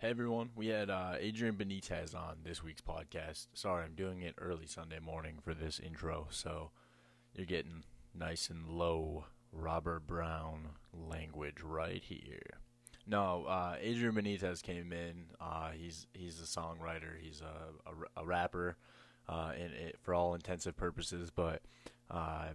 Hey 0.00 0.10
everyone, 0.10 0.50
we 0.54 0.68
had 0.68 0.90
uh, 0.90 1.14
Adrian 1.18 1.56
Benitez 1.56 2.14
on 2.14 2.36
this 2.44 2.62
week's 2.62 2.80
podcast. 2.80 3.48
Sorry, 3.52 3.84
I'm 3.84 3.96
doing 3.96 4.22
it 4.22 4.36
early 4.38 4.66
Sunday 4.66 5.00
morning 5.00 5.38
for 5.42 5.54
this 5.54 5.80
intro, 5.80 6.28
so 6.30 6.70
you're 7.34 7.46
getting 7.46 7.82
nice 8.14 8.48
and 8.48 8.68
low 8.68 9.24
Robert 9.50 10.06
Brown 10.06 10.68
language 10.92 11.62
right 11.64 12.00
here. 12.00 12.60
No, 13.08 13.46
uh, 13.46 13.74
Adrian 13.80 14.14
Benitez 14.14 14.62
came 14.62 14.92
in. 14.92 15.24
Uh, 15.40 15.70
he's 15.70 16.06
he's 16.12 16.40
a 16.40 16.44
songwriter. 16.44 17.18
He's 17.20 17.40
a, 17.40 17.90
a, 17.90 18.22
a 18.22 18.24
rapper, 18.24 18.76
uh, 19.28 19.50
in 19.56 19.72
it, 19.72 19.96
for 20.00 20.14
all 20.14 20.36
intensive 20.36 20.76
purposes. 20.76 21.32
But 21.34 21.62
uh, 22.08 22.50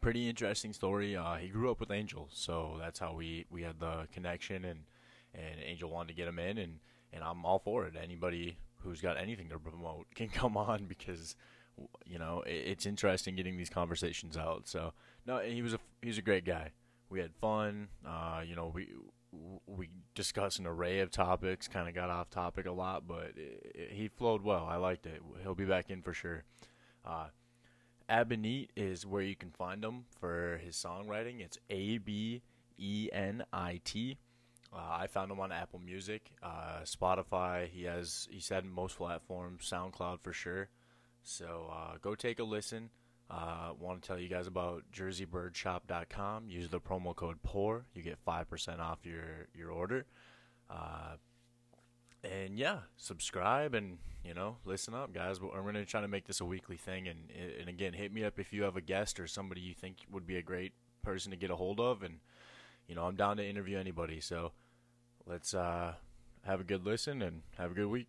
pretty 0.00 0.28
interesting 0.28 0.72
story. 0.72 1.14
Uh, 1.14 1.36
he 1.36 1.46
grew 1.46 1.70
up 1.70 1.78
with 1.78 1.92
Angel, 1.92 2.28
so 2.32 2.76
that's 2.80 2.98
how 2.98 3.14
we, 3.14 3.46
we 3.50 3.62
had 3.62 3.78
the 3.78 4.08
connection, 4.12 4.64
and 4.64 4.80
and 5.34 5.60
Angel 5.64 5.90
wanted 5.90 6.08
to 6.08 6.14
get 6.14 6.28
him 6.28 6.38
in, 6.38 6.58
and 6.58 6.78
and 7.12 7.22
I'm 7.22 7.44
all 7.44 7.58
for 7.58 7.86
it. 7.86 7.94
Anybody 8.00 8.58
who's 8.82 9.00
got 9.00 9.18
anything 9.18 9.48
to 9.48 9.58
promote 9.58 10.06
can 10.14 10.28
come 10.28 10.56
on 10.56 10.86
because 10.86 11.36
you 12.04 12.18
know 12.18 12.42
it, 12.42 12.64
it's 12.66 12.86
interesting 12.86 13.36
getting 13.36 13.56
these 13.56 13.70
conversations 13.70 14.36
out. 14.36 14.68
So 14.68 14.92
no, 15.26 15.38
he 15.38 15.62
was 15.62 15.74
a 15.74 15.78
he 16.02 16.08
was 16.08 16.18
a 16.18 16.22
great 16.22 16.44
guy. 16.44 16.70
We 17.10 17.20
had 17.20 17.34
fun. 17.40 17.88
Uh, 18.06 18.42
you 18.46 18.54
know 18.54 18.70
we 18.74 18.88
we 19.66 19.90
discussed 20.14 20.58
an 20.58 20.66
array 20.66 21.00
of 21.00 21.10
topics. 21.10 21.68
Kind 21.68 21.88
of 21.88 21.94
got 21.94 22.10
off 22.10 22.30
topic 22.30 22.66
a 22.66 22.72
lot, 22.72 23.06
but 23.06 23.32
it, 23.36 23.72
it, 23.74 23.92
he 23.92 24.08
flowed 24.08 24.42
well. 24.42 24.66
I 24.68 24.76
liked 24.76 25.06
it. 25.06 25.20
He'll 25.42 25.54
be 25.54 25.64
back 25.64 25.90
in 25.90 26.02
for 26.02 26.12
sure. 26.12 26.44
Uh, 27.04 27.26
Abenit 28.08 28.68
is 28.74 29.04
where 29.06 29.22
you 29.22 29.36
can 29.36 29.50
find 29.50 29.84
him 29.84 30.04
for 30.18 30.58
his 30.64 30.76
songwriting. 30.76 31.40
It's 31.40 31.58
A 31.68 31.98
B 31.98 32.42
E 32.78 33.08
N 33.12 33.44
I 33.52 33.80
T. 33.84 34.16
Uh, 34.72 34.98
I 35.00 35.06
found 35.06 35.30
him 35.30 35.40
on 35.40 35.50
Apple 35.50 35.78
Music, 35.78 36.30
uh, 36.42 36.80
Spotify. 36.84 37.68
He 37.68 37.84
has 37.84 38.28
he 38.30 38.40
said 38.40 38.64
most 38.64 38.96
platforms, 38.98 39.68
SoundCloud 39.70 40.20
for 40.20 40.32
sure. 40.32 40.68
So 41.22 41.70
uh, 41.72 41.96
go 42.00 42.14
take 42.14 42.38
a 42.38 42.44
listen. 42.44 42.90
Uh, 43.30 43.72
want 43.78 44.00
to 44.02 44.06
tell 44.06 44.18
you 44.18 44.28
guys 44.28 44.46
about 44.46 44.84
JerseyBirdShop.com. 44.94 46.48
Use 46.48 46.70
the 46.70 46.80
promo 46.80 47.14
code 47.14 47.42
POUR. 47.42 47.84
You 47.94 48.02
get 48.02 48.18
five 48.24 48.48
percent 48.48 48.80
off 48.80 48.98
your 49.04 49.48
your 49.54 49.70
order. 49.70 50.06
Uh, 50.70 51.16
and 52.24 52.58
yeah, 52.58 52.78
subscribe 52.96 53.74
and 53.74 53.98
you 54.24 54.34
know 54.34 54.56
listen 54.64 54.94
up, 54.94 55.12
guys. 55.12 55.40
We're 55.40 55.60
going 55.62 55.74
to 55.74 55.84
try 55.84 56.00
to 56.00 56.08
make 56.08 56.26
this 56.26 56.40
a 56.40 56.44
weekly 56.44 56.76
thing. 56.76 57.08
And 57.08 57.30
and 57.60 57.68
again, 57.68 57.92
hit 57.92 58.12
me 58.12 58.24
up 58.24 58.38
if 58.38 58.52
you 58.52 58.64
have 58.64 58.76
a 58.76 58.82
guest 58.82 59.20
or 59.20 59.26
somebody 59.26 59.60
you 59.60 59.74
think 59.74 59.98
would 60.10 60.26
be 60.26 60.36
a 60.36 60.42
great 60.42 60.72
person 61.02 61.30
to 61.30 61.36
get 61.36 61.50
a 61.50 61.56
hold 61.56 61.80
of. 61.80 62.02
And 62.02 62.20
you 62.88 62.94
know, 62.94 63.04
I'm 63.04 63.14
down 63.14 63.36
to 63.36 63.46
interview 63.46 63.78
anybody. 63.78 64.20
So 64.20 64.52
let's 65.26 65.54
uh, 65.54 65.94
have 66.44 66.60
a 66.60 66.64
good 66.64 66.84
listen 66.84 67.22
and 67.22 67.42
have 67.56 67.72
a 67.72 67.74
good 67.74 67.88
week. 67.88 68.08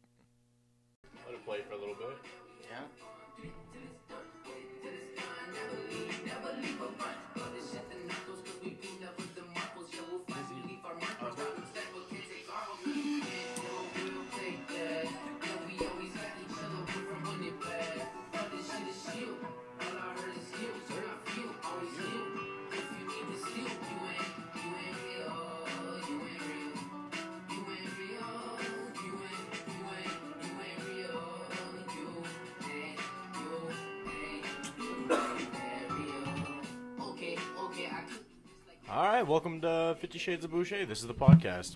All 38.92 39.04
right, 39.04 39.22
welcome 39.22 39.62
to 39.62 39.96
Fifty 40.00 40.18
Shades 40.18 40.44
of 40.44 40.50
Boucher. 40.50 40.84
This 40.84 41.02
is 41.02 41.06
the 41.06 41.14
podcast. 41.14 41.76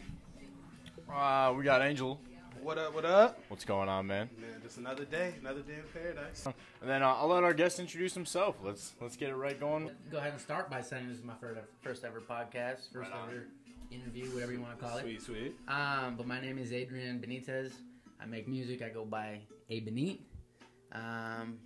Uh, 1.07 1.53
we 1.56 1.63
got 1.63 1.84
Angel. 1.84 2.19
What 2.63 2.79
up? 2.79 2.96
What 2.96 3.06
up? 3.06 3.40
What's 3.50 3.66
going 3.66 3.88
on, 3.88 4.07
man? 4.07 4.31
Man, 4.41 4.59
just 4.63 4.78
another 4.79 5.06
day, 5.06 5.35
another 5.40 5.62
day 5.62 5.75
in 5.75 5.84
paradise. 5.94 6.47
And 6.81 6.90
then 6.90 7.03
uh, 7.03 7.09
I'll 7.13 7.28
let 7.28 7.44
our 7.44 7.53
guest 7.53 7.79
introduce 7.79 8.16
himself. 8.16 8.56
Let's 8.63 8.94
let's 9.00 9.16
get 9.16 9.29
it 9.29 9.35
right 9.35 9.59
going. 9.59 9.91
Go 10.09 10.18
ahead 10.18 10.31
and 10.31 10.41
start 10.41 10.72
by 10.72 10.81
saying 10.81 11.07
this 11.07 11.19
is 11.19 11.24
my 11.24 11.35
first, 11.40 11.59
first 11.81 12.03
ever 12.03 12.19
podcast, 12.19 12.91
first 12.91 13.12
Right 13.12 13.12
ever 13.28 13.44
interview, 13.91 14.25
whatever 14.31 14.51
you 14.51 14.62
want 14.62 14.80
to 14.80 14.84
call 14.84 14.97
it. 14.97 15.01
Sweet, 15.01 15.22
sweet. 15.22 15.56
Um, 15.68 16.16
but 16.18 16.25
my 16.25 16.41
name 16.41 16.57
is 16.57 16.74
Adrian 16.74 17.19
Benitez. 17.19 17.74
I 18.19 18.25
make 18.25 18.47
music. 18.47 18.81
I 18.81 18.90
go 18.90 19.06
by 19.06 19.41
A 19.69 19.81
Benit. 19.81 20.19
Um, 20.91 21.59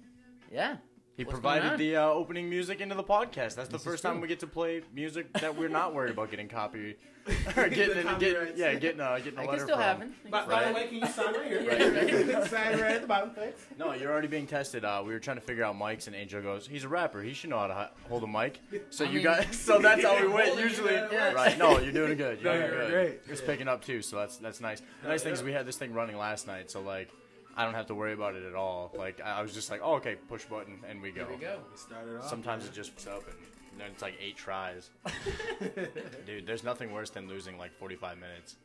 yeah. 0.51 0.75
He 1.17 1.23
What's 1.23 1.33
provided 1.33 1.79
the 1.79 1.95
uh, 1.95 2.05
opening 2.09 2.47
music 2.47 2.79
into 2.79 2.93
the 2.93 3.03
podcast. 3.03 3.55
That's 3.55 3.69
the 3.69 3.73
This 3.73 3.81
is 3.81 3.83
first 3.83 4.03
time 4.03 4.21
we 4.21 4.27
get 4.27 4.39
to 4.41 4.47
play 4.47 4.83
music 4.93 5.33
that 5.33 5.57
we're 5.57 5.67
not 5.67 5.95
worried 5.95 6.11
about 6.11 6.29
getting 6.29 6.47
copy 6.47 6.95
or 7.57 7.67
getting, 7.69 8.05
getting 8.19 8.55
yeah 8.55 8.75
getting 8.75 9.01
uh, 9.01 9.17
getting 9.17 9.39
a 9.39 9.41
It 9.41 9.47
letter 9.47 9.57
can 9.57 9.59
still 9.65 9.75
from. 9.77 9.83
happen. 9.83 10.13
By, 10.29 10.39
Right. 10.41 10.47
by 10.49 10.67
the 10.67 10.73
way, 10.75 10.87
can 10.87 10.97
you 10.97 11.07
sign 11.07 11.33
right 11.33 11.47
here? 11.47 11.61
Right, 11.67 12.27
right. 12.35 12.47
sign 12.49 12.79
right 12.79 12.91
at 12.91 13.01
the 13.01 13.07
bottom, 13.07 13.31
thanks. 13.31 13.65
No, 13.79 13.93
you're 13.93 14.11
already 14.11 14.27
being 14.27 14.45
tested. 14.45 14.85
Uh, 14.85 15.01
we 15.03 15.11
were 15.11 15.19
trying 15.19 15.37
to 15.37 15.41
figure 15.41 15.63
out 15.63 15.75
mics, 15.75 16.05
and 16.05 16.15
Angel 16.15 16.39
goes, 16.41 16.67
"He's 16.67 16.83
a 16.83 16.87
rapper. 16.87 17.23
He 17.23 17.33
should 17.33 17.49
know 17.49 17.57
how 17.57 17.67
to 17.67 17.89
hold 18.07 18.21
a 18.23 18.27
mic." 18.27 18.59
So 18.91 19.03
I 19.03 19.07
you 19.07 19.15
mean- 19.15 19.23
got 19.23 19.51
so 19.55 19.79
that's 19.79 20.03
how 20.03 20.21
we 20.21 20.27
went. 20.27 20.59
Usually, 20.59 20.93
yeah. 20.93 21.31
right? 21.31 21.57
No, 21.57 21.79
you're 21.79 21.91
doing 21.93 22.15
good. 22.15 22.39
You're 22.41 22.53
No, 22.53 22.59
doing 22.59 22.71
you're 22.71 22.81
good. 22.83 22.91
great. 22.91 23.19
It's 23.27 23.41
picking 23.41 23.67
up 23.67 23.83
too, 23.83 24.03
so 24.03 24.17
that's 24.17 24.37
that's 24.37 24.61
nice. 24.61 24.83
The 25.01 25.07
nice 25.09 25.23
thing 25.23 25.33
is 25.33 25.41
we 25.41 25.51
had 25.51 25.65
this 25.65 25.77
thing 25.77 25.93
running 25.93 26.15
last 26.15 26.45
night, 26.45 26.69
so 26.69 26.79
like 26.81 27.09
I 27.57 27.65
don't 27.65 27.73
have 27.73 27.87
to 27.87 27.95
worry 27.95 28.13
about 28.13 28.35
it 28.35 28.43
at 28.45 28.53
all. 28.55 28.93
Like 28.97 29.19
I 29.23 29.39
I 29.39 29.41
was 29.41 29.53
just 29.53 29.69
like, 29.71 29.81
"Oh, 29.83 29.95
okay, 29.95 30.15
push 30.29 30.45
button, 30.45 30.79
and 30.87 31.01
we 31.01 31.11
go." 31.11 31.25
There 31.25 31.33
we 31.35 31.41
go. 31.41 31.59
We 31.71 31.77
started 31.77 32.17
off. 32.17 32.29
Sometimes 32.29 32.65
it 32.65 32.73
just 32.73 32.95
fucks 32.95 33.07
up, 33.07 33.23
and 33.71 33.79
then 33.81 33.87
it's 33.91 34.01
like 34.01 34.13
eight 34.21 34.37
tries. 34.37 34.89
Dude, 36.25 36.45
there's 36.45 36.63
nothing 36.63 36.91
worse 36.91 37.09
than 37.09 37.27
losing 37.27 37.57
like 37.57 37.73
45 37.73 38.17
minutes. 38.17 38.55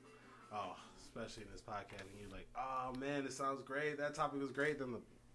Oh, 0.54 0.76
especially 1.00 1.44
in 1.44 1.48
this 1.52 1.62
podcast, 1.62 2.00
and 2.10 2.20
you're 2.20 2.30
like, 2.30 2.48
oh 2.56 2.92
man, 2.98 3.24
it 3.24 3.32
sounds 3.32 3.62
great. 3.62 3.98
That 3.98 4.14
topic 4.14 4.40
was 4.40 4.50
great. 4.52 4.78
Then 4.78 4.92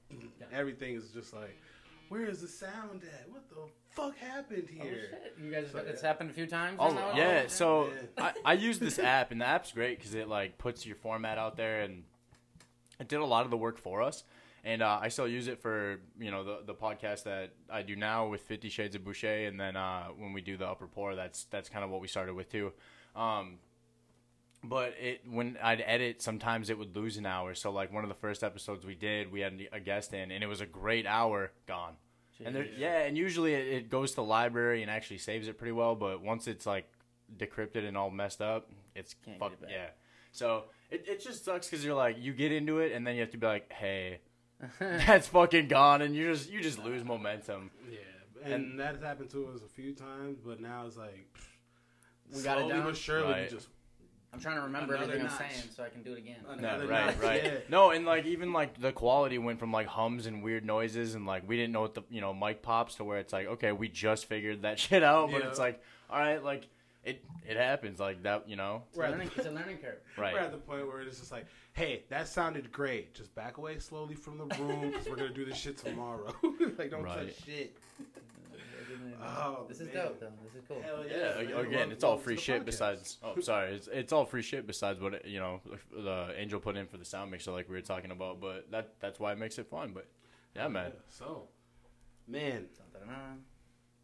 the, 0.10 0.16
everything 0.56 0.96
is 0.96 1.10
just 1.10 1.34
like, 1.34 1.58
where 2.10 2.26
is 2.26 2.42
the 2.42 2.48
sound 2.48 3.02
at? 3.04 3.28
What 3.32 3.50
the 3.50 3.56
fuck 3.90 4.16
happened 4.18 4.68
Oh, 4.80 4.84
here? 4.84 5.08
shit. 5.10 5.36
You 5.44 5.52
guys, 5.52 5.72
So, 5.72 5.80
it's 5.80 6.02
yeah. 6.02 6.08
happened 6.08 6.30
a 6.30 6.34
few 6.34 6.46
times. 6.46 6.78
Oh 6.80 6.92
now? 6.92 7.14
yeah, 7.16 7.42
Oh, 7.46 7.48
so. 7.48 7.90
I, 8.18 8.34
I 8.46 8.54
use 8.54 8.78
this 8.80 9.00
app, 9.00 9.32
and 9.32 9.42
the 9.42 9.48
app's 9.48 9.72
great 9.72 9.98
because 9.98 10.14
it 10.14 10.28
like 10.28 10.58
puts 10.60 10.86
your 10.86 10.96
format 10.96 11.38
out 11.40 11.58
there, 11.58 11.82
and 11.82 12.04
it 13.00 13.08
did 13.08 13.20
a 13.20 13.26
lot 13.26 13.46
of 13.46 13.52
the 13.52 13.58
work 13.58 13.78
for 13.78 14.02
us. 14.02 14.24
And 14.64 14.82
uh, 14.82 15.00
I 15.02 15.08
still 15.10 15.28
use 15.28 15.48
it 15.48 15.62
for 15.62 16.00
you 16.20 16.32
know 16.32 16.44
the 16.44 16.60
the 16.66 16.74
podcast 16.74 17.24
that 17.24 17.52
I 17.70 17.84
do 17.84 17.96
now 17.96 18.28
with 18.28 18.42
Fifty 18.42 18.70
Shades 18.70 18.96
of 18.96 19.06
Boucher, 19.06 19.48
and 19.48 19.60
then 19.60 19.78
uh, 19.78 20.08
when 20.18 20.34
we 20.34 20.42
do 20.42 20.58
the 20.58 20.68
Upper 20.68 20.88
Pour, 20.88 21.16
that's 21.16 21.46
that's 21.46 21.70
kind 21.70 21.86
of 21.86 21.92
what 21.92 22.02
we 22.02 22.08
started 22.08 22.34
with 22.34 22.52
too. 22.52 22.74
Um, 23.16 23.60
but 24.64 24.96
it 25.00 25.22
when 25.30 25.58
I'd 25.62 25.82
edit, 25.86 26.22
sometimes 26.22 26.70
it 26.70 26.78
would 26.78 26.96
lose 26.96 27.18
an 27.18 27.26
hour. 27.26 27.54
So 27.54 27.72
like 27.72 27.94
one 27.94 28.04
of 28.04 28.10
the 28.10 28.16
first 28.16 28.44
episodes 28.44 28.86
we 28.86 28.96
did, 28.96 29.32
we 29.32 29.40
had 29.42 29.62
a 29.72 29.80
guest 29.80 30.14
in, 30.14 30.32
and 30.32 30.44
it 30.44 30.48
was 30.48 30.60
a 30.60 30.66
great 30.66 31.06
hour 31.06 31.52
gone. 31.66 31.94
And 32.44 32.56
there, 32.56 32.68
yeah, 32.78 33.04
and 33.04 33.18
usually 33.18 33.54
it, 33.54 33.68
it 33.68 33.90
goes 33.90 34.12
to 34.12 34.18
the 34.18 34.24
library 34.24 34.82
and 34.82 34.92
actually 34.92 35.18
saves 35.18 35.48
it 35.48 35.58
pretty 35.58 35.72
well. 35.72 35.96
But 35.96 36.22
once 36.22 36.48
it's 36.48 36.66
like 36.66 36.88
decrypted 37.36 37.88
and 37.88 37.98
all 37.98 38.10
messed 38.10 38.42
up, 38.42 38.70
it's 38.96 39.16
Can't 39.26 39.40
fuck 39.40 39.54
yeah. 39.70 39.88
So 40.32 40.66
it, 40.90 41.06
it 41.08 41.22
just 41.24 41.44
sucks 41.46 41.70
because 41.70 41.84
you're 41.86 41.96
like 41.96 42.18
you 42.20 42.34
get 42.34 42.52
into 42.52 42.80
it 42.80 42.92
and 42.94 43.06
then 43.06 43.16
you 43.16 43.22
have 43.22 43.32
to 43.32 43.38
be 43.38 43.46
like, 43.48 43.72
hey, 43.72 44.20
that's 44.80 45.28
fucking 45.28 45.68
gone, 45.68 46.02
and 46.02 46.16
you 46.16 46.32
just 46.32 46.50
you 46.50 46.62
just 46.62 46.80
lose 46.80 47.04
momentum. 47.04 47.70
Yeah, 47.92 48.54
and, 48.54 48.80
that 48.80 48.96
has 48.96 49.04
happened 49.04 49.30
to 49.32 49.48
us 49.48 49.62
a 49.66 49.70
few 49.70 49.94
times, 49.94 50.40
but 50.44 50.60
now 50.60 50.86
it's 50.88 50.98
like, 50.98 51.28
We 52.34 52.42
got 52.42 52.58
it 52.58 52.62
slowly 52.62 52.74
down? 52.74 52.84
but 52.86 52.98
surely, 52.98 53.32
Right. 53.34 53.52
we 53.52 53.56
just 53.58 53.68
I'm 54.34 54.42
trying 54.42 54.56
to 54.58 54.64
remember 54.64 54.94
Another 54.96 55.14
everything 55.14 55.32
notch. 55.32 55.42
I'm 55.42 55.50
saying 55.52 55.64
so 55.76 55.84
I 55.84 55.90
can 55.90 56.04
do 56.04 56.12
it 56.12 56.18
again. 56.18 56.36
No, 56.60 56.80
right, 56.86 57.06
notch, 57.08 57.18
right. 57.24 57.44
yeah. 57.44 57.52
No, 57.70 57.92
and 57.92 58.06
like 58.06 58.26
even 58.26 58.52
like 58.52 58.80
the 58.80 58.92
quality 58.92 59.38
went 59.38 59.58
from 59.60 59.72
like 59.72 59.88
hums 59.88 60.26
and 60.26 60.44
weird 60.44 60.66
noises, 60.66 61.16
and 61.16 61.26
like 61.26 61.48
we 61.48 61.56
didn't 61.56 61.72
know 61.72 61.82
what 61.82 61.94
the 61.94 62.04
you 62.10 62.20
know 62.22 62.34
mic 62.34 62.62
pops 62.62 62.96
to 62.96 63.04
where 63.04 63.20
it's 63.20 63.32
like 63.34 63.48
okay, 63.48 63.72
we 63.72 63.88
just 63.88 64.26
figured 64.26 64.64
that 64.64 64.80
shit 64.84 65.02
out, 65.04 65.32
but 65.32 65.42
Yeah. 65.42 65.48
it's 65.50 65.60
like 65.60 65.82
all 66.10 66.20
right, 66.20 66.44
like 66.44 66.68
it 67.08 67.24
it 67.48 67.58
happens 67.58 68.00
like 68.00 68.24
that, 68.24 68.48
you 68.50 68.56
know, 68.56 68.84
It's, 68.90 68.98
a 68.98 69.02
Right. 69.02 69.12
learning, 69.12 69.32
it's 69.36 69.46
a 69.46 69.52
learning 69.52 69.78
curve. 69.78 70.00
right? 70.18 70.34
We're 70.34 70.40
at 70.40 70.52
the 70.52 70.58
point 70.58 70.86
where 70.88 71.02
it's 71.02 71.20
just 71.20 71.32
like, 71.32 71.46
hey, 71.74 72.04
that 72.10 72.28
sounded 72.28 72.72
great. 72.72 73.14
Just 73.14 73.34
back 73.36 73.58
away 73.58 73.80
slowly 73.80 74.16
from 74.16 74.38
the 74.38 74.46
room 74.58 74.92
because 74.92 75.08
we're 75.08 75.16
gonna 75.16 75.30
do 75.34 75.46
this 75.46 75.58
shit 75.58 75.78
tomorrow. 75.78 76.34
like, 76.78 76.92
don't 76.92 77.04
Right. 77.04 77.28
touch 77.28 77.46
shit. 77.46 77.78
Oh, 79.20 79.26
oh, 79.62 79.66
this 79.68 79.80
is 79.80 79.88
man. 79.88 79.96
dope, 80.06 80.20
though. 80.20 80.32
This 80.46 80.56
is 80.62 80.68
cool. 80.68 80.82
Hell 80.82 81.04
Yeah, 81.10 81.42
yeah. 81.42 81.60
again, 81.60 81.92
it's 81.92 82.04
all 82.04 82.18
free 82.18 82.38
shit 82.38 82.62
podcast. 82.62 82.66
besides. 82.66 83.18
Oh, 83.24 83.40
sorry, 83.40 83.74
it's 83.74 83.88
it's 83.88 84.14
all 84.14 84.26
free 84.26 84.42
shit 84.44 84.68
besides 84.68 85.00
what 85.00 85.26
you 85.26 85.40
know 85.40 85.62
the 85.92 86.34
angel 86.38 86.60
put 86.60 86.78
in 86.78 86.86
for 86.88 86.98
the 86.98 87.06
sound 87.06 87.32
mixer, 87.32 87.52
like 87.52 87.68
we 87.70 87.76
were 87.76 87.82
talking 87.82 88.12
about. 88.12 88.40
But 88.40 88.70
that 88.72 88.94
that's 89.00 89.20
why 89.20 89.32
it 89.32 89.38
makes 89.40 89.58
it 89.58 89.68
fun. 89.68 89.92
But 89.94 90.08
yeah, 90.56 90.68
man, 90.68 90.92
So, 91.10 91.48
man, 92.28 92.68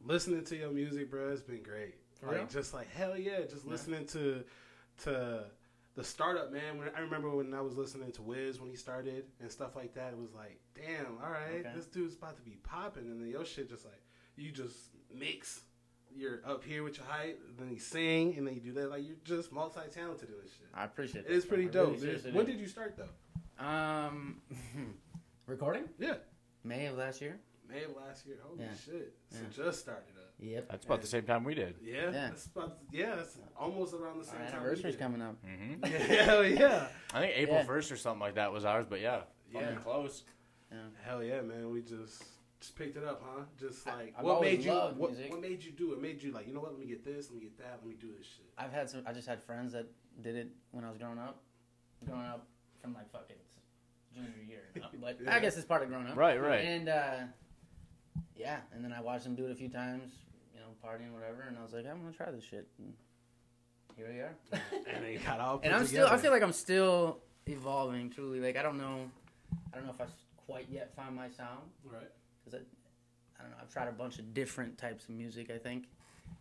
listening 0.04 0.44
to 0.46 0.56
your 0.56 0.72
music, 0.72 1.10
bro, 1.12 1.30
it's 1.32 1.42
been 1.42 1.64
great. 1.64 1.96
Like, 2.25 2.50
just 2.50 2.74
like 2.74 2.90
hell 2.92 3.18
yeah, 3.18 3.40
just 3.50 3.66
listening 3.66 4.06
to 4.08 4.44
to 5.04 5.44
the 5.96 6.04
startup, 6.04 6.52
man. 6.52 6.78
When 6.78 6.90
I 6.96 7.00
remember 7.02 7.30
when 7.30 7.54
I 7.54 7.62
was 7.62 7.75
listening 7.78 8.12
to 8.14 8.22
Wiz 8.22 8.60
when 8.60 8.70
he 8.70 8.75
started 8.75 9.25
and 9.42 9.52
stuff 9.52 9.75
like 9.75 9.94
that, 9.96 10.14
it 10.14 10.18
was 10.18 10.34
like, 10.34 10.60
damn, 10.75 11.18
all 11.24 11.30
right, 11.31 11.60
Okay. 11.66 11.72
this 11.75 11.86
dude's 11.86 12.16
about 12.16 12.36
to 12.38 12.42
be 12.42 12.58
popping, 12.64 13.04
and 13.12 13.22
then 13.22 13.28
your 13.30 13.46
shit 13.46 13.70
just 13.70 13.86
like 13.86 14.02
you 14.36 14.52
just 14.52 14.75
mix. 15.14 15.62
You're 16.16 16.42
up 16.46 16.64
here 16.64 16.84
with 16.84 16.98
your 16.98 17.08
height, 17.08 17.38
then 17.58 17.72
you 17.72 17.80
sing, 17.80 18.36
and 18.38 18.46
then 18.46 18.54
you 18.54 18.62
do 18.62 18.72
that. 18.74 18.90
Like 18.92 19.04
you're 19.06 19.16
just 19.24 19.52
multi 19.52 19.81
talented 19.92 20.30
in 20.30 20.36
this 20.44 20.52
shit. 20.52 20.68
I 20.74 20.84
appreciate 20.86 21.26
it. 21.26 21.31
It 21.31 21.36
is 21.36 21.44
pretty 21.46 21.66
really 21.68 21.74
dope. 21.96 22.00
dude. 22.00 22.34
when 22.36 22.46
did 22.46 22.60
you 22.60 22.68
start 22.68 22.96
though? 22.98 23.64
Um, 23.66 24.42
recording 25.48 25.84
Yeah, 26.00 26.16
May 26.64 26.86
of 26.88 26.98
last 26.98 27.19
year. 27.22 27.40
May 27.68 27.84
of 27.84 27.96
last 27.96 28.26
year. 28.28 28.38
Holy 28.44 28.62
Yeah. 28.62 28.68
shit! 28.86 29.16
So 29.31 29.38
Yeah. 29.42 29.66
just 29.66 29.80
started 29.80 30.16
up. 30.18 30.23
Yep. 30.44 30.68
That's 30.69 30.86
about 30.86 31.01
the 31.01 31.07
same 31.07 31.24
time 31.24 31.44
we 31.44 31.54
did. 31.56 31.75
Yeah, 31.81 31.94
Yeah. 32.06 32.12
That's 32.12 32.45
about, 32.48 32.78
yeah, 32.92 33.16
that's 33.16 33.38
almost 33.57 33.94
around 33.94 34.22
the 34.22 34.28
Our 34.30 34.38
same 34.38 34.38
time. 34.51 34.63
we 34.63 34.69
anniversary's 34.69 34.95
coming 34.98 35.22
up. 35.22 35.36
hmm 35.44 35.84
Hell 35.86 36.45
yeah. 36.45 36.88
I 37.13 37.19
think 37.22 37.34
April 37.38 37.57
Yeah. 37.57 37.63
first 37.63 37.92
or 37.92 37.95
something 37.98 38.19
like 38.19 38.36
that 38.36 38.51
was 38.51 38.66
ours, 38.66 38.86
but 38.90 39.00
yeah, 39.00 39.22
Yeah. 39.51 39.62
fucking 39.62 39.78
close. 39.80 40.24
Hell 41.06 41.24
yeah, 41.24 41.42
man. 41.42 41.69
We 41.72 41.81
just 41.81 42.24
just 42.60 42.75
picked 42.78 42.95
it 42.98 43.04
up, 43.04 43.22
huh? 43.25 43.44
Just 43.60 43.88
I- 43.88 43.95
like 43.95 44.13
I've 44.18 44.24
what 44.25 44.36
always 44.36 44.57
made 44.57 44.66
you 44.66 44.72
loved 44.72 44.98
what, 44.98 45.12
music. 45.12 45.31
what 45.31 45.42
made 45.42 45.63
you 45.63 45.72
do 45.72 45.94
it? 45.94 46.01
Made 46.01 46.24
you 46.24 46.31
like, 46.31 46.48
you 46.48 46.54
know 46.54 46.62
what, 46.62 46.72
let 46.72 46.80
me 46.80 46.86
get 46.88 47.04
this, 47.06 47.30
let 47.30 47.36
me 47.36 47.42
get 47.42 47.57
that, 47.60 47.80
let 47.81 47.88
me 47.88 47.95
do 48.00 48.07
this 48.18 48.25
shit. 48.25 48.45
I've 48.57 48.72
had 48.72 48.90
some. 48.90 49.04
I 49.06 49.13
just 49.13 49.28
had 49.28 49.42
friends 49.44 49.74
that 49.74 49.86
did 50.22 50.36
it 50.36 50.50
when 50.72 50.84
I 50.84 50.90
was 50.90 50.98
growing 50.98 51.19
up. 51.19 51.42
Growing 52.06 52.25
up 52.25 52.48
from 52.81 52.94
like 52.94 53.10
fucking 53.12 53.36
junior 54.13 54.30
year, 54.48 54.63
but 55.01 55.19
Yeah. 55.24 55.36
I 55.36 55.40
guess 55.40 55.56
it's 55.57 55.66
part 55.66 55.84
of 55.84 55.90
growing 55.90 56.07
up. 56.07 56.16
Right, 56.18 56.42
right. 56.42 56.62
And 56.66 56.90
uh, 56.90 57.16
yeah, 58.36 58.60
and 58.74 58.84
then 58.84 58.92
I 58.94 59.01
watched 59.01 59.24
them 59.25 59.36
do 59.36 59.45
it 59.45 59.51
a 59.51 59.56
few 59.56 59.69
times, 59.69 60.13
you 60.31 60.31
know, 60.31 60.32
partying 60.83 61.13
whatever, 61.13 61.45
and 61.47 61.57
I 61.57 61.63
was 61.63 61.74
like, 61.74 61.85
I'm 61.85 62.01
gonna 62.01 62.13
try 62.13 62.31
this 62.31 62.44
shit. 62.44 62.68
And 62.77 62.94
here 63.95 64.07
we 64.12 64.19
are. 64.19 64.35
And 64.94 65.03
they 65.03 65.15
got 65.15 65.39
all 65.39 65.57
put 65.57 65.68
and 65.68 65.75
I'm 65.75 65.85
together. 65.85 66.06
still. 66.07 66.18
I 66.18 66.21
feel 66.21 66.31
like 66.31 66.44
I'm 66.44 66.53
still 66.53 67.19
evolving. 67.47 68.09
Truly, 68.09 68.39
like 68.39 68.57
I 68.57 68.62
don't 68.62 68.77
know. 68.77 69.09
I 69.74 69.77
don't 69.77 69.85
know 69.85 69.94
if 69.94 70.01
I 70.01 70.06
quite 70.45 70.68
yet 70.69 70.94
found 70.95 71.15
my 71.15 71.30
sound 71.30 71.62
right. 71.85 72.03
because 72.44 72.59
I, 72.59 73.39
I 73.39 73.44
don't 73.44 73.51
know. 73.51 73.57
I've 73.62 73.71
tried 73.71 73.88
a 73.88 73.91
bunch 73.91 74.19
of 74.19 74.33
different 74.33 74.77
types 74.77 75.06
of 75.06 75.12
music. 75.12 75.50
I 75.50 75.57
think, 75.57 75.85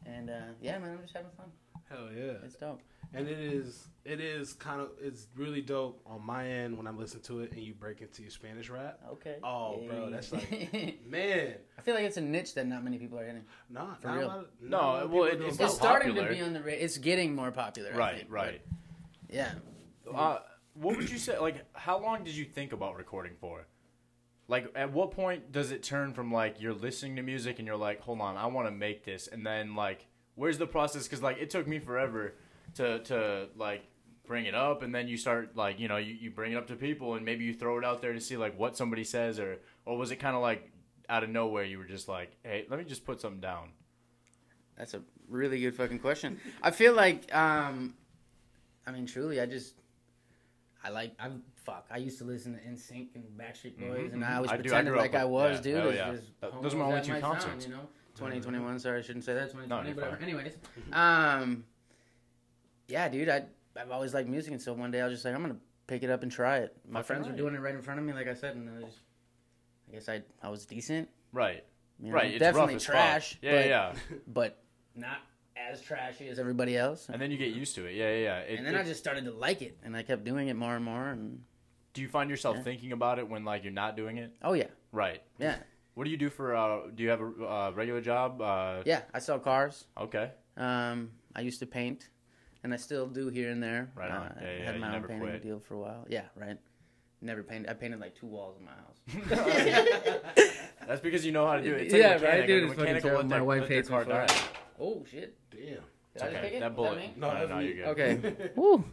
and 0.06 0.30
uh, 0.30 0.52
yeah, 0.60 0.78
man, 0.78 0.92
I'm 0.92 1.02
just 1.02 1.14
having 1.14 1.30
fun. 1.36 1.46
Hell 1.88 2.08
yeah. 2.14 2.44
It's 2.44 2.56
dope. 2.56 2.80
And 3.14 3.28
it 3.28 3.38
is 3.38 3.88
it 4.04 4.20
is 4.20 4.52
kind 4.54 4.80
of 4.80 4.88
it's 5.00 5.28
really 5.36 5.60
dope 5.60 6.00
on 6.06 6.24
my 6.24 6.48
end 6.48 6.76
when 6.76 6.86
I'm 6.86 6.98
listening 6.98 7.22
to 7.24 7.40
it 7.40 7.52
and 7.52 7.60
you 7.62 7.74
break 7.74 8.00
into 8.00 8.22
your 8.22 8.30
Spanish 8.30 8.68
rap. 8.70 8.98
Okay. 9.12 9.36
Oh, 9.44 9.82
bro, 9.86 10.10
that's 10.10 10.32
like- 10.32 11.00
man. 11.06 11.54
I 11.78 11.82
feel 11.82 11.94
like 11.94 12.04
it's 12.04 12.16
a 12.16 12.20
niche 12.22 12.54
that 12.54 12.66
not 12.66 12.82
many 12.82 12.98
people 12.98 13.18
are 13.18 13.24
hitting. 13.26 13.44
nah, 13.70 13.94
For 14.00 14.08
not 14.08 14.18
real. 14.18 14.30
of, 14.30 14.46
No, 14.60 14.68
not 14.70 14.82
a 14.82 14.86
lot 14.86 15.02
of 15.04 15.10
well, 15.10 15.24
it- 15.24 15.40
it's. 15.42 15.60
It's 15.60 15.74
starting 15.74 16.08
popular. 16.08 16.28
to 16.28 16.34
be 16.34 16.40
on 16.40 16.52
the. 16.54 16.60
Ra- 16.62 16.72
it's 16.72 16.98
getting 16.98 17.34
more 17.36 17.50
popular. 17.52 17.92
Right, 17.94 18.16
think, 18.18 18.32
right. 18.32 18.60
but 18.66 19.34
Yeah. 19.34 19.52
Uh, 20.12 20.38
what 20.74 20.96
would 20.96 21.10
you 21.10 21.18
say? 21.18 21.38
Like, 21.38 21.64
how 21.74 22.00
long 22.00 22.24
did 22.24 22.34
you 22.34 22.44
think 22.44 22.72
about 22.72 22.96
recording 22.96 23.34
for? 23.40 23.66
Like, 24.48 24.70
at 24.74 24.92
what 24.92 25.12
point 25.12 25.52
does 25.52 25.70
it 25.70 25.82
turn 25.82 26.12
from 26.12 26.32
like 26.32 26.60
you're 26.60 26.74
listening 26.74 27.16
to 27.16 27.22
music 27.22 27.58
and 27.58 27.66
you're 27.66 27.76
like, 27.76 28.00
hold 28.00 28.20
on, 28.20 28.36
I 28.36 28.46
want 28.46 28.66
to 28.66 28.72
make 28.72 29.04
this, 29.04 29.28
and 29.28 29.46
then 29.46 29.74
like, 29.76 30.06
where's 30.34 30.58
the 30.58 30.66
process? 30.66 31.04
Because 31.04 31.22
like, 31.22 31.38
it 31.38 31.50
took 31.50 31.66
me 31.68 31.78
forever 31.78 32.34
to 32.74 32.98
to 33.00 33.48
like 33.56 33.82
bring 34.24 34.46
it 34.46 34.54
up, 34.54 34.82
and 34.82 34.94
then 34.94 35.08
you 35.08 35.16
start 35.16 35.56
like, 35.56 35.78
you 35.80 35.88
know, 35.88 35.96
you, 35.96 36.14
you 36.14 36.30
bring 36.30 36.52
it 36.52 36.56
up 36.56 36.66
to 36.68 36.76
people, 36.76 37.14
and 37.14 37.24
maybe 37.24 37.44
you 37.44 37.54
throw 37.54 37.78
it 37.78 37.84
out 37.84 38.00
there 38.02 38.12
to 38.12 38.20
see 38.20 38.36
like 38.36 38.58
what 38.58 38.76
somebody 38.76 39.04
says, 39.04 39.38
or 39.38 39.58
or 39.84 39.96
was 39.96 40.10
it 40.10 40.16
kind 40.16 40.36
of 40.36 40.42
like 40.42 40.70
out 41.08 41.22
of 41.22 41.30
nowhere 41.30 41.64
you 41.64 41.78
were 41.78 41.84
just 41.84 42.08
like, 42.08 42.36
hey, 42.42 42.64
let 42.70 42.78
me 42.78 42.84
just 42.84 43.04
put 43.04 43.20
something 43.20 43.40
down. 43.40 43.70
That's 44.78 44.94
a 44.94 45.02
really 45.28 45.60
good 45.60 45.74
fucking 45.74 45.98
question. 45.98 46.40
I 46.62 46.70
feel 46.70 46.94
like, 46.94 47.34
um, 47.34 47.94
I 48.86 48.92
mean, 48.92 49.06
truly, 49.06 49.40
I 49.40 49.46
just, 49.46 49.74
I 50.82 50.88
like, 50.88 51.12
I'm 51.20 51.42
fuck. 51.64 51.86
I 51.90 51.98
used 51.98 52.18
to 52.18 52.24
listen 52.24 52.54
to 52.54 52.60
NSYNC 52.60 53.14
and 53.14 53.24
Backstreet 53.38 53.78
Boys, 53.78 54.12
and 54.12 54.24
I 54.24 54.36
always 54.36 54.50
I 54.50 54.54
I 54.54 54.56
pretended 54.56 54.90
grew 54.90 55.00
like 55.00 55.14
I 55.14 55.24
was, 55.24 55.58
yeah, 55.58 55.62
dude. 55.62 55.86
It's 55.86 55.96
yeah. 55.96 56.12
just 56.12 56.62
those 56.62 56.74
are 56.74 56.78
my 56.78 56.84
only 56.86 57.02
two 57.02 57.12
my 57.12 57.20
concerts. 57.20 57.44
sound, 57.44 57.62
you 57.64 57.70
know, 57.70 57.88
2021. 58.16 58.78
Sorry, 58.78 58.98
I 58.98 59.02
shouldn't 59.02 59.24
say 59.24 59.34
that. 59.34 59.50
2020, 59.50 59.88
you're 59.88 59.94
but 59.94 60.22
anyways, 60.22 60.56
um, 60.92 61.64
yeah, 62.92 63.08
dude, 63.08 63.28
I 63.28 63.44
I've 63.74 63.90
always 63.90 64.12
liked 64.12 64.28
music, 64.28 64.52
and 64.52 64.60
so 64.60 64.72
one 64.74 64.90
day 64.90 65.00
I 65.00 65.04
was 65.06 65.14
just 65.14 65.24
like, 65.24 65.34
I'm 65.34 65.40
gonna 65.40 65.56
pick 65.86 66.02
it 66.02 66.10
up 66.10 66.22
and 66.22 66.30
try 66.30 66.58
it. 66.58 66.76
My 66.88 67.00
Fucking 67.00 67.06
friends 67.22 67.28
were 67.28 67.36
doing 67.36 67.54
it 67.54 67.60
right 67.60 67.74
in 67.74 67.80
front 67.82 67.98
of 67.98 68.04
me, 68.06 68.12
like 68.12 68.28
I 68.28 68.34
said, 68.34 68.54
and 68.54 68.68
I, 68.68 68.82
just, 68.82 68.98
I 69.88 69.92
guess 69.94 70.08
I 70.08 70.22
I 70.42 70.50
was 70.50 70.66
decent. 70.66 71.08
Right, 71.32 71.64
You 71.98 72.08
know, 72.10 72.14
right. 72.16 72.30
It's 72.30 72.38
definitely 72.38 72.78
trash. 72.78 73.38
Yeah, 73.40 73.52
but, 73.52 73.66
yeah. 73.66 73.92
but 74.26 74.62
not 74.94 75.16
as 75.56 75.80
trashy 75.80 76.28
as 76.28 76.38
everybody 76.38 76.76
else. 76.76 77.08
And 77.08 77.20
then 77.22 77.30
you 77.30 77.38
get 77.38 77.54
used 77.54 77.74
to 77.76 77.86
it. 77.86 77.94
Yeah, 77.94 78.10
yeah. 78.12 78.18
yeah. 78.20 78.38
It- 78.40 78.58
and 78.58 78.66
then 78.66 78.74
it- 78.74 78.80
I 78.80 78.82
just 78.82 79.00
started 79.00 79.24
to 79.24 79.30
like 79.32 79.62
it, 79.62 79.78
and 79.82 79.96
I 79.96 80.02
kept 80.02 80.22
doing 80.24 80.48
it 80.48 80.54
more 80.56 80.76
and 80.76 80.84
more. 80.84 81.08
And 81.08 81.40
Do 81.94 82.02
you 82.02 82.08
find 82.08 82.28
yourself 82.28 82.56
Yeah. 82.58 82.62
thinking 82.64 82.92
about 82.92 83.18
it 83.18 83.26
when 83.26 83.44
like 83.46 83.64
you're 83.64 83.72
not 83.72 83.96
doing 83.96 84.18
it? 84.18 84.36
oh 84.42 84.52
yeah, 84.52 84.68
Right. 84.92 85.22
yeah, 85.38 85.56
What 85.94 86.04
do 86.04 86.10
you 86.10 86.16
do 86.18 86.28
for? 86.30 86.54
Uh, 86.54 86.88
do 86.94 87.02
you 87.02 87.10
have 87.10 87.20
a 87.20 87.46
uh, 87.46 87.70
regular 87.74 88.00
job? 88.00 88.40
Uh, 88.40 88.82
yeah. 88.86 89.02
I 89.14 89.18
sell 89.18 89.38
cars. 89.38 89.84
Okay. 89.98 90.30
Um, 90.56 91.10
I 91.34 91.40
used 91.42 91.60
to 91.60 91.66
paint, 91.66 92.08
and 92.64 92.72
I 92.72 92.76
still 92.76 93.06
do 93.06 93.28
here 93.28 93.50
and 93.50 93.62
there. 93.62 93.90
Right 93.94 94.10
on. 94.10 94.16
Uh, 94.28 94.34
Yeah, 94.40 94.48
I 94.48 94.52
yeah, 94.58 94.64
had 94.64 94.80
my 94.80 94.96
own 94.96 95.02
painting 95.02 95.20
quit. 95.20 95.42
deal 95.42 95.60
for 95.60 95.74
a 95.74 95.78
while. 95.78 96.06
Yeah, 96.08 96.22
right. 96.36 96.58
Never 97.20 97.42
painted. 97.42 97.70
I 97.70 97.74
painted 97.74 98.00
like 98.00 98.14
two 98.16 98.26
walls 98.26 98.56
in 98.58 98.64
my 98.64 98.72
house. 98.72 98.98
That's 100.86 101.00
because 101.00 101.24
you 101.24 101.32
know 101.32 101.46
how 101.46 101.56
to 101.56 101.62
do 101.62 101.74
it. 101.74 101.82
It's 101.82 101.94
Yeah, 101.94 102.14
like 102.14 102.22
a 102.22 102.24
right, 102.24 102.40
mechanic. 102.40 102.46
dude, 102.48 102.62
A 102.62 102.66
it's 102.66 102.74
fucking 102.80 103.02
terrible. 103.02 103.24
My 103.28 103.40
wife 103.40 103.60
let 103.60 103.68
their 103.68 103.76
hates 103.78 103.88
me 103.88 103.94
car 103.94 104.04
for 104.04 104.10
it. 104.22 104.28
die. 104.28 104.34
oh 104.80 105.04
shit! 105.10 105.36
Damn. 105.50 105.60
Did 105.60 105.80
It's 106.14 106.22
I 106.22 106.26
just 106.26 106.36
okay. 106.38 106.46
pick 106.48 106.52
it? 106.56 106.60
That 106.60 106.70
Was 106.76 106.76
bullet. 106.76 106.98
me? 106.98 107.14
No, 107.16 107.28
No, 107.28 107.34
that's 107.38 107.50
no, 107.50 107.56
me. 107.58 107.64
you're 107.66 107.94
good. 107.94 108.00
Okay. 108.20 108.50
Woo. 108.56 108.84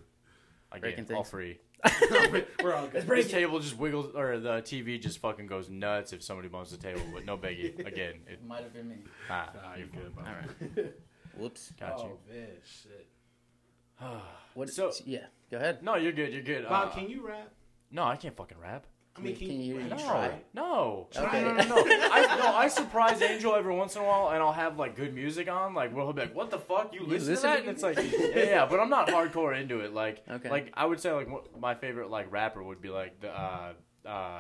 Again, 0.71 0.81
Breaking 0.81 1.15
all 1.15 1.23
free. 1.23 1.57
We're 2.63 2.73
all 2.75 2.87
good. 2.87 3.07
This 3.07 3.31
table 3.31 3.59
just 3.59 3.77
wiggles, 3.77 4.13
or 4.15 4.37
the 4.39 4.61
TV 4.61 5.01
just 5.01 5.17
fucking 5.19 5.47
goes 5.47 5.69
nuts 5.69 6.13
if 6.13 6.21
somebody 6.21 6.47
bumps 6.47 6.69
the 6.71 6.77
table, 6.77 7.01
but 7.13 7.25
no 7.25 7.37
biggie. 7.37 7.79
Again, 7.87 8.15
it, 8.27 8.45
Might 8.45 8.61
have 8.63 8.73
been 8.73 8.87
me. 8.89 8.97
ah, 9.29 9.49
Nah, 9.55 9.75
you're 9.75 9.87
good. 9.87 10.13
All 10.17 10.23
right. 10.23 10.93
Whoops. 11.37 11.71
Got 11.79 11.99
you. 11.99 12.05
oh, 12.05 12.19
man, 12.31 12.47
shit. 12.63 13.07
What? 14.55 14.69
So- 14.69 14.91
yeah. 15.05 15.25
Go 15.51 15.57
ahead. 15.57 15.81
No, 15.83 15.95
you're 15.95 16.11
good. 16.11 16.31
You're 16.33 16.43
good. 16.43 16.67
Bob, 16.67 16.89
Uh, 16.89 16.91
can 16.91 17.09
you 17.09 17.25
rap? 17.25 17.49
no, 17.91 18.03
I 18.03 18.15
can't 18.15 18.35
fucking 18.35 18.57
rap. 18.59 18.85
I 19.17 19.21
mean, 19.21 19.35
can, 19.35 19.47
Can 19.47 19.59
you- 19.61 19.75
you, 19.75 19.81
you 19.81 19.89
No, 19.89 19.97
try? 19.97 20.39
no, 20.53 21.07
Okay. 21.17 21.41
no, 21.41 21.53
no, 21.53 21.63
no, 21.63 21.75
no. 21.75 21.83
I, 22.11 22.37
no, 22.37 22.55
I 22.55 22.67
surprise 22.69 23.21
Angel 23.21 23.53
every 23.55 23.75
once 23.75 23.95
in 23.95 24.01
a 24.01 24.05
while, 24.05 24.29
and 24.29 24.41
I'll 24.41 24.53
have 24.53 24.77
like 24.79 24.95
good 24.95 25.13
music 25.13 25.49
on. 25.49 25.73
Like, 25.73 25.93
we'll 25.93 26.13
be 26.13 26.21
like, 26.21 26.35
"What 26.35 26.51
the 26.51 26.59
fuck? 26.59 26.93
You, 26.93 27.01
listen, 27.05 27.29
listen 27.31 27.35
to 27.35 27.41
that?" 27.41 27.55
to 27.55 27.59
And 27.61 27.69
it's 27.69 27.83
like, 27.83 27.97
yeah, 27.97 28.43
yeah, 28.43 28.65
but 28.69 28.79
I'm 28.79 28.89
not 28.89 29.07
hardcore 29.09 29.59
into 29.59 29.81
it. 29.81 29.93
Like, 29.93 30.23
Okay. 30.29 30.49
like 30.49 30.71
I 30.73 30.85
would 30.85 30.99
say, 31.01 31.11
like 31.11 31.29
what, 31.29 31.59
my 31.59 31.75
favorite 31.75 32.09
like 32.09 32.31
rapper 32.31 32.63
would 32.63 32.81
be 32.81 32.89
like 32.89 33.19
the. 33.19 33.29
uh 33.37 33.73
uh 34.05 34.39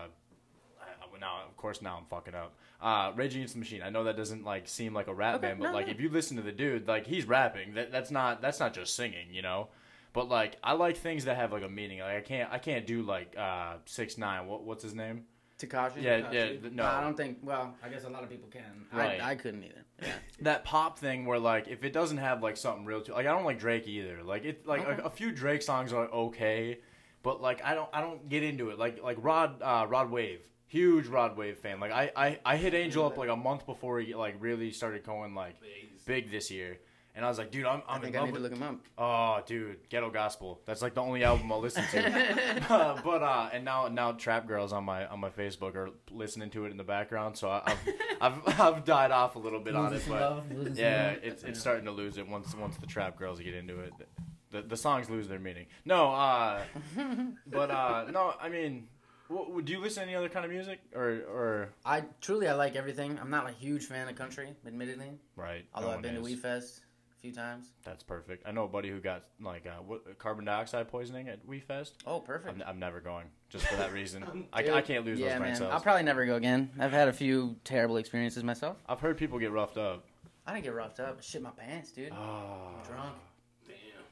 now, 1.19 1.41
of 1.45 1.57
course, 1.57 1.81
now 1.81 1.97
I'm 1.97 2.05
fucking 2.05 2.33
up. 2.33 2.53
Uh, 2.81 3.11
Rage 3.15 3.35
Against 3.35 3.53
the 3.55 3.59
Machine. 3.59 3.81
I 3.81 3.89
know 3.89 4.05
that 4.05 4.15
doesn't 4.15 4.45
like 4.45 4.67
seem 4.69 4.93
like 4.93 5.07
a 5.07 5.13
rap 5.13 5.35
Okay, 5.35 5.47
band, 5.47 5.59
but 5.59 5.67
no, 5.67 5.73
like 5.73 5.87
no. 5.87 5.91
if 5.91 5.99
you 5.99 6.09
listen 6.09 6.37
to 6.37 6.43
the 6.43 6.51
dude, 6.53 6.87
like 6.87 7.05
he's 7.05 7.25
rapping. 7.27 7.73
That 7.73 7.91
that's 7.91 8.09
not 8.11 8.41
that's 8.41 8.59
not 8.59 8.73
just 8.73 8.95
singing, 8.95 9.27
you 9.31 9.41
know. 9.41 9.67
But 10.13 10.29
like 10.29 10.57
I 10.63 10.73
like 10.73 10.95
things 10.97 11.25
that 11.25 11.35
have 11.35 11.51
like 11.51 11.63
a 11.63 11.69
meaning. 11.69 11.99
Like 11.99 12.15
I 12.15 12.21
can't 12.21 12.49
I 12.51 12.57
can't 12.57 12.87
do 12.87 13.01
like 13.03 13.35
uh 13.37 13.73
six 13.85 14.17
nine. 14.17 14.47
What 14.47 14.63
what's 14.63 14.81
his 14.83 14.95
name? 14.95 15.25
Tekashi. 15.59 16.01
Yeah, 16.01 16.21
Tekashi. 16.21 16.33
yeah. 16.33 16.45
th- 16.61 16.71
No, 16.71 16.85
I 16.85 17.01
don't 17.01 17.17
think. 17.17 17.39
Well, 17.43 17.75
I 17.83 17.89
guess 17.89 18.05
a 18.05 18.09
lot 18.09 18.23
of 18.23 18.29
people 18.29 18.47
can. 18.49 18.85
Right. 18.93 19.21
I, 19.21 19.31
I 19.31 19.35
couldn't 19.35 19.61
either. 19.65 19.83
Yeah. 20.01 20.07
that 20.43 20.63
pop 20.63 20.97
thing 20.97 21.25
where 21.25 21.37
like 21.37 21.67
if 21.67 21.83
it 21.83 21.91
doesn't 21.91 22.17
have 22.19 22.41
like 22.41 22.55
something 22.55 22.85
real 22.85 23.01
to 23.01 23.13
like 23.13 23.25
I 23.27 23.31
don't 23.33 23.43
like 23.43 23.59
Drake 23.59 23.87
either. 23.89 24.23
Like 24.23 24.45
it 24.45 24.65
like 24.65 24.87
Okay. 24.87 25.01
a, 25.01 25.07
a 25.07 25.09
few 25.09 25.31
Drake 25.33 25.61
songs 25.63 25.91
are 25.91 26.05
okay, 26.07 26.79
but 27.23 27.41
like 27.41 27.61
I 27.65 27.73
don't 27.75 27.89
I 27.91 27.99
don't 27.99 28.29
get 28.29 28.41
into 28.43 28.69
it. 28.69 28.79
Like 28.79 29.03
like 29.03 29.17
Rod 29.19 29.61
uh, 29.61 29.85
Rod 29.89 30.09
Wave, 30.09 30.39
huge 30.69 31.07
Rod 31.07 31.35
Wave 31.35 31.57
fan. 31.57 31.79
Like 31.81 31.91
I, 31.91 32.11
I 32.15 32.39
I 32.45 32.57
hit 32.57 32.73
Angel 32.73 33.05
up 33.05 33.17
like 33.17 33.29
a 33.29 33.35
month 33.35 33.65
before 33.65 33.99
he 33.99 34.15
like 34.15 34.35
really 34.39 34.71
started 34.71 35.03
going 35.03 35.35
like 35.35 35.55
big 36.05 36.31
this 36.31 36.49
year. 36.49 36.79
And 37.15 37.25
I 37.25 37.27
was 37.27 37.37
like, 37.37 37.51
dude, 37.51 37.65
I'm, 37.65 37.81
I 37.85 37.95
I'm 37.95 38.03
in 38.05 38.15
I 38.15 38.19
love 38.19 38.27
need 38.29 38.35
to 38.35 38.41
look 38.41 38.53
him 38.53 38.63
up. 38.63 38.77
Oh, 38.97 39.41
dude, 39.45 39.89
Ghetto 39.89 40.09
Gospel. 40.09 40.61
That's 40.65 40.81
like 40.81 40.93
the 40.93 41.01
only 41.01 41.23
album 41.25 41.51
I'll 41.51 41.59
listen 41.59 41.83
to. 41.91 42.63
Uh, 42.69 43.01
but 43.03 43.23
uh, 43.23 43.49
and 43.51 43.65
now 43.65 43.87
now 43.87 44.11
Trap 44.11 44.47
Girls 44.47 44.71
on 44.71 44.83
my 44.83 45.07
on 45.07 45.19
my 45.19 45.29
Facebook 45.29 45.75
are 45.75 45.89
listening 46.11 46.51
to 46.51 46.65
it 46.65 46.71
in 46.71 46.77
the 46.77 46.83
background. 46.83 47.35
So 47.35 47.49
I, 47.49 47.75
I've, 48.21 48.33
I've 48.47 48.59
I've 48.59 48.85
died 48.85 49.11
off 49.11 49.35
a 49.35 49.39
little 49.39 49.59
bit 49.59 49.75
on 49.75 49.91
it, 49.93 50.03
but 50.07 50.21
love, 50.21 50.77
yeah, 50.77 51.07
love. 51.07 51.17
it's 51.23 51.43
it's 51.43 51.59
starting 51.59 51.85
to 51.85 51.91
lose 51.91 52.17
it 52.17 52.27
once 52.27 52.55
once 52.55 52.77
the 52.77 52.85
trap 52.85 53.17
girls 53.17 53.39
get 53.39 53.55
into 53.55 53.79
it. 53.79 53.91
The 54.51 54.61
the 54.61 54.77
songs 54.77 55.09
lose 55.09 55.27
their 55.27 55.39
meaning. 55.39 55.65
No, 55.83 56.13
uh, 56.13 56.61
but 57.47 57.71
uh, 57.71 58.05
no, 58.11 58.33
I 58.39 58.49
mean, 58.49 58.87
w- 59.29 59.45
w- 59.47 59.61
do 59.65 59.71
you 59.73 59.79
listen 59.79 60.03
to 60.03 60.07
any 60.09 60.15
other 60.15 60.29
kind 60.29 60.45
of 60.45 60.51
music 60.51 60.79
or 60.93 61.21
or 61.31 61.69
I 61.85 62.03
truly 62.21 62.47
I 62.47 62.53
like 62.53 62.75
everything. 62.75 63.17
I'm 63.21 63.29
not 63.29 63.49
a 63.49 63.53
huge 63.53 63.85
fan 63.85 64.07
of 64.07 64.15
country, 64.15 64.53
admittedly. 64.65 65.19
right? 65.35 65.65
Although 65.73 65.89
no 65.89 65.93
I've 65.95 66.01
been 66.01 66.15
to 66.15 66.21
is. 66.25 66.39
WeFest 66.39 66.79
a 67.17 67.21
few 67.21 67.31
times. 67.33 67.67
That's 67.83 68.03
perfect. 68.03 68.47
I 68.47 68.51
know 68.51 68.63
a 68.63 68.67
buddy 68.67 68.89
who 68.89 68.99
got 68.99 69.23
like 69.41 69.65
uh, 69.67 69.81
what, 69.85 70.17
carbon 70.19 70.45
dioxide 70.45 70.87
poisoning 70.87 71.27
at 71.27 71.45
WeFest. 71.47 71.91
Oh, 72.05 72.19
perfect. 72.19 72.61
I'm, 72.61 72.63
I'm 72.67 72.79
never 72.79 72.99
going 72.99 73.25
just 73.49 73.65
for 73.65 73.75
that 73.77 73.91
reason. 73.93 74.47
I, 74.53 74.71
I 74.71 74.81
can't 74.81 75.05
lose 75.05 75.19
yeah, 75.19 75.29
those 75.29 75.37
brain 75.39 75.49
man. 75.51 75.55
cells. 75.57 75.73
I'll 75.73 75.81
probably 75.81 76.03
never 76.03 76.25
go 76.25 76.35
again. 76.35 76.69
I've 76.79 76.91
had 76.91 77.07
a 77.07 77.13
few 77.13 77.55
terrible 77.63 77.97
experiences 77.97 78.43
myself. 78.43 78.77
I've 78.87 78.99
heard 78.99 79.17
people 79.17 79.37
get 79.39 79.51
roughed 79.51 79.77
up. 79.77 80.05
I 80.47 80.53
didn't 80.53 80.63
get 80.63 80.73
roughed 80.73 80.99
up. 80.99 81.17
I 81.19 81.21
shit 81.21 81.41
my 81.41 81.51
pants, 81.51 81.91
dude. 81.91 82.11
Oh, 82.11 82.71
Drunk. 82.87 83.13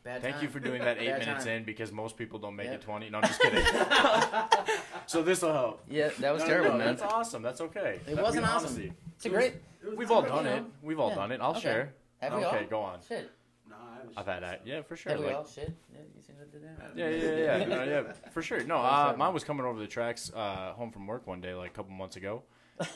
Damn. 0.08 0.16
Bad 0.16 0.22
Thank 0.22 0.36
time. 0.36 0.44
you 0.46 0.50
for 0.50 0.60
doing 0.60 0.82
that 0.84 0.98
eight 1.02 1.08
Bad 1.10 1.20
minutes 1.20 1.44
time. 1.46 1.54
in 1.58 1.64
because 1.66 1.92
most 1.92 2.16
people 2.18 2.40
don't 2.40 2.56
make 2.56 2.68
Yep. 2.68 2.76
it 2.76 2.82
20. 2.82 3.10
No, 3.10 3.18
I'm 3.20 3.24
just 3.26 3.42
kidding. 3.42 3.64
so 5.06 5.22
this 5.22 5.42
will 5.42 5.52
help. 5.54 5.84
Yeah, 5.90 6.10
that 6.20 6.34
was 6.34 6.42
No, 6.44 6.48
no, 6.48 6.54
terrible, 6.54 6.72
no, 6.72 6.78
man. 6.78 6.96
That's 6.96 7.02
awesome. 7.02 7.42
That's 7.42 7.62
okay. 7.62 8.00
It 8.08 8.16
That- 8.16 8.24
wasn't 8.24 8.46
we- 8.46 8.50
awesome. 8.52 8.66
honestly, 8.68 8.94
It's 9.16 9.26
a 9.26 9.30
great. 9.30 9.56
We've 9.96 10.10
all 10.12 10.22
You 10.24 10.28
done 10.30 10.44
know. 10.46 10.56
it. 10.56 10.64
We've 10.82 11.00
all 11.00 11.10
Yeah. 11.10 11.16
done 11.16 11.32
it. 11.34 11.42
I'll 11.42 11.52
Okay. 11.52 11.60
share. 11.62 11.94
Have 12.22 12.34
we 12.34 12.46
okay, 12.46 12.60
all? 12.60 12.66
go 12.70 12.82
on. 12.82 13.00
Shit. 13.08 13.30
No, 13.70 13.76
I 13.76 13.98
haven't 13.98 14.14
I've 14.18 14.26
had 14.26 14.44
that. 14.44 14.62
Yeah, 14.66 14.82
for 14.82 14.96
sure. 14.96 15.12
Have 15.12 15.20
we 15.22 15.28
Like- 15.28 15.36
all? 15.36 15.46
Shit. 15.46 15.72
Yeah, 15.94 16.00
you 16.16 16.22
seen 16.22 16.36
what 16.38 16.48
I 16.48 16.52
did 16.52 16.64
there? 16.64 16.92
Yeah, 16.96 17.10
yeah, 17.10 17.58
yeah, 17.58 17.66
no, 17.66 17.84
yeah, 17.84 18.14
for 18.32 18.42
sure. 18.42 18.64
No, 18.64 18.78
uh, 18.78 19.14
mine 19.18 19.34
was 19.34 19.44
coming 19.44 19.66
over 19.66 19.80
the 19.80 19.88
tracks 19.88 20.32
uh, 20.34 20.74
home 20.74 20.92
from 20.92 21.06
work 21.06 21.28
one 21.28 21.42
day, 21.42 21.54
like 21.54 21.72
a 21.72 21.74
couple 21.74 21.92
months 21.92 22.16
ago. 22.16 22.44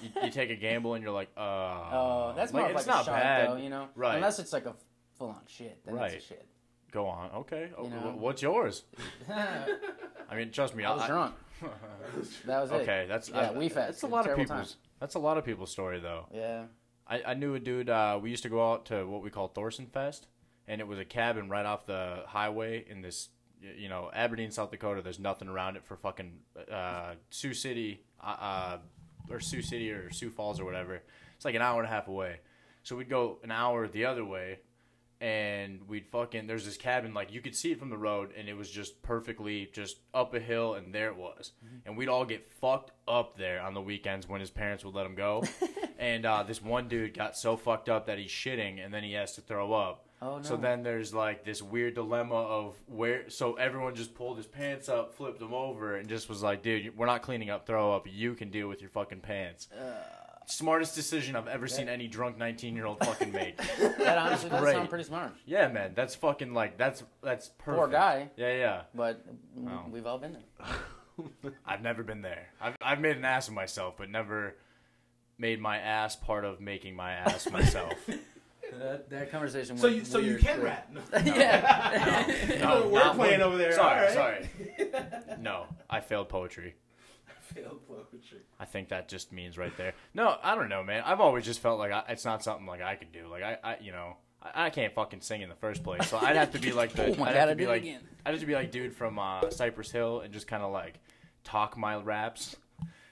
You, 0.01 0.09
you 0.25 0.31
take 0.31 0.49
a 0.49 0.55
gamble 0.55 0.93
and 0.93 1.03
you're 1.03 1.13
like, 1.13 1.29
uh, 1.35 1.41
Oh, 1.41 2.33
that's 2.35 2.53
more 2.53 2.61
like, 2.63 2.71
of 2.71 2.75
like 2.75 2.81
it's 2.81 2.87
not 2.87 3.05
shot, 3.05 3.15
bad. 3.15 3.49
though, 3.49 3.55
you 3.57 3.69
know? 3.69 3.89
Right. 3.95 4.15
Unless 4.15 4.39
it's 4.39 4.53
like 4.53 4.65
a 4.65 4.75
full 5.17 5.29
on 5.29 5.41
shit. 5.47 5.79
Then 5.85 5.95
Right. 5.95 6.13
it's 6.13 6.25
a 6.25 6.27
shit. 6.27 6.45
Go 6.91 7.07
on, 7.07 7.31
okay. 7.31 7.69
You 7.81 7.89
know? 7.89 8.15
What's 8.17 8.41
yours? 8.41 8.83
I 9.29 10.35
mean, 10.35 10.51
trust 10.51 10.75
me, 10.75 10.83
I 10.83 10.93
was 10.93 11.03
I, 11.03 11.07
drunk. 11.07 11.35
That 12.45 12.61
was 12.61 12.71
it. 12.71 12.75
okay, 12.75 13.05
that's 13.07 13.29
Yeah, 13.29 13.51
I, 13.51 13.53
we 13.53 13.69
fast. 13.69 13.87
That's 13.87 14.03
a 14.03 14.07
lot 14.07 14.19
of 14.21 14.25
terrible 14.25 14.43
people's. 14.43 14.75
That's 14.99 15.15
a 15.15 15.19
lot 15.19 15.37
of 15.37 15.45
people's 15.45 15.71
story 15.71 15.99
though. 15.99 16.25
Yeah. 16.33 16.63
I, 17.07 17.21
I 17.27 17.33
knew 17.33 17.55
a 17.55 17.59
dude. 17.59 17.89
Uh, 17.89 18.19
we 18.21 18.29
used 18.29 18.43
to 18.43 18.49
go 18.49 18.71
out 18.71 18.85
to 18.87 19.05
what 19.05 19.21
we 19.21 19.29
call 19.29 19.49
Thorson 19.49 19.87
Fest, 19.87 20.27
and 20.67 20.79
it 20.79 20.87
was 20.87 20.99
a 20.99 21.05
cabin 21.05 21.49
right 21.49 21.65
off 21.65 21.85
the 21.85 22.23
highway 22.27 22.85
in 22.89 23.01
this, 23.01 23.29
you 23.61 23.89
know, 23.89 24.09
Aberdeen, 24.13 24.51
South 24.51 24.71
Dakota. 24.71 25.01
There's 25.01 25.19
nothing 25.19 25.47
around 25.47 25.75
it 25.75 25.83
for 25.83 25.97
fucking 25.97 26.39
uh, 26.71 27.15
Sioux 27.29 27.53
City, 27.53 28.03
uh, 28.23 28.37
uh, 28.39 28.77
or 29.29 29.39
Sioux 29.39 29.61
City 29.61 29.91
or 29.91 30.11
Sioux 30.11 30.29
Falls 30.29 30.59
or 30.59 30.65
whatever. 30.65 31.01
It's 31.35 31.45
like 31.45 31.55
an 31.55 31.61
hour 31.61 31.79
and 31.79 31.87
a 31.87 31.91
half 31.91 32.07
away. 32.07 32.39
So 32.83 32.95
we'd 32.95 33.09
go 33.09 33.39
an 33.43 33.51
hour 33.51 33.87
the 33.87 34.05
other 34.05 34.25
way, 34.25 34.59
and 35.21 35.87
we'd 35.87 36.07
fucking. 36.07 36.47
There's 36.47 36.65
this 36.65 36.77
cabin 36.77 37.13
like 37.13 37.31
you 37.31 37.41
could 37.41 37.55
see 37.55 37.71
it 37.71 37.79
from 37.79 37.91
the 37.91 37.97
road, 37.97 38.31
and 38.35 38.49
it 38.49 38.57
was 38.57 38.69
just 38.69 39.01
perfectly 39.03 39.69
just 39.71 39.97
up 40.13 40.33
a 40.33 40.39
hill, 40.39 40.73
and 40.73 40.93
there 40.93 41.07
it 41.09 41.15
was. 41.15 41.51
And 41.85 41.95
we'd 41.95 42.09
all 42.09 42.25
get 42.25 42.49
fucked 42.49 42.91
up 43.07 43.37
there 43.37 43.61
on 43.61 43.75
the 43.75 43.81
weekends 43.81 44.27
when 44.27 44.41
his 44.41 44.49
parents 44.49 44.83
would 44.83 44.95
let 44.95 45.05
him 45.05 45.13
go. 45.13 45.43
and 45.99 46.25
uh, 46.25 46.41
this 46.43 46.61
one 46.61 46.87
dude 46.87 47.13
got 47.13 47.37
so 47.37 47.55
fucked 47.55 47.87
up 47.87 48.07
that 48.07 48.17
he's 48.17 48.31
shitting, 48.31 48.83
and 48.83 48.91
then 48.91 49.03
he 49.03 49.13
has 49.13 49.33
to 49.35 49.41
throw 49.41 49.73
up. 49.73 50.07
Oh, 50.23 50.37
no. 50.37 50.43
So 50.43 50.57
then 50.57 50.81
there's 50.81 51.13
like 51.13 51.45
this 51.45 51.61
weird 51.61 51.93
dilemma 51.93 52.35
of 52.35 52.75
where. 52.87 53.29
So 53.29 53.53
everyone 53.55 53.93
just 53.93 54.15
pulled 54.15 54.37
his 54.37 54.47
pants 54.47 54.89
up, 54.89 55.13
flipped 55.15 55.41
him 55.41 55.53
over, 55.53 55.97
and 55.97 56.09
just 56.09 56.29
was 56.29 56.41
like, 56.41 56.63
"Dude, 56.63 56.97
we're 56.97 57.05
not 57.05 57.21
cleaning 57.21 57.51
up 57.51 57.67
throw 57.67 57.95
up. 57.95 58.07
You 58.09 58.33
can 58.33 58.49
deal 58.49 58.67
with 58.67 58.81
your 58.81 58.89
fucking 58.89 59.21
pants." 59.21 59.67
Smartest 60.47 60.95
decision 60.95 61.35
I've 61.35 61.47
ever 61.47 61.67
seen 61.67 61.87
any 61.87 62.07
drunk 62.07 62.37
19 62.37 62.75
year 62.75 62.85
old 62.85 62.99
fucking 63.05 63.31
make. 63.31 63.57
That 63.99 64.17
honestly 64.17 64.49
does 64.49 64.59
great. 64.59 64.73
sound 64.73 64.89
pretty 64.89 65.03
smart. 65.05 65.33
Yeah, 65.45 65.67
man, 65.69 65.93
that's 65.95 66.15
fucking 66.15 66.53
like 66.53 66.77
that's 66.77 67.03
that's 67.23 67.49
perfect. 67.49 67.77
Poor 67.77 67.87
guy. 67.87 68.29
Yeah, 68.35 68.55
yeah. 68.57 68.81
But 68.93 69.25
Oh. 69.67 69.85
we've 69.89 70.05
all 70.05 70.17
been 70.17 70.33
there. 70.33 71.51
I've 71.65 71.81
never 71.81 72.03
been 72.03 72.21
there. 72.21 72.47
I've 72.59 72.75
I've 72.81 72.99
made 72.99 73.15
an 73.17 73.25
ass 73.25 73.47
of 73.47 73.53
myself, 73.53 73.95
but 73.97 74.09
never 74.09 74.55
made 75.37 75.61
my 75.61 75.77
ass 75.77 76.15
part 76.15 76.43
of 76.45 76.59
making 76.59 76.95
my 76.95 77.13
ass 77.13 77.49
myself. 77.49 77.93
That, 78.79 79.09
that 79.09 79.31
conversation. 79.31 79.77
So 79.77 79.87
went 79.87 79.97
you 79.97 80.05
so 80.05 80.17
you 80.19 80.27
weird 80.29 80.41
can 80.43 80.59
quick. 80.61 80.63
rap. 80.63 81.25
yeah. 81.25 82.25
No, 82.61 82.87
We're 82.87 82.99
not 83.03 83.15
playing 83.17 83.41
one- 83.41 83.49
over 83.49 83.57
there. 83.57 83.73
Sorry, 83.73 84.07
All 84.07 84.13
sorry. 84.13 84.49
No, 85.41 85.65
I 85.89 85.99
failed 85.99 86.29
poetry. 86.29 86.75
Failed. 87.53 87.79
I 88.59 88.65
think 88.65 88.89
that 88.89 89.07
just 89.09 89.31
means 89.31 89.57
right 89.57 89.75
there. 89.77 89.93
No, 90.13 90.35
I 90.43 90.55
don't 90.55 90.69
know, 90.69 90.83
man. 90.83 91.03
I've 91.05 91.19
always 91.19 91.45
just 91.45 91.59
felt 91.59 91.79
like 91.79 91.91
I, 91.91 92.03
it's 92.09 92.25
not 92.25 92.43
something 92.43 92.65
like 92.65 92.81
I 92.81 92.95
could 92.95 93.11
do. 93.11 93.27
Like 93.27 93.43
I, 93.43 93.57
I 93.63 93.77
you 93.81 93.91
know, 93.91 94.17
I, 94.41 94.65
I 94.65 94.69
can't 94.69 94.93
fucking 94.93 95.21
sing 95.21 95.41
in 95.41 95.49
the 95.49 95.55
first 95.55 95.83
place. 95.83 96.07
So 96.09 96.17
I'd 96.17 96.35
have 96.35 96.51
to 96.51 96.59
be 96.59 96.71
like 96.81 96.93
the. 96.93 97.07
Oh 97.07 97.15
my 97.15 97.29
I'd 97.29 97.33
God, 97.33 97.35
have 97.35 97.49
I 97.49 97.51
to 97.51 97.55
be 97.55 97.63
did 97.63 97.69
it 97.69 97.71
like. 97.71 97.81
again. 97.83 98.01
I'd 98.25 98.31
have 98.31 98.39
to 98.39 98.45
be 98.45 98.53
like 98.55 98.71
dude 98.71 98.95
from 98.95 99.17
uh, 99.19 99.49
Cypress 99.49 99.91
Hill 99.91 100.21
and 100.21 100.33
just 100.33 100.47
kind 100.47 100.63
of 100.63 100.71
like 100.71 100.99
talk 101.43 101.77
my 101.77 101.95
raps, 101.97 102.55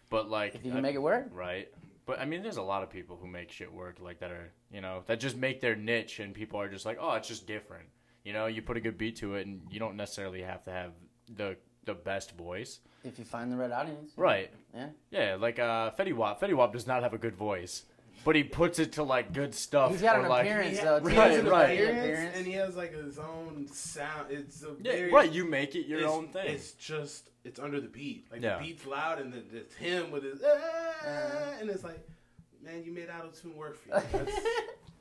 but 0.09 0.29
like 0.29 0.55
If 0.55 0.63
you 0.65 0.71
can 0.71 0.79
I- 0.79 0.81
make 0.81 0.95
it 0.95 1.01
work. 1.01 1.29
right. 1.33 1.67
But 2.05 2.19
I 2.19 2.25
mean, 2.25 2.41
there's 2.41 2.57
a 2.57 2.63
lot 2.63 2.81
of 2.81 2.89
people 2.89 3.17
who 3.21 3.27
make 3.27 3.51
shit 3.51 3.71
work 3.71 3.97
like 4.01 4.19
that 4.21 4.31
are 4.31 4.51
you 4.71 4.81
know 4.81 5.03
that 5.05 5.19
just 5.19 5.37
make 5.37 5.61
their 5.61 5.75
niche, 5.75 6.19
and 6.19 6.33
people 6.33 6.59
are 6.59 6.67
just 6.67 6.85
like, 6.85 6.97
oh, 6.99 7.13
it's 7.13 7.27
just 7.27 7.45
different. 7.45 7.85
You 8.23 8.33
know, 8.33 8.47
you 8.47 8.61
put 8.63 8.77
a 8.77 8.81
good 8.81 8.97
beat 8.97 9.17
to 9.17 9.35
it, 9.35 9.45
and 9.45 9.61
you 9.69 9.79
don't 9.79 9.95
necessarily 9.95 10.41
have 10.41 10.63
to 10.63 10.71
have 10.71 10.91
the 11.35 11.55
the 11.89 11.95
best 11.95 12.31
voice. 12.37 12.79
If 13.03 13.17
you 13.17 13.25
find 13.25 13.51
the 13.51 13.55
right 13.57 13.71
audience. 13.71 14.11
Right. 14.15 14.51
Yeah. 14.75 14.87
Yeah, 15.11 15.37
like 15.39 15.57
uh, 15.59 15.91
Fetty 15.91 16.13
Wap. 16.13 16.39
Fetty 16.39 16.53
Wap 16.53 16.71
does 16.73 16.85
not 16.85 17.01
have 17.01 17.13
a 17.13 17.17
good 17.17 17.35
voice, 17.35 17.83
but 18.25 18.35
he 18.35 18.43
puts 18.43 18.77
it 18.77 18.91
to 18.93 19.03
like 19.03 19.33
good 19.33 19.55
stuff. 19.55 19.91
He's 19.91 20.01
got 20.01 20.17
or, 20.19 20.23
an 20.23 20.29
like, 20.29 20.45
appearance, 20.45 20.77
He 20.79 20.83
though. 20.83 20.99
too. 20.99 21.05
Right, 21.05 21.43
right. 21.45 21.69
appearance, 21.71 21.99
Appearance. 22.05 22.37
and 22.37 22.45
he 22.45 22.53
has 22.53 22.75
like 22.75 22.93
his 22.93 23.17
own 23.17 23.67
sound. 23.71 24.27
It's 24.29 24.61
a 24.63 24.75
Yeah, 24.83 24.91
very 24.91 25.11
right. 25.11 25.31
You 25.31 25.45
make 25.45 25.75
it 25.75 25.87
your 25.87 26.05
own 26.07 26.27
thing. 26.27 26.45
It's 26.47 26.73
just 26.73 27.29
it's 27.43 27.59
under 27.59 27.79
the 27.81 27.87
beat. 27.87 28.27
Like 28.31 28.41
Yeah. 28.41 28.57
the 28.59 28.65
beat's 28.65 28.85
loud, 28.85 29.19
and 29.19 29.33
then 29.33 29.43
it's 29.53 29.73
him 29.75 30.11
with 30.11 30.23
his 30.23 30.41
ah, 30.45 31.53
and 31.59 31.69
it's 31.69 31.83
like, 31.83 32.05
man, 32.63 32.83
you 32.83 32.91
made 32.91 33.07
auto 33.09 33.29
tune 33.29 33.55
work 33.55 33.77
for 33.81 34.03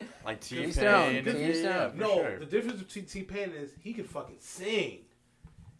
you. 0.00 0.06
Like 0.24 0.40
T 0.40 0.62
each 0.64 0.74
their 0.76 0.94
own, 0.94 1.14
Pain. 1.14 1.24
to 1.24 1.50
each 1.50 1.62
their 1.62 1.82
own. 1.88 1.98
no, 1.98 2.14
sure. 2.16 2.38
the 2.38 2.46
difference 2.46 2.80
between 2.82 3.04
T 3.06 3.22
Pain 3.22 3.50
is 3.50 3.70
he 3.82 3.92
can 3.92 4.04
fucking 4.04 4.36
sing. 4.38 5.00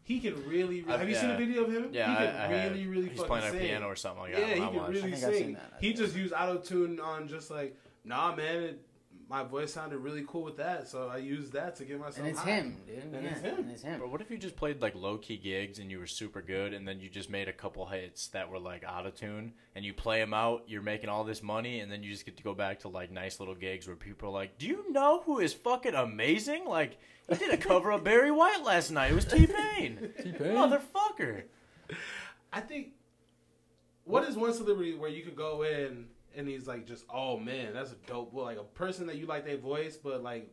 He 0.09 0.21
can 0.21 0.35
really. 0.49 0.81
really. 0.81 0.83
Have 0.91 1.01
have 1.01 1.09
you 1.11 1.15
seen 1.15 1.31
a 1.31 1.37
video 1.37 1.65
of 1.65 1.71
him? 1.71 1.91
Yeah, 1.93 2.09
he 2.11 2.17
can 2.17 2.27
I, 2.35 2.45
I 2.45 2.47
have. 2.49 2.73
really, 2.73 2.87
really 2.87 3.09
He's 3.11 3.19
fucking 3.19 3.27
playing 3.27 3.55
a 3.55 3.59
piano 3.59 3.87
or 3.89 3.95
something 3.95 4.23
like 4.23 4.33
that. 4.33 4.41
Yeah, 4.41 4.55
he 4.55 4.63
I 4.63 4.67
can 4.69 4.77
watched. 4.77 4.93
really 4.95 5.13
I 5.13 5.17
think 5.17 5.25
I've 5.25 5.35
sing. 5.35 5.53
that, 5.53 5.73
He 5.83 5.93
just 5.93 6.17
used 6.17 6.33
auto 6.33 6.57
tune 6.57 6.99
on 6.99 7.29
just 7.29 7.51
like, 7.51 7.77
nah, 8.07 8.35
man, 8.35 8.63
it, 8.63 8.81
my 9.29 9.43
voice 9.43 9.75
sounded 9.75 9.99
really 9.99 10.25
cool 10.27 10.43
with 10.43 10.57
that, 10.57 10.89
so 10.89 11.09
I 11.09 11.19
used 11.19 11.53
that 11.53 11.77
to 11.77 11.85
get 11.85 12.01
myself. 12.01 12.19
And 12.19 12.29
it's 12.29 12.41
high. 12.41 12.51
him, 12.51 12.77
dude. 12.87 13.15
And 13.15 13.25
yeah. 13.25 13.31
it's 13.31 13.41
him. 13.41 13.59
And 13.59 13.71
it's 13.71 13.83
him. 13.83 14.01
But 14.01 14.11
what 14.11 14.23
if 14.23 14.31
you 14.31 14.39
just 14.39 14.57
played 14.57 14.81
like 14.81 14.95
low 14.95 15.19
key 15.19 15.37
gigs 15.37 15.79
and 15.79 15.91
you 15.91 15.99
were 15.99 16.07
super 16.07 16.41
good, 16.41 16.73
and 16.73 16.89
then 16.89 16.99
you 16.99 17.11
just 17.11 17.29
made 17.29 17.47
a 17.47 17.53
couple 17.53 17.85
hits 17.87 18.29
that 18.29 18.51
were 18.51 18.59
like 18.59 18.85
out 18.85 19.05
of 19.05 19.15
tune, 19.15 19.53
and 19.75 19.85
you 19.85 19.93
play 19.93 20.19
them 20.21 20.33
out, 20.33 20.65
you're 20.67 20.81
making 20.81 21.11
all 21.11 21.25
this 21.25 21.43
money, 21.43 21.81
and 21.81 21.93
then 21.93 22.03
you 22.03 22.11
just 22.11 22.25
get 22.25 22.39
to 22.39 22.43
go 22.43 22.55
back 22.55 22.81
to 22.81 22.89
like 22.89 23.11
nice 23.11 23.39
little 23.39 23.55
gigs 23.55 23.87
where 23.87 23.97
people 23.97 24.31
are 24.31 24.33
like, 24.33 24.57
"Do 24.57 24.67
you 24.67 24.91
know 24.91 25.23
who 25.27 25.41
is 25.41 25.53
fucking 25.53 25.95
amazing? 25.95 26.65
Like 26.65 26.97
he 27.29 27.35
did 27.35 27.53
a 27.53 27.59
cover 27.59 27.91
of 27.91 28.05
Barry 28.05 28.31
White 28.31 28.65
last 28.65 28.91
night. 28.91 29.13
It 29.13 29.15
was 29.15 29.27
T 29.27 29.47
Pain, 29.47 30.11
T 30.23 30.33
Pain, 30.33 30.55
motherfucker." 30.55 31.43
I 32.53 32.61
think. 32.61 32.93
What 34.05 34.27
is 34.27 34.37
one 34.37 34.55
celebrity 34.55 34.95
where 34.95 35.11
you 35.11 35.23
could 35.23 35.37
go 35.37 35.65
in 35.65 36.07
and 36.37 36.49
he's 36.49 36.67
like 36.67 36.87
just 36.87 37.05
oh 37.13 37.37
man 37.37 37.73
that's 37.73 37.93
a 37.93 37.97
dope 38.07 38.33
well, 38.33 38.45
like 38.45 38.59
a 38.59 38.65
person 38.65 39.07
that 39.07 39.17
you 39.17 39.27
like 39.27 39.45
their 39.45 39.57
voice 39.57 39.97
but 39.97 40.23
like 40.23 40.51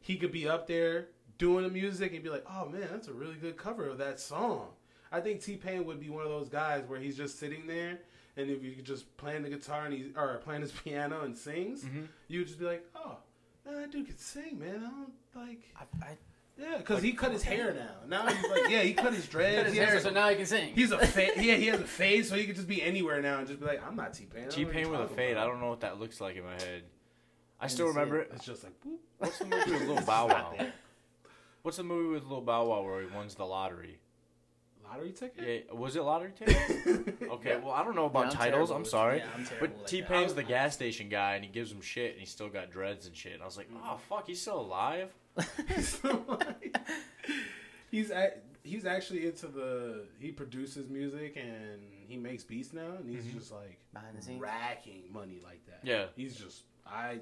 he 0.00 0.16
could 0.16 0.32
be 0.32 0.48
up 0.48 0.66
there 0.66 1.08
doing 1.38 1.64
the 1.64 1.70
music 1.70 2.12
and 2.12 2.22
be 2.22 2.30
like 2.30 2.44
oh 2.50 2.68
man 2.68 2.88
that's 2.90 3.08
a 3.08 3.12
really 3.12 3.36
good 3.36 3.56
cover 3.56 3.88
of 3.88 3.98
that 3.98 4.20
song. 4.20 4.68
I 5.10 5.20
think 5.20 5.42
T 5.42 5.56
Pain 5.56 5.86
would 5.86 6.00
be 6.00 6.10
one 6.10 6.24
of 6.24 6.28
those 6.28 6.50
guys 6.50 6.84
where 6.86 7.00
he's 7.00 7.16
just 7.16 7.38
sitting 7.38 7.66
there 7.66 7.98
and 8.36 8.50
if 8.50 8.62
you 8.62 8.72
could 8.72 8.84
just 8.84 9.16
playing 9.16 9.42
the 9.42 9.48
guitar 9.48 9.86
and 9.86 9.94
he 9.94 10.12
or 10.16 10.40
playing 10.44 10.62
his 10.62 10.72
piano 10.84 11.22
and 11.22 11.36
sings, 11.36 11.84
mm-hmm. 11.84 12.02
you 12.28 12.40
would 12.40 12.48
just 12.48 12.58
be 12.58 12.66
like 12.66 12.84
oh 12.94 13.16
man 13.64 13.76
that 13.76 13.90
dude 13.90 14.06
can 14.06 14.18
sing 14.18 14.58
man 14.58 14.84
I 14.84 14.90
don't 14.90 15.48
like 15.48 15.62
I, 15.76 16.04
I, 16.04 16.16
yeah 16.58 16.78
because 16.78 17.02
he 17.02 17.12
cut 17.12 17.32
his 17.32 17.42
hair 17.42 17.72
now 17.74 18.24
now 18.24 18.26
he's 18.26 18.50
like 18.50 18.68
yeah 18.68 18.82
he 18.82 18.92
cut 18.92 19.12
his 19.14 19.26
dreads 19.34 19.56
cut 19.56 19.66
his 19.66 19.74
he 19.74 19.80
hair, 19.80 19.94
like, 19.94 20.02
so 20.02 20.10
now 20.10 20.28
he 20.28 20.36
can 20.36 20.46
sing. 20.46 20.72
He's 20.74 20.90
a 20.90 20.98
fade. 20.98 21.32
Yeah, 21.36 21.54
he 21.54 21.66
has 21.66 21.80
a 21.80 21.84
fade, 21.84 22.26
so 22.26 22.36
he 22.36 22.44
could 22.44 22.56
just 22.56 22.68
be 22.68 22.82
anywhere 22.82 23.22
now 23.22 23.38
and 23.38 23.46
just 23.46 23.60
be 23.60 23.66
like, 23.66 23.84
"I'm 23.86 23.96
not 23.96 24.12
T 24.14 24.24
Pain." 24.24 24.48
T 24.48 24.64
Pain 24.64 24.90
with 24.90 25.00
a 25.00 25.08
fade. 25.08 25.36
I 25.36 25.44
don't 25.44 25.60
know 25.60 25.68
what 25.68 25.80
that 25.80 26.00
looks 26.00 26.20
like 26.20 26.36
in 26.36 26.44
my 26.44 26.54
head. 26.54 26.82
I 27.60 27.66
still 27.66 27.86
remember 27.86 28.18
it. 28.20 28.28
it. 28.30 28.36
It's 28.36 28.44
just 28.44 28.64
like, 28.64 28.72
boop. 28.80 28.98
What's 29.18 29.38
the 29.38 29.46
movie 29.46 29.72
with 29.72 29.82
Lil 29.88 30.00
Bow 30.02 30.28
Wow? 30.28 30.54
What's 31.62 31.76
the 31.76 31.82
movie 31.82 32.14
with 32.14 32.24
Lil 32.24 32.40
Bow 32.40 32.66
Wow 32.66 32.82
where 32.82 33.00
he 33.00 33.06
wins 33.06 33.34
the 33.34 33.44
lottery? 33.44 33.98
Lottery 34.88 35.12
ticket. 35.12 35.66
Yeah, 35.68 35.74
was 35.76 35.96
it 35.96 36.02
lottery 36.02 36.32
ticket? 36.36 37.14
Okay, 37.28 37.60
well 37.62 37.72
I 37.72 37.84
don't 37.84 37.94
know 37.94 38.06
about 38.06 38.26
Yeah, 38.26 38.30
I'm 38.30 38.36
titles. 38.36 38.70
I'm 38.70 38.84
sorry, 38.84 39.18
yeah, 39.18 39.26
I'm 39.36 39.46
but 39.60 39.86
T 39.86 40.02
Pain's 40.02 40.34
the 40.34 40.42
gas 40.42 40.74
station 40.74 41.08
guy, 41.08 41.34
and 41.34 41.44
he 41.44 41.50
gives 41.50 41.70
him 41.70 41.80
shit, 41.80 42.12
and 42.12 42.20
he's 42.20 42.30
still 42.30 42.48
got 42.48 42.70
dreads 42.70 43.06
and 43.06 43.16
shit. 43.16 43.34
And 43.34 43.42
I 43.42 43.44
was 43.44 43.56
like, 43.56 43.68
oh 43.84 43.98
fuck, 44.08 44.26
he's 44.26 44.40
still 44.40 44.60
alive. 44.60 45.12
So, 45.80 46.24
like, 46.26 46.76
he's 47.90 48.10
a, 48.10 48.32
he's 48.64 48.84
actually 48.84 49.26
into 49.26 49.46
the. 49.46 50.04
He 50.18 50.30
produces 50.30 50.88
music 50.88 51.36
and 51.36 51.80
he 52.06 52.16
makes 52.16 52.44
beats 52.44 52.72
now, 52.72 52.94
and 52.98 53.08
he's 53.08 53.24
mm-hmm. 53.24 53.38
just 53.38 53.52
like 53.52 53.78
Behind 53.92 54.16
the 54.20 54.36
racking 54.38 55.04
money 55.12 55.40
like 55.44 55.64
that. 55.66 55.80
Yeah. 55.82 56.06
he's 56.16 56.36
just 56.36 56.62
I. 56.86 57.20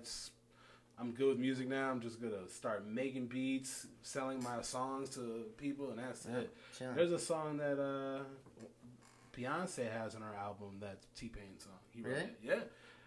I'm 0.98 1.12
good 1.12 1.28
with 1.28 1.38
music 1.38 1.68
now. 1.68 1.90
I'm 1.90 2.00
just 2.00 2.20
gonna 2.20 2.48
start 2.48 2.86
making 2.86 3.26
beats, 3.26 3.86
selling 4.02 4.42
my 4.42 4.62
songs 4.62 5.10
to 5.10 5.44
people, 5.58 5.90
and 5.90 5.98
that's 5.98 6.26
Yeah, 6.28 6.38
it. 6.38 6.56
chilling. 6.78 6.94
There's 6.96 7.12
a 7.12 7.18
song 7.18 7.58
that 7.58 7.78
uh, 7.78 8.24
Beyonce 9.36 9.90
has 9.92 10.14
on 10.14 10.22
her 10.22 10.34
album 10.34 10.76
that 10.80 10.98
T 11.14 11.28
Pain 11.28 11.58
song. 11.58 11.72
He 11.90 12.00
wrote 12.02 12.10
Really? 12.12 12.22
it. 12.22 12.38
Yeah. 12.42 12.54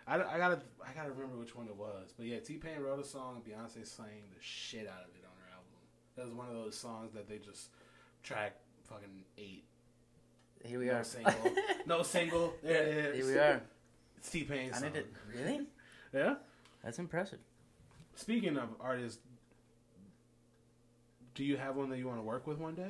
I, 0.08 0.16
I 0.16 0.38
gotta 0.38 0.60
I 0.88 0.94
gotta 0.94 1.12
remember 1.12 1.38
which 1.38 1.56
one 1.56 1.68
it 1.68 1.76
was, 1.76 2.14
but 2.16 2.26
yeah, 2.26 2.40
T 2.40 2.56
Pain 2.58 2.80
wrote 2.82 3.00
a 3.00 3.04
song. 3.04 3.42
Beyonce 3.48 3.86
sang 3.86 4.06
the 4.36 4.42
shit 4.42 4.88
out 4.88 5.02
of 5.04 5.16
it 5.16 5.24
on 5.26 5.34
her 5.44 5.52
album. 5.52 5.80
That 6.16 6.26
was 6.26 6.34
one 6.34 6.48
of 6.48 6.54
those 6.54 6.78
songs 6.78 7.14
that 7.14 7.28
they 7.28 7.38
just 7.38 7.70
track 8.24 8.56
fucking 8.88 9.24
eight. 9.38 9.64
Here 10.64 10.78
we 10.78 10.86
no 10.88 10.94
are. 10.96 11.04
single, 11.04 11.34
no 11.88 12.04
single. 12.04 12.54
Yeah, 12.64 12.72
yeah, 12.72 12.88
yeah. 12.96 13.14
Here 13.14 13.26
we 13.26 13.34
are. 13.38 13.62
It's 14.18 14.30
T 14.30 14.44
Pain. 14.44 14.72
I 14.74 14.78
song. 14.78 14.84
need 14.94 14.94
to. 14.94 15.04
Really? 15.44 15.68
Yeah. 16.14 16.36
That's 16.84 17.00
impressive. 17.00 17.40
Speaking 18.20 18.58
of 18.58 18.70
artists 18.82 19.20
do 21.36 21.46
you 21.46 21.56
have 21.56 21.78
one 21.78 21.90
that 21.90 21.98
you 21.98 22.06
want 22.06 22.18
to 22.20 22.24
work 22.24 22.46
with 22.48 22.58
one 22.58 22.76
day? 22.76 22.90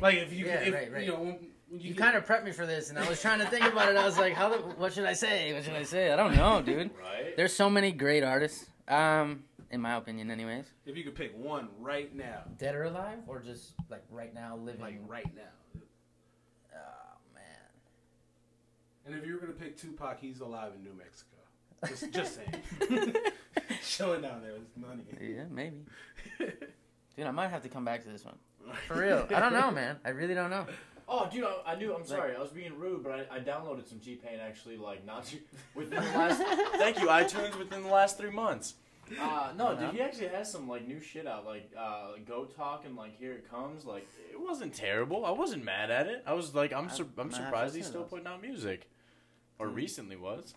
Like 0.00 0.14
if 0.18 0.32
you, 0.32 0.46
Yeah, 0.46 0.60
if, 0.60 0.72
right, 0.74 0.92
right. 0.92 1.04
you 1.04 1.10
know, 1.10 1.18
when, 1.18 1.38
when 1.68 1.80
You 1.80 1.94
kind 1.96 2.16
of 2.16 2.24
prepped 2.24 2.44
me 2.44 2.52
for 2.52 2.64
this, 2.64 2.90
and 2.90 2.98
I 2.98 3.08
was 3.08 3.20
trying 3.20 3.40
to 3.40 3.46
think 3.46 3.64
about 3.66 3.88
it. 3.88 3.96
I 3.96 4.04
was 4.04 4.16
like, 4.16 4.34
"How? 4.34 4.50
The, 4.50 4.58
what 4.58 4.92
should 4.92 5.04
I 5.04 5.14
say? 5.14 5.52
What 5.52 5.64
should 5.64 5.74
I 5.74 5.82
say? 5.82 6.12
I 6.12 6.16
don't 6.16 6.36
know, 6.36 6.62
dude." 6.64 6.90
Right? 6.96 7.36
There's 7.36 7.52
so 7.52 7.68
many 7.68 7.90
great 7.90 8.22
artists, 8.22 8.66
um, 8.86 9.42
in 9.72 9.80
my 9.80 9.96
opinion, 9.96 10.30
anyways. 10.30 10.66
if 10.86 10.96
you 10.96 11.02
could 11.02 11.16
pick 11.16 11.36
one 11.36 11.68
right 11.80 12.14
now, 12.14 12.42
Dead 12.56 12.76
or 12.76 12.84
alive, 12.84 13.18
or 13.26 13.40
just 13.40 13.72
like 13.90 14.04
right 14.10 14.32
now 14.32 14.54
living. 14.56 14.80
like 14.80 15.00
right 15.08 15.34
now, 15.34 15.80
Oh 16.72 17.16
man. 17.34 17.42
and 19.06 19.14
if 19.16 19.26
you 19.26 19.32
were 19.34 19.40
gonna 19.40 19.52
pick 19.54 19.76
Tupac, 19.76 20.20
he's 20.20 20.38
alive 20.38 20.70
in 20.76 20.84
New 20.84 20.94
Mexico. 20.96 21.30
Just, 21.88 22.10
just 22.12 22.36
saying, 22.36 22.62
chilling 23.86 24.22
down 24.22 24.42
there 24.42 24.52
with 24.54 24.76
money. 24.76 25.02
Yeah, 25.20 25.44
maybe. 25.50 25.84
Dude, 27.16 27.26
I 27.26 27.30
might 27.30 27.48
have 27.48 27.62
to 27.62 27.68
come 27.68 27.84
back 27.84 28.02
to 28.04 28.08
this 28.08 28.24
one. 28.24 28.36
For 28.88 28.98
real. 29.00 29.26
I 29.34 29.40
don't 29.40 29.52
know, 29.52 29.70
man. 29.70 29.96
I 30.04 30.10
really 30.10 30.34
don't 30.34 30.50
know. 30.50 30.66
Oh, 31.06 31.28
dude, 31.30 31.44
I, 31.44 31.72
I 31.72 31.74
knew. 31.74 31.94
I'm 31.94 32.04
sorry. 32.06 32.34
I 32.34 32.40
was 32.40 32.50
being 32.50 32.78
rude, 32.78 33.04
but 33.04 33.12
I, 33.30 33.36
I 33.36 33.40
downloaded 33.40 33.86
some 33.86 33.98
T 33.98 34.14
Pain 34.14 34.38
actually, 34.40 34.78
like 34.78 35.04
not 35.04 35.26
too, 35.26 35.36
within 35.74 36.02
the 36.02 36.10
last. 36.10 36.42
thank 36.78 36.98
you, 36.98 37.08
iTunes. 37.08 37.58
Within 37.58 37.82
the 37.82 37.90
last 37.90 38.16
three 38.16 38.30
months. 38.30 38.74
Uh, 39.20 39.52
no, 39.58 39.76
dude, 39.76 39.90
he 39.90 40.00
actually 40.00 40.28
has 40.28 40.50
some 40.50 40.66
like 40.66 40.88
new 40.88 40.98
shit 40.98 41.26
out, 41.26 41.44
like 41.44 41.70
uh, 41.78 42.12
Goat 42.26 42.56
Talk 42.56 42.86
and 42.86 42.96
like 42.96 43.18
Here 43.18 43.32
It 43.32 43.50
Comes. 43.50 43.84
Like 43.84 44.08
it 44.32 44.40
wasn't 44.40 44.72
terrible. 44.72 45.26
I 45.26 45.30
wasn't 45.30 45.62
mad 45.62 45.90
at 45.90 46.06
it. 46.06 46.22
I 46.26 46.32
was 46.32 46.54
like, 46.54 46.72
I'm 46.72 46.86
I- 46.86 46.90
sur- 46.90 47.02
I'm 47.18 47.28
might 47.28 47.36
have 47.36 47.38
to 47.42 47.44
surprised 47.44 47.76
he's 47.76 47.86
still 47.86 48.04
putting 48.04 48.26
out 48.26 48.40
music, 48.40 48.88
or 49.58 49.68
recently 49.68 50.16
was. 50.16 50.54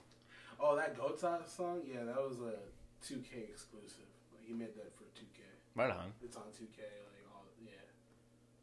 Oh, 0.59 0.75
that 0.75 0.97
Goat 0.97 1.19
song, 1.19 1.81
yeah, 1.85 2.03
that 2.05 2.15
was 2.17 2.37
a 2.39 2.57
2K 3.05 3.49
exclusive. 3.49 4.05
Like 4.33 4.45
he 4.47 4.53
made 4.53 4.75
that 4.75 4.93
for 4.95 5.03
2K. 5.03 5.41
Right 5.75 5.91
on. 5.91 6.11
It's 6.23 6.35
on 6.35 6.43
2K. 6.43 6.79
Like 6.79 7.25
all, 7.33 7.45
yeah. 7.63 7.71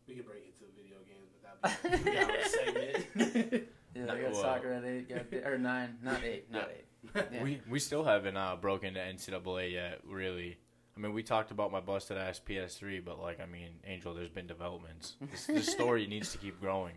We 0.09 0.15
could 0.15 0.27
break 0.27 0.45
it 0.49 0.59
to 0.59 0.65
video 0.75 0.99
games, 1.07 1.31
but 1.43 1.73
that'd 1.73 2.05
be 2.05 2.11
a 2.11 2.49
segment. 3.53 3.69
Yeah, 3.97 4.07
Not- 4.07 4.17
I 4.17 4.21
got 4.23 4.33
well- 4.33 4.41
soccer 4.43 4.73
at 4.73 4.85
eight, 4.85 5.09
got, 5.09 5.33
or 5.49 5.57
nine, 5.57 5.99
not 6.03 6.25
eight, 6.25 6.51
not 6.51 6.69
eight. 6.69 6.85
Yeah. 7.33 7.43
We 7.45 7.61
we 7.71 7.79
still 7.79 8.03
haven't 8.03 8.37
uh, 8.37 8.57
broken 8.57 8.95
to 8.95 9.01
NCAA 9.01 9.71
yet, 9.71 10.01
really. 10.05 10.59
I 10.97 11.01
mean, 11.01 11.13
we 11.13 11.23
talked 11.23 11.53
about 11.53 11.71
my 11.71 11.79
busted 11.79 12.17
ass 12.19 12.41
PS3, 12.45 13.05
but 13.05 13.21
like, 13.21 13.39
I 13.41 13.47
mean, 13.47 13.69
Angel, 13.87 14.13
there's 14.13 14.31
been 14.31 14.49
developments. 14.49 15.15
This, 15.31 15.47
this 15.47 15.67
story 15.71 16.09
needs 16.09 16.33
to 16.33 16.39
keep 16.39 16.61
growing. 16.61 16.95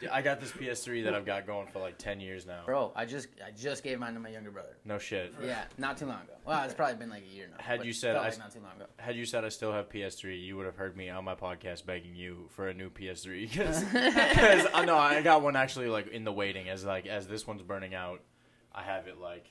Yeah, 0.00 0.14
I 0.14 0.22
got 0.22 0.40
this 0.40 0.52
PS3 0.52 1.04
that 1.04 1.14
I've 1.14 1.26
got 1.26 1.46
going 1.46 1.66
for 1.66 1.80
like 1.80 1.98
ten 1.98 2.20
years 2.20 2.46
now. 2.46 2.62
Bro, 2.66 2.92
I 2.94 3.04
just 3.04 3.28
I 3.44 3.50
just 3.50 3.82
gave 3.82 3.98
mine 3.98 4.14
to 4.14 4.20
my 4.20 4.28
younger 4.28 4.50
brother. 4.52 4.76
No 4.84 4.98
shit. 4.98 5.34
Yeah, 5.44 5.64
not 5.76 5.96
too 5.98 6.06
long 6.06 6.22
ago. 6.22 6.34
Well, 6.46 6.62
it's 6.64 6.74
probably 6.74 6.94
been 6.96 7.10
like 7.10 7.24
a 7.28 7.34
year 7.34 7.48
now. 7.50 7.62
Had 7.62 7.84
you 7.84 7.92
said 7.92 8.14
I- 8.16 8.28
like 8.28 8.38
not 8.38 8.52
too 8.52 8.60
long 8.60 8.76
ago. 8.76 8.86
Had 8.98 9.16
you 9.16 9.24
said 9.24 9.44
I 9.44 9.48
still 9.48 9.72
have 9.72 9.88
PS3, 9.88 10.40
you 10.44 10.56
would 10.56 10.66
have 10.66 10.76
heard 10.76 10.96
me 10.96 11.10
on 11.10 11.24
my 11.24 11.34
podcast 11.34 11.84
begging 11.84 12.14
you 12.14 12.46
for 12.50 12.68
a 12.68 12.74
new 12.74 12.90
PS3 12.90 13.50
because 13.50 14.66
I 14.72 14.84
know 14.84 14.96
I 14.96 15.20
got 15.22 15.42
one 15.42 15.56
actually 15.56 15.88
like 15.88 16.08
in 16.08 16.24
the 16.24 16.32
waiting 16.32 16.68
as 16.68 16.84
like 16.84 17.06
as 17.06 17.26
this 17.26 17.46
one's 17.46 17.62
burning 17.62 17.94
out, 17.94 18.20
I 18.72 18.82
have 18.82 19.08
it 19.08 19.18
like, 19.18 19.46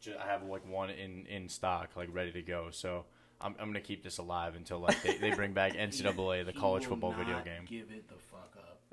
ju- 0.00 0.14
I 0.22 0.26
have 0.26 0.42
like 0.44 0.68
one 0.68 0.90
in 0.90 1.26
in 1.26 1.48
stock 1.48 1.90
like 1.96 2.08
ready 2.12 2.32
to 2.32 2.42
go. 2.42 2.68
So 2.70 3.06
I'm 3.40 3.54
I'm 3.58 3.68
gonna 3.68 3.80
keep 3.80 4.02
this 4.02 4.18
alive 4.18 4.54
until 4.56 4.80
like 4.80 5.02
they, 5.02 5.16
they 5.16 5.30
bring 5.30 5.54
back 5.54 5.72
NCAA 5.76 6.44
the 6.44 6.52
He 6.52 6.58
college 6.58 6.82
will 6.86 6.90
football 6.96 7.12
video 7.12 7.40
game. 7.42 7.64
Give 7.66 7.90
it 7.90 8.06
the 8.08 8.14
fuck 8.16 8.29
up. 8.29 8.29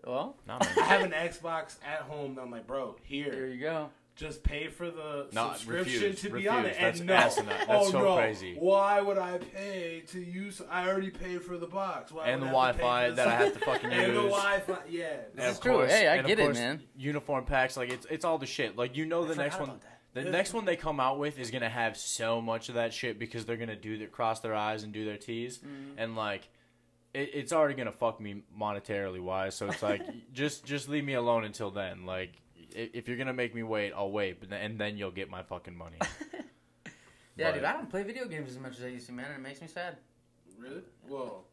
Well, 0.07 0.35
Nah, 0.47 0.59
I 0.61 0.83
have 0.85 1.01
an 1.03 1.11
Xbox 1.11 1.75
at 1.85 1.99
home. 2.01 2.35
That 2.35 2.41
I'm 2.41 2.51
like, 2.51 2.65
bro, 2.67 2.95
here 3.03 3.31
here, 3.31 3.47
you 3.47 3.59
go. 3.59 3.89
just 4.15 4.41
pay 4.43 4.67
for 4.67 4.89
the 4.89 5.27
No, 5.33 5.49
subscription 5.53 5.93
refuse, 6.01 6.21
to 6.21 6.27
be 6.29 6.33
refuse. 6.33 6.51
on 6.51 6.65
it. 6.65 6.77
That's 6.79 6.99
and 6.99 7.07
no, 7.07 7.13
asinine. 7.13 7.47
That's 7.49 7.69
oh 7.69 7.91
so 7.91 7.99
no, 8.01 8.15
crazy. 8.15 8.55
why 8.57 9.01
would 9.01 9.17
I 9.17 9.37
pay 9.37 10.03
to 10.07 10.19
use? 10.19 10.61
I 10.71 10.87
already 10.87 11.09
paid 11.11 11.41
for 11.43 11.57
the 11.57 11.67
box. 11.67 12.11
Why 12.11 12.27
And 12.29 12.41
the 12.41 12.47
I 12.47 12.67
have 12.67 12.75
to 12.75 12.77
pay 12.77 12.83
Wi-Fi 12.83 13.09
that 13.15 13.27
I 13.27 13.35
have 13.35 13.53
to 13.53 13.59
fucking 13.65 13.91
use. 13.91 14.03
and 14.03 14.11
the. 14.17 14.21
Wi-Fi, 14.21 14.77
yeah. 14.89 15.05
And 15.05 15.21
This 15.35 15.45
of 15.45 15.51
is 15.51 15.59
true. 15.59 15.81
Hey, 15.85 16.07
I 16.07 16.11
and 16.15 16.21
of 16.21 16.27
get 16.27 16.39
it, 16.39 16.53
man. 16.53 16.81
Uniform 16.97 17.45
packs, 17.45 17.75
like 17.77 17.89
it's 17.91 18.05
it's 18.09 18.25
all 18.25 18.37
the 18.37 18.45
shit. 18.47 18.75
Like 18.77 18.95
you 18.95 19.05
know, 19.05 19.23
the 19.23 19.29
forgot 19.33 19.43
next 19.43 19.59
one, 19.59 19.69
about 19.69 19.81
that. 19.81 19.99
the 20.13 20.23
Yeah. 20.23 20.31
next 20.31 20.53
one 20.53 20.65
they 20.65 20.75
come 20.77 20.99
out 20.99 21.19
with 21.19 21.37
is 21.37 21.51
gonna 21.51 21.69
have 21.69 21.95
so 21.97 22.41
much 22.41 22.69
of 22.69 22.75
that 22.75 22.93
shit 22.93 23.19
because 23.19 23.45
they're 23.45 23.57
gonna 23.57 23.75
do 23.75 23.97
their 23.97 24.07
cross 24.07 24.39
their 24.39 24.55
eyes 24.55 24.83
and 24.83 24.93
do 24.93 25.05
their 25.05 25.17
T's, 25.17 25.57
Mm-hmm. 25.59 25.99
and 25.99 26.15
like 26.15 26.47
it, 27.17 27.31
it's 27.33 27.51
already 27.53 27.73
gonna 27.75 27.91
fuck 27.91 28.19
me 28.21 28.43
monetarily 28.57 29.21
wise. 29.21 29.55
So 29.55 29.67
it's 29.67 29.81
like 29.83 30.01
just 30.33 30.65
just 30.65 30.87
leave 30.89 31.03
me 31.05 31.13
alone 31.13 31.43
until 31.45 31.71
then. 31.71 32.05
Like 32.05 32.33
i- 32.75 32.89
if 32.93 33.07
you're 33.07 33.17
gonna 33.17 33.33
make 33.33 33.53
me 33.55 33.63
wait, 33.63 33.93
I'll 33.95 34.11
wait, 34.11 34.39
but 34.39 34.49
then, 34.49 34.61
and 34.61 34.79
then 34.79 34.97
you'll 34.97 35.11
get 35.11 35.29
my 35.29 35.43
fucking 35.43 35.75
money. 35.77 35.97
Yeah, 37.35 37.49
But- 37.51 37.55
dude, 37.57 37.63
I 37.65 37.73
don't 37.73 37.87
play 37.87 38.01
video 38.01 38.25
games 38.27 38.49
as 38.49 38.57
much 38.57 38.79
as 38.79 38.83
I 38.83 38.87
used 38.87 39.05
to, 39.05 39.11
man, 39.13 39.27
and 39.27 39.35
it 39.35 39.47
makes 39.47 39.61
me 39.61 39.67
sad. 39.67 39.97
Really? 40.57 40.81
Well, 41.07 41.43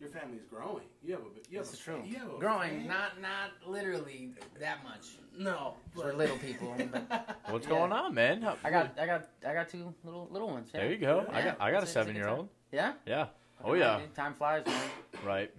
your 0.00 0.10
family's 0.10 0.42
growing. 0.48 0.84
You 1.02 1.14
have 1.14 1.22
a 1.22 1.30
bit. 1.30 1.46
You 1.50 1.56
have 1.58 1.66
This 1.66 1.72
a, 1.74 1.78
is 1.78 1.80
true. 1.80 2.02
You 2.04 2.16
have 2.18 2.28
a 2.34 2.38
Growing, 2.38 2.80
fam- 2.80 2.88
not 2.88 3.20
not 3.22 3.50
literally 3.66 4.32
that 4.60 4.84
much. 4.84 5.16
no. 5.36 5.74
For 5.96 6.12
little 6.12 6.36
people. 6.36 6.74
But 6.92 7.38
What's 7.48 7.66
Yeah. 7.66 7.72
going 7.74 7.92
on, 7.92 8.14
man? 8.14 8.42
How- 8.42 8.56
I 8.62 8.70
got 8.70 8.98
I 8.98 9.06
got 9.06 9.28
I 9.48 9.54
got 9.54 9.68
two 9.70 9.92
little 10.04 10.28
little 10.30 10.48
ones. 10.50 10.68
Yeah. 10.72 10.80
There 10.80 10.90
you 10.92 10.98
go. 10.98 11.26
I 11.32 11.38
Yeah, 11.38 11.44
got 11.46 11.56
I 11.62 11.70
got 11.70 11.76
a 11.78 11.78
it's 11.78 11.84
it's 11.84 11.92
seven 11.94 12.14
year 12.14 12.28
old. 12.28 12.48
Yeah. 12.72 12.92
Yeah. 13.06 13.26
Oh 13.64 13.74
yeah. 13.74 13.98
dude, 14.00 14.14
Time 14.14 14.34
flies, 14.34 14.66
man. 14.66 14.80
Right. 15.24 15.50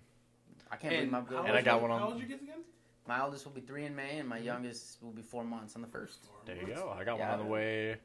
I 0.72 0.76
can't 0.76 0.94
believe 0.94 1.12
my 1.12 1.22
how. 1.22 1.44
And 1.44 1.58
I 1.58 1.62
got 1.62 1.82
one 1.82 1.92
on- 1.92 2.00
How 2.00 2.08
old 2.10 2.20
your 2.20 2.28
kids 2.28 2.44
again? 2.44 2.64
My 3.08 3.24
oldest 3.24 3.46
will 3.46 3.54
be 3.54 3.62
three 3.62 3.86
in 3.86 3.96
May, 3.96 4.20
and 4.20 4.30
my 4.30 4.38
mm-hmm. 4.38 4.46
youngest 4.46 5.02
will 5.02 5.12
be 5.12 5.24
four 5.24 5.44
months 5.44 5.76
on 5.76 5.82
the 5.82 5.88
first. 5.88 6.28
There 6.46 6.56
you 6.56 6.68
go. 6.68 6.94
I 6.96 7.04
got 7.04 7.18
Yeah. 7.18 7.32
one 7.32 7.40
on 7.40 7.46
the 7.46 7.52
way 7.52 7.98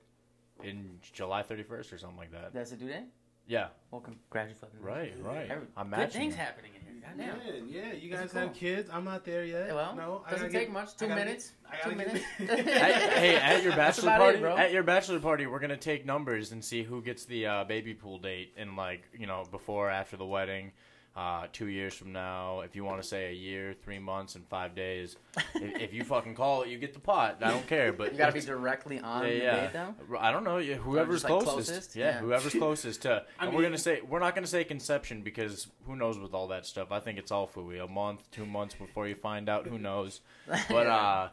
in 0.62 0.99
July 1.12 1.43
31st 1.43 1.93
or 1.93 1.99
something 1.99 2.17
like 2.17 2.33
that. 2.33 2.55
That's 2.55 2.73
a 2.73 2.77
due 2.77 2.88
date. 2.88 3.05
Yeah. 3.47 3.69
Well, 3.90 4.01
congratulations. 4.01 4.73
Right. 4.81 5.12
Right. 5.21 5.51
Every- 5.51 5.67
I'm 5.77 5.90
Good 5.90 6.12
things 6.12 6.35
you. 6.35 6.40
happening 6.40 6.71
in 7.12 7.19
here. 7.21 7.33
Goddamn. 7.35 7.69
Yeah, 7.69 7.81
yeah. 7.87 7.93
You 7.95 8.11
guys 8.11 8.33
cool. 8.33 8.40
have 8.43 8.55
kids. 8.55 8.88
I'm 8.93 9.05
not 9.05 9.25
there 9.25 9.45
yet. 9.45 9.75
Well, 9.75 9.95
no, 9.97 10.23
I 10.27 10.31
doesn't 10.33 10.47
gotta 10.49 10.59
take 10.59 10.67
get- 10.69 10.73
much. 10.73 10.97
Two 10.97 11.07
gotta 11.09 11.25
minutes. 11.25 11.53
get- 11.71 11.83
Two 11.83 11.95
minutes. 11.97 12.25
At- 12.40 13.12
hey, 13.14 13.37
at 13.37 13.62
your 13.62 13.73
bachelor 13.75 14.11
party, 14.17 14.38
it, 14.38 14.45
at 14.45 14.73
your 14.73 14.83
bachelor 14.83 15.19
party, 15.21 15.47
we're 15.47 15.59
gonna 15.59 15.77
take 15.77 16.07
numbers 16.07 16.53
and 16.53 16.64
see 16.64 16.83
who 16.83 17.03
gets 17.03 17.25
the 17.25 17.47
uh, 17.47 17.64
baby 17.64 17.95
pool 17.95 18.19
date 18.19 18.53
in 18.57 18.77
like 18.77 19.03
you 19.19 19.27
know 19.27 19.45
before 19.51 19.88
or 19.88 19.90
after 19.90 20.17
the 20.17 20.25
wedding, 20.27 20.71
uh, 21.16 21.46
two 21.53 21.66
years 21.68 21.94
from 21.94 22.12
now. 22.12 22.61
If 22.61 22.74
you 22.74 22.85
want 22.85 23.00
to 23.00 23.07
say 23.07 23.29
a 23.31 23.33
year, 23.33 23.72
three 23.85 24.00
months, 24.00 24.35
and 24.35 24.44
five 24.48 24.74
days, 24.74 25.16
if, 25.55 25.81
if 25.81 25.94
you 25.94 26.03
fucking 26.03 26.35
call 26.35 26.62
it, 26.62 26.68
you 26.70 26.79
get 26.79 26.92
the 26.92 26.98
pot. 26.98 27.38
I 27.40 27.50
don't 27.50 27.66
care, 27.68 27.92
but 27.92 28.11
You 28.12 28.18
gotta 28.18 28.33
be 28.33 28.40
directly 28.40 28.98
on 28.98 29.22
yeah, 29.24 29.29
the 29.31 29.37
yeah. 29.37 29.61
date, 29.61 29.72
though. 29.72 30.16
I 30.18 30.33
don't 30.33 30.42
know. 30.42 30.59
yeah, 30.59 30.74
Whoever's 30.74 31.22
just, 31.22 31.31
like, 31.33 31.44
closest. 31.44 31.70
closest? 31.70 31.96
Yeah, 31.96 32.05
Yeah. 32.07 32.18
whoever's 32.18 32.53
closest 32.64 33.03
to. 33.03 33.22
I 33.38 33.46
and 33.46 33.55
we're 33.55 33.62
gonna 33.62 33.79
say 33.79 34.00
we're 34.09 34.18
not 34.18 34.35
gonna 34.35 34.46
say 34.48 34.64
conception 34.64 35.22
because 35.22 35.68
who 35.87 35.94
knows 35.94 36.18
with 36.18 36.35
all 36.35 36.48
that 36.48 36.66
stuff. 36.66 36.90
I 36.90 36.98
think 36.98 37.18
it's 37.18 37.31
all 37.31 37.46
fooey. 37.46 37.83
A 37.83 37.87
month, 37.87 38.29
two 38.33 38.44
months 38.46 38.74
before 38.74 39.07
you 39.07 39.14
find 39.14 39.48
out. 39.48 39.66
Who 39.68 39.79
knows? 39.79 40.20
But 40.68 40.87
uh, 40.88 41.29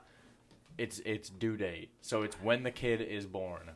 it's 0.77 0.99
it's 1.05 1.29
due 1.29 1.57
date. 1.57 1.89
So 2.01 2.21
it's 2.21 2.35
when 2.35 2.61
the 2.63 2.71
kid 2.71 3.01
is 3.01 3.25
born. 3.25 3.71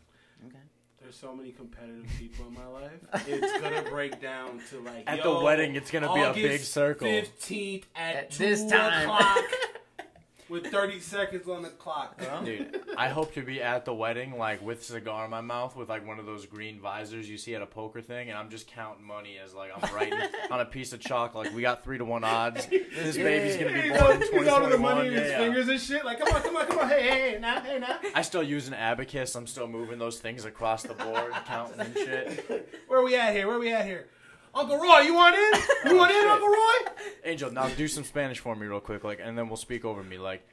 Okay. 1.06 1.12
There's 1.12 1.16
so 1.16 1.36
many 1.36 1.52
competitive 1.52 2.06
people 2.18 2.48
in 2.48 2.54
my 2.54 2.66
life. 2.66 3.28
It's 3.28 3.62
gonna 3.62 3.82
break 3.90 4.20
down 4.22 4.60
to 4.72 4.80
like 4.80 5.04
At 5.08 5.20
yo, 5.20 5.38
the 5.40 5.46
wedding, 5.46 5.76
it's 5.76 5.92
gonna 5.92 6.12
be 6.14 6.22
a 6.22 6.34
big 6.34 6.62
circle. 6.62 7.08
15th 7.08 7.84
at, 7.96 8.16
At 8.16 8.32
two 8.32 8.44
this 8.46 8.66
time. 8.66 9.04
o'clock 9.04 9.44
with 10.50 10.68
30 10.68 11.00
seconds 11.00 11.48
on 11.50 11.64
the 11.64 11.70
clock. 11.70 12.20
Dude, 12.46 12.80
I 12.98 13.10
hope 13.10 13.34
to 13.34 13.42
be 13.42 13.62
at 13.62 13.86
the 13.86 13.94
wedding, 13.94 14.38
like 14.38 14.62
with 14.64 14.84
cigar 14.84 15.26
in 15.26 15.32
my 15.32 15.42
mouth, 15.42 15.76
with 15.76 15.90
like 15.90 16.06
one 16.06 16.20
of 16.20 16.26
those 16.26 16.46
green 16.46 16.80
visors 16.80 17.28
you 17.30 17.38
see 17.38 17.56
at 17.56 17.62
a 17.62 17.66
poker 17.66 18.02
thing, 18.02 18.30
and 18.30 18.38
I'm 18.38 18.50
just 18.50 18.68
counting 18.68 19.06
money 19.06 19.38
as 19.44 19.54
like 19.54 19.72
I'm 19.76 19.94
writing 19.96 20.20
on 20.52 20.60
a 20.62 20.66
piece 20.66 20.94
of 20.94 21.00
chalk. 21.00 21.34
Like 21.36 21.54
we 21.54 21.62
got 21.62 21.84
three 21.84 21.98
to 21.98 22.06
one 22.06 22.24
odds. 22.24 22.68
This 22.96 23.18
baby's 23.18 23.58
gonna 23.58 23.74
be 23.74 23.82
He's 23.82 23.92
born 23.92 24.04
all- 24.04 24.12
in 24.12 24.22
he's 24.22 24.48
all 24.48 24.64
of 24.64 24.72
the 24.72 24.78
money 24.78 25.08
in 25.08 25.14
Yeah, 25.14 25.20
his 25.20 25.32
yeah. 25.32 25.38
fingers 25.40 25.68
and 25.68 25.80
shit. 25.82 26.06
Like, 26.06 26.20
come 26.20 26.34
on, 26.34 26.42
come 26.42 26.56
on, 26.56 26.66
come 26.68 26.80
on. 26.80 26.90
Hey, 26.90 27.04
hey, 27.04 27.32
hey, 27.32 27.40
now, 27.40 27.60
hey, 27.62 27.78
now. 27.80 28.00
I 28.16 28.22
still 28.22 28.42
use 28.44 28.68
an 28.68 28.74
abacus. 28.74 29.36
I'm 29.36 29.48
still 29.48 29.68
moving 29.68 30.00
those 30.00 30.18
things 30.20 30.46
across 30.46 30.84
the 30.84 30.94
board, 30.94 31.34
counting 31.46 31.82
and 31.82 31.94
shit. 31.94 32.70
Where 32.88 33.00
are 33.00 33.04
we 33.04 33.16
at 33.16 33.34
here? 33.34 33.48
Where 33.48 33.58
are 33.58 33.60
we 33.60 33.74
at 33.74 33.86
here? 33.86 34.08
Uncle 34.56 34.78
Roy, 34.78 35.00
you 35.00 35.14
want 35.14 35.36
in? 35.36 35.60
You 35.92 35.92
oh, 35.92 35.96
want 35.98 36.12
in. 36.12 36.26
Uncle 36.28 36.48
Roy? 36.48 37.06
Angel, 37.26 37.52
now 37.52 37.68
do 37.70 37.88
some 37.88 38.04
Spanish 38.06 38.40
for 38.40 38.56
me 38.56 38.66
real 38.68 38.80
quick, 38.80 39.04
like, 39.04 39.20
and 39.22 39.38
then 39.38 39.48
we'll 39.50 39.58
speak 39.58 39.84
over 39.84 40.02
me, 40.02 40.18
like. 40.18 40.48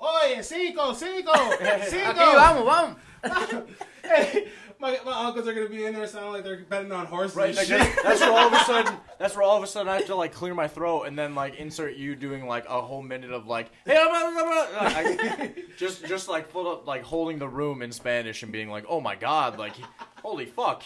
Oye, 0.00 0.40
cinco, 0.42 0.92
cinco, 0.92 1.32
cinco. 1.86 2.14
vamos, 2.14 2.64
vamos. 2.64 2.96
hey, 4.04 4.48
my, 4.78 4.96
my 5.04 5.26
uncles 5.26 5.48
are 5.48 5.54
gonna 5.54 5.68
be 5.68 5.84
in 5.84 5.92
there 5.92 6.06
sounding 6.06 6.32
like 6.34 6.44
they're 6.44 6.58
betting 6.60 6.92
on 6.92 7.06
horses 7.06 7.36
Right, 7.36 7.48
and 7.48 7.56
like, 7.56 7.66
shit. 7.66 7.78
that's, 7.78 8.02
that's 8.04 8.20
where 8.20 8.30
all 8.32 8.46
of 8.46 8.52
a 8.52 8.64
sudden, 8.64 8.94
that's 9.18 9.34
where 9.34 9.42
all 9.42 9.56
of 9.56 9.62
a 9.64 9.66
sudden 9.66 9.88
I 9.88 9.96
have 9.96 10.06
to 10.06 10.14
like 10.14 10.32
clear 10.32 10.54
my 10.54 10.68
throat 10.68 11.04
and 11.04 11.18
then 11.18 11.34
like 11.34 11.56
insert 11.56 11.96
you 11.96 12.14
doing 12.14 12.46
like 12.46 12.64
a 12.68 12.80
whole 12.80 13.02
minute 13.02 13.32
of 13.32 13.46
like, 13.48 13.70
hey, 13.86 13.94
blah, 14.08 14.30
blah, 14.30 14.42
blah. 14.44 14.66
I- 14.80 15.54
just 15.76 16.04
just 16.06 16.28
like 16.28 16.48
full 16.50 16.68
up 16.70 16.86
like 16.86 17.02
holding 17.02 17.38
the 17.40 17.48
room 17.48 17.82
in 17.82 17.90
Spanish 17.90 18.44
and 18.44 18.52
being 18.52 18.68
like, 18.70 18.84
oh 18.88 19.00
my 19.00 19.16
god, 19.16 19.58
like, 19.58 19.74
holy 20.22 20.46
fuck, 20.46 20.84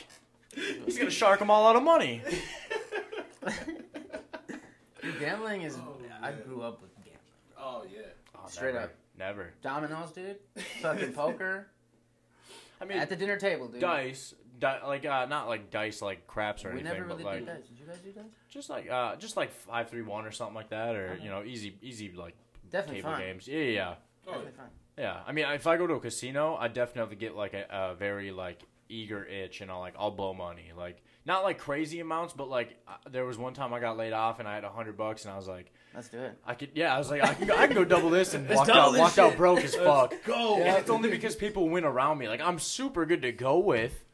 he's 0.55 0.99
gonna 0.99 1.11
shark 1.11 1.39
them 1.39 1.51
all 1.51 1.67
out 1.67 1.77
of 1.77 1.83
money. 1.83 2.23
Dude, 5.03 5.19
gambling 5.19 5.63
is. 5.63 5.77
Oh, 5.77 5.97
I 6.23 6.31
man. 6.31 6.41
grew 6.47 6.63
up 6.63 6.81
with 6.81 6.95
gambling. 6.97 7.19
oh 7.59 7.85
yeah. 7.93 8.03
Oh, 8.37 8.47
Straight 8.49 8.75
never, 8.75 8.85
up. 8.87 8.93
never. 9.19 9.51
Dominoes, 9.63 10.13
dude. 10.13 10.37
Fucking 10.83 11.13
poker. 11.13 11.67
I 12.81 12.85
mean, 12.85 12.99
At 12.99 13.09
the 13.09 13.17
dinner 13.17 13.37
table, 13.37 13.69
dude. 13.69 13.81
dice, 13.81 14.35
di- 14.59 14.81
like 14.87 15.05
uh, 15.05 15.27
not 15.27 15.49
like 15.49 15.71
dice 15.71 16.03
like 16.03 16.27
craps 16.27 16.65
or 16.65 16.71
anything. 16.71 16.85
we 16.85 16.91
anything, 16.91 17.09
never 17.09 17.15
really 17.15 17.25
but 17.25 17.47
like 17.47 17.47
did 17.47 17.63
dice. 17.63 17.69
Did 17.69 17.79
you 17.81 17.87
guys 17.87 17.99
do 17.99 18.11
dice? 18.13 18.25
just 18.49 18.71
like 18.71 18.91
uh, 18.91 19.17
just 19.17 19.37
like 19.37 19.51
five 19.53 19.89
three 19.91 20.03
one 20.03 20.25
or 20.25 20.31
something 20.33 20.55
like 20.55 20.71
that, 20.71 20.95
or 20.95 21.19
you 21.23 21.29
know, 21.31 21.43
easy 21.45 21.77
easy 21.83 22.13
like 22.13 22.35
Definitely 22.71 23.03
table 23.03 23.13
fun. 23.13 23.21
games. 23.21 23.49
Yeah, 23.49 23.59
yeah, 23.59 23.65
yeah. 23.73 23.95
Oh, 24.27 24.31
Definitely 24.33 24.53
fun. 24.53 24.67
Yeah, 24.99 25.21
I 25.27 25.33
mean, 25.33 25.47
if 25.47 25.67
I 25.67 25.77
go 25.79 25.87
to 25.87 25.95
a 25.95 26.01
casino, 26.01 26.55
I 26.57 26.69
definitely 26.69 27.17
get 27.17 27.35
like 27.35 27.55
a, 27.55 27.65
a 27.71 27.95
very 27.95 28.31
like 28.31 28.61
eager 28.93 29.25
itch, 29.25 29.61
and 29.61 29.71
I'll 29.71 29.81
like 29.81 29.95
I'll 29.99 30.11
blow 30.11 30.35
money, 30.35 30.73
like 30.77 31.03
not 31.25 31.43
like 31.43 31.59
crazy 31.59 32.01
amounts, 32.01 32.33
but 32.33 32.49
like 32.49 32.77
uh, 32.87 32.93
there 33.11 33.25
was 33.25 33.39
one 33.39 33.55
time 33.55 33.73
I 33.73 33.81
got 33.81 33.97
laid 33.97 34.13
off 34.13 34.39
and 34.39 34.49
I 34.49 34.55
had 34.55 34.65
a 34.65 34.71
hundred 34.71 34.97
bucks, 34.97 35.25
and 35.25 35.33
I 35.33 35.37
was 35.37 35.49
like, 35.49 35.73
Let's 35.95 36.09
do 36.09 36.19
it. 36.19 36.39
I 36.47 36.55
could, 36.55 36.71
yeah, 36.75 36.95
I 36.95 36.99
was 36.99 37.11
like, 37.11 37.23
I 37.23 37.35
can 37.35 37.47
go, 37.47 37.57
I 37.57 37.67
can 37.67 37.77
go 37.77 37.85
double 37.85 38.11
this, 38.11 38.35
and 38.35 38.49
Let's 38.49 38.59
walked 38.59 38.71
out, 38.71 38.93
this 38.93 39.01
walked 39.01 39.19
out 39.19 39.37
broke 39.37 39.61
as 39.61 39.75
fuck. 39.75 40.15
Go. 40.25 40.57
And 40.57 40.77
it's 40.79 40.91
only 40.91 41.11
because 41.11 41.37
people 41.37 41.69
win 41.69 41.85
around 41.85 42.19
me. 42.19 42.29
Like 42.29 42.41
I'm 42.41 42.59
super 42.59 43.05
good 43.07 43.23
to 43.23 43.33
go 43.33 43.59
with, 43.59 44.05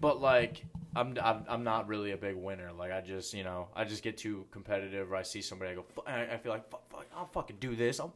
but 0.00 0.20
like 0.20 0.64
I'm, 0.96 1.16
I'm 1.22 1.44
I'm 1.48 1.62
not 1.64 1.86
really 1.86 2.10
a 2.10 2.16
big 2.16 2.34
winner. 2.36 2.72
Like 2.72 2.90
I 2.92 3.00
just 3.00 3.32
you 3.32 3.44
know 3.44 3.68
I 3.76 3.84
just 3.84 4.02
get 4.02 4.16
too 4.18 4.46
competitive. 4.50 5.12
Or 5.12 5.16
I 5.16 5.22
see 5.22 5.40
somebody, 5.42 5.70
I 5.70 5.74
go, 5.74 5.84
I 6.06 6.22
I 6.34 6.36
feel 6.36 6.50
like 6.52 6.68
fuck, 6.70 6.88
fuck, 6.90 7.06
I'll 7.16 7.26
fucking 7.26 7.56
do 7.60 7.76
this. 7.76 8.00
I'll 8.00 8.12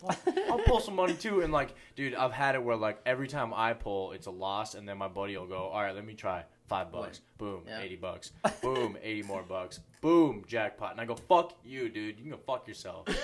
I'll 0.50 0.58
pull 0.58 0.80
some 0.80 0.96
money 0.96 1.14
too. 1.14 1.42
And 1.42 1.52
like, 1.52 1.74
dude, 1.94 2.14
I've 2.14 2.32
had 2.32 2.54
it 2.56 2.62
where 2.64 2.76
like 2.76 2.98
every 3.06 3.28
time 3.28 3.52
I 3.54 3.74
pull, 3.74 4.12
it's 4.12 4.26
a 4.26 4.30
loss, 4.32 4.74
and 4.74 4.88
then 4.88 4.98
my 4.98 5.08
buddy 5.08 5.36
will 5.36 5.46
go, 5.46 5.64
all 5.68 5.80
right, 5.82 5.94
let 5.94 6.04
me 6.04 6.14
try. 6.14 6.44
Five 6.66 6.90
bucks, 6.90 7.20
boom, 7.36 7.60
Yeah. 7.66 7.80
eighty 7.82 7.94
bucks, 7.96 8.32
boom, 8.62 8.96
eighty 9.02 9.22
more 9.22 9.42
bucks, 9.42 9.80
boom, 10.00 10.44
jackpot, 10.46 10.92
and 10.92 11.00
I 11.00 11.04
go, 11.04 11.14
"Fuck 11.14 11.52
you, 11.62 11.90
dude! 11.90 12.16
You 12.16 12.22
can 12.22 12.30
go 12.30 12.38
fuck 12.38 12.66
yourself." 12.66 13.06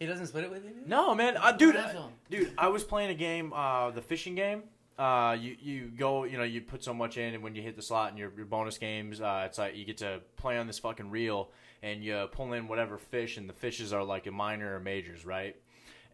He 0.00 0.06
doesn't 0.06 0.26
split 0.26 0.44
it 0.44 0.50
with 0.50 0.64
you? 0.64 0.70
dude? 0.70 0.88
No, 0.88 1.14
man, 1.14 1.36
uh, 1.36 1.52
dude, 1.52 1.74
What 1.76 1.84
an 1.84 1.90
asshole. 1.90 2.12
Dude, 2.28 2.52
I 2.58 2.68
was 2.68 2.82
playing 2.84 3.10
a 3.10 3.14
game, 3.14 3.52
uh, 3.52 3.90
the 3.90 4.02
fishing 4.02 4.34
game. 4.34 4.64
Uh, 4.96 5.36
you 5.40 5.56
you 5.60 5.90
go, 5.98 6.24
you 6.24 6.38
know, 6.38 6.44
you 6.44 6.60
put 6.60 6.84
so 6.84 6.94
much 6.94 7.16
in, 7.18 7.34
and 7.34 7.42
when 7.42 7.54
you 7.54 7.62
hit 7.62 7.74
the 7.74 7.82
slot 7.82 8.12
in 8.12 8.16
your, 8.16 8.32
your 8.36 8.46
bonus 8.46 8.78
games, 8.78 9.20
uh, 9.20 9.42
it's 9.46 9.58
like 9.58 9.76
you 9.76 9.84
get 9.84 9.98
to 9.98 10.20
play 10.36 10.56
on 10.56 10.66
this 10.68 10.78
fucking 10.78 11.10
reel, 11.10 11.50
and 11.82 12.04
you 12.04 12.28
pull 12.30 12.52
in 12.52 12.68
whatever 12.68 12.96
fish, 12.96 13.36
and 13.36 13.48
the 13.48 13.52
fishes 13.52 13.92
are 13.92 14.04
like 14.04 14.26
a 14.26 14.30
minor 14.30 14.76
or 14.76 14.80
majors, 14.80 15.26
right? 15.26 15.56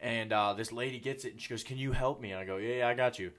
And 0.00 0.32
uh, 0.32 0.54
this 0.54 0.72
lady 0.72 0.98
gets 0.98 1.26
it, 1.26 1.32
and 1.32 1.40
she 1.40 1.50
goes, 1.50 1.62
"Can 1.62 1.76
you 1.76 1.92
help 1.92 2.22
me?" 2.22 2.30
And 2.30 2.40
I 2.40 2.44
go, 2.44 2.56
"Yeah, 2.56 2.76
yeah, 2.76 2.88
I 2.88 2.94
got 2.94 3.18
you." 3.18 3.32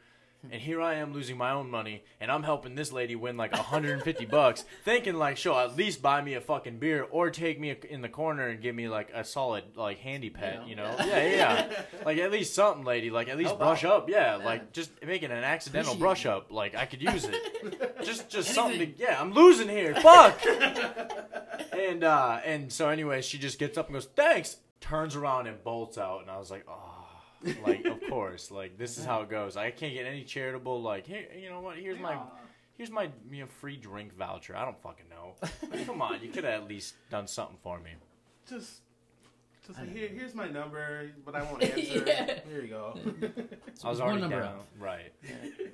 And 0.49 0.59
here 0.59 0.81
I 0.81 0.95
am 0.95 1.13
losing 1.13 1.37
my 1.37 1.51
own 1.51 1.69
money, 1.69 2.03
and 2.19 2.31
I'm 2.31 2.41
helping 2.41 2.73
this 2.73 2.91
lady 2.91 3.15
win 3.15 3.37
like 3.37 3.51
150 3.51 4.25
bucks, 4.25 4.65
thinking 4.83 5.13
like 5.15 5.37
she'll 5.37 5.53
at 5.55 5.75
least 5.75 6.01
buy 6.01 6.21
me 6.21 6.33
a 6.33 6.41
fucking 6.41 6.79
beer 6.79 7.05
or 7.11 7.29
take 7.29 7.59
me 7.59 7.75
in 7.89 8.01
the 8.01 8.09
corner 8.09 8.47
and 8.47 8.59
give 8.61 8.73
me 8.73 8.87
like 8.89 9.11
a 9.13 9.23
solid 9.23 9.63
like 9.75 9.99
handy 9.99 10.31
pet, 10.31 10.67
you 10.67 10.75
know? 10.75 10.93
Yeah. 10.97 11.05
Yeah, 11.05 11.23
yeah, 11.27 11.67
yeah. 11.69 11.81
like 12.05 12.17
at 12.17 12.31
least 12.31 12.55
something, 12.55 12.83
lady. 12.83 13.11
Like 13.11 13.29
at 13.29 13.37
least 13.37 13.49
Help 13.49 13.59
brush 13.59 13.83
out. 13.85 13.91
up. 14.03 14.09
Yeah, 14.09 14.37
Yeah. 14.37 14.45
like 14.45 14.71
just 14.73 14.89
making 15.05 15.29
an 15.31 15.43
accidental 15.43 15.93
Appreciate 15.93 16.01
brush 16.01 16.25
up. 16.25 16.51
Like 16.51 16.75
I 16.75 16.85
could 16.85 17.01
use 17.01 17.25
it. 17.29 17.97
just 18.03 18.29
just 18.29 18.49
Anything. 18.49 18.53
something 18.53 18.93
to 18.95 18.99
yeah. 18.99 19.21
I'm 19.21 19.33
losing 19.33 19.69
here. 19.69 19.93
Fuck. 19.95 20.41
and 21.73 22.03
uh 22.03 22.39
and 22.45 22.71
so 22.73 22.89
anyway, 22.89 23.21
she 23.21 23.37
just 23.37 23.59
gets 23.59 23.77
up 23.77 23.87
and 23.87 23.93
goes 23.93 24.07
thanks. 24.15 24.57
Turns 24.79 25.15
around 25.15 25.45
and 25.45 25.63
bolts 25.63 25.99
out, 25.99 26.21
and 26.21 26.31
I 26.31 26.39
was 26.39 26.49
like, 26.49 26.65
oh. 26.67 27.00
Like 27.65 27.85
of 27.85 27.99
course, 28.09 28.51
like 28.51 28.77
this 28.77 28.97
is 28.97 29.05
how 29.05 29.21
it 29.21 29.29
goes. 29.29 29.57
I 29.57 29.71
can't 29.71 29.93
get 29.93 30.05
any 30.05 30.23
charitable. 30.23 30.81
Like 30.81 31.05
here, 31.07 31.25
you 31.37 31.49
know 31.49 31.61
what? 31.61 31.77
Here's 31.77 31.99
my 31.99 32.19
here's 32.77 32.91
my 32.91 33.09
you 33.31 33.41
know, 33.41 33.47
free 33.59 33.77
drink 33.77 34.15
voucher. 34.17 34.55
I 34.55 34.65
don't 34.65 34.81
fucking 34.81 35.05
know. 35.09 35.35
Come 35.85 36.01
on, 36.01 36.21
you 36.21 36.29
could 36.29 36.43
have 36.43 36.63
at 36.63 36.67
least 36.67 36.95
done 37.09 37.27
something 37.27 37.57
for 37.61 37.79
me. 37.79 37.91
Just, 38.49 38.81
just 39.65 39.79
like, 39.79 39.95
here, 39.95 40.07
here's 40.07 40.33
my 40.33 40.47
number, 40.47 41.11
but 41.23 41.35
I 41.35 41.43
won't 41.43 41.63
answer. 41.63 42.03
Yeah. 42.05 42.39
Here 42.49 42.61
you 42.61 42.67
go. 42.67 42.97
I 43.83 43.89
was 43.89 44.01
already 44.01 44.21
number 44.21 44.41
down. 44.41 44.55
up. 44.55 44.67
Right. 44.79 45.13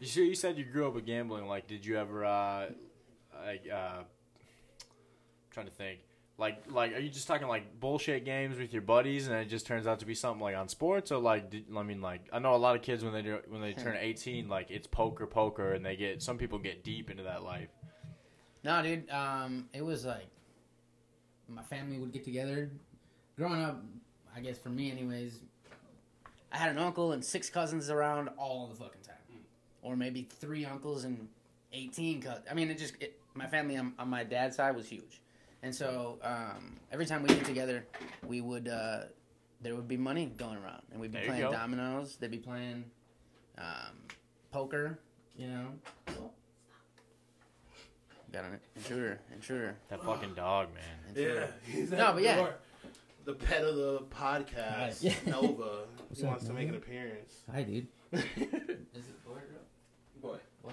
You 0.01 0.07
sure 0.07 0.23
you 0.25 0.35
said 0.35 0.57
you 0.57 0.65
grew 0.65 0.87
up 0.87 0.93
with 0.95 1.05
gambling? 1.05 1.47
Like, 1.47 1.67
did 1.67 1.85
you 1.85 1.97
ever? 1.97 2.25
uh 2.25 2.67
like, 3.45 3.63
uh 3.73 4.03
Trying 5.51 5.67
to 5.67 5.71
think. 5.71 5.99
Like, 6.39 6.63
like, 6.69 6.93
are 6.93 6.99
you 6.99 7.09
just 7.09 7.27
talking 7.27 7.47
like 7.47 7.79
bullshit 7.79 8.23
games 8.23 8.59
with 8.59 8.71
your 8.71 8.83
buddies, 8.83 9.27
and 9.27 9.35
it 9.37 9.45
just 9.45 9.65
turns 9.65 9.87
out 9.87 9.99
to 9.99 10.05
be 10.05 10.13
something 10.13 10.41
like 10.41 10.55
on 10.55 10.67
sports, 10.67 11.11
or 11.11 11.17
like, 11.17 11.49
did, 11.49 11.65
I 11.75 11.81
mean, 11.81 11.99
like, 11.99 12.21
I 12.31 12.37
know 12.37 12.53
a 12.53 12.57
lot 12.57 12.75
of 12.75 12.83
kids 12.83 13.03
when 13.03 13.11
they 13.11 13.23
do, 13.23 13.39
when 13.47 13.59
they 13.61 13.73
turn 13.73 13.97
eighteen, 13.99 14.47
like 14.47 14.69
it's 14.69 14.85
poker, 14.85 15.25
poker, 15.25 15.73
and 15.73 15.83
they 15.83 15.95
get 15.95 16.21
some 16.21 16.37
people 16.37 16.59
get 16.59 16.83
deep 16.83 17.09
into 17.09 17.23
that 17.23 17.43
life. 17.43 17.69
No, 18.63 18.83
dude. 18.83 19.09
Um, 19.09 19.69
it 19.73 19.83
was 19.83 20.05
like 20.05 20.27
my 21.49 21.63
family 21.63 21.97
would 21.97 22.11
get 22.11 22.23
together. 22.23 22.69
Growing 23.35 23.63
up, 23.63 23.81
I 24.35 24.39
guess 24.39 24.57
for 24.57 24.69
me, 24.69 24.91
anyways, 24.91 25.39
I 26.51 26.57
had 26.57 26.69
an 26.69 26.77
uncle 26.77 27.13
and 27.13 27.23
six 27.23 27.49
cousins 27.49 27.89
around 27.89 28.29
all 28.37 28.67
the 28.67 28.75
fucking 28.75 29.01
time, 29.01 29.15
or 29.81 29.95
maybe 29.95 30.27
three 30.39 30.65
uncles 30.65 31.03
and 31.03 31.27
eighteen 31.73 32.21
cousins. 32.21 32.45
I 32.49 32.53
mean, 32.53 32.69
it 32.69 32.77
just 32.77 32.93
it, 32.99 33.19
my 33.33 33.47
family 33.47 33.77
on, 33.77 33.93
on 33.97 34.09
my 34.09 34.23
dad's 34.23 34.55
side 34.57 34.75
was 34.75 34.87
huge, 34.87 35.21
and 35.63 35.73
so 35.73 36.19
um, 36.23 36.75
every 36.91 37.05
time 37.05 37.21
we 37.23 37.29
get 37.29 37.45
together, 37.45 37.85
we 38.27 38.41
would 38.41 38.67
uh, 38.67 39.01
there 39.61 39.75
would 39.75 39.87
be 39.87 39.97
money 39.97 40.31
going 40.37 40.57
around, 40.57 40.81
and 40.91 40.99
we'd 41.01 41.11
be 41.11 41.19
There 41.19 41.27
playing 41.27 41.51
dominoes. 41.51 42.17
They'd 42.17 42.31
be 42.31 42.37
playing 42.37 42.85
um, 43.57 43.95
poker. 44.51 44.99
You 45.37 45.47
know. 45.47 45.67
Got 48.31 48.43
an 48.45 48.59
intruder, 48.75 49.19
intruder. 49.33 49.77
That 49.89 50.03
fucking 50.03 50.33
dog, 50.33 50.67
man. 50.73 50.83
intruder. 51.09 51.53
Yeah, 51.67 51.73
he's 51.73 51.91
No, 51.91 52.07
the 52.07 52.13
but 52.13 52.23
yeah. 52.23 52.35
door. 52.35 52.53
The 53.25 53.33
pet 53.33 53.63
of 53.63 53.75
the 53.75 53.99
podcast, 54.09 54.97
Yeah. 55.01 55.13
Nova, 55.27 55.83
What's 56.07 56.19
he 56.19 56.25
up, 56.25 56.31
wants 56.31 56.45
to 56.47 56.53
make 56.53 56.69
an 56.69 56.75
appearance. 56.75 57.43
Hi, 57.53 57.63
dude. 57.63 57.87
Is 58.13 58.23
it 58.25 59.25
boy 59.25 59.39
Boy. 60.21 60.37
Oh 60.65 60.71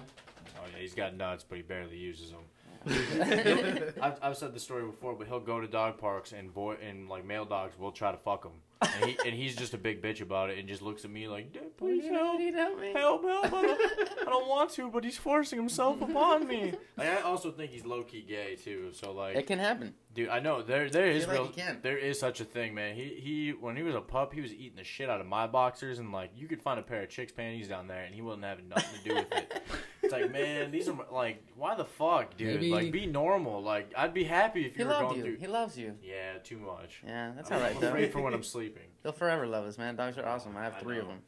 yeah, 0.73 0.79
he's 0.79 0.93
got 0.93 1.15
nuts, 1.15 1.45
but 1.47 1.55
he 1.57 1.61
barely 1.61 1.97
uses 1.97 2.31
them. 2.31 2.41
Or 2.85 3.93
I've, 4.01 4.19
I've 4.21 4.37
said 4.37 4.53
the 4.53 4.59
story 4.59 4.85
before, 4.85 5.13
but 5.15 5.27
he'll 5.27 5.39
go 5.39 5.59
to 5.59 5.67
dog 5.67 5.97
parks 5.97 6.31
and 6.31 6.53
boy 6.53 6.75
and 6.87 7.09
like 7.09 7.25
male 7.25 7.45
dogs 7.45 7.77
will 7.77 7.91
try 7.91 8.11
to 8.11 8.17
fuck 8.17 8.45
him, 8.45 8.51
and, 8.81 9.09
he, 9.09 9.17
and 9.25 9.35
he's 9.35 9.55
just 9.55 9.73
a 9.73 9.77
big 9.77 10.01
bitch 10.01 10.21
about 10.21 10.49
it 10.49 10.57
and 10.59 10.67
just 10.67 10.81
looks 10.81 11.05
at 11.05 11.11
me 11.11 11.27
like, 11.27 11.53
"Dad, 11.53 11.77
please 11.77 12.03
help, 12.09 12.39
help 12.39 12.79
me? 12.79 12.93
help, 12.93 13.23
help! 13.23 13.45
I 13.45 13.49
don't, 13.49 13.81
I 14.21 14.25
don't 14.25 14.47
want 14.47 14.71
to, 14.71 14.89
but 14.89 15.03
he's 15.03 15.17
forcing 15.17 15.59
himself 15.59 16.01
upon 16.01 16.47
me." 16.47 16.73
Like, 16.97 17.09
I 17.09 17.21
also 17.21 17.51
think 17.51 17.71
he's 17.71 17.85
low 17.85 18.03
key 18.03 18.21
gay 18.21 18.55
too. 18.55 18.91
So 18.93 19.11
like, 19.11 19.35
It 19.35 19.47
can 19.47 19.59
happen. 19.59 19.95
Dude, 20.15 20.29
I 20.29 20.39
know 20.39 20.61
there 20.63 20.89
there 20.89 21.05
is 21.05 21.25
feel 21.25 21.43
like 21.45 21.55
real 21.55 21.75
there 21.83 21.97
is 21.97 22.19
such 22.19 22.39
a 22.41 22.45
thing, 22.45 22.73
man. 22.73 22.95
He 22.95 23.19
he 23.21 23.51
when 23.51 23.75
he 23.75 23.83
was 23.83 23.93
a 23.93 24.01
pup, 24.01 24.33
he 24.33 24.41
was 24.41 24.51
eating 24.53 24.77
the 24.77 24.83
shit 24.83 25.09
out 25.09 25.21
of 25.21 25.27
my 25.27 25.45
boxers, 25.45 25.99
and 25.99 26.11
like 26.11 26.31
you 26.35 26.47
could 26.47 26.61
find 26.61 26.79
a 26.79 26.83
pair 26.83 27.03
of 27.03 27.09
chicks 27.09 27.31
panties 27.31 27.67
down 27.67 27.87
there, 27.87 28.03
and 28.03 28.15
he 28.15 28.21
wasn't 28.21 28.45
having 28.45 28.67
nothing 28.69 28.99
to 29.03 29.09
do 29.09 29.15
with 29.15 29.31
it. 29.33 29.61
It's 30.01 30.13
like, 30.13 30.31
man, 30.31 30.71
these 30.71 30.87
are 30.87 30.95
like, 31.11 31.43
why 31.55 31.73
the 31.75 31.83
fuck, 31.85 32.37
dude? 32.37 32.61
Maybe- 32.61 32.71
Like, 32.71 32.91
be 32.91 33.07
normal. 33.07 33.63
Like, 33.63 33.91
I'd 33.97 34.13
be 34.13 34.23
happy 34.23 34.63
if 34.67 34.75
He 34.75 34.81
you 34.83 34.85
were 34.87 34.91
loved 34.93 35.05
going 35.07 35.17
you. 35.17 35.23
through. 35.23 35.37
He 35.37 35.47
loves 35.47 35.77
you. 35.79 35.95
Yeah, 36.03 36.37
too 36.43 36.59
much. 36.59 37.01
Yeah, 37.03 37.31
that's 37.35 37.49
I'm 37.49 37.57
all 37.57 37.63
right 37.63 37.79
though. 37.79 37.87
afraid 37.87 38.11
for 38.11 38.21
when 38.21 38.33
I'm 38.35 38.43
sleeping. 38.55 38.83
He'll 39.01 39.11
forever 39.13 39.47
love 39.47 39.65
us, 39.65 39.77
man. 39.79 39.95
Dogs 39.95 40.17
are 40.19 40.25
awesome. 40.27 40.55
I 40.57 40.63
have 40.63 40.75
I 40.75 40.79
three 40.79 40.99
of 40.99 41.07
them. 41.07 41.19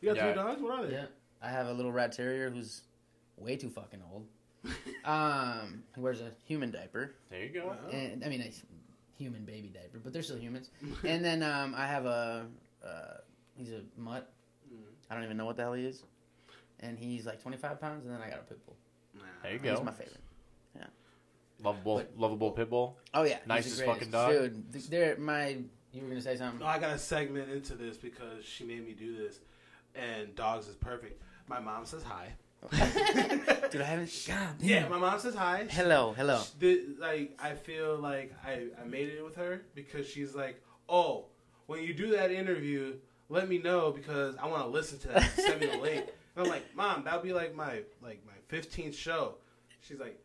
You 0.00 0.08
got 0.10 0.16
Yeah. 0.16 0.24
three 0.26 0.34
dogs? 0.34 0.62
What 0.62 0.78
are 0.78 0.86
they? 0.86 0.92
Yeah, 0.92 1.06
I 1.42 1.50
have 1.50 1.66
a 1.66 1.72
little 1.72 1.90
rat 1.90 2.12
terrier 2.12 2.48
who's 2.48 2.82
way 3.36 3.56
too 3.56 3.70
fucking 3.70 4.00
old. 4.12 4.26
Um, 5.04 5.82
wears 5.96 6.20
a 6.20 6.30
human 6.44 6.70
diaper, 6.70 7.14
There 7.30 7.42
you 7.42 7.48
go. 7.48 7.74
And 7.90 8.22
I 8.24 8.28
mean 8.28 8.42
a 8.42 8.52
human 9.18 9.44
baby 9.44 9.68
diaper, 9.68 9.98
but 10.02 10.12
they're 10.12 10.22
still 10.22 10.36
humans. 10.38 10.70
and 11.04 11.24
then 11.24 11.42
um, 11.42 11.74
I 11.76 11.86
have 11.86 12.04
a 12.06 12.46
uh, 12.84 13.14
he's 13.56 13.70
a 13.70 13.80
mutt. 13.96 14.30
Mm. 14.72 14.76
I 15.10 15.14
don't 15.14 15.24
even 15.24 15.36
know 15.36 15.46
what 15.46 15.56
the 15.56 15.62
hell 15.62 15.72
he 15.72 15.86
is, 15.86 16.02
and 16.80 16.98
he's 16.98 17.24
like 17.26 17.40
25 17.42 17.80
pounds. 17.80 18.04
And 18.04 18.14
then 18.14 18.20
I 18.22 18.28
got 18.28 18.40
a 18.40 18.42
pit 18.42 18.64
bull. 18.66 18.76
There 19.42 19.52
you 19.52 19.58
go. 19.58 19.74
He's 19.76 19.82
my 19.84 19.92
favorite. 19.92 20.16
Lovable, 21.62 21.96
But- 21.96 22.12
lovable 22.16 22.50
pit 22.52 22.70
bull. 22.70 22.96
Oh 23.12 23.22
yeah, 23.22 23.34
he's 23.34 23.42
the 23.42 23.48
Nicest 23.48 23.76
greatest. 23.78 23.98
fucking 23.98 24.10
dog. 24.12 24.32
dude. 24.32 24.72
th- 24.72 24.88
They're 24.88 25.16
my. 25.18 25.58
You 25.92 26.02
were 26.02 26.08
gonna 26.08 26.22
say 26.22 26.36
something? 26.36 26.60
No, 26.60 26.66
I 26.66 26.78
got 26.78 26.92
a 26.94 26.98
segment 26.98 27.50
into 27.50 27.74
this 27.74 27.98
because 27.98 28.44
she 28.44 28.64
made 28.64 28.86
me 28.86 28.92
do 28.94 29.14
this, 29.16 29.40
and 29.94 30.34
dogs 30.34 30.68
is 30.68 30.76
perfect. 30.76 31.20
My 31.48 31.60
mom 31.60 31.84
says 31.84 32.02
hi. 32.02 32.32
Dude, 33.70 33.80
I 33.80 33.84
haven't. 33.84 34.24
God 34.28 34.48
Yeah, 34.60 34.88
my 34.88 34.98
mom 34.98 35.18
says 35.18 35.34
hi. 35.34 35.66
Hello, 35.70 36.12
hello. 36.16 36.42
The, 36.58 36.82
like 36.98 37.38
I 37.42 37.54
feel 37.54 37.96
like 37.96 38.32
I, 38.46 38.66
I 38.80 38.86
made 38.86 39.08
it 39.08 39.24
with 39.24 39.36
her 39.36 39.62
because 39.74 40.06
she's 40.08 40.34
like, 40.34 40.60
oh, 40.88 41.26
when 41.66 41.82
you 41.82 41.94
do 41.94 42.10
that 42.12 42.30
interview, 42.30 42.96
let 43.28 43.48
me 43.48 43.58
know 43.58 43.90
because 43.92 44.36
I 44.36 44.46
want 44.46 44.62
to 44.64 44.68
listen 44.68 44.98
to 45.00 45.08
that. 45.08 45.30
Send 45.36 45.60
me 45.60 45.66
the 45.68 45.78
link. 45.78 46.04
And 46.36 46.44
I'm 46.44 46.50
like, 46.50 46.74
mom, 46.76 47.04
that'll 47.04 47.22
be 47.22 47.32
like 47.32 47.54
my 47.54 47.82
like 48.02 48.20
my 48.26 48.56
15th 48.56 48.94
show. 48.94 49.36
She's 49.80 49.98
like, 49.98 50.20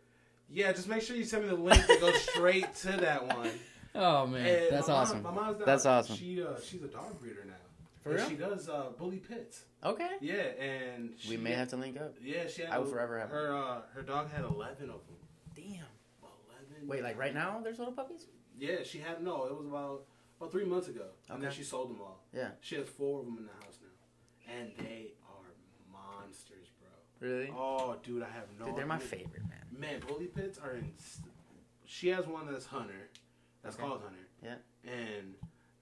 yeah, 0.50 0.72
just 0.74 0.88
make 0.90 1.02
sure 1.02 1.16
you 1.16 1.24
send 1.24 1.44
me 1.44 1.50
the 1.50 1.56
link 1.56 1.86
that 1.88 2.00
goes 2.02 2.20
straight 2.30 2.76
to 2.78 2.92
that 2.98 3.28
one. 3.36 3.50
Oh 3.94 4.28
man, 4.28 4.46
And 4.46 4.72
that's 4.72 4.88
my 4.88 4.94
mom- 4.94 5.02
awesome. 5.04 5.24
my 5.24 5.32
mom's 5.32 5.58
not, 5.60 5.66
That's 5.66 5.86
awesome. 5.86 6.16
She 6.18 6.44
uh, 6.44 6.60
she's 6.64 6.84
a 6.84 6.88
dog 6.88 7.18
breeder 7.22 7.46
now. 7.48 7.54
For 8.06 8.14
real? 8.14 8.30
She 8.30 8.36
does 8.36 8.70
uh, 8.70 8.92
bully 9.00 9.18
pits. 9.18 9.64
Okay. 9.84 10.10
Yeah, 10.22 10.36
and 10.64 11.14
she, 11.18 11.32
We 11.32 11.38
may 11.38 11.54
have 11.54 11.70
to 11.70 11.76
link 11.76 11.98
up. 12.00 12.14
Yeah, 12.22 12.46
she 12.48 12.62
had. 12.62 12.70
I 12.72 12.78
will 12.78 12.86
a- 12.88 12.92
forever 12.92 13.20
have 13.20 13.30
her. 13.32 13.52
Uh, 13.56 13.82
her 13.96 14.04
dog 14.04 14.30
had 14.32 14.46
11 14.46 14.84
of 14.92 15.02
them. 15.08 15.18
Damn. 15.56 15.66
11. 16.22 16.88
Wait, 16.88 17.02
like 17.04 17.18
right 17.18 17.34
now, 17.34 17.60
there's 17.64 17.80
little 17.80 17.94
puppies? 17.94 18.28
Yeah, 18.60 18.84
she 18.84 19.00
had 19.00 19.24
no. 19.24 19.46
It 19.46 19.58
was 19.58 19.66
about 19.66 20.04
about 20.40 20.52
three 20.52 20.66
months 20.66 20.88
ago, 20.88 21.06
and 21.32 21.42
then 21.44 21.52
she 21.52 21.64
sold 21.64 21.90
them 21.90 21.98
all. 22.02 22.22
Yeah. 22.32 22.50
She 22.62 22.76
has 22.76 22.88
four 22.88 23.22
of 23.22 23.26
them 23.26 23.38
in 23.40 23.46
the 23.46 23.66
house 23.66 23.80
now, 23.82 24.54
and 24.54 24.72
they 24.78 25.14
are 25.28 25.52
monsters, 25.92 26.68
bro. 26.80 27.28
Really? 27.28 27.50
Oh, 27.58 27.96
dude, 28.04 28.22
I 28.22 28.28
have 28.28 28.44
no. 28.60 28.68
Dude, 28.68 28.76
they're 28.78 28.86
my 28.86 29.00
favorite, 29.00 29.42
man. 29.50 29.66
Man, 29.78 30.02
bully 30.08 30.28
pits 30.28 30.60
are 30.60 30.74
in. 30.76 30.92
She 31.86 32.10
has 32.10 32.28
one 32.28 32.46
that's 32.52 32.66
Hunter. 32.66 33.10
That's 33.64 33.76
Okay. 33.78 33.86
called 33.88 34.02
Hunter. 34.02 34.28
Yeah. 34.44 34.56
And 34.92 35.34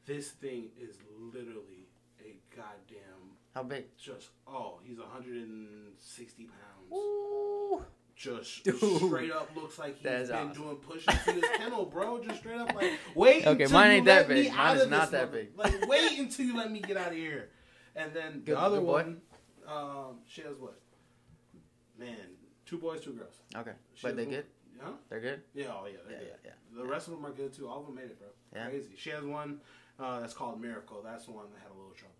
this 0.06 0.32
thing 0.32 0.70
is 0.80 0.98
literally 1.20 1.82
a 1.82 1.83
goddamn 2.56 3.38
How 3.54 3.64
big? 3.64 3.86
just. 3.98 4.30
Oh, 4.48 4.80
he's 4.84 4.98
160 5.00 6.44
pounds. 6.46 6.94
Ooh. 6.94 7.84
Just 8.16 8.64
Dude. 8.64 8.78
straight 8.80 9.32
up 9.32 9.50
looks 9.56 9.80
like 9.80 9.96
he's 9.98 10.04
been 10.04 10.22
awesome. 10.32 10.54
doing 10.54 10.76
push-ups 10.78 11.28
in 11.28 11.36
his 11.36 11.44
kennel, 11.58 11.86
bro. 11.86 12.24
Just 12.24 12.40
straight 12.42 12.60
up 12.60 12.74
like, 12.76 12.92
wait. 13.16 13.46
Okay, 13.46 13.64
until 13.64 13.78
mine 13.80 13.92
ain't 13.92 14.06
that 14.06 14.28
big. 14.28 14.54
Mine 14.54 14.78
is 14.78 14.88
not 14.88 15.12
that 15.12 15.32
big. 15.32 15.50
Like, 15.58 15.88
wait 15.88 16.20
until 16.20 16.46
you 16.46 16.56
let 16.56 16.72
me 16.72 16.80
get 16.80 16.96
out 16.96 17.08
of 17.12 17.18
here. 17.18 17.50
And 17.96 18.14
then 18.14 18.42
Good- 18.46 18.56
the 18.56 18.60
other 18.60 18.82
one, 18.82 19.22
um, 19.68 20.20
she 20.28 20.42
has 20.44 20.56
what? 20.60 20.80
Man, 21.98 22.16
two 22.66 22.78
boys, 22.78 23.02
two 23.02 23.14
girls. 23.14 23.34
Okay. 23.56 23.72
She 23.96 24.08
But 24.08 24.16
they 24.16 24.24
one- 24.26 24.32
good? 24.36 24.46
Huh? 24.80 24.92
They're 25.10 25.20
good? 25.22 25.42
Yeah, 25.54 25.68
oh 25.70 25.86
yeah, 25.86 25.98
they're 26.08 26.18
Yeah, 26.18 26.24
good. 26.24 26.38
yeah, 26.46 26.52
The 26.82 26.86
rest 26.86 27.08
of 27.08 27.14
them 27.14 27.26
are 27.26 27.32
good 27.32 27.54
too. 27.54 27.68
All 27.68 27.80
of 27.82 27.86
them 27.88 27.96
made 27.96 28.06
it, 28.06 28.20
bro. 28.20 28.28
Yeah. 28.54 28.68
Crazy. 28.70 28.90
She 28.98 29.10
has 29.12 29.24
one 29.24 29.60
uh, 30.00 30.20
that's 30.20 30.34
called 30.34 30.60
Miracle. 30.62 31.02
That's 31.04 31.26
the 31.26 31.32
one 31.32 31.46
that 31.54 31.62
had 31.62 31.72
a 31.72 31.78
little 31.78 31.94
troubles. 31.94 32.18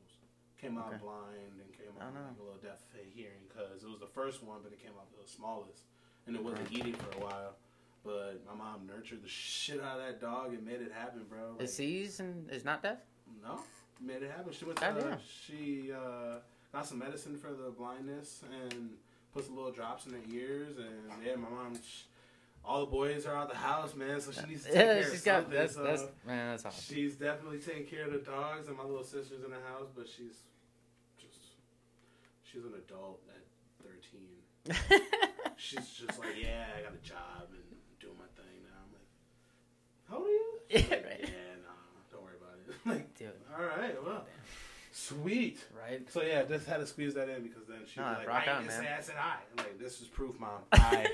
Came 0.64 0.78
out 0.78 0.88
Okay. 0.88 0.98
blind 1.04 1.60
and 1.60 1.74
came 1.78 1.92
out 2.00 2.14
like 2.16 2.40
a 2.40 2.44
little 2.44 2.58
deaf 2.64 2.80
hearing 3.14 3.44
because 3.50 3.84
it 3.84 3.90
was 3.90 4.00
the 4.00 4.08
first 4.08 4.42
one, 4.44 4.60
but 4.64 4.72
it 4.72 4.80
came 4.82 4.94
out 4.98 5.08
the 5.12 5.30
smallest, 5.30 5.84
and 6.26 6.36
it 6.38 6.44
wasn't 6.44 6.72
eating 6.72 6.94
for 6.94 7.18
a 7.20 7.22
while. 7.22 7.56
But 8.06 8.42
my 8.48 8.54
mom 8.56 8.88
nurtured 8.88 9.24
the 9.24 9.28
shit 9.28 9.82
out 9.82 10.00
of 10.00 10.06
that 10.06 10.22
dog 10.22 10.54
and 10.54 10.66
made 10.66 10.82
it 10.82 10.92
happen, 10.94 11.26
bro. 11.30 11.56
It 11.58 11.62
Like, 11.64 11.70
sees 11.70 12.20
and 12.22 12.50
is 12.50 12.64
not 12.64 12.82
deaf? 12.82 13.00
no, 13.44 13.60
made 14.00 14.24
it 14.24 14.32
happen. 14.32 14.54
She 14.54 14.64
went. 14.66 14.80
God 14.80 14.96
To, 14.96 15.02
damn. 15.02 15.18
she 15.46 15.92
uh, 15.92 16.40
got 16.72 16.86
some 16.86 17.00
medicine 17.00 17.36
for 17.38 17.50
the 17.54 17.70
blindness 17.78 18.42
and 18.72 18.92
put 19.34 19.46
some 19.46 19.56
little 19.58 19.72
drops 19.72 20.06
in 20.06 20.14
her 20.14 20.20
ears. 20.32 20.78
And 20.78 21.26
yeah, 21.26 21.36
my 21.36 21.50
mom. 21.50 21.76
sh 21.76 22.04
all 22.66 22.80
the 22.86 22.92
boys 22.92 23.26
are 23.26 23.36
out 23.36 23.50
the 23.52 23.58
house, 23.58 23.94
man. 23.94 24.22
So 24.22 24.32
she 24.32 24.46
needs 24.48 24.64
to 24.64 24.70
take 24.72 24.76
Yeah, 24.78 24.94
care 25.02 25.12
she's 25.12 25.20
of 25.20 25.26
got 25.26 25.42
something. 25.44 25.60
that's 25.60 25.74
so 25.76 25.84
that's 25.84 26.04
man, 26.26 26.52
that's 26.52 26.64
awesome. 26.66 26.96
she's 26.96 27.16
definitely 27.16 27.60
taking 27.60 27.84
care 27.86 28.06
of 28.06 28.14
the 28.14 28.20
dogs, 28.20 28.70
and 28.70 28.78
my 28.78 28.86
little 28.86 29.04
sister's 29.04 29.44
in 29.44 29.52
the 29.52 29.58
house. 29.68 29.90
But 29.94 30.08
she's 30.08 30.40
she's 32.54 32.64
an 32.64 32.74
adult 32.78 33.22
at 33.30 33.44
thirteen. 33.84 35.00
She's 35.58 35.88
just 35.90 36.20
like, 36.20 36.36
yeah, 36.42 36.66
I 36.78 36.82
got 36.82 36.94
a 36.94 37.08
job 37.08 37.48
and 37.52 37.64
doing 38.00 38.16
my 38.18 38.26
thing 38.36 38.64
now. 38.64 38.84
I'm 38.84 38.92
like, 38.92 39.08
how 40.10 40.18
old 40.18 40.26
are 40.26 40.30
you? 40.30 40.50
Yeah, 40.70 40.80
Like, 40.90 41.06
right. 41.06 41.20
Yeah, 41.22 41.56
nah, 41.64 42.12
don't 42.12 42.24
worry 42.24 42.34
about 42.42 42.58
it. 42.68 42.76
like, 42.86 43.18
Dude. 43.18 43.30
all 43.58 43.64
right, 43.66 44.04
well, 44.04 44.26
sweet. 44.92 45.60
Right? 45.80 46.10
So 46.12 46.22
yeah, 46.22 46.44
just 46.44 46.66
had 46.68 46.78
to 46.78 46.88
squeeze 46.88 47.14
that 47.14 47.30
in 47.30 47.44
because 47.44 47.66
then 47.68 47.80
she 47.92 48.00
Nah, 48.00 48.10
was 48.10 48.18
like, 48.20 48.28
rock 48.28 48.44
I 48.48 48.52
on, 48.52 48.64
didn't 48.64 48.82
man. 48.82 49.02
say 49.04 49.14
I 49.14 49.18
hi. 49.18 49.36
I'm 49.52 49.58
like, 49.64 49.80
this 49.80 50.02
is 50.02 50.08
proof, 50.08 50.40
mom. 50.40 50.62
Hi. 50.74 51.08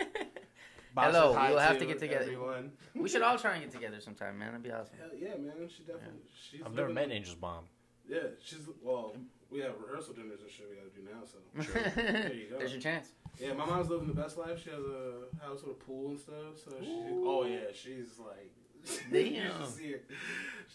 Hello, 0.97 1.31
we'll 1.33 1.59
have 1.59 1.77
to 1.79 1.85
get 1.85 1.99
together. 1.99 2.23
Everyone. 2.23 2.71
we 2.95 3.07
should 3.07 3.21
all 3.21 3.37
try 3.37 3.53
and 3.55 3.63
get 3.63 3.71
together 3.71 3.99
sometime, 4.01 4.37
man. 4.39 4.49
That'd 4.49 4.63
be 4.63 4.71
awesome. 4.71 4.95
Hell 4.99 5.09
yeah, 5.17 5.35
man. 5.37 5.69
She 5.69 5.83
definitely. 5.83 6.21
She's 6.49 6.61
I've 6.65 6.73
never 6.73 6.89
met 6.89 7.11
Angel's 7.11 7.37
mom. 7.39 7.65
Yeah, 8.07 8.19
she's 8.43 8.59
well. 8.81 9.15
We 9.51 9.59
have 9.61 9.73
rehearsal 9.81 10.13
dinners 10.13 10.41
and 10.41 10.51
shit 10.51 10.67
we 10.69 10.75
gotta 10.75 10.89
do 10.89 11.01
now. 11.03 11.25
So 11.25 11.91
there 11.95 12.33
you 12.33 12.49
go. 12.49 12.59
There's 12.59 12.71
your 12.71 12.81
chance. 12.81 13.09
Yeah, 13.39 13.53
my 13.53 13.65
mom's 13.65 13.89
living 13.89 14.07
the 14.07 14.13
best 14.13 14.37
life. 14.37 14.61
She 14.63 14.69
has 14.69 14.79
a 14.79 15.43
house 15.43 15.63
with 15.63 15.71
a 15.71 15.83
pool 15.85 16.09
and 16.09 16.19
stuff. 16.19 16.57
So 16.63 16.71
she, 16.81 17.01
oh 17.09 17.45
yeah, 17.45 17.71
she's 17.73 18.19
like, 18.19 18.51
Damn. 19.11 19.65
see 19.65 19.93
her. 19.93 19.99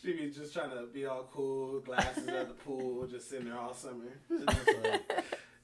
She 0.03 0.13
be 0.13 0.31
just 0.31 0.53
trying 0.53 0.71
to 0.71 0.87
be 0.93 1.07
all 1.07 1.29
cool, 1.33 1.81
glasses 1.81 2.27
at 2.29 2.49
the 2.49 2.55
pool, 2.55 3.07
just 3.11 3.29
sitting 3.31 3.47
there 3.49 3.59
all 3.59 3.75
summer. 3.75 4.05
Like, 4.29 5.13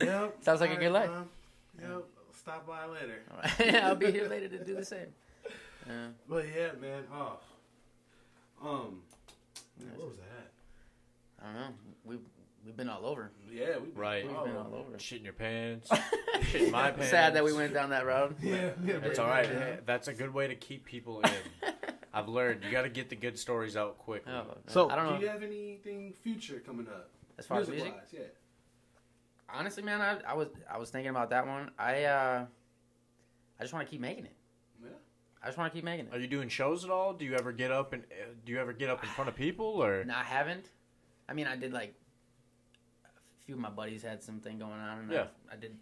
yep. 0.00 0.36
Sounds 0.42 0.60
like 0.60 0.70
a 0.70 0.76
good 0.76 0.92
life. 0.92 1.10
Mom. 1.10 1.28
Yep. 1.80 2.04
Stop 2.32 2.66
by 2.66 2.86
later. 2.86 3.22
Right. 3.60 3.74
I'll 3.84 3.96
be 3.96 4.10
here 4.10 4.28
later 4.28 4.48
to 4.48 4.64
do 4.64 4.76
the 4.76 4.84
same. 4.84 5.08
Yeah. 5.86 6.06
But 6.28 6.46
yeah, 6.46 6.70
man. 6.80 7.04
Oh. 7.12 7.38
Um. 8.62 9.02
what 9.96 10.08
was 10.08 10.16
that? 10.16 11.42
I 11.42 11.46
don't 11.46 11.54
know. 11.60 11.74
We've 12.04 12.20
we've 12.64 12.76
been 12.76 12.88
all 12.88 13.06
over. 13.06 13.30
Yeah, 13.50 13.78
we 13.78 13.88
Right. 13.94 14.24
We've 14.24 14.44
been 14.44 14.56
all 14.56 14.74
over. 14.74 14.98
Shit 14.98 15.18
in 15.18 15.24
your 15.24 15.32
pants. 15.34 15.88
Shit 16.42 16.62
in 16.62 16.70
my 16.70 16.90
pants. 16.90 17.10
Sad 17.10 17.34
that 17.34 17.44
we 17.44 17.52
went 17.52 17.74
down 17.74 17.90
that 17.90 18.06
road. 18.06 18.36
Yeah, 18.42 18.70
yeah. 18.84 18.94
It's 19.02 19.18
all 19.18 19.28
right. 19.28 19.46
Hey, 19.46 19.78
That's 19.86 20.08
a 20.08 20.12
good 20.14 20.32
way 20.32 20.48
to 20.48 20.54
keep 20.54 20.84
people 20.84 21.20
in. 21.20 21.30
I've 22.12 22.28
learned 22.28 22.64
you 22.64 22.70
got 22.70 22.82
to 22.82 22.88
get 22.88 23.08
the 23.08 23.16
good 23.16 23.38
stories 23.38 23.76
out 23.76 23.98
quickly. 23.98 24.32
Oh, 24.32 24.56
So, 24.66 24.90
I 24.90 24.96
don't 24.96 25.06
know. 25.06 25.16
do 25.18 25.22
you 25.24 25.28
have 25.30 25.42
anything 25.42 26.12
future 26.22 26.60
coming 26.64 26.86
up? 26.88 27.10
as 27.38 27.46
far 27.46 27.60
as 27.60 27.68
music, 27.68 27.94
Music-wise, 27.94 28.20
yeah. 28.20 29.56
honestly, 29.58 29.82
man, 29.82 30.00
I, 30.02 30.18
I 30.32 30.34
was 30.34 30.48
I 30.70 30.76
was 30.76 30.90
thinking 30.90 31.08
about 31.10 31.30
that 31.30 31.46
one. 31.46 31.70
I 31.78 32.04
uh, 32.04 32.44
I 33.58 33.62
just 33.62 33.72
want 33.72 33.86
to 33.86 33.90
keep 33.90 34.00
making 34.00 34.26
it. 34.26 34.34
Yeah. 34.82 34.90
I 35.42 35.46
just 35.46 35.56
want 35.56 35.72
to 35.72 35.76
keep 35.76 35.84
making 35.84 36.06
it. 36.06 36.14
Are 36.14 36.18
you 36.18 36.26
doing 36.26 36.48
shows 36.50 36.84
at 36.84 36.90
all? 36.90 37.14
Do 37.14 37.24
you 37.24 37.34
ever 37.34 37.52
get 37.52 37.70
up 37.70 37.92
and 37.94 38.02
uh, 38.10 38.24
do 38.44 38.52
you 38.52 38.58
ever 38.58 38.72
get 38.74 38.90
up 38.90 39.02
in 39.02 39.08
front 39.10 39.28
of 39.30 39.36
people 39.36 39.64
or? 39.82 40.04
No, 40.04 40.14
I 40.14 40.22
haven't. 40.24 40.66
I 41.28 41.32
mean, 41.32 41.46
I 41.46 41.56
did 41.56 41.72
like 41.72 41.94
a 41.94 41.99
few 43.50 43.56
of 43.56 43.60
my 43.60 43.68
buddies 43.70 44.02
had 44.04 44.22
something 44.22 44.58
going 44.60 44.70
on, 44.70 44.98
and 45.00 45.10
Yeah. 45.10 45.26
I, 45.50 45.54
I 45.54 45.56
did 45.56 45.76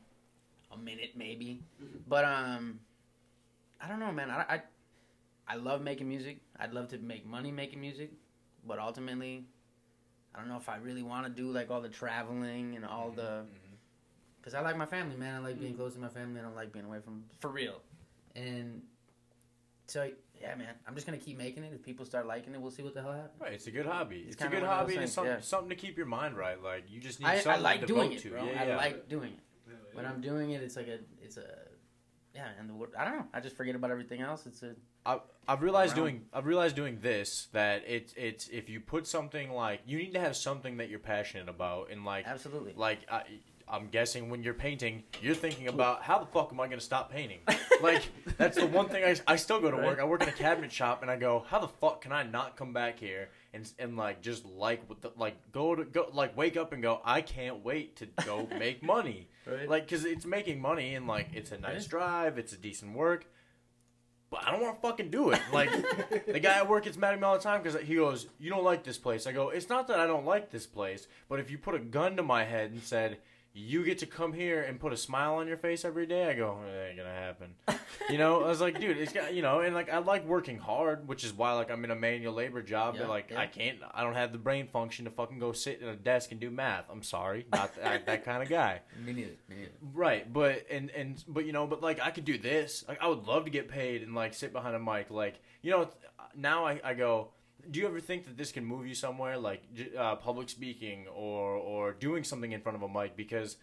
a 0.73 0.79
minute 0.79 1.11
maybe. 1.15 1.61
But 2.09 2.25
um, 2.25 2.81
I 3.79 3.89
don't 3.89 4.01
know, 4.01 4.11
man. 4.11 4.31
I, 4.31 4.45
I 4.49 4.63
I 5.47 5.57
love 5.57 5.83
making 5.83 6.09
music. 6.09 6.39
I'd 6.59 6.73
love 6.73 6.89
to 6.89 6.99
make 6.99 7.27
money 7.27 7.53
making 7.53 7.81
music, 7.81 8.11
but 8.67 8.79
ultimately, 8.79 9.45
I 10.35 10.39
don't 10.39 10.49
know 10.49 10.57
if 10.57 10.69
I 10.71 10.77
really 10.77 11.03
want 11.03 11.27
to 11.27 11.31
do 11.43 11.51
like 11.51 11.71
all 11.71 11.83
the 11.83 11.91
traveling 11.91 12.75
and 12.77 12.87
all 12.87 13.11
the. 13.11 13.45
Mhm. 13.45 13.77
Because 14.41 14.55
I 14.55 14.61
like 14.63 14.79
my 14.79 14.87
family, 14.87 15.17
man. 15.17 15.35
I 15.35 15.39
like 15.45 15.61
being 15.61 15.75
close 15.75 15.93
to 15.93 16.01
my 16.01 16.09
family. 16.09 16.41
I 16.41 16.45
don't 16.45 16.57
like 16.57 16.73
being 16.73 16.87
away 16.87 17.01
from 17.01 17.25
for 17.39 17.51
real. 17.51 17.83
And 18.35 18.81
so 19.89 20.11
yeah, 20.41 20.55
man. 20.55 20.75
I'm 20.87 20.95
just 20.95 21.07
gonna 21.07 21.19
keep 21.19 21.39
making 21.39 21.65
it. 21.65 21.73
If 21.75 21.83
people 21.83 22.05
start 22.05 22.27
liking 22.27 22.55
it, 22.55 22.61
we'll 22.61 22.71
see 22.71 22.83
what 22.83 22.95
the 22.95 23.03
hell 23.03 23.13
happens. 23.13 23.41
Right, 23.41 23.53
it's 23.53 23.67
a 23.67 23.71
good 23.71 23.87
hobby. 23.87 24.25
It's 24.27 24.35
It's, 24.35 24.45
a 24.45 24.49
good 24.49 24.63
one 24.63 24.63
of 24.65 24.69
those 24.69 24.77
hobby. 24.77 24.93
and 24.95 25.01
things, 25.01 25.13
something, 25.13 25.33
yeah. 25.33 25.41
something 25.41 25.69
to 25.71 25.77
keep 25.77 25.97
your 25.97 26.07
mind 26.07 26.37
right. 26.37 26.63
Like 26.63 26.85
you 26.89 27.01
just 27.01 27.21
need 27.21 27.27
I, 27.27 27.35
I 27.35 27.41
something 27.41 27.63
like 27.63 27.81
to 27.81 27.87
doing 27.87 28.13
it, 28.13 28.21
to. 28.21 28.31
bro. 28.31 28.45
Yeah, 28.45 28.63
I 28.63 28.67
yeah. 28.67 28.77
like 28.77 29.09
doing 29.09 29.33
it. 29.33 29.41
When. 29.93 30.07
I'm 30.07 30.21
doing 30.21 30.51
it, 30.51 30.63
it's 30.63 30.77
like 30.77 30.87
a, 30.87 31.01
it's 31.21 31.39
a, 31.39 31.45
yeah, 32.33 32.51
and 32.61 32.71
the 32.71 32.75
word, 32.75 32.91
I 32.97 33.05
don't 33.05 33.17
know. 33.19 33.27
I 33.35 33.41
just 33.41 33.57
forget 33.57 33.75
about 33.75 33.91
everything 33.91 34.21
else. 34.21 34.47
It's 34.47 34.63
a, 34.63 34.77
I've 35.49 35.63
realized 35.63 35.97
around. 35.97 36.05
doing 36.05 36.25
I've 36.33 36.47
realized 36.47 36.77
doing 36.77 36.99
this 37.01 37.49
that 37.53 37.83
it's 37.87 38.13
it's 38.17 38.49
if 38.49 38.69
you 38.69 38.81
put 38.81 39.07
something 39.07 39.51
like 39.51 39.81
you 39.87 39.97
need 39.99 40.13
to 40.13 40.21
have 40.21 40.37
something 40.37 40.77
that 40.77 40.91
you're 40.91 40.99
passionate 40.99 41.49
about 41.49 41.91
and 41.91 42.05
like 42.05 42.27
absolutely. 42.27 42.75
like 42.77 43.01
I, 43.11 43.23
I'm 43.71 43.89
guessing 43.89 44.31
when 44.31 44.43
you're 44.43 44.55
painting 44.55 45.03
you're 45.21 45.35
thinking 45.35 45.69
about 45.69 46.03
how 46.03 46.19
the 46.19 46.27
fuck 46.27 46.51
am 46.53 46.61
I 46.61 46.67
going 46.67 46.79
to 46.79 46.85
stop 46.85 47.11
painting 47.11 47.41
like 47.83 48.03
that's 48.37 48.57
the 48.57 48.67
one 48.67 48.89
thing 48.89 49.05
I, 49.05 49.17
I 49.33 49.37
still 49.37 49.61
go 49.61 49.71
to 49.71 49.77
work 49.77 50.01
I 50.01 50.05
work 50.05 50.23
in 50.23 50.29
a 50.29 50.33
cabinet 50.33 50.73
shop 50.73 51.03
and 51.03 51.11
I 51.11 51.17
go 51.17 51.45
how 51.49 51.59
the 51.59 51.69
fuck 51.69 52.01
can 52.03 52.13
I 52.13 52.23
not 52.23 52.57
come 52.57 52.73
back 52.73 52.99
here 52.99 53.29
and 53.53 53.71
and 53.79 53.97
like 53.97 54.21
just 54.23 54.45
like 54.45 54.83
the, 55.01 55.13
like 55.17 55.37
go 55.53 55.75
to 55.75 55.85
go 55.85 56.09
like 56.13 56.37
wake 56.37 56.57
up 56.57 56.73
and 56.73 56.83
go 56.83 57.01
I 57.05 57.21
can't 57.21 57.65
wait 57.65 57.97
to 57.97 58.07
go 58.25 58.49
make 58.59 58.83
money 58.83 59.29
Right. 59.47 59.69
like 59.69 59.87
because 59.87 60.05
it's 60.05 60.27
making 60.27 60.61
money 60.61 60.95
and 60.95 61.07
like 61.07 61.29
it's 61.35 61.53
a 61.53 61.59
nice 61.59 61.87
drive 61.87 62.39
it's 62.39 62.53
a 62.53 62.59
decent 62.59 62.95
work 62.95 63.27
but 64.31 64.47
I 64.47 64.51
don't 64.51 64.61
want 64.61 64.75
to 64.77 64.83
fucking 64.83 65.11
do 65.11 65.31
it. 65.31 65.41
Like 65.53 65.71
the 66.27 66.39
guy 66.39 66.59
at 66.59 66.69
work 66.69 66.85
gets 66.85 66.99
mad 66.99 67.15
at 67.15 67.19
me 67.19 67.25
all 67.25 67.39
the 67.39 67.43
time 67.43 67.63
because 67.63 67.81
he 67.83 67.95
goes, 67.95 68.27
"You 68.39 68.51
don't 68.51 68.63
like 68.63 68.85
this 68.85 68.99
place." 68.99 69.27
I 69.27 69.33
go, 69.33 69.49
"It's 69.49 69.71
not 69.71 69.89
that 69.89 69.99
I 69.99 70.07
don't 70.07 70.27
like 70.27 70.51
this 70.51 70.67
place, 70.67 71.09
but 71.31 71.41
if 71.41 71.51
you 71.51 71.57
put 71.57 71.75
a 71.75 71.79
gun 71.79 72.17
to 72.17 72.23
my 72.23 72.45
head 72.45 72.71
and 72.73 72.83
said." 72.83 73.17
You 73.59 73.85
get 73.85 73.99
to 73.99 74.07
come 74.07 74.33
here 74.33 74.63
and 74.63 74.79
put 74.79 74.93
a 74.93 74.97
smile 74.97 75.35
on 75.35 75.49
your 75.49 75.57
face 75.57 75.85
every 75.85 76.07
day. 76.07 76.31
I 76.31 76.35
go, 76.35 76.59
it 76.65 76.89
ain't 76.89 76.97
gonna 76.97 77.11
happen. 77.11 77.55
You 78.09 78.17
know, 78.17 78.45
I 78.45 78.47
was 78.47 78.61
like, 78.61 78.79
dude, 78.81 78.97
it's 78.97 79.13
got, 79.13 79.35
you 79.35 79.43
know, 79.43 79.61
and 79.61 79.75
like 79.75 79.91
I 79.91 79.99
like 79.99 80.25
working 80.25 80.59
hard, 80.59 81.09
which 81.09 81.25
is 81.25 81.33
why 81.33 81.53
like 81.55 81.69
I'm 81.69 81.83
in 81.85 81.91
a 81.91 81.97
manual 81.97 82.35
labor 82.35 82.63
job, 82.63 82.95
Yeah, 82.95 83.03
but 83.03 83.09
like 83.09 83.31
yeah. 83.31 83.41
I 83.41 83.47
can't, 83.47 83.79
I 83.93 84.05
don't 84.05 84.15
have 84.15 84.31
the 84.31 84.39
brain 84.39 84.69
function 84.69 85.07
to 85.07 85.11
fucking 85.11 85.41
go 85.41 85.51
sit 85.53 85.83
at 85.83 85.89
a 85.89 85.97
desk 85.97 86.31
and 86.31 86.41
do 86.41 86.51
math. 86.51 86.85
I'm 86.89 87.03
sorry, 87.03 87.47
not 87.53 87.75
that, 87.83 88.07
that 88.07 88.25
kind 88.25 88.43
of 88.43 88.49
guy. 88.49 88.81
me 89.05 89.13
neither. 89.13 89.33
Me 89.49 89.57
neither. 89.57 89.71
Right, 89.93 90.33
but 90.33 90.65
and 90.71 90.91
and 90.91 91.23
but 91.27 91.45
you 91.45 91.53
know, 91.53 91.67
but 91.67 91.83
like 91.83 92.01
I 92.01 92.11
could 92.11 92.25
do 92.25 92.39
this. 92.39 92.85
Like 92.87 93.03
I 93.03 93.09
would 93.09 93.27
love 93.27 93.45
to 93.47 93.51
get 93.51 93.69
paid 93.69 94.03
and 94.03 94.15
like 94.15 94.35
sit 94.35 94.53
behind 94.53 94.77
a 94.77 94.79
mic. 94.79 95.11
Like 95.11 95.41
you 95.63 95.73
know, 95.73 95.89
now 96.37 96.65
I, 96.65 96.81
I 96.85 96.95
go. 96.95 97.31
Do 97.71 97.81
you 97.81 97.87
ever 97.87 98.01
think 98.01 98.25
that 98.25 98.37
this 98.37 98.53
can 98.53 98.65
move 98.65 98.87
you 98.87 98.95
somewhere, 98.95 99.37
like 99.37 99.63
uh, 99.97 100.17
public 100.17 100.49
speaking 100.49 101.07
or 101.09 101.55
or 101.55 101.93
doing 101.93 102.25
something 102.25 102.53
in 102.53 102.61
front 102.61 102.77
of 102.77 102.83
a 102.83 102.89
mic? 102.89 103.17
Because 103.17 103.57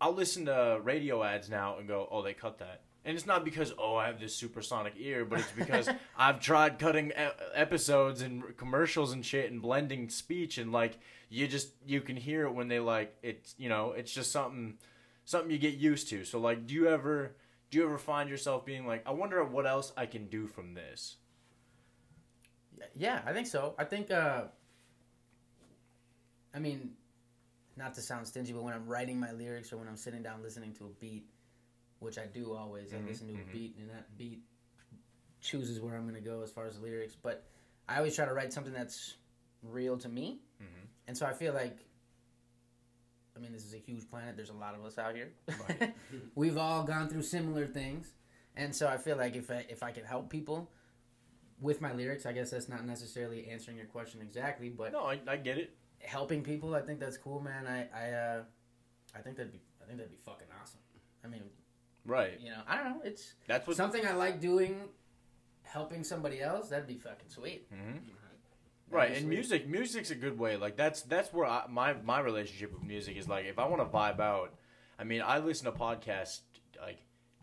I'll 0.00 0.14
listen 0.14 0.46
to 0.46 0.80
radio 0.82 1.24
ads 1.24 1.48
now 1.50 1.78
and 1.78 1.88
go, 1.88 2.08
oh, 2.10 2.22
they 2.22 2.34
cut 2.34 2.58
that. 2.58 2.82
And 3.04 3.16
it's 3.16 3.26
not 3.26 3.44
because 3.44 3.72
oh 3.78 3.96
I 3.96 4.06
have 4.06 4.20
this 4.20 4.34
supersonic 4.34 4.94
ear, 4.98 5.24
but 5.24 5.40
it's 5.40 5.52
because 5.52 5.88
I've 6.16 6.40
tried 6.40 6.78
cutting 6.78 7.12
episodes 7.54 8.22
and 8.22 8.56
commercials 8.56 9.12
and 9.12 9.24
shit 9.24 9.50
and 9.50 9.62
blending 9.62 10.08
speech 10.08 10.58
and 10.58 10.72
like 10.72 10.98
you 11.30 11.46
just 11.46 11.70
you 11.86 12.00
can 12.00 12.16
hear 12.16 12.46
it 12.46 12.52
when 12.52 12.68
they 12.68 12.80
like 12.80 13.14
it's 13.22 13.54
you 13.58 13.68
know 13.68 13.92
it's 13.92 14.12
just 14.12 14.30
something 14.32 14.78
something 15.24 15.50
you 15.50 15.58
get 15.58 15.74
used 15.74 16.08
to. 16.08 16.24
So 16.24 16.38
like, 16.38 16.66
do 16.66 16.74
you 16.74 16.88
ever 16.88 17.32
do 17.70 17.78
you 17.78 17.84
ever 17.84 17.98
find 17.98 18.30
yourself 18.30 18.64
being 18.64 18.86
like, 18.86 19.06
I 19.06 19.10
wonder 19.10 19.44
what 19.44 19.66
else 19.66 19.92
I 19.96 20.06
can 20.06 20.26
do 20.26 20.46
from 20.46 20.74
this? 20.74 21.16
Yeah, 22.98 23.22
I 23.24 23.32
think 23.32 23.46
so. 23.46 23.74
I 23.78 23.84
think, 23.84 24.10
uh, 24.10 24.42
I 26.52 26.58
mean, 26.58 26.90
not 27.76 27.94
to 27.94 28.00
sound 28.02 28.26
stingy, 28.26 28.52
but 28.52 28.64
when 28.64 28.74
I'm 28.74 28.86
writing 28.86 29.18
my 29.20 29.30
lyrics 29.32 29.72
or 29.72 29.76
when 29.76 29.86
I'm 29.86 29.96
sitting 29.96 30.22
down 30.22 30.42
listening 30.42 30.72
to 30.74 30.86
a 30.86 30.88
beat, 31.00 31.26
which 32.00 32.18
I 32.18 32.26
do 32.26 32.52
always. 32.54 32.92
I 32.92 32.96
Mhm, 32.96 33.06
listen 33.06 33.28
to 33.28 33.34
mhm. 33.34 33.48
a 33.48 33.52
beat, 33.52 33.76
and 33.78 33.88
that 33.90 34.16
beat 34.18 34.42
chooses 35.40 35.80
where 35.80 35.94
I'm 35.94 36.06
gonna 36.06 36.20
go 36.20 36.42
as 36.42 36.50
far 36.50 36.66
as 36.66 36.74
the 36.76 36.82
lyrics. 36.82 37.14
But 37.14 37.44
I 37.88 37.98
always 37.98 38.16
try 38.16 38.26
to 38.26 38.32
write 38.34 38.52
something 38.52 38.72
that's 38.72 39.16
real 39.62 39.96
to 39.98 40.08
me, 40.08 40.40
Mhm. 40.60 40.88
and 41.06 41.16
so 41.16 41.24
I 41.26 41.32
feel 41.32 41.54
like. 41.54 41.84
I 43.36 43.40
mean, 43.40 43.52
this 43.52 43.64
is 43.64 43.72
a 43.72 43.78
huge 43.78 44.10
planet. 44.10 44.34
There's 44.34 44.50
a 44.50 44.54
lot 44.54 44.74
of 44.74 44.84
us 44.84 44.98
out 44.98 45.14
here. 45.14 45.32
Right. 45.46 45.94
We've 46.34 46.58
all 46.58 46.82
gone 46.82 47.08
through 47.08 47.22
similar 47.22 47.68
things, 47.68 48.12
and 48.56 48.74
so 48.74 48.88
I 48.88 48.96
feel 48.96 49.16
like 49.16 49.36
if 49.36 49.48
I, 49.48 49.64
if 49.68 49.84
I 49.84 49.92
could 49.92 50.04
help 50.04 50.28
people 50.28 50.68
with 51.60 51.80
my 51.80 51.92
lyrics, 51.92 52.24
I 52.26 52.32
guess 52.32 52.50
that's 52.50 52.68
not 52.68 52.84
necessarily 52.86 53.48
answering 53.48 53.76
your 53.76 53.86
question 53.86 54.20
exactly, 54.22 54.68
but 54.68 54.92
No, 54.92 55.04
I, 55.04 55.20
I 55.26 55.36
get 55.36 55.58
it. 55.58 55.74
helping 56.00 56.42
people, 56.42 56.74
I 56.74 56.80
think 56.82 57.00
that's 57.00 57.16
cool, 57.16 57.40
man. 57.40 57.66
I 57.66 57.88
I 57.96 58.10
uh, 58.12 58.42
I 59.14 59.20
think 59.20 59.36
that'd 59.36 59.52
be 59.52 59.60
I 59.82 59.86
think 59.86 59.98
that'd 59.98 60.10
be 60.12 60.18
fucking 60.24 60.48
awesome. 60.60 60.80
I 61.24 61.28
mean, 61.28 61.42
Right. 62.04 62.40
you 62.40 62.50
know, 62.50 62.60
I 62.66 62.76
don't 62.76 62.84
know. 62.84 63.00
It's 63.04 63.34
That's 63.46 63.66
what. 63.66 63.76
something 63.76 64.06
I 64.06 64.12
like 64.12 64.40
doing. 64.40 64.88
Helping 65.64 66.02
somebody 66.02 66.40
else, 66.40 66.70
that'd 66.70 66.86
be 66.86 66.96
fucking 66.96 67.28
sweet. 67.28 67.70
Mhm. 67.70 68.00
Right, 68.90 69.08
and 69.08 69.26
Obviously. 69.26 69.28
music, 69.28 69.68
music's 69.68 70.10
a 70.10 70.14
good 70.14 70.38
way. 70.38 70.56
Like 70.56 70.76
that's 70.78 71.02
that's 71.02 71.30
where 71.30 71.44
I, 71.46 71.66
my 71.68 71.92
my 71.92 72.20
relationship 72.20 72.72
with 72.72 72.82
music 72.82 73.18
is. 73.18 73.28
Like 73.28 73.44
if 73.44 73.58
I 73.58 73.66
want 73.68 73.82
to 73.82 73.94
vibe 73.94 74.18
out, 74.18 74.54
I 74.98 75.04
mean, 75.04 75.20
I 75.22 75.38
listen 75.40 75.66
to 75.66 75.72
podcasts 75.78 76.40
like 76.80 76.96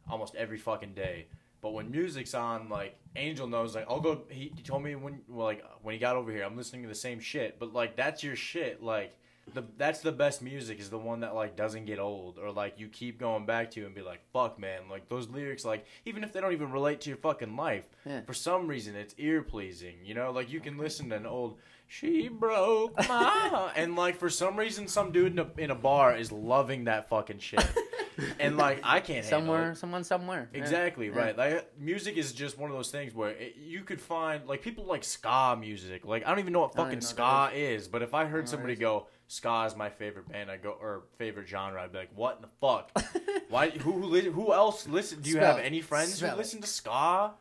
almost 0.09 0.33
every 0.35 0.57
fucking 0.57 0.93
day. 0.95 1.27
But 1.65 1.73
when 1.73 1.89
music's 1.89 2.35
on, 2.35 2.69
like 2.69 2.95
Angel 3.15 3.47
knows, 3.47 3.73
like 3.73 3.87
I'll 3.89 3.99
go. 3.99 4.21
He, 4.29 4.51
he 4.55 4.61
told 4.61 4.83
me 4.83 4.93
when 4.93 5.21
well, 5.27 5.47
like 5.47 5.63
when 5.81 5.93
he 5.93 5.99
got 5.99 6.15
over 6.15 6.31
here, 6.31 6.43
I'm 6.43 6.55
listening 6.55 6.83
to 6.83 6.87
the 6.87 6.93
same 6.93 7.19
shit. 7.19 7.57
But 7.57 7.73
like 7.73 7.95
that's 7.95 8.23
your 8.23 8.35
shit. 8.35 8.83
Like 8.83 9.17
the 9.51 9.63
that's 9.75 10.01
the 10.01 10.11
best 10.11 10.43
music 10.43 10.79
is 10.79 10.91
the 10.91 10.99
one 10.99 11.21
that 11.21 11.33
like 11.33 11.55
doesn't 11.55 11.85
get 11.85 11.97
old 11.97 12.37
or 12.37 12.51
like 12.51 12.79
you 12.79 12.87
keep 12.87 13.19
going 13.19 13.47
back 13.47 13.71
to 13.71 13.83
and 13.87 13.95
be 13.95 14.03
like, 14.03 14.19
fuck 14.31 14.59
man, 14.59 14.81
like 14.91 15.09
those 15.09 15.27
lyrics, 15.27 15.65
like 15.65 15.87
even 16.05 16.23
if 16.23 16.33
they 16.33 16.39
don't 16.39 16.53
even 16.53 16.71
relate 16.71 17.01
to 17.01 17.09
your 17.09 17.17
fucking 17.17 17.55
life, 17.55 17.85
Yeah. 18.05 18.21
for 18.27 18.33
some 18.35 18.67
reason 18.67 18.95
it's 18.95 19.15
ear 19.17 19.41
pleasing. 19.41 19.95
You 20.03 20.13
know, 20.13 20.29
like 20.31 20.51
you 20.51 20.59
can 20.59 20.77
listen 20.77 21.09
to 21.09 21.15
an 21.15 21.25
old 21.25 21.57
"She 21.87 22.27
broke 22.27 22.95
my," 22.97 23.03
heart," 23.49 23.73
and 23.75 23.95
like 23.95 24.17
for 24.17 24.29
some 24.29 24.55
reason 24.55 24.87
some 24.87 25.11
dude 25.11 25.31
in 25.33 25.39
a, 25.39 25.47
in 25.57 25.71
a 25.71 25.75
bar 25.75 26.15
is 26.15 26.31
loving 26.31 26.83
that 26.83 27.09
fucking 27.09 27.39
shit, 27.39 27.65
and 28.39 28.57
like 28.57 28.79
I 28.83 28.99
can't 28.99 29.25
handle 29.25 29.41
Somewhere, 29.41 29.71
it. 29.71 29.77
someone 29.77 30.03
somewhere. 30.03 30.49
Exactly 30.53 31.07
Yeah. 31.07 31.15
right. 31.17 31.37
Like 31.37 31.79
music 31.79 32.17
is 32.17 32.31
just 32.33 32.57
one 32.57 32.69
of 32.69 32.75
those 32.75 32.91
things 32.91 33.13
where 33.13 33.31
it, 33.31 33.55
you 33.57 33.81
could 33.83 33.99
find 34.01 34.47
like 34.47 34.61
people 34.61 34.85
like 34.85 35.03
ska 35.03 35.57
music. 35.59 36.05
Like 36.05 36.25
I 36.25 36.29
don't 36.29 36.39
even 36.39 36.53
know 36.53 36.61
what 36.61 36.73
fucking 36.75 36.91
even 36.93 37.01
ska 37.01 37.49
is. 37.53 37.53
what 37.53 37.53
is, 37.55 37.87
but 37.87 38.01
if 38.01 38.13
I 38.13 38.25
heard 38.25 38.45
know 38.45 38.51
somebody 38.51 38.75
go 38.75 39.07
ska 39.27 39.63
is 39.65 39.75
my 39.75 39.89
favorite 39.89 40.27
band, 40.29 40.49
I 40.51 40.57
go 40.57 40.71
or 40.79 41.03
favorite 41.17 41.47
genre, 41.47 41.81
I'd 41.81 41.91
be 41.91 41.97
like, 41.99 42.11
what 42.15 42.37
in 42.37 42.41
the 42.43 42.49
fuck? 42.61 42.91
Why? 43.49 43.69
Who 43.69 43.91
who, 43.91 44.05
li- 44.05 44.29
who 44.29 44.53
else 44.53 44.87
listen? 44.87 45.21
Do 45.21 45.29
you 45.29 45.35
Spell 45.37 45.55
have 45.55 45.63
it. 45.63 45.67
any 45.67 45.81
friends 45.81 46.15
Spell 46.15 46.29
who 46.29 46.35
it. 46.35 46.37
listen 46.39 46.61
to 46.61 46.67
ska? 46.67 47.31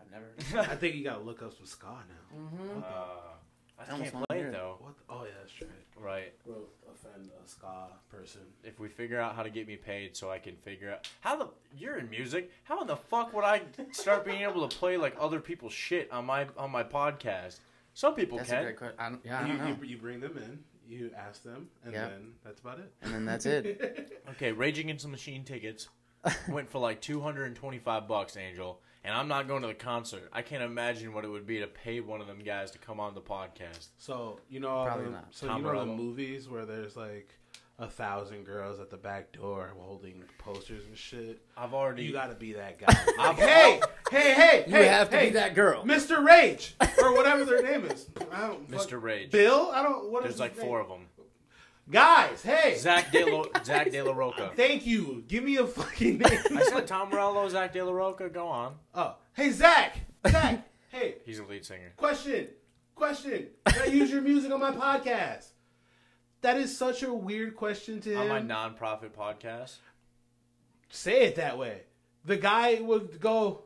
I've 0.00 0.10
never. 0.10 0.70
I 0.70 0.74
think 0.76 0.94
you 0.96 1.04
gotta 1.04 1.20
look 1.22 1.42
up 1.42 1.54
some 1.56 1.66
ska 1.66 1.86
now. 1.86 2.38
Mm-hmm. 2.38 2.78
Uh, 2.78 2.84
I 3.78 3.82
I 3.82 3.98
can't 3.98 4.26
play 4.28 4.40
it 4.40 4.46
it. 4.46 4.52
though. 4.52 4.76
What? 4.80 4.94
The, 4.98 5.04
oh 5.12 5.24
yeah, 5.24 5.30
that's 5.40 5.60
right. 5.62 5.70
Right. 6.02 6.32
Will 6.46 6.68
offend 7.04 7.30
a 7.44 7.48
ska 7.48 7.88
person. 8.10 8.42
If 8.64 8.78
we 8.80 8.88
figure 8.88 9.20
out 9.20 9.34
how 9.34 9.42
to 9.42 9.50
get 9.50 9.66
me 9.66 9.76
paid, 9.76 10.16
so 10.16 10.30
I 10.30 10.38
can 10.38 10.56
figure 10.56 10.90
out 10.92 11.08
how 11.20 11.36
the 11.36 11.48
you're 11.76 11.98
in 11.98 12.08
music. 12.10 12.50
How 12.64 12.80
in 12.80 12.86
the 12.86 12.96
fuck 12.96 13.32
would 13.34 13.44
I 13.44 13.62
start 13.92 14.24
being 14.24 14.42
able 14.42 14.66
to 14.68 14.76
play 14.76 14.96
like 14.96 15.16
other 15.18 15.40
people's 15.40 15.72
shit 15.72 16.10
on 16.12 16.26
my 16.26 16.46
on 16.56 16.70
my 16.70 16.82
podcast? 16.82 17.58
Some 17.94 18.14
people 18.14 18.38
That's 18.38 18.50
a 18.50 18.54
can. 18.54 18.62
great 18.64 18.76
question. 18.76 18.96
I 18.98 19.08
don't, 19.08 19.20
yeah, 19.24 19.38
I 19.40 19.42
you, 19.42 19.48
don't 19.48 19.58
know. 19.58 19.76
you, 19.82 19.88
you 19.90 19.96
bring 19.98 20.20
them 20.20 20.36
in, 20.38 20.58
you 20.88 21.10
ask 21.18 21.42
them, 21.42 21.68
and 21.84 21.92
Yeah. 21.92 22.08
then 22.08 22.32
that's 22.44 22.60
about 22.60 22.78
it. 22.78 22.92
And 23.02 23.12
then 23.12 23.24
that's 23.24 23.46
it. 23.46 24.22
Okay, 24.30 24.52
Raging 24.52 24.86
Against 24.86 25.02
the 25.04 25.10
Machine 25.10 25.42
tickets 25.44 25.88
went 26.48 26.70
for 26.70 26.78
like 26.78 27.00
225 27.00 28.06
bucks, 28.06 28.36
Angel, 28.36 28.80
and 29.04 29.14
I'm 29.14 29.28
not 29.28 29.48
going 29.48 29.62
to 29.62 29.68
the 29.68 29.74
concert. 29.74 30.28
I 30.32 30.42
can't 30.42 30.62
imagine 30.62 31.12
what 31.12 31.24
it 31.24 31.28
would 31.28 31.46
be 31.46 31.60
to 31.60 31.66
pay 31.66 32.00
one 32.00 32.20
of 32.20 32.26
them 32.26 32.40
guys 32.40 32.70
to 32.72 32.78
come 32.78 33.00
on 33.00 33.14
the 33.14 33.20
podcast. 33.20 33.88
So 33.98 34.40
you 34.48 34.60
know, 34.60 34.84
Probably 34.84 35.06
the, 35.06 35.10
not. 35.12 35.26
so 35.30 35.46
Tom 35.46 35.64
you 35.64 35.72
know 35.72 35.80
the 35.80 35.86
movies 35.86 36.48
where 36.48 36.64
there's 36.66 36.96
like 36.96 37.34
a 37.78 37.88
thousand 37.88 38.44
girls 38.44 38.78
at 38.78 38.90
the 38.90 38.96
back 38.98 39.32
door 39.32 39.72
holding 39.78 40.22
posters 40.36 40.84
and 40.84 40.94
shit. 40.96 41.40
I've 41.56 41.72
already 41.72 42.02
You 42.04 42.12
gotta 42.12 42.34
be 42.34 42.52
that 42.52 42.78
guy. 42.78 42.94
I've- 43.18 43.40
hey, 43.40 43.80
hey, 44.10 44.34
hey, 44.34 44.64
You 44.66 44.74
hey, 44.74 44.86
have 44.86 45.08
to 45.10 45.16
hey, 45.16 45.26
be 45.28 45.32
that 45.34 45.54
girl. 45.54 45.82
Mr. 45.84 46.22
Rage 46.22 46.74
or 47.02 47.14
whatever 47.14 47.46
their 47.46 47.62
name 47.62 47.86
is. 47.86 48.06
I 48.30 48.48
don't, 48.48 48.70
fuck- 48.70 48.86
Mr. 48.86 49.00
Rage. 49.02 49.30
Bill. 49.30 49.70
I 49.72 49.82
don't. 49.82 50.10
What 50.10 50.24
is 50.26 50.32
There's 50.32 50.40
like 50.40 50.54
his 50.56 50.62
four 50.64 50.82
name? 50.82 50.90
of 50.90 50.98
them. 50.98 51.06
Guys. 51.90 52.42
Hey, 52.42 52.76
Zach 52.76 53.10
De 53.12 53.24
La, 53.24 53.44
Zack 53.64 53.90
de 53.90 54.02
la 54.02 54.12
Rocha. 54.12 54.52
Thank 54.54 54.86
you. 54.86 55.24
Give 55.26 55.42
me 55.44 55.56
a 55.56 55.66
fucking 55.66 56.18
name. 56.18 56.40
I 56.56 56.62
said 56.64 56.86
Tom 56.86 57.10
Morello, 57.10 57.48
Zack 57.48 57.72
de 57.72 57.84
la 57.84 57.92
Rocha. 57.92 58.28
Go 58.28 58.46
on. 58.46 58.74
oh, 58.94 59.16
hey 59.34 59.50
Zach. 59.50 59.96
Zach. 60.28 60.66
hey, 60.90 61.16
He's 61.24 61.38
a 61.38 61.44
lead 61.44 61.64
singer. 61.64 61.92
question. 61.96 62.48
Question. 62.94 63.48
Can 63.66 63.82
I 63.82 63.86
use 63.86 64.10
your 64.10 64.20
music 64.22 64.52
on 64.52 64.60
my 64.60 64.72
podcast? 64.72 65.46
That 66.42 66.56
is 66.58 66.76
such 66.76 67.02
a 67.02 67.12
weird 67.12 67.56
question 67.56 68.00
to 68.02 68.14
On 68.14 68.28
my 68.28 68.40
non-profit 68.40 69.16
podcast. 69.16 69.76
Say 70.90 71.22
it 71.22 71.36
that 71.36 71.58
way. 71.58 71.82
The 72.24 72.36
guy 72.36 72.80
would 72.80 73.20
go, 73.20 73.64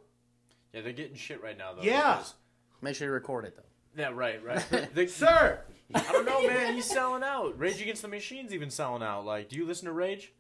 Yeah, 0.73 0.83
they're 0.83 0.93
getting 0.93 1.17
shit 1.17 1.43
right 1.43 1.57
now 1.59 1.75
though. 1.75 1.83
Yeah. 1.83 2.17
because- 2.17 2.35
Make 2.83 2.97
sure 2.97 3.07
you 3.09 3.13
record 3.13 3.45
it 3.47 3.57
though. 3.57 4.01
Yeah, 4.03 4.11
right, 4.13 4.45
right. 4.45 4.63
The- 4.95 5.07
"Sir, 5.09 5.61
I 5.93 6.13
don't 6.13 6.25
know, 6.25 6.47
man. 6.47 6.75
He's 6.75 6.87
selling 6.87 7.23
out. 7.23 7.59
Rage 7.59 7.83
Against 7.83 8.03
the 8.03 8.09
Machine's 8.09 8.55
even 8.55 8.71
selling 8.71 9.03
out. 9.03 9.25
Like, 9.25 9.49
do 9.49 9.57
you 9.57 9.67
listen 9.67 9.87
to 9.87 9.93
Rage? 9.93 10.33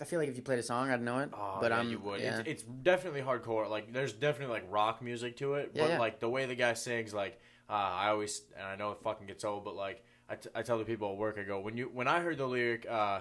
I 0.00 0.04
feel 0.04 0.18
like 0.18 0.28
if 0.28 0.36
you 0.36 0.42
played 0.42 0.58
a 0.58 0.64
song, 0.64 0.90
I'd 0.90 1.00
know 1.00 1.18
it. 1.20 1.30
Oh, 1.32 1.58
but 1.60 1.70
yeah, 1.70 1.78
I'm, 1.78 1.88
you 1.88 2.00
would. 2.00 2.20
Yeah. 2.20 2.40
It's, 2.40 2.48
it's 2.48 2.62
definitely 2.62 3.20
hardcore. 3.20 3.70
Like, 3.70 3.92
there's 3.92 4.12
definitely 4.12 4.54
like 4.54 4.64
rock 4.68 5.00
music 5.00 5.36
to 5.36 5.54
it. 5.54 5.70
Yeah, 5.74 5.82
but 5.82 5.90
yeah. 5.90 5.98
like 6.00 6.18
the 6.18 6.28
way 6.28 6.44
the 6.46 6.56
guy 6.56 6.74
sings, 6.74 7.14
like, 7.14 7.40
uh, 7.70 7.72
I 7.72 8.08
always 8.08 8.42
and 8.56 8.66
I 8.66 8.76
know 8.76 8.92
it 8.92 8.98
fucking 9.02 9.26
gets 9.26 9.44
old, 9.44 9.64
but 9.64 9.76
like 9.76 10.04
I, 10.28 10.34
t- 10.36 10.50
I 10.54 10.62
tell 10.62 10.78
the 10.78 10.84
people 10.84 11.10
at 11.12 11.16
work, 11.16 11.38
I 11.38 11.42
go 11.42 11.60
when 11.60 11.76
you 11.76 11.90
when 11.92 12.08
I 12.08 12.20
heard 12.20 12.38
the 12.38 12.46
lyric, 12.46 12.86
uh, 12.88 13.20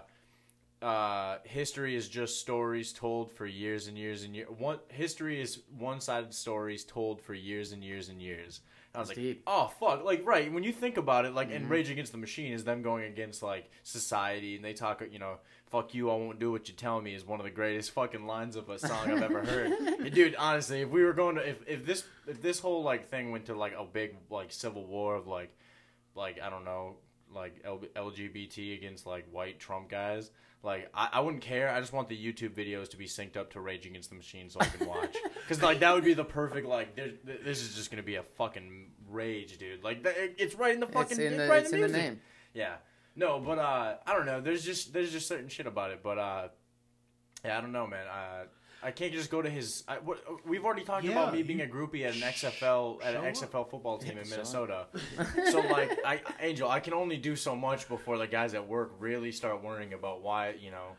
uh, 0.82 1.38
history 1.44 1.96
is 1.96 2.10
just 2.10 2.39
stories 2.39 2.94
told 2.94 3.32
for 3.32 3.46
years 3.46 3.88
and 3.88 3.98
years 3.98 4.24
and 4.24 4.36
years. 4.36 4.50
One 4.58 4.80
history 4.89 5.41
is 5.41 5.62
one-sided 5.78 6.34
stories 6.34 6.84
told 6.84 7.22
for 7.22 7.34
years 7.34 7.72
and 7.72 7.84
years 7.84 8.10
and 8.10 8.22
years. 8.22 8.62
I 8.96 9.00
was 9.00 9.10
That's 9.10 9.18
like, 9.18 9.26
deep. 9.26 9.44
oh 9.48 9.72
fuck, 9.80 10.04
like 10.06 10.26
right 10.26 10.52
when 10.52 10.64
you 10.64 10.72
think 10.72 10.98
about 10.98 11.26
it, 11.26 11.34
like 11.34 11.50
Mhm. 11.50 11.56
and 11.58 11.70
Rage 11.70 11.90
Against 11.90 12.12
the 12.12 12.18
Machine 12.18 12.54
is 12.54 12.64
them 12.64 12.82
going 12.82 13.04
against 13.06 13.44
like 13.44 13.70
society, 13.84 14.56
and 14.56 14.64
they 14.64 14.74
talk, 14.74 15.04
you 15.12 15.20
know, 15.20 15.38
fuck 15.68 15.94
you, 15.94 16.10
I 16.10 16.16
won't 16.16 16.40
do 16.40 16.52
what 16.52 16.68
you 16.70 16.74
tell 16.76 17.02
me 17.02 17.14
is 17.16 17.26
one 17.26 17.40
of 17.40 17.44
the 17.44 17.50
greatest 17.52 17.92
fucking 17.92 18.26
lines 18.28 18.56
of 18.56 18.70
a 18.70 18.80
song 18.80 19.12
I've 19.12 19.22
ever 19.24 19.44
heard. 19.44 19.72
And 20.06 20.14
dude, 20.14 20.36
honestly, 20.36 20.82
if 20.82 20.90
we 20.90 21.04
were 21.04 21.14
going 21.14 21.36
to, 21.36 21.50
if, 21.50 21.58
if 21.68 21.86
this 21.86 22.04
if 22.28 22.42
this 22.42 22.60
whole 22.60 22.84
like 22.84 23.10
thing 23.10 23.32
went 23.32 23.46
to 23.48 23.56
like 23.56 23.74
a 23.78 23.84
big 23.84 24.16
like 24.30 24.52
civil 24.52 24.86
war 24.86 25.16
of 25.16 25.28
like 25.28 25.52
like 26.16 26.40
I 26.42 26.50
don't 26.50 26.64
know 26.66 26.96
like 27.34 27.56
L- 27.66 27.82
LGBT 27.96 28.78
against 28.78 29.06
like 29.06 29.26
white 29.32 29.60
Trump 29.60 29.90
guys. 29.90 30.32
Like 30.65 30.89
I, 30.93 31.10
I 31.13 31.19
wouldn't 31.21 31.43
care. 31.43 31.69
I 31.69 31.80
just 31.80 31.93
want 31.93 32.10
the 32.10 32.17
YouTube 32.17 32.56
videos 32.56 32.89
to 32.89 32.97
be 32.97 33.06
synced 33.06 33.38
up 33.38 33.51
to 33.54 33.62
Rage 33.62 33.86
Against 33.86 34.10
the 34.10 34.15
Machine 34.15 34.49
so 34.49 34.60
I 34.60 34.65
can 34.65 34.88
watch. 34.88 35.15
Because 35.47 35.62
like 35.62 35.80
that 35.82 35.93
would 35.93 36.04
be 36.04 36.15
the 36.15 36.23
perfect 36.25 36.65
like. 36.67 36.95
there- 36.95 37.12
This 37.23 37.62
is 37.62 37.75
just 37.75 37.91
gonna 37.91 38.01
be 38.01 38.15
a 38.15 38.23
fucking 38.23 38.89
rage, 39.08 39.58
dude. 39.60 39.84
Like 39.84 39.99
it's 40.04 40.56
right 40.56 40.73
in 40.73 40.80
the 40.80 40.88
fucking. 40.88 41.12
it's 41.12 41.19
in 41.19 41.38
the, 41.38 41.47
right 41.47 41.62
it's 41.62 41.71
in 41.71 41.82
the 41.82 41.88
music. 41.88 42.01
name. 42.04 42.21
Yeah. 42.56 42.73
No, 43.15 43.39
but 43.39 43.60
uh, 43.60 43.97
I 44.08 44.13
don't 44.13 44.25
know. 44.25 44.41
There's 44.41 44.65
just 44.65 44.91
there's 44.91 45.12
just 45.12 45.28
certain 45.28 45.47
shit 45.47 45.67
about 45.67 45.91
it. 45.91 46.01
But 46.01 46.17
uh, 46.17 46.47
yeah, 47.45 47.60
I 47.60 47.62
don't 47.62 47.71
know, 47.71 47.86
man. 47.86 48.08
Uh, 48.08 48.45
I 48.86 48.91
can't 48.91 49.12
just 49.12 49.32
go 49.32 49.41
to 49.41 49.50
his. 49.50 49.84
I, 49.88 49.95
what, 49.98 50.19
we've 50.48 50.63
already 50.63 50.84
talked 50.84 51.04
Yeah, 51.04 51.13
about 51.13 51.34
me 51.34 51.39
you- 51.39 51.45
being 51.45 51.62
a 51.62 51.65
groupie 51.65 52.06
at 52.06 52.13
an 52.15 52.21
XFL 52.21 53.04
at 53.04 53.15
an 53.15 53.21
show 53.36 53.45
up. 53.45 53.52
XFL 53.52 53.69
football 53.71 53.98
team 53.98 54.17
in 54.17 54.30
Minnesota. 54.30 54.86
so 55.52 55.60
like, 55.62 55.98
I 56.06 56.21
Angel, 56.39 56.69
I 56.69 56.80
can 56.80 56.93
only 56.93 57.17
do 57.17 57.36
so 57.36 57.56
much 57.56 57.89
before 57.89 58.17
the 58.17 58.28
guys 58.28 58.54
at 58.54 58.67
work 58.67 58.93
really 59.00 59.32
start 59.32 59.63
worrying 59.63 59.93
about 59.93 60.21
why 60.21 60.52
you 60.62 60.69
know 60.71 60.89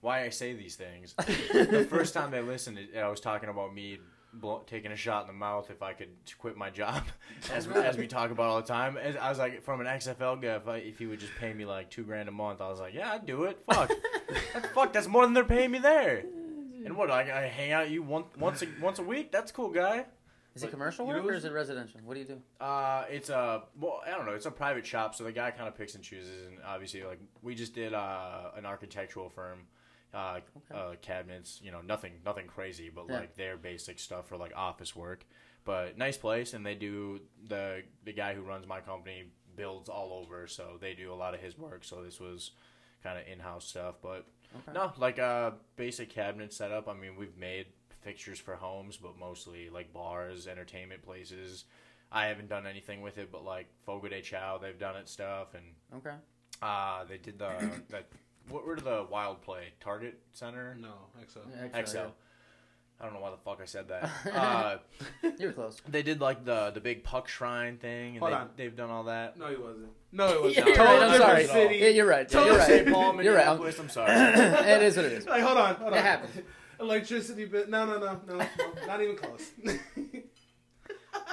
why 0.00 0.24
I 0.24 0.30
say 0.30 0.54
these 0.54 0.76
things. 0.76 1.14
the 1.18 1.86
first 1.88 2.14
time 2.14 2.30
they 2.30 2.40
listened, 2.40 2.78
I 2.96 3.08
was 3.08 3.20
talking 3.20 3.48
about 3.50 3.74
me. 3.74 3.98
Blow, 4.36 4.64
taking 4.66 4.90
a 4.90 4.96
shot 4.96 5.20
in 5.20 5.26
the 5.28 5.32
mouth 5.32 5.70
if 5.70 5.80
I 5.80 5.92
could 5.92 6.08
quit 6.38 6.56
my 6.56 6.68
job, 6.68 7.04
as, 7.52 7.68
as 7.68 7.96
we 7.96 8.08
talk 8.08 8.32
about 8.32 8.46
all 8.46 8.60
the 8.60 8.66
time. 8.66 8.96
As, 8.96 9.14
I 9.14 9.28
was 9.28 9.38
like, 9.38 9.62
from 9.62 9.80
an 9.80 9.86
XFL 9.86 10.42
guy, 10.42 10.56
if, 10.56 10.66
I, 10.66 10.76
if 10.78 10.98
he 10.98 11.06
would 11.06 11.20
just 11.20 11.32
pay 11.38 11.52
me 11.52 11.64
like 11.64 11.88
two 11.88 12.02
grand 12.02 12.28
a 12.28 12.32
month, 12.32 12.60
I 12.60 12.68
was 12.68 12.80
like, 12.80 12.94
yeah, 12.94 13.12
I'd 13.12 13.26
do 13.26 13.44
it. 13.44 13.60
Fuck, 13.64 13.92
fuck, 14.74 14.92
that's 14.92 15.06
more 15.06 15.22
than 15.24 15.34
they're 15.34 15.44
paying 15.44 15.70
me 15.70 15.78
there. 15.78 16.24
And 16.84 16.96
what? 16.96 17.10
I, 17.10 17.20
I 17.22 17.46
hang 17.48 17.72
out 17.72 17.90
you 17.90 18.02
once 18.02 18.26
once 18.38 18.62
a, 18.62 18.66
once 18.80 18.98
a 18.98 19.02
week. 19.02 19.32
That's 19.32 19.50
cool, 19.52 19.70
guy. 19.70 20.06
Is 20.54 20.62
it 20.62 20.66
But, 20.66 20.70
commercial 20.72 21.06
you 21.08 21.12
know 21.14 21.26
or 21.28 21.32
is 21.32 21.44
it 21.44 21.52
residential? 21.52 22.00
What 22.04 22.14
do 22.14 22.20
you 22.20 22.26
do? 22.26 22.40
Uh, 22.60 23.04
it's 23.10 23.28
a 23.28 23.62
well, 23.80 24.02
I 24.06 24.10
don't 24.10 24.24
know. 24.26 24.34
It's 24.34 24.46
a 24.46 24.50
private 24.52 24.86
shop, 24.86 25.14
so 25.16 25.24
the 25.24 25.32
guy 25.32 25.50
kind 25.50 25.66
of 25.66 25.76
picks 25.76 25.94
and 25.96 26.04
chooses. 26.04 26.46
And 26.46 26.58
obviously, 26.64 27.02
like 27.02 27.18
we 27.42 27.54
just 27.56 27.74
did 27.74 27.92
uh, 27.92 28.50
an 28.56 28.64
architectural 28.64 29.30
firm, 29.30 29.60
uh, 30.14 30.40
uh, 30.72 30.92
cabinets. 31.02 31.60
You 31.62 31.72
know, 31.72 31.80
nothing, 31.80 32.12
nothing 32.24 32.46
crazy, 32.46 32.88
but 32.94 33.06
Yeah. 33.08 33.20
like 33.20 33.36
their 33.36 33.56
basic 33.56 33.98
stuff 33.98 34.28
for 34.28 34.36
like 34.36 34.52
office 34.54 34.94
work. 34.94 35.24
But 35.64 35.98
nice 35.98 36.16
place, 36.18 36.52
and 36.54 36.64
they 36.64 36.74
do 36.76 37.20
the 37.48 37.82
the 38.04 38.12
guy 38.12 38.34
who 38.34 38.42
runs 38.42 38.66
my 38.66 38.80
company 38.80 39.24
builds 39.56 39.88
all 39.88 40.12
over, 40.12 40.46
so 40.46 40.76
they 40.80 40.94
do 40.94 41.12
a 41.12 41.16
lot 41.16 41.34
of 41.34 41.40
his 41.40 41.58
work. 41.58 41.82
So 41.84 42.02
this 42.04 42.20
was 42.20 42.52
kind 43.02 43.18
of 43.18 43.26
in-house 43.26 43.66
stuff. 43.66 43.96
But 44.02 44.24
Okay. 44.56 44.72
no, 44.72 44.92
like 44.98 45.18
uh, 45.18 45.52
basic 45.76 46.10
cabinet 46.10 46.52
setup. 46.52 46.88
I 46.88 46.94
mean, 46.94 47.16
we've 47.16 47.36
made 47.36 47.66
fixtures 48.02 48.38
for 48.38 48.54
homes, 48.54 48.96
but 48.96 49.18
mostly 49.18 49.70
like 49.70 49.92
bars, 49.92 50.46
entertainment 50.46 51.02
places. 51.02 51.64
I 52.12 52.26
haven't 52.26 52.48
done 52.48 52.66
anything 52.66 53.02
with 53.02 53.18
it, 53.18 53.32
but 53.32 53.44
like 53.44 53.66
Fogo 53.84 54.08
de 54.08 54.20
Chao, 54.22 54.58
they've 54.58 54.78
done 54.78 54.96
it 54.96 55.08
stuff, 55.08 55.54
and 55.54 55.64
Okay. 55.96 56.14
uh, 56.62 57.04
they 57.04 57.18
did 57.18 57.38
the 57.38 57.80
that. 57.90 58.06
What 58.50 58.66
were 58.66 58.76
the 58.76 59.06
Wild 59.10 59.40
Play 59.40 59.72
Target 59.80 60.20
Center? 60.32 60.76
No, 60.78 60.92
XO. 61.18 61.38
Yeah, 61.50 61.80
Xcel. 61.82 62.10
I 63.00 63.04
don't 63.06 63.14
know 63.14 63.20
why 63.20 63.30
the 63.32 63.36
fuck 63.36 63.58
I 63.60 63.64
said 63.66 63.88
that. 63.88 64.10
uh, 64.34 64.76
You 65.38 65.48
were 65.48 65.52
close. 65.52 65.82
they 65.88 66.02
did 66.02 66.20
like 66.20 66.44
the 66.44 66.70
the 66.72 66.80
big 66.80 67.04
puck 67.04 67.28
shrine 67.28 67.76
thing, 67.76 68.10
and 68.12 68.18
Hold 68.20 68.32
they, 68.32 68.36
on. 68.36 68.48
they've 68.56 68.76
done 68.76 68.90
all 68.90 69.04
that. 69.04 69.36
No, 69.36 69.48
he 69.48 69.56
wasn't. 69.56 69.88
No, 70.12 70.28
he 70.28 70.34
wasn't. 70.38 70.56
Yeah, 70.56 70.64
you're 70.66 70.76
Total 70.76 70.92
right, 70.94 71.02
I'm 71.02 71.10
different 71.18 71.48
sorry. 71.50 71.62
City. 71.68 71.76
Yeah, 71.76 71.88
you're 71.88 72.06
right. 72.06 72.26
Yeah, 72.32 72.38
Total 72.38 72.46
you're 72.48 72.58
right. 72.58 72.66
St. 72.68 72.92
Paul, 72.92 73.02
You're 73.22 73.34
right. 73.34 73.44
Minneapolis. 73.46 73.78
I'm 73.80 73.88
sorry. 73.88 74.12
it 74.14 74.82
is 74.82 74.96
what 74.96 75.04
it 75.06 75.12
is. 75.12 75.26
Like, 75.26 75.42
hold 75.42 75.58
on, 75.58 75.74
hold 75.74 75.92
on. 75.92 75.98
It 75.98 76.02
happens. 76.02 76.42
Electricity 76.80 77.44
bill. 77.46 77.64
No, 77.68 77.84
no, 77.84 77.98
no, 77.98 78.20
no, 78.26 78.36
no, 78.38 78.46
not 78.86 79.02
even 79.02 79.16
close. 79.16 79.50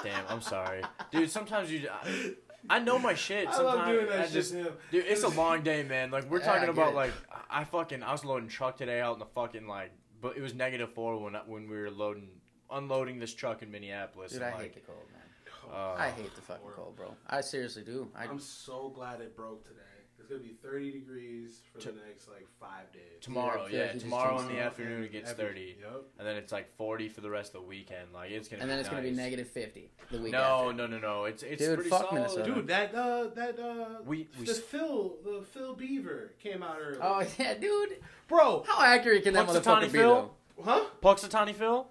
Damn, 0.04 0.26
I'm 0.30 0.42
sorry, 0.42 0.82
dude. 1.12 1.30
Sometimes 1.30 1.72
you, 1.72 1.88
I, 1.90 2.34
I 2.70 2.80
know 2.80 2.98
my 2.98 3.14
shit. 3.14 3.48
I 3.48 3.52
Sometimes 3.52 3.78
love 3.78 3.88
doing 3.88 4.06
that 4.08 4.20
I 4.20 4.24
shit 4.24 4.32
just, 4.34 4.52
to 4.52 4.58
him. 4.58 4.74
dude. 4.92 5.06
It's 5.06 5.24
a 5.24 5.28
long 5.30 5.62
day, 5.62 5.84
man. 5.84 6.10
Like 6.12 6.30
we're 6.30 6.40
Yeah, 6.40 6.46
I 6.46 6.48
talking 6.60 6.62
get 6.62 6.70
about 6.70 6.94
it. 6.94 6.96
like 6.96 7.12
I 7.50 7.64
fucking 7.66 8.02
I 8.04 8.12
was 8.12 8.26
loading 8.26 8.50
truck 8.50 8.78
today 8.78 9.00
out 9.02 9.14
in 9.14 9.20
the 9.20 9.26
fucking 9.26 9.68
like, 9.68 9.92
but 10.22 10.38
it 10.38 10.42
was 10.42 10.54
negative 10.54 10.94
four 10.94 11.18
when 11.20 11.34
when 11.48 11.70
we 11.70 11.78
were 11.78 11.92
loading 11.92 12.30
unloading 12.70 13.20
this 13.20 13.34
truck 13.34 13.62
in 13.62 13.72
Minneapolis. 13.72 14.32
Dude, 14.32 14.42
I 14.42 14.52
like, 14.52 14.62
hate 14.62 14.74
the 14.76 14.80
cold, 14.82 15.06
man. 15.12 15.74
uh, 15.74 15.96
I 15.98 16.10
hate 16.10 16.34
the 16.36 16.42
fucking 16.42 16.70
cold, 16.76 16.96
bro. 16.96 17.16
I 17.28 17.42
seriously 17.42 17.84
do. 17.84 18.10
I 18.16 18.26
I'm 18.26 18.40
so 18.40 18.90
glad 18.90 19.22
it 19.22 19.36
broke 19.36 19.64
today. 19.66 19.91
It's 20.32 20.40
gonna 20.40 20.50
be 20.50 20.56
30 20.64 20.92
degrees 20.94 21.60
for 21.74 21.80
the 21.80 22.00
next 22.08 22.30
like 22.30 22.48
five 22.58 22.90
days. 22.94 23.02
tomorrow. 23.20 23.68
Yeah, 23.70 23.92
Yeah, 23.94 24.00
tomorrow 24.00 24.40
in 24.40 24.48
the 24.48 24.60
afternoon 24.62 25.04
it 25.04 25.12
gets 25.12 25.32
Every- 25.32 25.44
thirty, 25.46 25.76
Yep. 25.82 26.04
and 26.20 26.28
then 26.28 26.36
it's 26.38 26.54
like 26.54 26.70
forty 26.78 27.10
for 27.10 27.20
the 27.20 27.30
rest 27.30 27.54
of 27.54 27.62
the 27.64 27.68
weekend. 27.68 28.14
Like 28.14 28.32
it's 28.32 28.48
gonna. 28.48 28.62
and 28.62 28.70
be 28.70 28.72
then 28.72 28.80
it's 28.80 28.88
gonna 28.90 29.02
be 29.02 29.12
negative 29.12 29.50
fifty 29.50 29.92
the 30.10 30.20
week 30.22 30.32
No, 30.32 30.40
after. 30.70 30.74
no, 30.74 30.88
no, 30.88 31.00
no. 31.00 31.26
It's 31.26 31.44
it's 31.44 31.62
Dude, 31.62 31.76
pretty 31.76 31.90
fuck 31.90 32.02
solid. 32.04 32.14
Minnesota. 32.16 32.44
Dude, 32.54 32.68
that 32.68 32.96
uh, 32.96 33.28
that 33.36 33.60
uh, 33.60 34.02
We 34.06 34.30
we 34.40 34.46
the 34.46 34.54
Phil, 34.54 35.18
the 35.24 35.42
Phil 35.52 35.76
Beaver 35.76 36.32
came 36.40 36.64
out 36.64 36.78
early. 36.82 37.00
Oh 37.02 37.26
yeah, 37.38 37.56
dude. 37.56 37.98
bro, 38.30 38.64
How 38.66 38.82
accurate 38.86 39.24
can 39.24 39.34
that 39.34 39.48
Punxsutawney 39.48 39.64
motherfucker 39.64 39.82
be 39.82 39.90
Phil? 39.90 40.34
though? 40.58 40.64
huh, 40.64 40.86
Punxsutawney 41.04 41.54
Phil. 41.56 41.90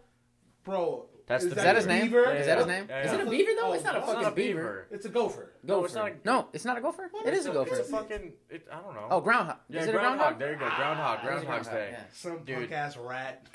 bro? 0.64 1.06
That's 1.30 1.44
is 1.44 1.50
the 1.50 1.56
Is 1.58 1.62
that 1.62 1.76
his 1.76 1.86
name? 1.86 2.02
Beaver? 2.06 2.32
Is 2.34 2.46
that 2.46 2.58
his 2.58 2.66
name? 2.66 2.86
Yeah, 2.88 3.00
Is 3.04 3.12
yeah. 3.12 3.18
it 3.20 3.26
a 3.26 3.30
beaver 3.30 3.50
though? 3.58 3.68
Oh, 3.68 3.72
it's 3.72 3.84
not 3.84 3.94
a 3.94 3.98
it's 3.98 4.06
fucking 4.08 4.22
not 4.22 4.32
a 4.32 4.34
beaver. 4.34 4.58
beaver. 4.60 4.86
It's 4.90 5.04
a 5.06 5.08
gopher. 5.08 5.52
No, 5.62 5.74
Gopher. 5.76 5.86
it's 5.86 5.94
not 5.94 6.08
a- 6.10 6.14
No, 6.24 6.48
it's 6.52 6.64
not 6.64 6.76
a 6.76 6.80
gopher. 6.80 7.08
What 7.12 7.26
it 7.26 7.34
is 7.34 7.40
is 7.40 7.46
a 7.46 7.52
gopher. 7.52 7.76
It's 7.76 7.88
a 7.88 7.92
fucking. 7.92 8.32
It, 8.50 8.66
I 8.72 8.80
don't 8.80 8.94
know. 8.94 9.06
Oh, 9.10 9.20
groundhog. 9.20 9.56
yeah, 9.68 9.80
is 9.82 9.86
it 9.86 9.90
a 9.90 9.92
groundhog. 9.92 10.18
groundhog? 10.18 10.38
There 10.40 10.52
you 10.52 10.58
go. 10.58 10.66
Groundhog. 10.76 10.98
Ah, 10.98 11.12
it 11.12 11.16
is 11.16 11.22
a 11.22 11.26
Groundhog's 11.46 11.68
groundhog, 11.68 11.72
Day. 11.72 11.88
yeah. 11.92 12.04
Some 12.12 12.38
Dude. 12.44 12.56
punk 12.58 12.72
ass 12.72 12.96
rat. 12.96 13.46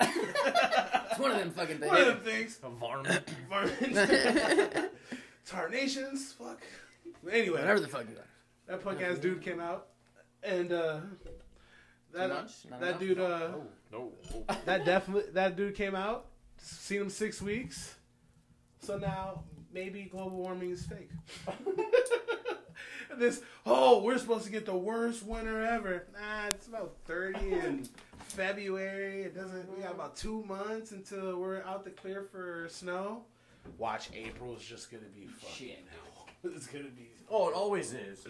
It's 1.10 1.18
one 1.20 1.30
of 1.30 1.38
them 1.38 1.50
fucking 1.50 1.78
things. 1.78 1.90
One 1.92 2.00
of 2.02 2.22
things. 2.22 2.58
them 2.58 2.72
things. 2.72 2.74
A 2.74 2.78
varmint. 2.80 3.30
Varmint. 3.48 4.90
Tarnations. 5.46 6.32
Fuck. 6.32 6.62
Anyway, 7.30 7.58
Whatever 7.60 7.80
the 7.80 7.88
fuck 7.88 8.06
you 8.10 8.16
are. 8.16 8.24
that 8.68 8.82
punk 8.84 9.00
ass 9.02 9.18
dude 9.18 9.42
came 9.42 9.60
out, 9.60 9.86
and 10.42 10.72
uh, 10.72 10.98
that 12.12 12.28
much? 12.28 12.52
Not 12.70 12.80
that 12.80 12.88
enough? 12.88 13.00
dude 13.00 13.18
uh, 13.20 13.48
no. 13.92 14.12
that 14.66 14.84
definitely 14.84 15.30
that 15.32 15.56
dude 15.56 15.74
came 15.74 15.94
out. 15.94 16.26
Seen 16.68 17.00
him 17.02 17.10
six 17.10 17.40
weeks, 17.40 17.94
so 18.80 18.98
now 18.98 19.44
maybe 19.72 20.02
global 20.10 20.38
warming 20.38 20.70
is 20.70 20.84
fake. 20.84 21.10
this 23.18 23.40
oh, 23.64 24.02
we're 24.02 24.18
supposed 24.18 24.44
to 24.46 24.50
get 24.50 24.66
the 24.66 24.74
worst 24.76 25.24
winter 25.24 25.64
ever. 25.64 26.06
Nah, 26.12 26.48
it's 26.48 26.66
about 26.66 26.96
thirty 27.04 27.52
in 27.52 27.88
February. 28.18 29.22
It 29.22 29.34
doesn't. 29.36 29.72
We 29.76 29.82
got 29.84 29.94
about 29.94 30.16
two 30.16 30.42
months 30.44 30.90
until 30.90 31.38
we're 31.38 31.62
out 31.62 31.84
the 31.84 31.90
clear 31.90 32.22
for 32.24 32.66
snow. 32.68 33.22
Watch 33.78 34.10
April's 34.12 34.64
just 34.64 34.90
gonna 34.90 35.04
be 35.14 35.26
fucking 35.26 35.68
Shit. 35.68 35.86
hell. 35.90 36.26
It's 36.54 36.66
gonna 36.66 36.84
be 36.84 37.10
Oh, 37.30 37.48
it 37.48 37.54
always 37.54 37.92
is. 37.92 38.24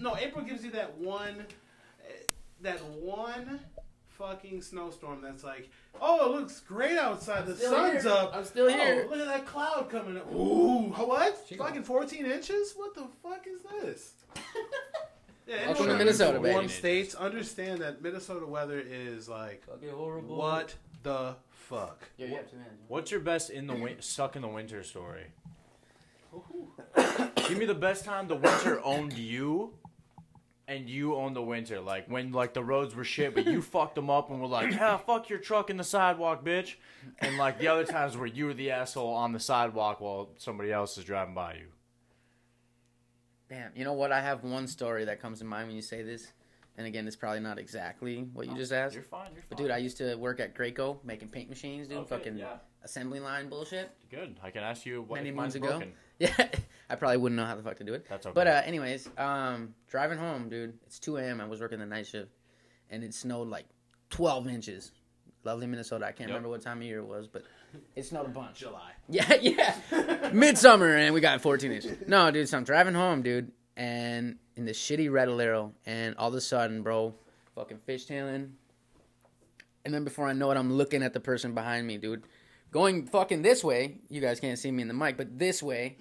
no, 0.00 0.16
April 0.16 0.44
gives 0.44 0.64
you 0.64 0.70
that 0.72 0.96
one, 0.98 1.44
eh, 2.08 2.12
that 2.62 2.84
one 2.84 3.60
fucking 4.22 4.62
snowstorm 4.62 5.20
that's 5.20 5.44
like, 5.44 5.68
oh, 6.00 6.26
it 6.26 6.38
looks 6.38 6.60
great 6.60 6.96
outside. 6.96 7.46
The 7.46 7.56
sun's 7.56 8.04
here. 8.04 8.12
up. 8.12 8.34
I'm 8.34 8.44
still 8.44 8.66
oh, 8.66 8.68
here. 8.68 9.04
Oh, 9.06 9.10
look 9.10 9.20
at 9.20 9.26
that 9.26 9.46
cloud 9.46 9.88
coming 9.90 10.16
up. 10.16 10.32
Ooh, 10.32 10.90
what? 10.90 11.38
She 11.48 11.56
fucking 11.56 11.82
14 11.82 12.26
inches? 12.26 12.74
What 12.76 12.94
the 12.94 13.06
fuck 13.22 13.46
is 13.46 13.62
this? 13.82 14.14
Yeah, 15.44 15.66
Welcome 15.66 15.70
anyone 15.70 15.86
to 15.86 15.92
in 15.92 15.98
Minnesota, 15.98 16.40
warm 16.40 16.54
baby. 16.54 16.68
states 16.68 17.14
understand 17.16 17.80
that 17.80 18.00
Minnesota 18.00 18.46
weather 18.46 18.78
is 18.78 19.28
like, 19.28 19.66
Fucking 19.66 19.88
horrible. 19.90 20.36
what 20.36 20.72
the 21.02 21.34
fuck? 21.50 22.04
Yeah, 22.16 22.26
you 22.28 22.34
have 22.36 22.48
two 22.48 22.58
hands. 22.58 22.80
What's 22.86 23.10
your 23.10 23.18
best 23.18 23.50
in 23.50 23.66
the 23.66 23.74
win- 23.74 24.00
stuck 24.00 24.36
in 24.36 24.42
the 24.42 24.48
winter 24.48 24.84
story? 24.84 25.24
Give 27.48 27.58
me 27.58 27.66
the 27.66 27.74
best 27.74 28.04
time 28.04 28.28
the 28.28 28.36
winter 28.36 28.80
owned 28.84 29.14
you, 29.14 29.72
and 30.68 30.88
you 30.88 31.14
owned 31.16 31.36
the 31.36 31.42
winter. 31.42 31.80
Like 31.80 32.08
when 32.08 32.32
like 32.32 32.54
the 32.54 32.62
roads 32.62 32.94
were 32.94 33.04
shit, 33.04 33.34
but 33.34 33.46
you 33.46 33.60
fucked 33.62 33.94
them 33.94 34.10
up 34.10 34.30
and 34.30 34.40
were 34.40 34.46
like, 34.46 34.72
"Yeah, 34.72 34.96
fuck 34.96 35.28
your 35.28 35.38
truck 35.38 35.70
in 35.70 35.76
the 35.76 35.84
sidewalk, 35.84 36.44
bitch." 36.44 36.76
And 37.18 37.36
like 37.36 37.58
the 37.58 37.68
other 37.68 37.84
times 37.84 38.16
where 38.16 38.26
you 38.26 38.46
were 38.46 38.54
the 38.54 38.70
asshole 38.70 39.12
on 39.12 39.32
the 39.32 39.40
sidewalk 39.40 40.00
while 40.00 40.30
somebody 40.38 40.72
else 40.72 40.96
is 40.98 41.04
driving 41.04 41.34
by 41.34 41.54
you. 41.54 41.66
Damn, 43.48 43.70
you 43.74 43.84
know 43.84 43.92
what? 43.92 44.12
I 44.12 44.20
have 44.20 44.44
one 44.44 44.66
story 44.66 45.04
that 45.04 45.20
comes 45.20 45.40
to 45.40 45.44
mind 45.44 45.66
when 45.66 45.76
you 45.76 45.82
say 45.82 46.02
this, 46.02 46.32
and 46.78 46.86
again, 46.86 47.06
it's 47.06 47.16
probably 47.16 47.40
not 47.40 47.58
exactly 47.58 48.26
what 48.32 48.46
you 48.46 48.54
just 48.56 48.72
asked. 48.72 48.94
You're 48.94 49.02
fine. 49.04 49.26
You're 49.34 49.42
fine. 49.42 49.46
But 49.50 49.58
dude, 49.58 49.70
I 49.70 49.76
used 49.76 49.98
to 49.98 50.14
work 50.16 50.40
at 50.40 50.54
Graco 50.54 50.98
making 51.04 51.28
paint 51.28 51.50
machines, 51.50 51.86
dude. 51.86 51.98
Okay, 51.98 52.08
fucking 52.08 52.38
yeah. 52.38 52.56
assembly 52.82 53.20
line 53.20 53.50
bullshit. 53.50 53.90
good. 54.10 54.36
I 54.42 54.50
can 54.50 54.62
ask 54.62 54.86
you 54.86 55.02
what 55.02 55.16
Many 55.18 55.32
mine's 55.32 55.54
ago. 55.54 55.68
broken. 55.68 55.92
Yeah, 56.38 56.48
I 56.90 56.94
probably 56.94 57.16
wouldn't 57.16 57.36
know 57.40 57.46
how 57.46 57.56
the 57.56 57.62
fuck 57.62 57.78
to 57.78 57.84
do 57.84 57.94
it. 57.94 58.06
That's 58.08 58.26
okay. 58.26 58.32
But 58.34 58.46
uh, 58.46 58.62
anyways, 58.64 59.08
um, 59.18 59.74
driving 59.88 60.18
home, 60.18 60.48
dude. 60.48 60.74
It's 60.86 60.98
2 60.98 61.16
a.m. 61.16 61.40
I 61.40 61.46
was 61.46 61.60
working 61.60 61.78
the 61.78 61.86
night 61.86 62.06
shift, 62.06 62.30
and 62.90 63.02
it 63.02 63.14
snowed 63.14 63.48
like 63.48 63.64
12 64.10 64.46
inches. 64.48 64.92
Lovely 65.44 65.66
Minnesota. 65.66 66.04
I 66.06 66.08
can't 66.12 66.28
Yep. 66.28 66.28
remember 66.28 66.48
what 66.50 66.62
time 66.62 66.76
of 66.78 66.82
year 66.84 66.98
it 66.98 67.06
was, 67.06 67.26
but 67.26 67.42
it 67.96 68.04
snowed 68.04 68.26
a 68.26 68.28
bunch. 68.28 68.58
July. 68.60 68.92
Yeah, 69.08 69.34
yeah. 69.40 70.30
Midsummer, 70.32 70.94
and 70.96 71.12
we 71.14 71.20
got 71.20 71.40
14 71.40 71.72
inches. 71.72 71.96
No, 72.06 72.30
dude, 72.30 72.48
so 72.48 72.56
I'm 72.58 72.64
driving 72.64 72.94
home, 72.94 73.22
dude, 73.22 73.50
and 73.76 74.36
in 74.56 74.64
the 74.64 74.72
shitty 74.72 75.10
red 75.10 75.28
Alero, 75.28 75.72
and 75.86 76.14
all 76.16 76.28
of 76.28 76.34
a 76.34 76.40
sudden, 76.40 76.82
bro, 76.82 77.14
fucking 77.56 77.78
fishtailing. 77.88 78.50
And 79.84 79.92
then 79.92 80.04
before 80.04 80.28
I 80.28 80.32
know 80.34 80.50
it, 80.52 80.56
I'm 80.56 80.72
looking 80.72 81.02
at 81.02 81.12
the 81.14 81.20
person 81.20 81.54
behind 81.54 81.86
me, 81.86 81.96
dude. 81.98 82.22
Going 82.72 83.06
fucking 83.06 83.42
this 83.42 83.62
way. 83.62 83.98
You 84.08 84.20
guys 84.20 84.40
can't 84.40 84.58
see 84.58 84.70
me 84.72 84.82
in 84.82 84.88
the 84.88 84.94
mic, 84.94 85.16
but 85.16 85.38
this 85.38 85.62
way. 85.62 85.96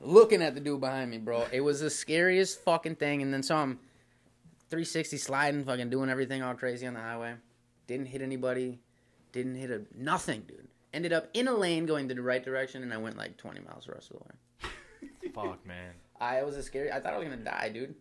looking 0.00 0.42
at 0.42 0.54
the 0.54 0.60
dude 0.60 0.80
behind 0.80 1.10
me, 1.10 1.18
bro. 1.18 1.46
It 1.52 1.60
was 1.60 1.80
the 1.80 1.90
scariest 1.90 2.64
fucking 2.64 2.96
thing. 2.96 3.22
And 3.22 3.32
then 3.32 3.42
saw 3.42 3.62
him 3.62 3.78
360 4.70 5.18
sliding, 5.18 5.64
fucking 5.64 5.90
doing 5.90 6.10
everything 6.10 6.42
all 6.42 6.54
crazy 6.54 6.86
on 6.86 6.94
the 6.94 7.00
highway. 7.00 7.34
Didn't 7.86 8.06
hit 8.06 8.22
anybody. 8.22 8.80
Didn't 9.32 9.56
hit 9.56 9.70
a 9.70 9.82
nothing, 9.96 10.42
dude. 10.48 10.66
Ended 10.92 11.12
up 11.12 11.28
in 11.34 11.46
a 11.46 11.54
lane 11.54 11.86
going 11.86 12.08
the 12.08 12.20
right 12.20 12.42
direction, 12.42 12.82
and 12.82 12.92
I 12.92 12.96
went 12.96 13.16
like 13.16 13.36
20 13.36 13.60
miles 13.60 13.84
the 13.86 13.92
rest 13.92 14.10
of 14.10 14.18
the 14.18 14.24
way. 14.24 15.30
Fuck, 15.32 15.64
man. 15.64 15.92
I 16.20 16.38
it 16.38 16.46
was 16.46 16.56
a 16.56 16.62
scary. 16.62 16.90
I 16.90 16.98
thought 17.00 17.14
I 17.14 17.18
was 17.18 17.28
gonna 17.28 17.36
die, 17.36 17.70
dude. 17.72 17.94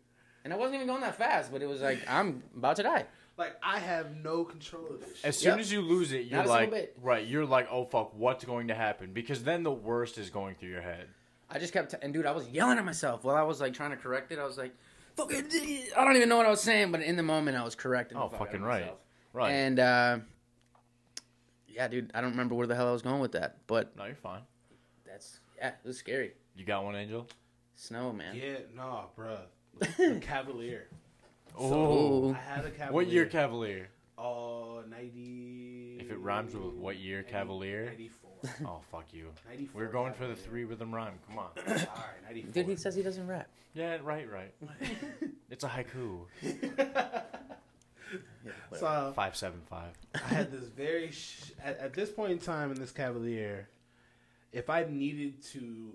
And 0.43 0.53
I 0.53 0.57
wasn't 0.57 0.75
even 0.75 0.87
going 0.87 1.01
that 1.01 1.17
fast, 1.17 1.51
but 1.51 1.61
it 1.61 1.67
was 1.67 1.81
like 1.81 1.99
I'm 2.07 2.41
about 2.55 2.77
to 2.77 2.83
die. 2.83 3.05
Like, 3.39 3.55
I 3.63 3.79
have 3.79 4.15
no 4.17 4.43
control 4.43 4.85
of 4.91 4.99
this. 4.99 5.23
As 5.23 5.37
soon 5.37 5.51
Yep. 5.53 5.59
as 5.59 5.71
you 5.71 5.81
lose 5.81 6.11
it, 6.11 6.25
you're 6.27 6.39
Not 6.39 6.47
like, 6.47 6.69
bit. 6.71 6.97
right? 7.01 7.25
You're 7.25 7.45
like, 7.45 7.67
oh 7.71 7.85
fuck, 7.85 8.13
what's 8.13 8.43
going 8.43 8.67
to 8.67 8.75
happen? 8.75 9.13
Because 9.13 9.43
then 9.43 9.63
the 9.63 9.71
worst 9.71 10.17
is 10.17 10.29
going 10.29 10.55
through 10.55 10.69
your 10.69 10.81
head. 10.81 11.07
I 11.49 11.57
just 11.57 11.71
kept, 11.73 11.95
and 12.01 12.13
dude, 12.13 12.25
I 12.27 12.31
was 12.31 12.47
yelling 12.49 12.77
at 12.77 12.85
myself 12.85 13.23
while 13.23 13.35
I 13.37 13.41
was 13.43 13.59
like 13.61 13.73
trying 13.73 13.91
to 13.91 13.97
correct 13.97 14.31
it. 14.33 14.37
I 14.39 14.43
was 14.45 14.57
like, 14.57 14.75
"Fucking," 15.15 15.45
I 15.97 16.03
don't 16.03 16.15
even 16.17 16.27
know 16.29 16.37
what 16.37 16.45
I 16.45 16.49
was 16.49 16.61
saying, 16.61 16.91
but 16.91 17.01
in 17.01 17.15
the 17.15 17.23
moment, 17.23 17.55
I 17.57 17.63
was 17.63 17.73
correcting. 17.75 18.17
the 18.17 18.23
Oh, 18.25 18.27
fuck 18.29 18.41
out 18.41 18.41
of 18.41 18.47
fucking 18.51 18.61
right. 18.61 18.81
myself. 18.81 18.99
Right. 19.33 19.51
And 19.51 19.79
uh, 19.79 20.19
yeah, 21.67 21.87
dude, 21.87 22.11
I 22.13 22.21
don't 22.21 22.31
remember 22.31 22.55
where 22.55 22.67
the 22.67 22.75
hell 22.75 22.89
I 22.89 22.91
was 22.91 23.01
going 23.01 23.19
with 23.21 23.31
that, 23.31 23.57
but 23.67 23.95
no, 23.97 24.05
you're 24.05 24.15
fine. 24.15 24.41
that's 25.07 25.39
yeah, 25.57 25.69
it 25.69 25.87
was 25.87 25.97
scary. 25.97 26.33
You 26.55 26.65
got 26.65 26.83
one, 26.83 26.95
Angel. 26.95 27.25
Snow, 27.75 28.11
man. 28.11 28.35
Yeah, 28.35 28.57
no, 28.75 29.05
bruh. 29.17 29.39
The 29.97 30.19
Cavalier. 30.21 30.87
Oh. 31.57 32.29
Ooh. 32.29 32.31
I 32.33 32.37
had 32.55 32.65
a 32.65 32.69
Cavalier. 32.71 32.91
What 32.93 33.07
year 33.07 33.25
Cavalier? 33.25 33.89
Oh, 34.17 34.83
90. 34.89 35.97
If 36.01 36.11
it 36.11 36.17
rhymes 36.19 36.53
with 36.53 36.73
what 36.73 36.97
year 36.97 37.23
Cavalier? 37.23 37.85
94. 37.85 38.29
Oh 38.65 38.79
fuck 38.91 39.05
you. 39.11 39.27
94 39.49 39.81
We're 39.81 39.91
going 39.91 40.13
for 40.13 40.23
the 40.27 40.33
Cavalier. 40.33 40.49
three 40.49 40.63
rhythm 40.65 40.93
rhyme. 40.95 41.13
Come 41.27 41.39
on. 41.39 41.49
Sorry, 41.65 41.87
94. 42.25 42.51
Dude, 42.53 42.67
he 42.67 42.75
says 42.75 42.95
he 42.95 43.01
doesn't 43.03 43.27
rap. 43.27 43.47
Yeah, 43.73 43.97
right, 44.03 44.27
right. 44.31 44.53
It's 45.51 45.63
a 45.63 45.67
haiku. 45.67 46.19
so 48.77 49.11
Five 49.15 49.35
seven 49.35 49.61
five. 49.69 49.93
I 50.13 50.19
had 50.33 50.51
this 50.51 50.65
very 50.69 51.11
sh- 51.11 51.51
at, 51.63 51.79
at 51.79 51.93
this 51.93 52.09
point 52.11 52.31
in 52.31 52.37
time 52.39 52.71
in 52.71 52.79
this 52.79 52.91
Cavalier, 52.91 53.67
if 54.53 54.69
I 54.69 54.85
needed 54.89 55.41
to 55.53 55.93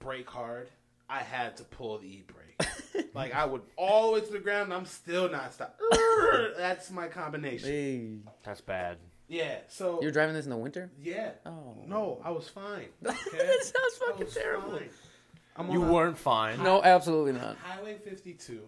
break 0.00 0.28
hard, 0.28 0.68
I 1.08 1.20
had 1.20 1.56
to 1.58 1.64
pull 1.64 1.98
the 1.98 2.06
e 2.08 2.24
brake. 2.26 2.49
like 3.14 3.34
I 3.34 3.44
would 3.44 3.62
all 3.76 4.08
the 4.08 4.20
way 4.20 4.26
to 4.26 4.32
the 4.32 4.38
ground, 4.38 4.64
and 4.64 4.74
I'm 4.74 4.86
still 4.86 5.28
not 5.30 5.52
stopping. 5.54 5.86
That's 6.56 6.90
my 6.90 7.08
combination. 7.08 7.68
Hey. 7.68 8.32
That's 8.44 8.60
bad. 8.60 8.98
Yeah. 9.28 9.58
So 9.68 10.00
You're 10.02 10.10
driving 10.10 10.34
this 10.34 10.44
in 10.46 10.50
the 10.50 10.56
winter? 10.56 10.90
yeah. 11.00 11.30
Oh. 11.46 11.76
No, 11.86 12.20
I 12.24 12.30
was 12.30 12.48
fine. 12.48 12.86
Okay? 13.06 13.16
that 13.32 13.62
sounds 13.62 14.00
I 14.02 14.06
fucking 14.10 14.24
was 14.26 14.34
terrible. 14.34 14.70
fine. 14.72 14.88
I'm 15.56 15.70
You 15.70 15.80
weren't 15.82 16.18
fine. 16.18 16.62
No, 16.62 16.82
absolutely 16.82 17.32
not. 17.32 17.56
Highway 17.58 17.98
52. 18.04 18.60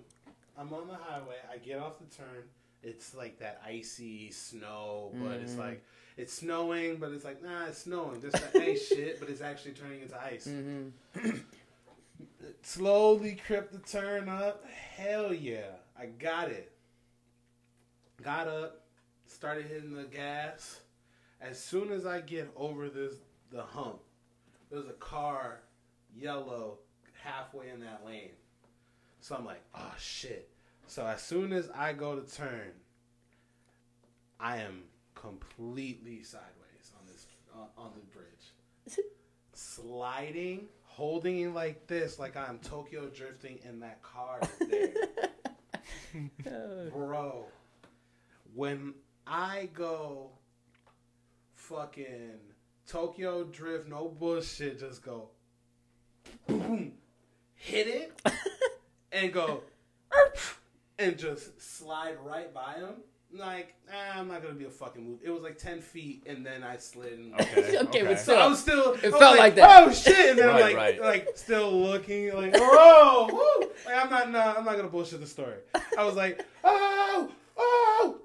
I'm 0.59 0.73
on 0.73 0.87
the 0.89 0.95
highway. 0.95 1.37
I 1.53 1.57
get 1.59 1.79
off 1.79 1.99
the 1.99 2.15
turn. 2.17 2.45
It's 2.83 3.15
like 3.15 3.39
that 3.39 3.61
icy 3.67 4.31
snow, 4.31 5.13
but 5.15 5.39
it's 5.41 5.55
Mm. 5.55 5.59
like 5.59 5.85
it's 6.17 6.33
snowing, 6.35 6.97
but 6.97 7.13
it's 7.13 7.25
like 7.25 7.43
nah, 7.43 7.67
it's 7.67 7.79
snowing. 7.79 8.21
This 8.21 8.33
that 8.33 8.55
ice 8.61 8.87
shit, 8.89 9.19
but 9.21 9.31
it's 9.31 9.41
actually 9.41 9.73
turning 9.73 10.03
into 10.03 10.21
ice. 10.21 10.47
Mm-hmm. 10.49 11.31
Slowly 12.63 13.41
crept 13.47 13.73
the 13.73 13.79
turn 13.79 14.29
up. 14.29 14.65
Hell 14.97 15.33
yeah, 15.33 15.77
I 15.99 16.07
got 16.07 16.51
it. 16.51 16.73
Got 18.23 18.49
up, 18.49 18.85
started 19.27 19.67
hitting 19.67 19.95
the 19.95 20.05
gas. 20.05 20.81
As 21.41 21.59
soon 21.59 21.91
as 21.91 22.07
I 22.07 22.21
get 22.21 22.51
over 22.57 22.89
this 22.89 23.15
the 23.51 23.63
hump, 23.63 24.01
there's 24.71 24.87
a 24.87 24.95
car, 24.95 25.61
yellow, 26.17 26.79
halfway 27.23 27.69
in 27.69 27.81
that 27.81 28.03
lane. 28.07 28.31
So 29.21 29.37
I'm 29.37 29.45
like, 29.45 29.63
oh 29.75 29.95
shit. 29.99 30.49
So 30.87 31.07
as 31.07 31.23
soon 31.23 31.53
as 31.53 31.71
I 31.75 31.93
go 31.93 32.19
to 32.19 32.37
turn, 32.37 32.73
I 34.39 34.59
am 34.59 34.85
completely 35.15 36.23
sideways 36.23 36.93
on 36.99 37.07
this 37.07 37.27
on, 37.55 37.67
on 37.77 37.93
the 37.95 38.01
bridge, 38.17 39.07
sliding, 39.53 40.67
holding 41.03 41.41
it 41.41 41.53
like 41.53 41.89
this, 41.89 42.21
like 42.21 42.37
I'm 42.37 42.61
Tokyo 42.61 43.09
drifting, 43.09 43.59
in 43.69 43.81
that 43.81 44.01
car 44.03 44.39
there, 44.61 44.93
bro. 46.93 47.47
When 48.55 48.95
I 49.27 49.69
go, 49.75 50.31
fucking 51.57 52.39
Tokyo 52.87 53.43
drift, 53.43 53.89
no 53.89 54.15
bullshit, 54.17 54.79
just 54.79 55.03
go, 55.03 55.31
boom, 56.47 56.93
hit 57.57 57.89
it, 57.89 58.23
and 59.11 59.33
go, 59.33 59.65
and 61.01 61.19
just 61.19 61.61
slide 61.61 62.15
right 62.23 62.55
by 62.55 62.75
him. 62.75 62.95
Like, 63.35 63.75
ah, 63.91 64.19
I'm 64.19 64.29
not 64.29 64.43
gonna 64.43 64.55
be 64.55 64.67
a 64.67 64.71
fucking 64.71 65.03
move. 65.03 65.21
It 65.23 65.31
was 65.31 65.43
like 65.43 65.57
ten 65.57 65.81
feet, 65.81 66.25
and 66.27 66.45
then 66.45 66.63
I 66.63 66.77
slid. 66.77 67.15
And 67.19 67.35
Okay. 67.41 67.79
Okay, 67.79 68.03
but 68.03 68.19
So 68.21 68.37
I 68.39 68.47
was 68.47 68.61
still. 68.61 68.93
It 68.93 69.05
was 69.05 69.15
felt 69.17 69.39
like 69.39 69.55
that. 69.55 69.85
Oh 69.89 69.91
shit! 69.93 70.31
And 70.31 70.39
then 70.39 70.49
I'm 70.51 70.55
Right, 70.57 70.65
like, 70.65 70.77
right. 70.77 71.01
like 71.01 71.29
still 71.35 71.73
looking, 71.81 72.35
like, 72.35 72.53
oh, 72.57 73.29
woo! 73.33 73.69
Like 73.87 74.05
I'm 74.05 74.11
not, 74.11 74.31
nah, 74.31 74.55
I'm 74.59 74.65
not 74.65 74.77
gonna 74.77 74.89
bullshit 74.89 75.21
the 75.21 75.27
story. 75.27 75.57
I 75.99 76.05
was 76.05 76.15
like, 76.15 76.45
oh, 76.65 77.31
oh, 77.57 78.21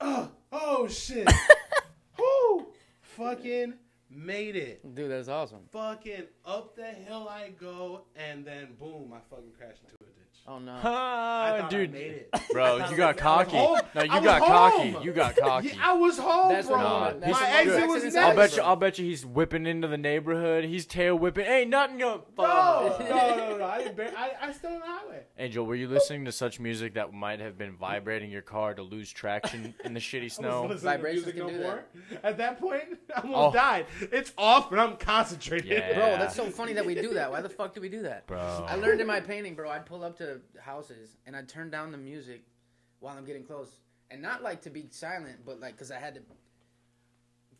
oh, 0.00 0.28
oh 0.52 0.88
shit! 0.88 1.30
Woo! 2.18 2.66
Fucking 3.02 3.74
made 4.10 4.56
it. 4.56 4.94
Dude, 4.94 5.10
that's 5.10 5.28
awesome. 5.28 5.60
Fucking 5.72 6.24
up 6.44 6.74
the 6.74 6.86
hill 6.86 7.28
I 7.30 7.50
go, 7.50 8.02
and 8.16 8.44
then 8.46 8.68
boom, 8.78 9.12
I 9.14 9.18
fucking 9.30 9.52
crashed 9.58 9.82
into 9.82 9.94
a 9.94 9.95
ditch. 9.95 9.95
Oh 10.48 10.58
no. 10.60 10.72
I 10.82 11.60
Ah, 11.62 11.68
dude. 11.68 11.90
I 11.90 11.92
made 11.92 12.12
it. 12.12 12.30
Bro, 12.52 12.76
you 12.88 12.96
got 12.96 13.16
was- 13.16 13.22
I 13.24 13.36
was 13.36 13.48
cocky. 13.50 13.56
No, 13.56 14.02
you 14.04 14.10
I 14.10 14.16
was 14.18 14.24
got 14.24 14.42
cocky. 14.42 14.90
home. 14.92 15.02
You 15.04 15.12
got 15.12 15.36
cocky. 15.36 15.68
Yeah, 15.68 15.74
I 15.82 15.92
was 15.94 16.18
home, 16.18 16.52
That's 16.52 16.68
bro. 16.68 16.76
Nah, 16.76 17.10
My 17.10 17.16
exit 17.18 17.32
accidents 17.74 18.04
was 18.04 18.14
happen. 18.14 18.18
I'll 18.30 18.36
bet 18.36 18.56
you. 18.56 18.62
I'll 18.62 18.76
bet 18.76 18.98
you 18.98 19.04
he's 19.06 19.26
whipping 19.26 19.66
into 19.66 19.88
the 19.88 19.96
neighborhood. 19.98 20.64
He's 20.64 20.86
tail 20.86 21.16
whipping. 21.18 21.46
Ain't 21.46 21.70
nothing 21.70 21.98
going. 21.98 22.20
No, 22.38 22.96
no, 22.98 23.06
no, 23.08 23.36
no, 23.36 23.56
no. 23.58 23.64
I, 23.64 23.78
didn't 23.78 23.96
bar- 23.96 24.12
I, 24.16 24.30
I 24.40 24.52
still 24.52 24.72
on 24.74 24.80
the 24.80 24.86
highway. 24.86 25.22
Angel, 25.38 25.66
were 25.66 25.74
you 25.74 25.88
listening 25.88 26.24
to 26.26 26.32
such 26.32 26.60
music 26.60 26.94
that 26.94 27.12
might 27.12 27.40
have 27.40 27.58
been 27.58 27.76
vibrating 27.76 28.30
your 28.30 28.42
car 28.42 28.72
to 28.74 28.82
lose 28.82 29.10
traction 29.10 29.74
in 29.84 29.94
the 29.94 30.00
shitty 30.00 30.30
snow? 30.30 30.62
wasn't 30.62 30.70
listening 30.70 30.92
to 30.92 30.96
Vibrations 30.98 31.26
music 31.26 31.40
can 31.42 31.46
no 31.46 31.58
do 31.58 31.62
more. 31.64 31.84
At 32.22 32.38
that 32.38 32.60
point, 32.60 32.84
I 33.14 33.20
almost 33.22 33.36
Oh. 33.36 33.52
died. 33.52 33.86
It's 34.12 34.32
off, 34.38 34.70
but 34.70 34.78
I'm 34.78 34.96
concentrated. 34.96 35.66
Yeah. 35.66 35.94
Bro, 35.94 36.06
that's 36.18 36.36
so 36.36 36.46
funny 36.46 36.72
that 36.74 36.86
we 36.86 36.94
do 36.94 37.14
that. 37.14 37.30
Why 37.32 37.40
the 37.40 37.48
fuck 37.48 37.74
do 37.74 37.80
we 37.80 37.88
do 37.88 38.02
that? 38.02 38.26
Bro. 38.28 38.38
I 38.68 38.76
learned 38.76 39.00
in 39.00 39.06
my 39.08 39.20
painting, 39.20 39.54
bro. 39.54 39.68
I'd 39.70 39.86
pull 39.86 40.04
up 40.04 40.16
to 40.18 40.35
houses 40.60 41.16
and 41.26 41.36
I'd 41.36 41.48
turn 41.48 41.70
down 41.70 41.92
the 41.92 41.98
music 41.98 42.42
while 43.00 43.16
I'm 43.16 43.24
getting 43.24 43.44
close, 43.44 43.68
and 44.10 44.22
not 44.22 44.42
like 44.42 44.62
to 44.62 44.70
be 44.70 44.86
silent, 44.90 45.38
but 45.44 45.60
like 45.60 45.72
because 45.72 45.90
I 45.90 45.98
had 45.98 46.14
to 46.14 46.20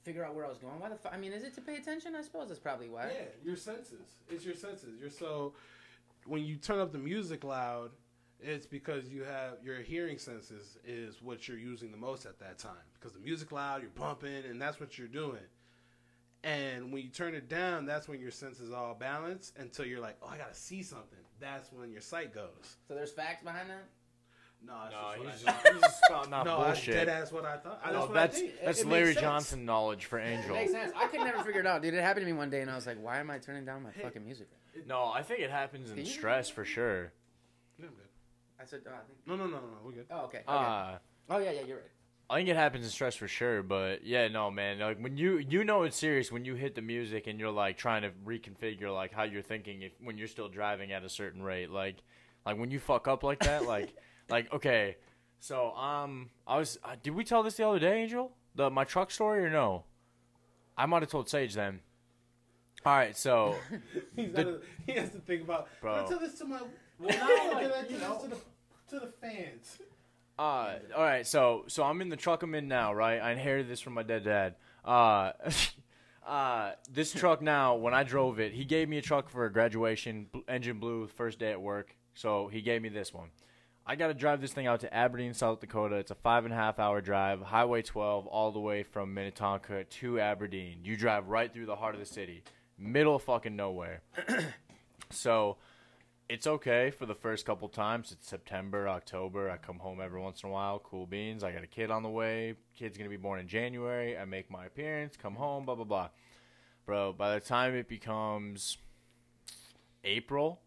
figure 0.02 0.24
out 0.24 0.34
where 0.34 0.46
I 0.46 0.48
was 0.48 0.58
going. 0.58 0.78
Why 0.78 0.88
the 0.88 0.96
fuck? 0.96 1.12
I 1.12 1.18
mean, 1.18 1.32
is 1.32 1.42
it 1.42 1.54
to 1.54 1.60
pay 1.60 1.76
attention? 1.76 2.14
I 2.14 2.22
suppose 2.22 2.48
that's 2.48 2.60
probably 2.60 2.88
why. 2.88 3.08
Yeah, 3.08 3.24
your 3.44 3.56
senses. 3.56 4.06
It's 4.30 4.44
your 4.44 4.54
senses. 4.54 4.98
You're 5.00 5.10
so 5.10 5.52
when 6.26 6.44
you 6.44 6.56
turn 6.56 6.78
up 6.78 6.92
the 6.92 6.98
music 6.98 7.44
loud, 7.44 7.90
it's 8.40 8.66
because 8.66 9.08
you 9.08 9.24
have 9.24 9.54
your 9.64 9.80
hearing 9.80 10.18
senses 10.18 10.78
is 10.86 11.22
what 11.22 11.48
you're 11.48 11.58
using 11.58 11.90
the 11.90 11.96
most 11.96 12.26
at 12.26 12.38
that 12.38 12.58
time. 12.58 12.72
Because 12.94 13.12
the 13.12 13.20
music 13.20 13.52
loud, 13.52 13.82
you're 13.82 13.90
bumping, 13.90 14.44
and 14.48 14.60
that's 14.60 14.78
what 14.78 14.98
you're 14.98 15.08
doing. 15.08 15.42
And 16.44 16.92
when 16.92 17.02
you 17.02 17.08
turn 17.08 17.34
it 17.34 17.48
down, 17.48 17.86
that's 17.86 18.08
when 18.08 18.20
your 18.20 18.30
senses 18.30 18.72
all 18.72 18.94
balance 18.94 19.52
until 19.58 19.84
you're 19.84 20.00
like, 20.00 20.16
oh, 20.22 20.28
I 20.28 20.36
gotta 20.36 20.54
see 20.54 20.82
something. 20.82 21.18
That's 21.40 21.72
when 21.72 21.90
your 21.92 22.00
sight 22.00 22.34
goes. 22.34 22.76
So 22.88 22.94
there's 22.94 23.12
facts 23.12 23.42
behind 23.42 23.68
that. 23.70 23.84
No, 24.66 24.72
that's 24.82 24.94
No, 24.94 25.00
just 25.02 25.18
what 25.18 25.28
he's 25.28 25.44
I 25.46 25.50
just, 25.52 25.62
thought. 25.64 25.72
he's 25.74 25.82
just 25.82 26.04
spouting 26.04 26.32
out 26.32 26.46
no, 26.46 26.64
that's 26.64 26.86
dead 26.86 26.94
bullshit. 26.94 27.08
ass 27.08 27.32
what 27.32 27.44
I 27.44 27.56
thought. 27.58 27.80
That's 27.82 27.92
No, 27.94 28.00
what 28.00 28.14
that's 28.14 28.38
I. 28.38 28.44
It- 28.44 28.78
it 28.80 28.86
Larry. 28.86 29.14
Johnson 29.14 29.64
knowledge 29.66 30.06
for 30.06 30.18
It 30.20 30.26
Angel. 30.26 30.54
makes 30.54 30.72
sense. 30.72 30.92
I 30.96 31.06
could 31.08 31.20
never 31.20 31.42
figure 31.44 31.60
it 31.60 31.66
out, 31.66 31.82
dude. 31.82 31.92
It 31.94 32.02
happened 32.02 32.26
to 32.26 32.32
me 32.32 32.36
one 32.36 32.48
day, 32.50 32.62
and 32.62 32.70
I 32.70 32.74
was 32.74 32.86
like, 32.86 32.96
"Why 33.02 33.18
am 33.18 33.30
I 33.30 33.38
turning 33.38 33.64
down 33.66 33.82
my 33.82 33.90
Hey. 33.90 34.02
fucking 34.02 34.24
music?" 34.24 34.48
No, 34.86 35.06
I 35.12 35.22
think 35.22 35.40
it 35.40 35.50
happens 35.50 35.90
in 35.90 36.04
stress 36.06 36.48
for 36.48 36.64
sure. 36.64 37.12
Yeah, 37.78 37.86
I'm 37.86 37.94
good. 37.94 38.08
I 38.60 38.64
said, 38.64 38.80
"Oh, 38.86 38.90
I 38.90 39.04
think." 39.06 39.18
No, 39.26 39.36
no, 39.36 39.44
no, 39.44 39.56
no, 39.60 39.66
no. 39.66 39.78
We're 39.84 39.92
good. 39.92 40.06
Oh, 40.10 40.24
okay. 40.24 40.38
okay. 40.38 40.44
Uh, 40.48 40.98
oh 41.30 41.38
yeah, 41.38 41.50
yeah, 41.52 41.60
you're 41.66 41.76
right. 41.76 41.86
I 42.28 42.36
think 42.38 42.48
it 42.48 42.56
happens 42.56 42.84
in 42.84 42.90
stress 42.90 43.14
for 43.14 43.28
sure, 43.28 43.62
but 43.62 44.04
yeah, 44.04 44.26
no, 44.28 44.50
man. 44.50 44.80
Like 44.80 44.98
when 44.98 45.16
you 45.16 45.38
you 45.38 45.62
know 45.62 45.84
it's 45.84 45.96
serious 45.96 46.32
when 46.32 46.44
you 46.44 46.54
hit 46.54 46.74
the 46.74 46.82
music 46.82 47.26
and 47.28 47.38
you're 47.38 47.52
like 47.52 47.76
trying 47.76 48.02
to 48.02 48.10
reconfigure 48.26 48.92
like 48.92 49.12
how 49.12 49.22
you're 49.22 49.42
thinking 49.42 49.82
if 49.82 49.92
when 50.02 50.18
you're 50.18 50.26
still 50.26 50.48
driving 50.48 50.90
at 50.92 51.04
a 51.04 51.08
certain 51.08 51.42
rate. 51.42 51.70
Like 51.70 51.96
like 52.44 52.58
when 52.58 52.70
you 52.72 52.80
fuck 52.80 53.06
up 53.06 53.22
like 53.22 53.40
that, 53.40 53.64
like 53.64 53.94
like 54.28 54.52
okay. 54.52 54.96
So 55.38 55.70
um, 55.76 56.30
I 56.46 56.58
was. 56.58 56.78
Uh, 56.82 56.96
did 57.02 57.14
we 57.14 57.22
tell 57.22 57.42
this 57.44 57.54
the 57.58 57.68
other 57.68 57.78
day, 57.78 58.02
Angel? 58.02 58.32
The 58.56 58.70
my 58.70 58.84
truck 58.84 59.10
story 59.12 59.44
or 59.44 59.50
no? 59.50 59.84
I 60.76 60.86
might 60.86 61.02
have 61.02 61.10
told 61.10 61.28
Sage 61.28 61.54
then. 61.54 61.80
All 62.84 62.96
right, 62.96 63.16
so 63.16 63.54
He's 64.16 64.32
The- 64.32 64.44
gotta, 64.44 64.60
he 64.86 64.92
has 64.92 65.10
to 65.10 65.18
think 65.18 65.42
about. 65.42 65.68
Bro. 65.80 65.94
I'm 65.94 66.08
tell 66.08 66.18
this 66.18 66.38
to 66.38 66.44
my. 66.44 66.60
Well, 66.98 67.10
now 67.16 67.28
I'm 67.28 67.68
gonna 67.70 67.98
tell 67.98 68.14
this 68.14 68.22
to 68.22 68.28
the 68.28 68.36
to 68.98 69.06
the 69.06 69.12
fans. 69.20 69.78
Uh, 70.38 70.74
all 70.94 71.02
right, 71.02 71.26
so 71.26 71.64
so 71.66 71.82
I'm 71.82 72.00
in 72.02 72.10
the 72.10 72.16
truck 72.16 72.42
I'm 72.42 72.54
in 72.54 72.68
now, 72.68 72.92
right? 72.92 73.18
I 73.18 73.32
inherited 73.32 73.68
this 73.68 73.80
from 73.80 73.94
my 73.94 74.02
dead 74.02 74.24
dad. 74.24 74.56
Uh, 74.84 75.32
uh, 76.26 76.72
this 76.92 77.12
truck 77.12 77.40
now, 77.40 77.76
when 77.76 77.94
I 77.94 78.02
drove 78.02 78.38
it, 78.38 78.52
he 78.52 78.64
gave 78.64 78.88
me 78.88 78.98
a 78.98 79.02
truck 79.02 79.30
for 79.30 79.46
a 79.46 79.52
graduation, 79.52 80.26
bl- 80.30 80.40
engine 80.46 80.78
blew 80.78 81.06
first 81.06 81.38
day 81.38 81.52
at 81.52 81.60
work, 81.60 81.96
so 82.14 82.48
he 82.48 82.60
gave 82.60 82.82
me 82.82 82.90
this 82.90 83.14
one. 83.14 83.28
I 83.86 83.94
got 83.94 84.08
to 84.08 84.14
drive 84.14 84.40
this 84.40 84.52
thing 84.52 84.66
out 84.66 84.80
to 84.80 84.92
Aberdeen, 84.92 85.32
South 85.32 85.60
Dakota. 85.60 85.96
It's 85.96 86.10
a 86.10 86.16
five 86.16 86.44
and 86.44 86.52
a 86.52 86.56
half 86.56 86.80
hour 86.80 87.00
drive, 87.00 87.40
Highway 87.40 87.82
12, 87.82 88.26
all 88.26 88.50
the 88.50 88.58
way 88.58 88.82
from 88.82 89.14
Minnetonka 89.14 89.84
to 89.84 90.18
Aberdeen. 90.18 90.80
You 90.82 90.96
drive 90.96 91.28
right 91.28 91.52
through 91.52 91.66
the 91.66 91.76
heart 91.76 91.94
of 91.94 92.00
the 92.00 92.06
city, 92.06 92.42
middle 92.76 93.14
of 93.14 93.22
fucking 93.22 93.54
nowhere. 93.54 94.02
so 95.10 95.56
it's 96.28 96.46
okay 96.46 96.90
for 96.90 97.06
the 97.06 97.14
first 97.14 97.46
couple 97.46 97.68
times. 97.68 98.10
It's 98.10 98.28
September, 98.28 98.88
October. 98.88 99.48
I 99.48 99.58
come 99.58 99.78
home 99.78 100.00
every 100.00 100.20
once 100.20 100.42
in 100.42 100.48
a 100.48 100.52
while. 100.52 100.78
Cool 100.80 101.06
beans. 101.06 101.44
I 101.44 101.52
got 101.52 101.62
a 101.62 101.68
kid 101.68 101.90
on 101.90 102.02
the 102.02 102.08
way. 102.08 102.54
Kid's 102.74 102.98
gonna 102.98 103.10
be 103.10 103.16
born 103.16 103.38
in 103.38 103.46
January. 103.46 104.18
I 104.18 104.24
make 104.24 104.50
my 104.50 104.66
appearance. 104.66 105.16
Come 105.16 105.36
home. 105.36 105.64
Blah 105.64 105.76
blah 105.76 105.84
blah. 105.84 106.08
Bro, 106.84 107.14
by 107.14 107.34
the 107.34 107.40
time 107.40 107.74
it 107.74 107.88
becomes 107.88 108.78
April, 110.04 110.60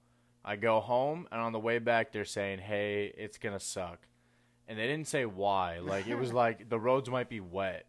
I 0.44 0.56
go 0.56 0.80
home, 0.80 1.28
and 1.32 1.42
on 1.42 1.52
the 1.52 1.60
way 1.60 1.80
back, 1.80 2.12
they're 2.12 2.26
saying, 2.26 2.60
"Hey, 2.60 3.14
it's 3.18 3.38
gonna 3.38 3.60
suck," 3.60 4.08
and 4.68 4.80
they 4.80 4.88
didn't 4.88 5.08
say 5.08 5.26
why. 5.26 5.80
Like 5.80 6.08
it 6.08 6.16
was 6.16 6.32
like 6.44 6.70
the 6.70 6.80
roads 6.80 7.10
might 7.10 7.30
be 7.30 7.42
wet. 7.42 7.86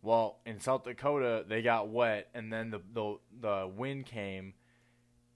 Well, 0.00 0.40
in 0.44 0.58
South 0.58 0.82
Dakota, 0.82 1.44
they 1.46 1.62
got 1.62 1.88
wet, 1.88 2.28
and 2.34 2.52
then 2.52 2.70
the 2.70 2.80
the 2.92 3.18
the 3.40 3.72
wind 3.72 4.06
came 4.06 4.54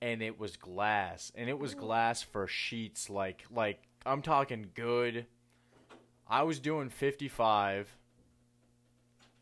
and 0.00 0.22
it 0.22 0.38
was 0.38 0.56
glass 0.56 1.32
and 1.34 1.48
it 1.48 1.58
was 1.58 1.74
glass 1.74 2.22
for 2.22 2.46
sheets 2.46 3.08
like 3.08 3.44
like 3.50 3.82
i'm 4.04 4.22
talking 4.22 4.70
good. 4.74 5.26
I 6.28 6.42
was 6.42 6.58
doing 6.58 6.88
55 6.88 7.96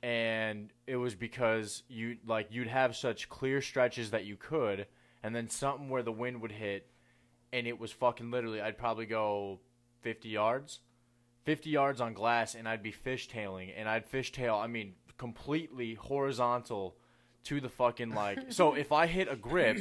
and 0.03 0.71
it 0.87 0.97
was 0.97 1.15
because 1.15 1.83
you 1.89 2.19
like 2.27 2.49
you'd 2.51 2.69
have 2.69 2.95
such 2.95 3.31
clear 3.31 3.63
stretches 3.63 4.11
that 4.11 4.27
you 4.27 4.37
could 4.37 4.87
and 5.23 5.35
then 5.35 5.49
something 5.49 5.89
where 5.89 6.03
the 6.03 6.13
wind 6.13 6.43
would 6.43 6.53
hit 6.53 6.87
and 7.55 7.67
it 7.67 7.81
was 7.81 7.91
fucking 7.91 8.31
literally 8.31 8.61
i'd 8.61 8.77
probably 8.77 9.07
go 9.07 9.61
50 10.03 10.29
yards 10.29 10.81
50 11.45 11.71
yards 11.71 12.03
on 12.03 12.13
glass 12.13 12.55
and 12.55 12.69
i'd 12.69 12.83
be 12.83 12.93
fishtailing 12.93 13.73
and 13.75 13.89
i'd 13.89 14.11
fishtail 14.11 14.63
i 14.63 14.67
mean 14.67 14.93
completely 15.17 15.95
horizontal 15.95 16.97
to 17.45 17.59
the 17.59 17.71
fucking 17.71 18.15
like 18.15 18.53
so 18.53 18.75
if 18.77 18.93
i 18.93 19.07
hit 19.07 19.27
a 19.31 19.37
grip 19.37 19.79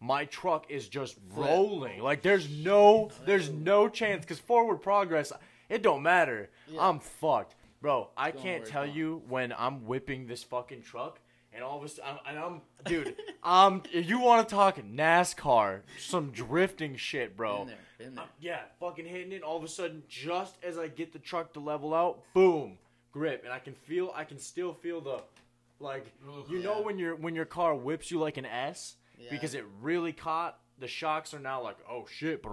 my 0.00 0.24
truck 0.26 0.66
is 0.70 0.88
just 0.88 1.16
rolling. 1.34 2.00
Like 2.00 2.22
there's 2.22 2.48
no 2.50 3.10
there's 3.24 3.50
no 3.50 3.88
chance 3.88 4.24
because 4.24 4.38
forward 4.38 4.76
progress, 4.78 5.32
it 5.68 5.82
don't 5.82 6.02
matter. 6.02 6.50
Yeah. 6.68 6.88
I'm 6.88 7.00
fucked, 7.00 7.54
bro. 7.80 8.10
I 8.16 8.30
Going 8.30 8.42
can't 8.42 8.66
tell 8.66 8.86
you 8.86 9.22
when 9.28 9.52
I'm 9.56 9.86
whipping 9.86 10.26
this 10.26 10.42
fucking 10.42 10.82
truck. 10.82 11.20
And 11.52 11.64
all 11.64 11.78
of 11.78 11.84
a 11.84 11.88
sudden, 11.88 12.18
and 12.28 12.38
I'm, 12.38 12.60
dude, 12.84 13.16
um, 13.42 13.82
if 13.90 14.06
you 14.06 14.20
want 14.20 14.46
to 14.46 14.54
talk 14.54 14.76
NASCAR, 14.76 15.80
some 15.98 16.30
drifting 16.30 16.96
shit, 16.96 17.34
bro. 17.34 17.60
Been 17.60 17.66
there, 17.68 17.76
been 17.98 18.14
there. 18.14 18.24
I'm- 18.24 18.32
yeah, 18.40 18.60
fucking 18.78 19.06
hitting 19.06 19.32
it. 19.32 19.42
All 19.42 19.56
of 19.56 19.64
a 19.64 19.68
sudden, 19.68 20.02
just 20.06 20.56
as 20.62 20.76
I 20.76 20.88
get 20.88 21.14
the 21.14 21.18
truck 21.18 21.54
to 21.54 21.60
level 21.60 21.94
out, 21.94 22.18
boom, 22.34 22.76
grip, 23.10 23.42
and 23.44 23.54
I 23.54 23.58
can 23.58 23.72
feel, 23.72 24.12
I 24.14 24.24
can 24.24 24.38
still 24.38 24.74
feel 24.74 25.00
the, 25.00 25.22
like, 25.80 26.04
you 26.50 26.58
know 26.58 26.82
when 26.82 26.98
your 26.98 27.14
when 27.16 27.34
your 27.34 27.46
car 27.46 27.74
whips 27.74 28.10
you 28.10 28.18
like 28.18 28.36
an 28.36 28.44
S 28.44 28.96
Yeah. 29.18 29.30
because 29.30 29.54
it 29.54 29.64
really 29.80 30.12
caught. 30.12 30.58
The 30.78 30.88
shocks 30.88 31.32
are 31.32 31.38
now 31.38 31.62
like, 31.62 31.78
oh 31.90 32.04
shit, 32.06 32.44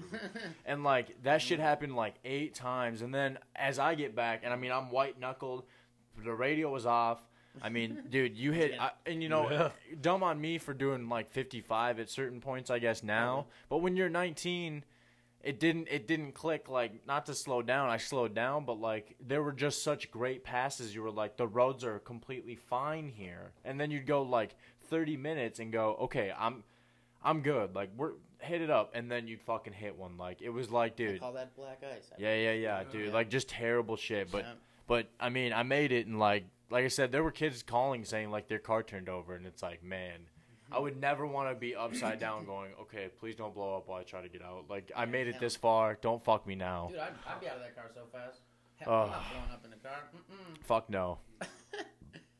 and 0.66 0.84
like 0.84 1.22
that 1.24 1.42
shit 1.42 1.58
mm-hmm. 1.58 1.66
happened 1.66 1.96
like 1.96 2.14
eight 2.24 2.54
times, 2.54 3.02
and 3.02 3.14
then 3.14 3.38
as 3.54 3.78
I 3.78 3.94
get 3.94 4.14
back, 4.16 4.40
and 4.42 4.52
I 4.52 4.56
mean 4.56 4.72
I'm 4.72 4.90
white 4.90 5.20
knuckled, 5.20 5.64
the 6.24 6.32
radio 6.32 6.70
was 6.70 6.86
off. 6.86 7.20
I 7.62 7.68
mean, 7.68 8.04
dude, 8.10 8.36
you 8.36 8.52
hit, 8.52 8.72
Yeah. 8.72 8.84
I, 8.84 9.10
and 9.10 9.22
you 9.22 9.28
know, 9.28 9.50
Yeah. 9.50 9.70
dumb 10.00 10.22
on 10.22 10.40
me 10.40 10.58
for 10.58 10.74
doing 10.74 11.08
like 11.08 11.30
55 11.30 12.00
at 12.00 12.10
certain 12.10 12.40
points, 12.40 12.70
I 12.70 12.78
guess 12.78 13.02
now. 13.02 13.40
Uh-huh. 13.40 13.48
But 13.68 13.78
when 13.78 13.96
you're 13.96 14.08
19, 14.08 14.84
it 15.42 15.60
didn't, 15.60 15.88
it 15.90 16.06
didn't 16.06 16.32
click. 16.32 16.68
Like, 16.68 17.06
not 17.06 17.26
to 17.26 17.34
slow 17.34 17.62
down, 17.62 17.90
I 17.90 17.96
slowed 17.96 18.34
down, 18.34 18.64
but 18.64 18.80
like 18.80 19.16
there 19.24 19.42
were 19.42 19.52
just 19.52 19.82
such 19.82 20.10
great 20.10 20.44
passes. 20.44 20.94
You 20.94 21.02
were 21.02 21.10
like, 21.10 21.36
the 21.36 21.46
roads 21.46 21.84
are 21.84 21.98
completely 22.00 22.56
fine 22.56 23.08
here, 23.08 23.52
and 23.64 23.80
then 23.80 23.90
you'd 23.90 24.06
go 24.06 24.22
like 24.22 24.54
30 24.88 25.16
minutes 25.16 25.58
and 25.60 25.72
go, 25.72 25.96
okay, 26.02 26.32
I'm, 26.38 26.64
I'm 27.22 27.40
good. 27.42 27.74
Like 27.74 27.90
we're 27.96 28.12
hit 28.40 28.60
it 28.62 28.70
up, 28.70 28.92
and 28.94 29.10
then 29.10 29.26
you'd 29.26 29.42
fucking 29.42 29.72
hit 29.72 29.96
one. 29.96 30.16
Like 30.16 30.40
it 30.42 30.50
was 30.50 30.70
like, 30.70 30.92
I 30.92 30.94
dude, 30.96 31.20
call 31.20 31.32
that 31.32 31.54
black 31.56 31.82
ice. 31.82 32.10
yeah, 32.18 32.34
yeah, 32.34 32.52
yeah, 32.52 32.82
oh, 32.88 32.92
dude. 32.92 33.06
Yeah. 33.08 33.12
Like 33.12 33.28
just 33.30 33.48
terrible 33.48 33.96
shit. 33.96 34.30
But 34.30 34.44
Yeah. 34.44 34.52
but 34.86 35.08
I 35.18 35.28
mean, 35.28 35.52
I 35.52 35.62
made 35.64 35.92
it, 35.92 36.06
and 36.06 36.18
like 36.18 36.44
like 36.70 36.84
I 36.84 36.88
said, 36.88 37.10
there 37.12 37.22
were 37.24 37.30
kids 37.32 37.62
calling 37.62 38.04
saying 38.04 38.30
like 38.30 38.46
their 38.48 38.58
car 38.60 38.82
turned 38.82 39.08
over, 39.08 39.34
and 39.34 39.46
it's 39.46 39.62
like, 39.62 39.82
man, 39.82 40.20
I 40.70 40.78
would 40.78 41.00
never 41.00 41.26
want 41.26 41.48
to 41.50 41.54
be 41.54 41.74
upside 41.74 42.20
down, 42.20 42.44
going, 42.44 42.70
okay, 42.82 43.08
please 43.18 43.34
don't 43.34 43.54
blow 43.54 43.76
up 43.76 43.88
while 43.88 43.98
I 43.98 44.04
try 44.04 44.22
to 44.22 44.28
get 44.28 44.42
out. 44.42 44.66
Like 44.70 44.92
I 44.94 45.04
made 45.06 45.26
it 45.26 45.40
this 45.40 45.56
far, 45.56 45.98
don't 46.00 46.22
fuck 46.22 46.46
me 46.46 46.54
now. 46.54 46.88
Dude, 46.90 46.98
I'd, 47.00 47.12
I'd 47.26 47.40
be 47.40 47.48
out 47.48 47.56
of 47.56 47.62
that 47.62 47.74
car 47.74 47.86
so 47.92 48.02
fast. 48.12 48.40
Hell, 48.76 48.92
Oh. 48.92 49.02
I'm 49.02 49.10
not 49.10 49.22
blowing 49.32 49.50
up 49.52 49.64
in 49.64 49.70
the 49.70 49.76
car. 49.78 49.98
Mm-mm. 50.14 50.64
Fuck 50.64 50.88
no. 50.88 51.18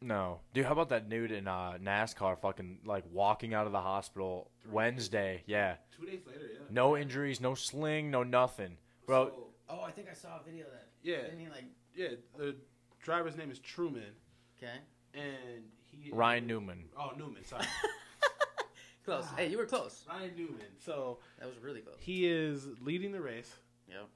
No, 0.00 0.40
dude. 0.54 0.64
How 0.64 0.72
about 0.72 0.90
that 0.90 1.08
dude 1.08 1.32
in 1.32 1.48
uh, 1.48 1.76
NASCAR, 1.82 2.38
fucking 2.40 2.78
like 2.84 3.04
walking 3.10 3.52
out 3.52 3.66
of 3.66 3.72
the 3.72 3.80
hospital 3.80 4.50
Wednesday? 4.70 5.42
Yeah, 5.46 5.76
Two 5.96 6.06
days 6.06 6.20
later, 6.26 6.40
yeah. 6.52 6.60
no 6.70 6.96
injuries, 6.96 7.40
no 7.40 7.54
sling, 7.54 8.10
no 8.10 8.22
nothing, 8.22 8.76
bro. 9.06 9.28
So, 9.28 9.44
Oh, 9.70 9.82
I 9.82 9.90
think 9.90 10.08
I 10.10 10.14
saw 10.14 10.38
a 10.40 10.42
video 10.44 10.64
of 10.66 10.72
that. 10.72 10.86
yeah, 11.02 11.22
Didn't 11.22 11.40
he 11.40 11.48
like? 11.48 11.64
yeah. 11.94 12.08
The 12.38 12.54
driver's 13.02 13.36
name 13.36 13.50
is 13.50 13.58
Truman, 13.58 14.14
Okay. 14.58 14.72
and 15.14 15.64
he 15.90 16.10
Ryan 16.12 16.46
Newman. 16.46 16.84
Oh, 16.96 17.10
Newman. 17.18 17.44
Sorry, 17.44 17.64
Close. 19.04 19.26
Hey, 19.36 19.48
you 19.48 19.58
were 19.58 19.66
close. 19.66 20.04
Ryan 20.08 20.30
Newman. 20.36 20.66
So 20.78 21.18
That 21.38 21.48
was 21.48 21.58
really 21.58 21.80
close. 21.80 21.96
he 21.98 22.26
is 22.28 22.66
leading 22.80 23.10
the 23.10 23.20
race, 23.20 23.52
Yep. 23.88 24.06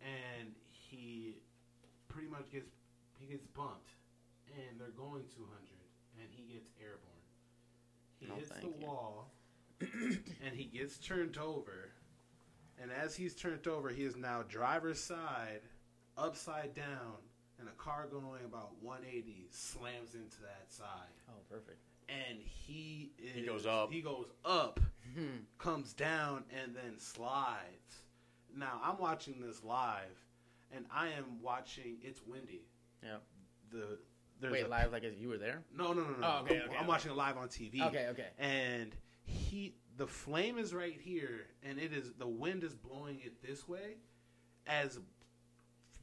and 0.00 0.48
he 0.72 1.36
pretty 2.08 2.28
much 2.28 2.50
gets 2.50 2.70
he 3.20 3.26
gets 3.26 3.44
bumped, 3.54 3.90
and 4.56 4.80
they're 4.80 4.88
going 4.88 5.24
200, 5.34 5.58
and 6.20 6.28
he 6.30 6.52
gets 6.54 6.70
airborne. 6.80 7.02
He 8.18 8.26
No, 8.26 8.34
hits 8.36 8.50
the 8.50 8.66
you. 8.66 8.74
wall, 8.86 9.30
and 9.80 10.54
he 10.54 10.64
gets 10.64 10.98
turned 10.98 11.36
over. 11.38 11.90
And 12.80 12.90
as 12.92 13.16
he's 13.16 13.34
turned 13.34 13.66
over, 13.66 13.88
he 13.88 14.04
is 14.04 14.16
now 14.16 14.42
driver's 14.48 15.00
side, 15.00 15.60
upside 16.18 16.74
down, 16.74 17.16
and 17.58 17.68
a 17.68 17.72
car 17.72 18.06
going 18.10 18.44
about 18.44 18.72
180 18.82 19.48
slams 19.50 20.14
into 20.14 20.40
that 20.42 20.66
side. 20.68 21.14
Oh, 21.28 21.40
perfect. 21.50 21.78
And 22.08 22.38
he 22.40 23.12
is, 23.18 23.34
He 23.34 23.42
goes 23.42 23.66
up. 23.66 23.90
He 23.92 24.00
goes 24.02 24.26
up, 24.44 24.78
Hmm. 25.14 25.38
comes 25.58 25.92
down, 25.94 26.44
and 26.62 26.74
then 26.76 26.98
slides. 26.98 28.02
Now 28.54 28.80
I'm 28.82 28.98
watching 28.98 29.40
this 29.40 29.64
live, 29.64 30.22
and 30.70 30.84
I 30.90 31.08
am 31.08 31.40
watching. 31.42 31.96
It's 32.02 32.20
windy. 32.26 32.66
Yep. 33.02 33.22
The 33.72 33.98
there's 34.40 34.52
Wait, 34.52 34.66
a- 34.66 34.68
live 34.68 34.92
like 34.92 35.04
as 35.04 35.16
you 35.16 35.28
were 35.28 35.38
there? 35.38 35.62
No, 35.76 35.92
no, 35.92 36.02
no, 36.02 36.10
no. 36.10 36.16
Oh, 36.22 36.40
okay, 36.42 36.56
I'm, 36.56 36.62
okay, 36.62 36.74
I'm 36.74 36.76
okay. 36.80 36.86
watching 36.88 37.10
it 37.10 37.16
live 37.16 37.36
on 37.36 37.48
TV. 37.48 37.80
Okay, 37.80 38.06
okay. 38.10 38.28
And 38.38 38.94
he, 39.24 39.74
the 39.96 40.06
flame 40.06 40.58
is 40.58 40.74
right 40.74 40.98
here, 41.00 41.46
and 41.62 41.78
it 41.78 41.92
is 41.92 42.12
the 42.18 42.28
wind 42.28 42.64
is 42.64 42.74
blowing 42.74 43.20
it 43.24 43.42
this 43.46 43.66
way, 43.66 43.96
as 44.66 44.98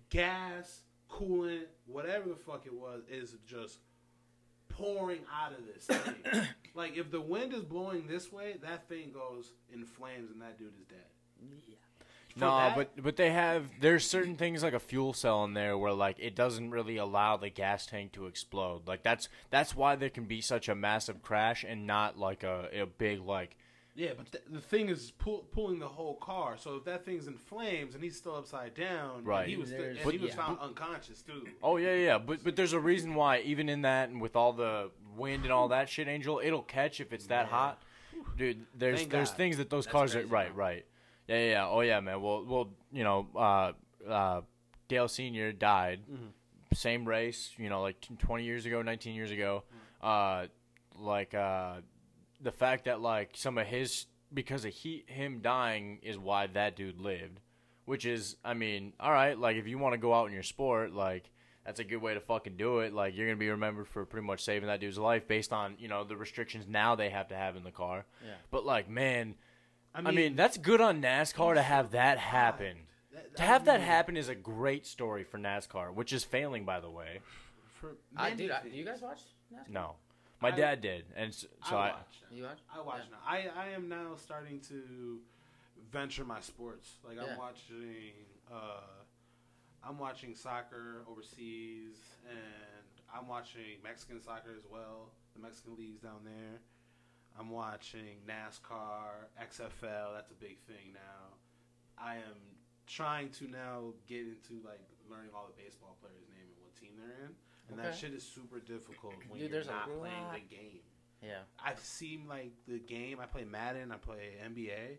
gas, 0.09 0.81
coolant, 1.09 1.65
whatever 1.85 2.29
the 2.29 2.35
fuck 2.35 2.65
it 2.65 2.73
was, 2.73 3.03
is 3.09 3.35
just 3.45 3.79
pouring 4.69 5.21
out 5.31 5.51
of 5.51 5.59
this 5.65 5.85
thing. 5.85 6.45
like 6.73 6.97
if 6.97 7.11
the 7.11 7.21
wind 7.21 7.53
is 7.53 7.63
blowing 7.63 8.07
this 8.07 8.31
way, 8.31 8.55
that 8.63 8.87
thing 8.89 9.11
goes 9.13 9.53
in 9.71 9.85
flames, 9.85 10.31
and 10.31 10.41
that 10.41 10.57
dude 10.57 10.73
is 10.79 10.85
dead. 10.85 10.97
Yeah. 11.67 11.75
For 12.33 12.39
No, 12.39 12.57
that- 12.57 12.75
but 12.75 13.03
but 13.03 13.15
they 13.15 13.31
have 13.31 13.69
there's 13.79 14.09
certain 14.09 14.35
things 14.35 14.63
like 14.63 14.73
a 14.73 14.79
fuel 14.79 15.13
cell 15.13 15.43
in 15.43 15.53
there 15.53 15.77
where 15.77 15.93
like 15.93 16.17
it 16.19 16.35
doesn't 16.35 16.71
really 16.71 16.97
allow 16.97 17.37
the 17.37 17.49
gas 17.49 17.85
tank 17.85 18.11
to 18.13 18.25
explode. 18.27 18.87
Like 18.87 19.03
that's 19.03 19.29
that's 19.51 19.75
why 19.75 19.95
there 19.95 20.09
can 20.09 20.25
be 20.25 20.41
such 20.41 20.67
a 20.69 20.75
massive 20.75 21.21
crash 21.21 21.63
and 21.67 21.85
not 21.85 22.17
like 22.17 22.43
a, 22.43 22.69
a 22.73 22.85
big 22.87 23.21
like 23.21 23.55
Yeah, 23.95 24.13
but 24.17 24.31
th- 24.31 24.43
the 24.49 24.59
thing 24.61 24.89
is 24.89 25.11
pull, 25.11 25.45
pulling 25.51 25.77
the 25.77 25.87
whole 25.87 26.15
car. 26.15 26.55
So 26.57 26.75
if 26.77 26.85
that 26.85 27.05
thing's 27.05 27.27
in 27.27 27.37
flames 27.37 27.93
and 27.93 28.03
he's 28.03 28.17
still 28.17 28.35
upside 28.35 28.73
down, 28.73 29.23
Right. 29.23 29.41
And 29.41 29.51
he 29.51 29.57
was 29.57 29.69
still, 29.69 29.81
There's- 29.81 29.97
and 30.01 30.11
he 30.11 30.17
was 30.17 30.29
yeah. 30.29 30.35
found 30.35 30.57
unconscious 30.59 31.21
too. 31.21 31.47
oh 31.61 31.77
yeah 31.77 31.93
yeah 31.93 32.17
but 32.17 32.43
but 32.43 32.55
there's 32.55 32.73
a 32.73 32.79
reason 32.79 33.13
why 33.13 33.41
even 33.41 33.69
in 33.69 33.83
that 33.83 34.09
and 34.09 34.19
with 34.19 34.35
all 34.35 34.53
the 34.53 34.89
wind 35.15 35.43
and 35.43 35.51
all 35.53 35.67
that 35.67 35.87
shit 35.87 36.07
angel 36.07 36.41
it'll 36.43 36.63
catch 36.63 36.99
if 36.99 37.13
it's 37.13 37.27
that 37.27 37.45
Yeah. 37.45 37.51
hot 37.57 37.81
dude 38.37 38.65
there's 38.75 39.01
Thank 39.01 39.11
there's 39.11 39.29
God. 39.29 39.37
things 39.37 39.57
that 39.57 39.69
those 39.69 39.85
That's 39.85 39.91
cars 39.91 40.15
are 40.15 40.25
right 40.25 40.55
right 40.55 40.85
yeah 41.27 41.35
yeah 41.37 41.49
yeah 41.51 41.67
oh 41.67 41.81
yeah 41.81 41.99
man 41.99 42.21
well 42.21 42.45
well 42.45 42.69
you 42.91 43.03
know 43.03 43.27
uh 43.35 43.71
uh 44.09 44.41
Dale 44.87 45.07
Senior 45.07 45.51
died 45.51 46.01
Mm-hmm. 46.11 46.27
same 46.75 47.05
race, 47.07 47.51
you 47.57 47.69
know, 47.69 47.81
like 47.81 48.01
t- 48.01 48.15
20 48.17 48.43
years 48.43 48.65
ago, 48.65 48.81
19 48.81 49.15
years 49.15 49.31
ago. 49.31 49.63
Uh, 50.01 50.47
like 50.99 51.33
uh, 51.33 51.75
the 52.41 52.51
fact 52.51 52.85
that 52.85 52.99
like 52.99 53.31
some 53.35 53.57
of 53.57 53.65
his 53.67 54.05
because 54.33 54.65
of 54.65 54.73
he 54.73 55.03
him 55.07 55.39
dying 55.41 55.99
is 56.03 56.17
why 56.17 56.47
that 56.47 56.75
dude 56.75 56.99
lived, 56.99 57.39
which 57.85 58.05
is 58.05 58.35
I 58.43 58.53
mean, 58.55 58.93
all 58.99 59.11
right, 59.11 59.37
like 59.37 59.55
if 59.55 59.67
you 59.67 59.77
want 59.77 59.93
to 59.93 59.97
go 59.99 60.13
out 60.13 60.25
in 60.27 60.33
your 60.33 60.43
sport, 60.43 60.91
like 60.93 61.29
that's 61.65 61.79
a 61.79 61.83
good 61.83 62.01
way 62.01 62.13
to 62.13 62.19
fucking 62.19 62.57
do 62.57 62.79
it. 62.79 62.93
Like 62.93 63.15
you're 63.15 63.27
gonna 63.27 63.37
be 63.37 63.49
remembered 63.49 63.87
for 63.87 64.05
pretty 64.05 64.27
much 64.27 64.43
saving 64.43 64.67
that 64.67 64.79
dude's 64.81 64.97
life 64.97 65.27
based 65.27 65.53
on 65.53 65.75
you 65.79 65.87
know 65.87 66.03
the 66.03 66.17
restrictions 66.17 66.65
now 66.67 66.95
they 66.95 67.09
have 67.09 67.29
to 67.29 67.35
have 67.35 67.55
in 67.55 67.63
the 67.63 67.71
car. 67.71 68.05
Yeah. 68.25 68.33
But 68.51 68.65
like, 68.65 68.89
man, 68.89 69.35
I 69.95 69.99
I 69.99 70.11
mean, 70.11 70.35
that's 70.35 70.57
good 70.57 70.81
on 70.81 71.01
NASCAR 71.01 71.53
to 71.55 71.61
have 71.61 71.91
that 71.91 72.17
happen. 72.17 72.77
That- 73.11 73.35
To 73.37 73.43
have 73.43 73.65
that 73.65 73.79
mean, 73.79 73.87
happen 73.87 74.17
is 74.17 74.27
a 74.29 74.35
great 74.35 74.85
story 74.87 75.23
for 75.23 75.37
NASCAR, 75.37 75.93
which 75.93 76.11
is 76.13 76.23
failing, 76.23 76.65
by 76.65 76.79
the 76.79 76.89
way. 76.89 77.19
For 77.79 77.95
I, 78.15 78.31
dude, 78.33 78.51
I, 78.51 78.63
do 78.63 78.69
you 78.69 78.85
guys 78.85 79.01
watch 79.01 79.19
NASCAR? 79.53 79.69
No, 79.69 79.95
my 80.41 80.49
I- 80.49 80.51
dad 80.51 80.81
did, 80.81 81.05
and 81.15 81.33
so 81.33 81.47
I 81.63 81.75
I, 81.75 81.91
watch. 81.91 82.15
You 82.31 82.43
watch? 82.43 82.59
I 82.73 82.81
watch 82.81 83.01
Yeah. 83.05 83.11
now. 83.43 83.53
I, 83.55 83.65
I 83.65 83.69
am 83.69 83.87
now 83.89 84.15
starting 84.17 84.59
to 84.69 85.19
venture 85.91 86.23
my 86.25 86.39
sports. 86.41 86.95
Like 87.05 87.17
Yeah. 87.17 87.31
I'm 87.33 87.37
watching 87.37 88.13
uh, 88.51 88.81
I'm 89.87 89.97
watching 89.99 90.33
soccer 90.33 91.03
overseas 91.09 91.97
and 92.29 92.85
I'm 93.13 93.27
watching 93.27 93.77
Mexican 93.83 94.21
soccer 94.21 94.51
as 94.57 94.63
well. 94.71 95.11
The 95.35 95.41
Mexican 95.41 95.75
leagues 95.77 95.99
down 96.01 96.21
there. 96.23 96.61
I'm 97.39 97.49
watching 97.49 98.21
NASCAR, 98.27 99.27
XFL, 99.41 100.13
that's 100.15 100.31
a 100.31 100.35
big 100.35 100.59
thing 100.61 100.93
now. 100.93 101.33
I 101.97 102.15
am 102.15 102.37
trying 102.87 103.29
to 103.31 103.47
now 103.47 103.93
get 104.07 104.21
into 104.21 104.63
like 104.65 104.81
learning 105.09 105.31
all 105.35 105.47
the 105.47 105.61
baseball 105.61 105.97
players' 106.01 106.27
name 106.29 106.45
and 106.45 106.61
what 106.61 106.75
team 106.75 106.91
they're 106.97 107.25
in. 107.25 107.33
And 107.69 107.79
that 107.79 107.95
shit 107.95 108.13
is 108.13 108.23
super 108.23 108.59
difficult 108.59 109.15
when 109.29 109.39
Dude, 109.39 109.51
you're 109.51 109.63
not 109.65 109.85
playing 109.99 110.25
the 110.33 110.55
game. 110.55 110.81
Yeah. 111.23 111.39
I've 111.63 111.79
seen 111.79 112.27
like 112.27 112.51
the 112.67 112.79
game. 112.79 113.19
I 113.21 113.25
play 113.25 113.45
Madden. 113.45 113.91
I 113.91 113.97
play 113.97 114.35
NBA. 114.45 114.97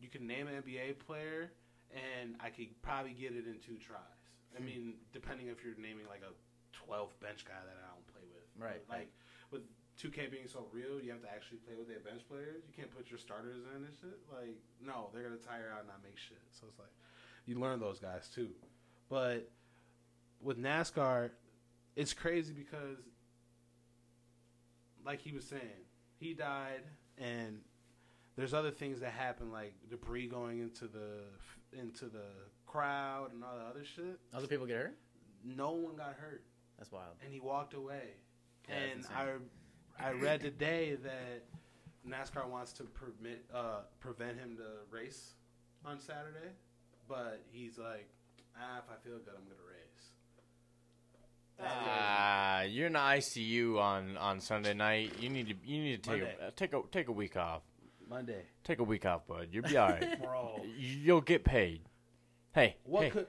You 0.00 0.08
can 0.08 0.26
name 0.26 0.48
an 0.48 0.60
NBA 0.62 0.98
player, 1.06 1.52
and 1.94 2.34
I 2.40 2.50
could 2.50 2.74
probably 2.82 3.12
get 3.12 3.32
it 3.32 3.46
in 3.46 3.60
two 3.64 3.78
tries. 3.78 4.00
I 4.54 4.58
Hmm. 4.58 4.66
mean, 4.66 4.94
depending 5.12 5.46
if 5.46 5.64
you're 5.64 5.76
naming 5.78 6.06
like 6.08 6.22
a 6.22 6.34
12 6.84 7.18
bench 7.20 7.44
guy 7.44 7.54
that 7.64 7.76
I 7.78 7.94
don't 7.94 8.06
play 8.08 8.22
with. 8.34 8.42
Right, 8.60 8.82
Like 8.90 9.08
2K 10.02 10.30
being 10.30 10.48
so 10.48 10.66
real, 10.72 11.00
you 11.00 11.10
have 11.12 11.22
to 11.22 11.30
actually 11.30 11.58
play 11.58 11.74
with 11.78 11.86
their 11.88 12.00
bench 12.00 12.22
players. 12.28 12.62
You 12.66 12.72
can't 12.76 12.90
put 12.94 13.10
your 13.10 13.18
starters 13.18 13.62
in 13.76 13.84
and 13.84 13.94
shit. 14.00 14.18
Like 14.32 14.56
no, 14.84 15.08
they're 15.12 15.22
gonna 15.22 15.36
tire 15.36 15.70
out 15.72 15.80
and 15.80 15.88
not 15.88 16.02
make 16.02 16.18
shit. 16.18 16.40
So 16.50 16.66
it's 16.68 16.78
like 16.78 16.90
you 17.46 17.58
learn 17.58 17.78
those 17.80 17.98
guys 18.00 18.28
too. 18.34 18.50
But 19.08 19.48
with 20.40 20.58
NASCAR, 20.58 21.30
it's 21.94 22.12
crazy 22.12 22.52
because 22.52 22.98
like 25.04 25.20
he 25.20 25.32
was 25.32 25.44
saying, 25.44 25.86
he 26.18 26.34
died, 26.34 26.82
and 27.18 27.60
there's 28.36 28.54
other 28.54 28.70
things 28.70 29.00
that 29.00 29.12
happen 29.12 29.52
like 29.52 29.74
debris 29.90 30.26
going 30.26 30.58
into 30.60 30.86
the 30.86 31.78
into 31.78 32.06
the 32.06 32.24
crowd 32.66 33.32
and 33.32 33.44
all 33.44 33.56
the 33.56 33.64
other 33.64 33.84
shit. 33.84 34.18
Other 34.34 34.46
people 34.46 34.66
get 34.66 34.76
hurt. 34.76 34.98
No 35.44 35.72
one 35.72 35.96
got 35.96 36.14
hurt, 36.14 36.44
That's 36.78 36.92
wild. 36.92 37.14
and 37.24 37.32
he 37.32 37.40
walked 37.40 37.74
away. 37.74 38.14
Yeah, 38.68 38.74
and. 38.94 39.06
I 39.14 39.24
I 39.98 40.12
read 40.12 40.40
today 40.40 40.96
that 41.02 41.44
NASCAR 42.08 42.48
wants 42.48 42.72
to 42.74 42.84
permit 42.84 43.44
uh, 43.54 43.80
prevent 44.00 44.38
him 44.38 44.56
to 44.56 44.64
race 44.94 45.34
on 45.84 45.98
Saturday, 46.00 46.50
but 47.08 47.42
he's 47.50 47.78
like, 47.78 48.08
ah, 48.58 48.78
if 48.78 48.84
I 48.90 48.96
feel 49.08 49.18
good, 49.18 49.34
I'm 49.36 49.44
gonna 49.44 49.68
race. 49.68 49.78
Ah, 51.64 52.62
you're 52.62 52.88
in 52.88 52.94
the 52.94 52.98
ICU 52.98 53.78
on, 53.80 54.16
on 54.16 54.40
Sunday 54.40 54.74
night. 54.74 55.12
You 55.20 55.28
need 55.28 55.48
to 55.48 55.54
you 55.64 55.82
need 55.82 56.02
to 56.02 56.10
take 56.10 56.20
Monday. 56.22 56.36
a, 56.40 56.46
uh, 56.46 56.50
take 56.56 56.72
a 56.72 56.80
take 56.90 57.08
a 57.08 57.12
week 57.12 57.36
off. 57.36 57.62
Monday, 58.08 58.42
Take 58.64 58.80
a 58.80 58.84
week 58.84 59.06
off, 59.06 59.26
bud. 59.26 59.48
You'll 59.52 59.62
be 59.64 59.76
all 59.76 59.88
right. 59.88 60.20
bro. 60.22 60.60
You'll 60.76 61.22
get 61.22 61.44
paid. 61.44 61.80
Hey, 62.54 62.76
What 62.84 63.04
hey, 63.04 63.10
could 63.10 63.26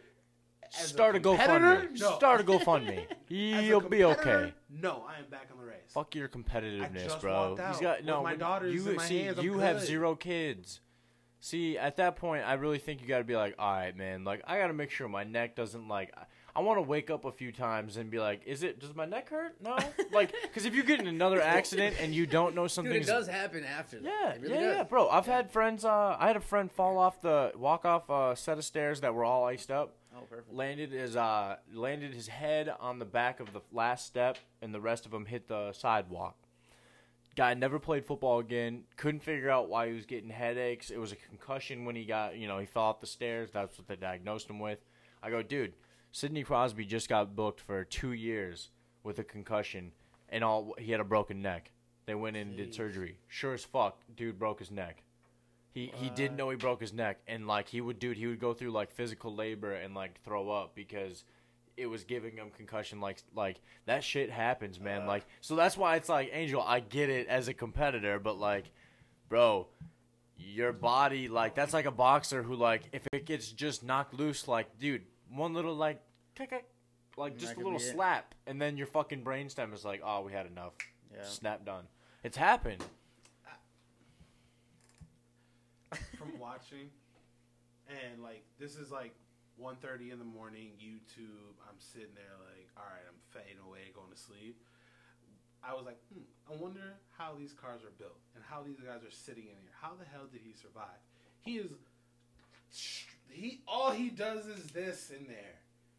start 0.74 1.16
a, 1.16 1.20
competitor? 1.20 1.88
GoFundMe. 1.88 2.00
No. 2.00 2.16
Start 2.16 2.42
a 2.42 2.44
GoFundMe. 2.44 2.98
As 3.56 3.64
a 3.64 3.64
You'll 3.64 3.82
be 3.82 4.04
okay. 4.04 4.54
No, 4.70 5.06
I 5.08 5.20
am 5.20 5.26
back 5.30 5.50
on 5.52 5.60
the 5.60 5.66
race. 5.66 5.78
Fuck 5.90 6.16
your 6.16 6.28
competitiveness, 6.28 7.04
just 7.04 7.22
bro. 7.22 7.56
out 7.60 7.68
He's 7.72 7.80
got 7.80 7.98
with 8.00 8.06
no. 8.08 8.24
my 8.24 8.32
when 8.32 8.40
daughters 8.40 8.74
you 8.74 8.90
in 8.90 8.96
my 8.96 9.06
see, 9.06 9.20
hands, 9.24 9.40
I'm 9.40 9.46
you 9.46 9.60
have 9.60 9.82
zero 9.82 10.16
kids. 10.16 10.80
See, 11.40 11.78
at 11.78 11.98
that 11.98 12.16
point, 12.16 12.46
I 12.48 12.54
really 12.54 12.78
think 12.80 13.02
you 13.02 13.08
got 13.08 13.18
to 13.18 13.26
be 13.26 13.36
like, 13.36 13.56
all 13.60 13.74
right, 13.74 13.96
man. 13.98 14.24
Like, 14.24 14.42
I 14.48 14.58
got 14.60 14.68
to 14.68 14.74
make 14.74 14.92
sure 14.92 15.10
my 15.10 15.26
neck 15.26 15.58
doesn't 15.58 15.90
like. 15.90 16.12
I, 16.16 16.24
I 16.56 16.62
want 16.62 16.78
to 16.78 16.84
wake 16.84 17.10
up 17.10 17.26
a 17.26 17.32
few 17.34 17.52
times 17.52 17.98
and 17.98 18.10
be 18.10 18.20
like, 18.20 18.44
is 18.46 18.64
it? 18.64 18.80
Does 18.80 18.96
my 18.96 19.04
neck 19.06 19.30
hurt? 19.30 19.56
No, 19.62 19.78
like, 20.14 20.34
because 20.44 20.66
if 20.66 20.74
you 20.74 20.84
get 20.84 21.02
in 21.02 21.08
another 21.08 21.42
accident 21.42 21.98
and 22.00 22.14
you 22.16 22.26
don't 22.26 22.56
know 22.56 22.64
Dude, 22.64 22.72
something, 22.72 22.94
it 22.94 23.06
does 23.06 23.28
happen 23.28 23.66
after. 23.66 24.00
that. 24.00 24.06
yeah, 24.06 24.30
It 24.30 24.42
really 24.42 24.54
yeah, 24.54 24.62
does. 24.62 24.76
yeah, 24.78 24.84
bro. 24.84 25.10
I've 25.10 25.26
had 25.26 25.52
friends. 25.52 25.84
Uh, 25.84 26.16
I 26.18 26.28
had 26.28 26.38
a 26.38 26.42
friend 26.42 26.72
fall 26.72 26.98
off 26.98 27.20
the 27.22 27.52
walk 27.58 27.84
off 27.84 28.10
a 28.10 28.38
set 28.38 28.58
of 28.58 28.64
stairs 28.64 29.02
that 29.02 29.14
were 29.14 29.26
all 29.26 29.44
iced 29.44 29.70
up. 29.70 29.96
Oh, 30.16 30.22
perfect. 30.30 30.54
Landed 30.54 30.92
his 30.92 31.16
uh 31.16 31.58
landed 31.74 32.14
his 32.14 32.28
head 32.28 32.74
on 32.80 33.00
the 33.00 33.06
back 33.06 33.40
of 33.40 33.54
the 33.54 33.62
last 33.72 34.06
step, 34.06 34.38
and 34.62 34.74
the 34.74 34.82
rest 34.82 35.06
of 35.06 35.14
him 35.14 35.26
hit 35.26 35.48
the 35.48 35.74
sidewalk. 35.74 36.36
Guy 37.36 37.56
never 37.56 37.80
played 37.80 38.06
football 38.06 38.40
again. 38.40 38.84
Couldn't 38.96 39.24
figure 39.24 39.50
out 39.50 39.68
why 39.68 39.88
he 39.88 39.94
was 39.94 40.06
getting 40.06 40.30
headaches. 40.30 40.92
It 40.92 41.00
was 41.00 41.12
a 41.12 41.16
concussion 41.16 41.84
when 41.84 41.96
he 41.96 42.06
got, 42.06 42.38
you 42.38 42.48
know, 42.48 42.60
he 42.60 42.68
fell 42.68 42.84
off 42.84 43.00
the 43.00 43.08
stairs. 43.08 43.50
That's 43.52 43.76
what 43.78 43.88
they 43.88 43.96
diagnosed 43.96 44.50
him 44.50 44.60
with. 44.60 44.80
I 45.24 45.32
go, 45.32 45.42
dude, 45.42 45.74
Sidney 46.12 46.44
Crosby 46.44 46.86
just 46.86 47.10
got 47.10 47.36
booked 47.36 47.60
for 47.60 47.84
two 47.86 48.12
years 48.12 48.70
with 49.02 49.18
a 49.18 49.24
concussion, 49.24 49.94
and 50.30 50.44
all 50.44 50.76
he 50.78 50.92
had 50.92 51.00
a 51.00 51.06
broken 51.06 51.42
neck. 51.42 51.72
They 52.06 52.14
went 52.14 52.36
in 52.36 52.50
and 52.50 52.58
did 52.58 52.76
surgery. 52.76 53.18
Sure 53.30 53.54
as 53.54 53.64
fuck, 53.64 54.02
dude 54.16 54.38
broke 54.38 54.60
his 54.60 54.70
neck. 54.70 55.04
He 55.74 55.92
he 55.96 56.10
didn't 56.12 56.38
know 56.38 56.50
he 56.52 56.56
broke 56.56 56.82
his 56.82 56.94
neck, 56.94 57.20
and 57.28 57.48
like 57.48 57.68
he 57.68 57.82
would, 57.82 57.98
dude, 57.98 58.18
he 58.18 58.28
would 58.28 58.40
go 58.40 58.54
through 58.54 58.72
like 58.72 58.92
physical 58.92 59.34
labor 59.34 59.74
and 59.74 59.96
like 59.96 60.22
throw 60.24 60.52
up 60.52 60.76
because 60.76 61.24
it 61.76 61.88
was 61.88 62.04
giving 62.04 62.38
him 62.38 62.52
concussion. 62.56 63.02
Like 63.02 63.18
like 63.34 63.60
that 63.86 64.04
shit 64.04 64.30
happens, 64.30 64.80
man. 64.80 65.04
Uh. 65.04 65.08
like 65.08 65.26
so 65.42 65.56
that's 65.56 65.76
why 65.76 65.96
it's 65.96 66.10
like 66.10 66.30
Angel. 66.32 66.62
I 66.62 66.80
get 66.80 67.10
it 67.10 67.28
as 67.28 67.48
a 67.48 67.56
competitor, 67.56 68.20
but 68.20 68.38
like, 68.38 68.66
bro, 69.30 69.68
your 70.38 70.74
body 70.74 71.28
like 71.28 71.56
that's 71.56 71.74
like 71.74 71.86
a 71.86 71.92
boxer 71.92 72.44
who 72.44 72.56
like 72.56 72.84
if 72.92 73.08
it 73.12 73.26
gets 73.26 73.52
just 73.52 73.84
knocked 73.84 74.14
loose, 74.14 74.48
like 74.48 74.78
dude, 74.78 75.02
one 75.28 75.56
little 75.56 75.76
like 75.76 76.02
like 77.18 77.38
just 77.38 77.56
a 77.56 77.58
little 77.58 77.80
be 77.80 77.84
it. 77.84 77.94
slap, 77.94 78.36
and 78.48 78.62
then 78.62 78.78
your 78.78 78.88
fucking 78.88 79.24
brainstem 79.24 79.74
is 79.74 79.84
like, 79.84 80.02
oh, 80.04 80.22
we 80.22 80.32
had 80.32 80.46
enough. 80.46 80.74
Yeah. 81.12 81.24
Snap 81.24 81.66
done. 81.66 81.86
It's 82.24 82.38
happened. 82.38 82.84
From 86.18 86.38
watching, 86.40 86.90
and 87.90 88.22
like 88.22 88.44
this 88.60 88.76
is 88.76 88.92
like 88.92 89.14
1.30 89.62 90.12
in 90.14 90.20
the 90.20 90.26
morning. 90.26 90.72
YouTube. 90.82 91.54
I'm 91.68 91.78
sitting 91.80 92.14
there 92.16 92.34
like, 92.50 92.68
all 92.78 92.84
right, 92.90 93.06
I'm 93.08 93.20
fading 93.30 93.62
away, 93.66 93.92
going 93.96 94.12
to 94.12 94.18
sleep. 94.20 94.58
I 95.66 95.74
was 95.74 95.86
like, 95.86 95.98
hmm, 96.14 96.22
I 96.52 96.56
wonder 96.62 96.96
how 97.18 97.36
these 97.40 97.54
cars 97.54 97.82
are 97.84 97.94
built 97.98 98.20
and 98.36 98.44
how 98.44 98.64
these 98.64 98.80
guys 98.80 99.00
are 99.08 99.12
sitting 99.16 99.44
in 99.44 99.56
here. 99.62 99.72
How 99.82 99.92
the 99.98 100.04
hell 100.06 100.28
did 100.32 100.42
he 100.44 100.54
survive? 100.54 101.00
He 101.42 101.58
is. 101.58 101.72
He 103.30 103.62
all 103.68 103.92
he 103.92 104.10
does 104.10 104.46
is 104.48 104.66
this 104.68 105.10
in 105.10 105.26
there. 105.28 105.56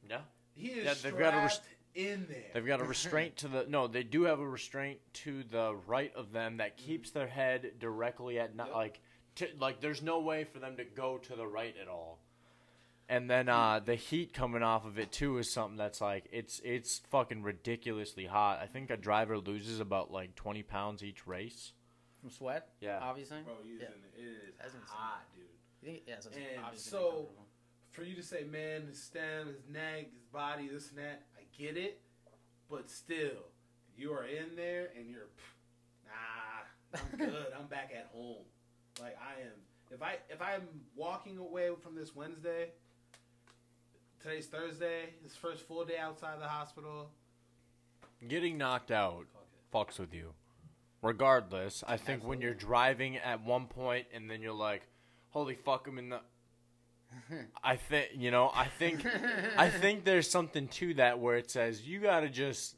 Yeah. 0.08 0.18
He 0.54 0.68
is 0.68 0.84
Yeah, 0.84 0.94
they've 1.02 1.18
got 1.18 1.34
a 1.34 1.38
rest- 1.38 1.62
in 1.94 2.26
there. 2.28 2.50
They've 2.52 2.66
got 2.66 2.80
a 2.80 2.84
restraint 2.84 3.36
to 3.38 3.48
the 3.48 3.66
no. 3.68 3.86
They 3.86 4.02
do 4.02 4.24
have 4.24 4.40
a 4.40 4.46
restraint 4.48 4.98
to 5.14 5.42
the 5.50 5.76
right 5.86 6.12
of 6.14 6.32
them 6.32 6.58
that 6.58 6.76
keeps 6.76 7.10
their 7.10 7.26
head 7.28 7.72
directly 7.80 8.38
at 8.38 8.54
not 8.54 8.66
Yep. 8.68 8.76
like 8.76 9.00
to, 9.36 9.48
like. 9.58 9.80
There's 9.80 10.02
no 10.02 10.20
way 10.20 10.44
for 10.44 10.58
them 10.58 10.76
to 10.76 10.84
go 10.84 11.18
to 11.18 11.36
the 11.36 11.46
right 11.46 11.74
at 11.80 11.88
all. 11.88 12.18
And 13.08 13.28
then 13.28 13.48
uh, 13.50 13.80
the 13.84 13.96
heat 13.96 14.32
coming 14.32 14.62
off 14.62 14.86
of 14.86 14.98
it 14.98 15.12
too 15.12 15.36
is 15.38 15.50
something 15.52 15.76
that's 15.76 16.00
like 16.00 16.24
it's 16.32 16.60
it's 16.64 17.02
fucking 17.10 17.42
ridiculously 17.42 18.24
hot. 18.26 18.60
I 18.62 18.66
think 18.66 18.90
a 18.90 18.96
driver 18.96 19.36
loses 19.38 19.78
about 19.80 20.10
like 20.10 20.34
20 20.36 20.62
pounds 20.62 21.02
each 21.02 21.26
race. 21.26 21.72
From 22.20 22.30
sweat. 22.30 22.68
Yeah. 22.80 23.00
Obviously. 23.02 23.38
Bro, 23.44 23.54
he's 23.62 23.80
Yeah. 23.82 23.88
it 24.16 24.22
is 24.24 24.54
That's 24.58 24.72
hot, 24.88 25.24
dude. 25.34 25.44
You 25.82 25.88
think? 25.92 26.04
Yeah. 26.06 26.14
So 26.20 26.30
it's 26.30 26.38
And 26.38 26.78
so- 26.78 27.28
for 27.90 28.02
you 28.02 28.14
to 28.16 28.22
say, 28.22 28.42
man, 28.44 28.86
his 28.88 29.00
stem, 29.02 29.48
his 29.48 29.68
neck, 29.70 30.10
his 30.12 30.24
body, 30.32 30.66
this 30.68 30.88
and 30.88 30.98
that, 30.98 31.26
I 31.38 31.42
get 31.56 31.76
it, 31.76 32.00
but 32.68 32.90
still, 32.90 33.52
you 33.96 34.12
are 34.12 34.24
in 34.24 34.56
there 34.56 34.88
and 34.98 35.08
you're, 35.08 35.28
pff, 35.28 36.08
nah, 36.08 36.98
I'm 37.00 37.18
good. 37.30 37.46
I'm 37.56 37.66
back 37.68 37.92
at 37.96 38.08
home. 38.12 38.42
Like 39.00 39.16
I 39.20 39.40
am. 39.42 39.52
If 39.90 40.02
I 40.02 40.16
if 40.30 40.40
I'm 40.40 40.62
walking 40.96 41.38
away 41.38 41.70
from 41.82 41.94
this 41.94 42.14
Wednesday, 42.14 42.68
today's 44.20 44.46
Thursday, 44.46 45.10
his 45.22 45.34
first 45.34 45.66
full 45.66 45.84
day 45.84 45.98
outside 45.98 46.40
the 46.40 46.48
hospital. 46.48 47.10
Getting 48.26 48.56
knocked 48.56 48.90
out 48.90 49.26
Fuck 49.72 49.90
fucks 49.90 49.98
with 49.98 50.14
you. 50.14 50.32
Regardless, 51.02 51.84
I 51.86 51.98
think 51.98 52.24
when 52.24 52.40
you're 52.40 52.54
driving 52.54 53.18
at 53.18 53.44
one 53.44 53.66
point 53.66 54.06
and 54.14 54.30
then 54.30 54.40
you're 54.40 54.54
like, 54.54 54.82
"Holy 55.30 55.54
fuck, 55.54 55.86
I'm 55.86 55.98
in 55.98 56.08
the." 56.10 56.20
I 57.62 57.76
think 57.76 58.10
you 58.16 58.30
know. 58.30 58.50
I 58.54 58.66
think 58.66 59.04
I 59.58 59.68
think 59.80 60.04
there's 60.04 60.30
something 60.30 60.68
to 60.68 60.94
that 60.94 61.18
where 61.18 61.36
it 61.36 61.50
says 61.50 61.82
you 61.86 62.00
gotta 62.00 62.28
just 62.30 62.76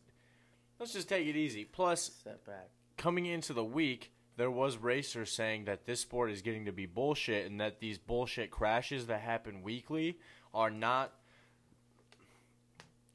let's 0.81 0.93
just 0.93 1.09
take 1.09 1.27
it 1.29 1.37
easy. 1.37 1.65
Plus, 1.65 2.03
Step 2.21 2.45
back. 2.45 2.69
coming 2.97 3.27
into 3.27 3.53
the 3.53 3.65
week, 3.65 4.11
there 4.37 4.51
was 4.51 4.77
racers 4.77 5.33
saying 5.33 5.65
that 5.65 5.87
this 5.87 6.01
sport 6.01 6.31
is 6.31 6.43
getting 6.43 6.67
to 6.67 6.73
be 6.73 6.87
bullshit 6.87 7.47
and 7.51 7.61
that 7.61 7.81
these 7.81 7.99
bullshit 7.99 8.51
crashes 8.51 9.07
that 9.07 9.21
happen 9.21 9.63
weekly 9.63 10.19
are 10.55 10.71
not 10.71 11.13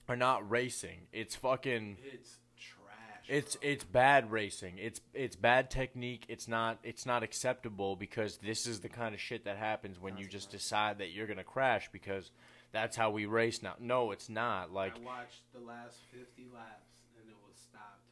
are 0.07 0.15
not 0.15 0.49
racing. 0.49 1.07
It's 1.13 1.35
fucking 1.35 1.97
It's 2.03 2.37
trash. 2.57 3.25
it's 3.29 3.55
bro. 3.55 3.69
it's 3.69 3.83
bad 3.85 4.31
racing. 4.31 4.77
It's 4.77 4.99
it's 5.13 5.35
bad 5.35 5.69
technique. 5.71 6.25
It's 6.27 6.47
not 6.47 6.79
it's 6.83 7.05
not 7.05 7.23
acceptable 7.23 7.95
because 7.95 8.37
this 8.37 8.67
is 8.67 8.81
the 8.81 8.89
kind 8.89 9.13
of 9.15 9.21
shit 9.21 9.45
that 9.45 9.57
happens 9.57 9.99
when 9.99 10.17
you 10.17 10.25
just 10.27 10.51
decide 10.51 10.97
that 10.99 11.11
you're 11.11 11.27
gonna 11.27 11.43
crash 11.43 11.89
because 11.93 12.31
that's 12.73 12.97
how 12.97 13.11
we 13.11 13.25
race 13.25 13.61
now. 13.61 13.75
No, 13.79 14.11
it's 14.11 14.27
not. 14.29 14.73
Like 14.73 14.95
I 14.97 15.05
watched 15.05 15.43
the 15.53 15.59
last 15.65 15.97
50 16.11 16.47
laps 16.53 17.03
and 17.19 17.29
it 17.29 17.35
was 17.47 17.57
stopped 17.57 18.11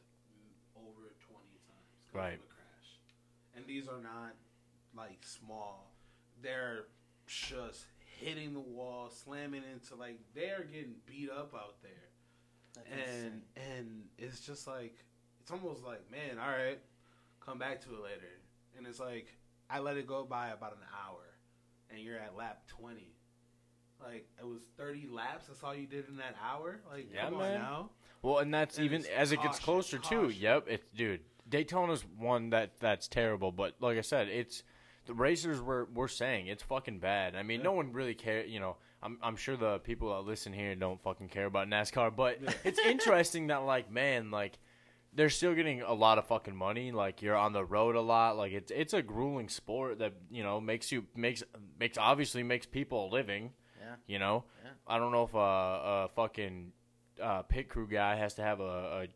over 0.76 1.12
20 1.28 1.44
times. 1.68 2.14
Right. 2.14 2.34
of 2.38 2.40
a 2.40 2.46
crash. 2.46 2.88
And 3.56 3.59
these 3.70 3.86
are 3.86 4.00
not 4.02 4.34
like 4.96 5.20
small. 5.24 5.92
They're 6.42 6.86
just 7.28 7.84
hitting 8.18 8.52
the 8.52 8.58
wall, 8.60 9.10
slamming 9.10 9.62
into 9.72 9.94
like 9.94 10.18
they're 10.34 10.64
getting 10.64 10.94
beat 11.06 11.30
up 11.30 11.54
out 11.54 11.76
there. 11.82 11.92
That's 12.74 12.88
And 12.90 13.24
insane. 13.24 13.42
and 13.78 14.02
it's 14.18 14.40
just 14.40 14.66
like 14.66 14.96
it's 15.40 15.52
almost 15.52 15.84
like, 15.84 16.10
man, 16.10 16.38
all 16.40 16.48
right, 16.50 16.80
come 17.44 17.58
back 17.58 17.80
to 17.82 17.90
it 17.94 18.02
later. 18.02 18.40
And 18.76 18.86
it's 18.88 18.98
like 18.98 19.28
I 19.70 19.78
let 19.78 19.96
it 19.96 20.06
go 20.08 20.24
by 20.24 20.48
about 20.48 20.72
an 20.72 20.82
hour 21.06 21.22
and 21.90 22.00
you're 22.00 22.18
at 22.18 22.36
lap 22.36 22.62
20. 22.80 23.14
Like 24.02 24.26
it 24.40 24.46
was 24.46 24.62
30 24.78 25.06
laps. 25.12 25.46
That's 25.46 25.62
all 25.62 25.74
you 25.76 25.86
did 25.86 26.08
in 26.08 26.16
that 26.16 26.34
hour. 26.44 26.80
Like, 26.90 27.08
Yeah, 27.14 27.26
come 27.28 27.38
man. 27.38 27.54
on 27.54 27.60
now. 27.60 27.90
Well, 28.22 28.38
and 28.38 28.52
that's 28.52 28.76
And 28.78 28.84
even 28.86 29.00
it's 29.02 29.08
as 29.10 29.30
it 29.32 29.36
gets 29.36 29.60
caution, 29.60 30.00
closer 30.00 30.28
too. 30.28 30.30
Yep, 30.30 30.64
it's 30.68 30.90
dude. 30.90 31.20
Daytona's 31.50 32.04
one 32.18 32.50
that 32.50 32.78
that's 32.80 33.08
terrible, 33.08 33.52
but 33.52 33.74
like 33.80 33.98
I 33.98 34.02
said, 34.02 34.28
it's 34.28 34.62
the 35.06 35.14
racers 35.14 35.60
were 35.60 35.86
were 35.92 36.08
saying 36.08 36.46
it's 36.46 36.62
fucking 36.62 37.00
bad. 37.00 37.34
I 37.34 37.42
mean, 37.42 37.60
Yeah. 37.60 37.64
no 37.64 37.72
one 37.72 37.92
really 37.92 38.14
care. 38.14 38.44
You 38.44 38.60
know, 38.60 38.76
I'm 39.02 39.18
I'm 39.22 39.36
sure 39.36 39.56
the 39.56 39.78
people 39.80 40.10
that 40.14 40.28
listen 40.28 40.52
here 40.52 40.74
don't 40.74 41.02
fucking 41.02 41.28
care 41.28 41.46
about 41.46 41.68
NASCAR, 41.68 42.14
but 42.14 42.40
Yeah. 42.42 42.52
it's 42.64 42.78
interesting 42.78 43.48
that 43.48 43.64
like 43.64 43.90
man, 43.90 44.30
like 44.30 44.58
they're 45.12 45.30
still 45.30 45.54
getting 45.54 45.82
a 45.82 45.92
lot 45.92 46.18
of 46.18 46.26
fucking 46.28 46.54
money. 46.54 46.92
Like 46.92 47.20
you're 47.22 47.34
on 47.36 47.52
the 47.52 47.64
road 47.64 47.96
a 47.96 48.00
lot. 48.00 48.36
Like 48.36 48.52
it's 48.52 48.70
it's 48.70 48.92
a 48.94 49.02
grueling 49.02 49.48
sport 49.48 49.98
that 49.98 50.12
you 50.30 50.42
know 50.44 50.60
makes 50.60 50.92
you 50.92 51.06
makes 51.16 51.42
makes 51.78 51.98
obviously 51.98 52.42
makes 52.44 52.66
people 52.66 53.06
a 53.06 53.08
living. 53.10 53.52
Yeah. 53.80 53.96
You 54.06 54.18
know, 54.20 54.44
Yeah. 54.62 54.70
I 54.86 54.98
don't 54.98 55.10
know 55.10 55.24
if 55.24 55.34
a, 55.34 55.38
a 55.38 56.08
fucking 56.14 56.72
uh, 57.20 57.42
pit 57.42 57.68
crew 57.68 57.88
guy 57.88 58.14
has 58.16 58.34
to 58.34 58.42
have 58.42 58.60
a, 58.60 59.02
a 59.02 59.06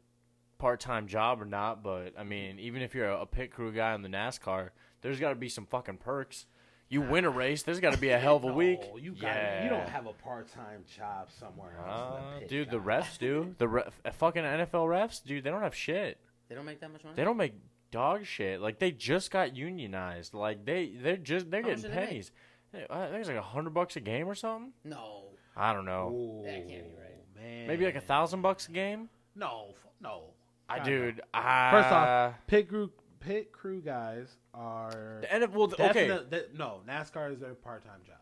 part 0.64 0.80
time 0.80 1.06
job 1.06 1.42
or 1.42 1.44
not, 1.44 1.82
but 1.82 2.14
I 2.18 2.22
mean, 2.24 2.58
even 2.58 2.80
if 2.80 2.94
you're 2.94 3.10
a, 3.10 3.20
a 3.20 3.26
pit 3.26 3.50
crew 3.50 3.70
guy 3.70 3.92
on 3.92 4.00
the 4.00 4.08
NASCAR, 4.08 4.70
There's 5.02 5.20
got 5.20 5.28
to 5.28 5.34
be 5.34 5.50
some 5.50 5.66
fucking 5.66 5.98
perks. 5.98 6.46
You 6.88 7.02
win 7.02 7.26
a 7.26 7.30
race, 7.30 7.62
there's 7.62 7.80
got 7.80 7.92
to 7.92 7.98
be 7.98 8.08
a 8.08 8.18
hell 8.18 8.36
of 8.36 8.44
a 8.44 8.52
week. 8.62 8.80
You 8.98 9.12
got 9.12 9.34
yeah. 9.34 9.64
you 9.64 9.68
don't 9.68 9.86
have 9.90 10.06
a 10.06 10.14
part 10.14 10.48
time 10.50 10.82
job 10.96 11.28
somewhere 11.38 11.76
else. 11.86 12.00
Uh, 12.00 12.34
the 12.34 12.40
pit 12.40 12.48
dude, 12.48 12.70
the 12.70 12.80
refs 12.80 13.18
do. 13.18 13.54
The 13.58 13.68
ref, 13.68 14.00
uh, 14.06 14.10
fucking 14.12 14.42
NFL 14.42 14.88
refs, 14.88 15.22
dude, 15.22 15.44
they 15.44 15.50
don't 15.50 15.60
have 15.60 15.74
shit. 15.74 16.18
They 16.48 16.54
don't 16.54 16.64
make 16.64 16.80
that 16.80 16.90
much 16.90 17.04
money. 17.04 17.14
They 17.14 17.24
don't 17.24 17.36
make 17.36 17.52
dog 17.90 18.24
shit. 18.24 18.62
Like 18.62 18.78
they 18.78 18.90
just 18.90 19.30
got 19.30 19.54
unionized. 19.54 20.32
Like 20.32 20.64
they 20.64 20.94
they're 20.98 21.18
just 21.18 21.50
they're 21.50 21.60
How 21.60 21.68
getting 21.68 21.82
do 21.82 21.88
they 21.90 21.94
pennies. 21.94 22.32
I 22.72 23.06
think 23.08 23.18
it's 23.20 23.28
like 23.28 23.36
a 23.36 23.42
hundred 23.42 23.74
bucks 23.74 23.96
a 23.96 24.00
game 24.00 24.28
or 24.28 24.34
something. 24.34 24.72
No. 24.82 25.24
I 25.54 25.74
don't 25.74 25.84
know. 25.84 26.08
Ooh, 26.08 26.42
That 26.46 26.66
can't 26.66 26.84
be 26.84 26.94
right. 26.98 27.22
Man. 27.36 27.66
Maybe 27.66 27.84
like 27.84 27.96
a 27.96 28.00
thousand 28.00 28.40
bucks 28.40 28.68
a 28.68 28.72
game. 28.72 29.10
No, 29.36 29.74
no. 30.00 30.33
I 30.68 30.78
God, 30.78 30.84
dude. 30.86 31.20
I, 31.34 31.70
First 31.70 31.88
off, 31.92 32.34
pit 32.46 32.68
crew 32.68 32.90
pit 33.20 33.52
crew 33.52 33.80
guys 33.80 34.36
are 34.54 35.18
the 35.22 35.26
NFL, 35.26 35.50
well, 35.52 35.66
the- 35.68 35.82
okay, 35.90 36.06
definite- 36.08 36.30
that- 36.30 36.54
no, 36.54 36.80
NASCAR 36.88 37.32
is 37.32 37.40
their 37.40 37.54
part 37.54 37.82
time 37.84 38.00
job. 38.06 38.16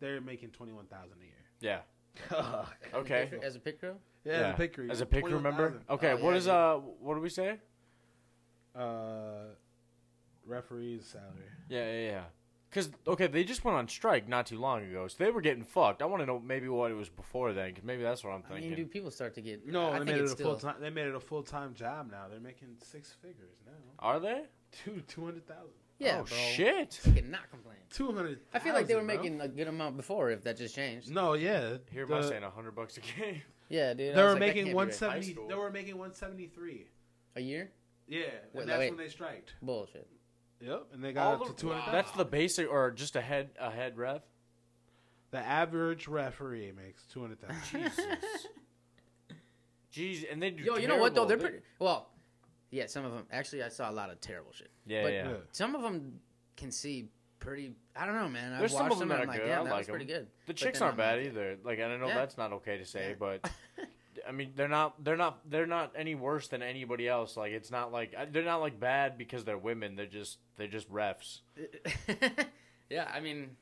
They're 0.00 0.20
making 0.20 0.50
twenty 0.50 0.72
one 0.72 0.86
thousand 0.86 1.18
a 1.20 1.24
year. 1.24 1.80
yeah, 2.30 2.64
okay. 2.94 3.30
As 3.42 3.56
a 3.56 3.60
pit 3.60 3.78
crew? 3.80 3.94
yeah, 4.24 4.32
as 4.32 4.54
a 4.54 4.56
pit 4.56 4.74
crew. 4.74 4.90
As 4.90 5.00
a 5.00 5.06
pit 5.06 5.24
crew 5.24 5.40
member. 5.40 5.80
Okay, 5.90 6.12
Oh, 6.12 6.16
what 6.24 6.30
yeah, 6.32 6.36
is 6.36 6.44
dude. 6.44 6.52
uh, 6.54 6.76
what 7.00 7.14
do 7.14 7.20
we 7.20 7.28
say? 7.28 7.58
Uh, 8.74 9.54
referee's 10.46 11.06
salary. 11.06 11.46
Yeah, 11.68 11.84
yeah, 11.92 12.10
yeah. 12.10 12.22
Because 12.72 12.90
okay, 13.06 13.26
they 13.26 13.44
just 13.44 13.64
went 13.66 13.76
on 13.76 13.86
strike 13.86 14.26
not 14.28 14.46
too 14.46 14.58
long 14.58 14.82
ago, 14.82 15.06
so 15.06 15.16
they 15.22 15.30
were 15.30 15.42
getting 15.42 15.62
fucked. 15.62 16.00
I 16.00 16.06
want 16.06 16.22
to 16.22 16.26
know 16.26 16.38
maybe 16.40 16.68
what 16.68 16.90
it 16.90 16.94
was 16.94 17.10
before 17.10 17.52
then, 17.52 17.68
because 17.68 17.84
maybe 17.84 18.02
that's 18.02 18.24
what 18.24 18.30
I'm 18.32 18.42
I 18.46 18.54
thinking. 18.54 18.70
mean, 18.70 18.78
do 18.78 18.86
people 18.86 19.10
start 19.10 19.34
to 19.34 19.42
get? 19.42 19.66
No, 19.66 19.88
I 19.88 19.90
they 19.90 19.96
think 19.98 20.06
made 20.06 20.14
it 20.16 20.20
a 20.20 20.22
it's 20.24 20.40
full 20.40 20.58
still. 20.58 20.70
time. 20.72 20.80
They 20.80 20.88
made 20.88 21.06
it 21.06 21.14
a 21.14 21.20
full 21.20 21.42
time 21.42 21.74
job 21.74 22.10
now. 22.10 22.28
They're 22.30 22.40
making 22.40 22.68
six 22.78 23.12
figures 23.20 23.56
now. 23.66 23.72
Are 23.98 24.18
they? 24.18 24.44
Two 24.72 25.02
two 25.06 25.22
hundred 25.24 25.46
thousand. 25.46 25.74
Yeah, 25.98 26.20
oh 26.20 26.24
bro. 26.24 26.36
shit! 26.36 26.98
I 27.06 27.10
cannot 27.10 27.50
complain. 27.50 27.76
Two 27.90 28.10
hundred. 28.10 28.40
I 28.54 28.58
feel 28.58 28.72
like 28.72 28.86
they 28.86 28.94
were 28.94 29.02
making 29.02 29.42
a 29.42 29.48
good 29.48 29.68
amount 29.68 29.98
before. 29.98 30.30
If 30.30 30.42
that 30.44 30.56
just 30.56 30.74
changed. 30.74 31.10
No, 31.10 31.34
yeah. 31.34 31.76
Here 31.92 32.06
the- 32.06 32.14
am 32.16 32.24
I 32.24 32.26
saying 32.26 32.42
a 32.42 32.50
hundred 32.50 32.74
bucks 32.74 32.96
a 32.96 33.00
game. 33.00 33.42
Yeah, 33.68 33.94
dude. 33.94 34.12
I 34.12 34.14
They 34.16 34.16
was 34.16 34.16
were 34.16 34.22
like, 34.24 34.32
that 34.34 34.40
making 34.40 34.54
can't 34.64 34.68
be 34.68 34.74
one 34.74 34.88
right. 34.88 34.98
High 34.98 35.20
school. 35.20 35.48
They 35.48 35.54
were 35.54 35.70
making 35.70 35.96
one 35.98 36.12
seventy 36.14 36.46
three. 36.46 36.88
a 37.36 37.40
year. 37.40 37.70
Yeah, 38.08 38.20
Wait, 38.52 38.62
and 38.62 38.68
that's 38.70 38.78
wait. 38.78 38.90
when 38.90 38.98
they 38.98 39.08
striked. 39.08 39.54
Bullshit. 39.62 40.06
Yep, 40.62 40.86
and 40.92 41.02
they 41.04 41.12
got 41.12 41.26
All 41.26 41.32
up 41.34 41.46
to 41.46 41.52
the- 41.52 41.60
two 41.60 41.70
hundred. 41.70 41.92
That's 41.92 42.12
the 42.12 42.24
basic, 42.24 42.70
or 42.70 42.90
just 42.92 43.16
a 43.16 43.20
head 43.20 43.50
a 43.58 43.70
head 43.70 43.96
rev. 43.98 44.22
the 45.32 45.38
average 45.38 46.06
referee 46.08 46.72
makes 46.72 47.04
two 47.06 47.20
hundred 47.20 47.40
thousand. 47.40 47.62
Jesus. 47.82 48.06
Jeez, 49.94 50.24
and 50.30 50.42
they 50.42 50.50
do. 50.50 50.62
Yo, 50.62 50.76
you 50.76 50.88
know 50.88 50.96
what 50.96 51.14
though? 51.14 51.24
They're 51.26 51.36
terrible- 51.36 51.58
pretty 51.58 51.66
well. 51.78 52.08
Yeah, 52.70 52.86
some 52.86 53.04
of 53.04 53.12
them. 53.12 53.26
Actually, 53.30 53.62
I 53.64 53.68
saw 53.68 53.90
a 53.90 53.92
lot 53.92 54.08
of 54.10 54.20
terrible 54.20 54.52
shit. 54.52 54.70
Yeah, 54.86 55.02
but 55.02 55.12
yeah. 55.12 55.28
Yeah. 55.28 55.34
Some 55.52 55.74
of 55.74 55.82
them 55.82 56.20
can 56.56 56.70
see 56.70 57.08
pretty. 57.38 57.74
I 57.94 58.06
don't 58.06 58.14
know, 58.14 58.28
man. 58.28 58.54
I've 58.54 58.60
There's 58.60 58.72
some 58.72 58.82
watched 58.84 58.92
of 58.94 58.98
them 59.00 59.08
them 59.08 59.18
that 59.18 59.22
and 59.22 59.30
are 59.30 59.32
I'm 59.32 59.38
like, 59.38 59.46
good. 59.46 59.48
damn, 59.48 59.60
I 59.60 59.64
that 59.64 59.70
like 59.70 59.78
was 59.80 59.88
pretty 59.88 60.04
good. 60.06 60.26
The 60.26 60.30
But 60.46 60.56
chicks 60.56 60.78
then 60.78 60.86
aren't 60.86 60.94
I'm 60.94 60.98
bad 60.98 61.18
like- 61.18 61.26
either. 61.26 61.56
Like, 61.64 61.78
and 61.80 61.92
I 61.92 61.96
know 61.98 62.06
Yeah. 62.08 62.14
that's 62.14 62.38
not 62.38 62.52
okay 62.54 62.78
to 62.78 62.86
say, 62.86 63.10
Yeah. 63.10 63.14
but 63.18 63.50
I 64.28 64.32
mean, 64.32 64.52
they're 64.56 64.68
not 64.68 65.02
they're 65.02 65.16
not 65.16 65.40
they're 65.50 65.66
not 65.66 65.92
any 65.96 66.14
worse 66.14 66.48
than 66.48 66.62
anybody 66.62 67.08
else. 67.08 67.36
Like, 67.36 67.52
it's 67.52 67.70
not 67.70 67.92
like 67.92 68.14
they're 68.32 68.44
not 68.44 68.60
like 68.60 68.78
bad 68.80 69.18
because 69.18 69.44
they're 69.44 69.58
women. 69.58 69.96
They're 69.96 70.06
just 70.06 70.38
they're 70.56 70.68
just 70.68 70.90
refs. 70.92 71.40
yeah, 72.90 73.08
I 73.12 73.20
mean, 73.20 73.56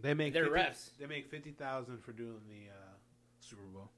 They 0.00 0.14
make 0.14 0.32
They're 0.32 0.44
50, 0.44 0.58
refs. 0.58 0.90
They 0.98 1.06
make 1.06 1.30
fifty 1.30 1.50
thousand 1.52 2.02
for 2.02 2.12
doing 2.12 2.40
the 2.48 2.70
uh, 2.70 2.94
Super 3.40 3.62
Bowl. 3.72 3.90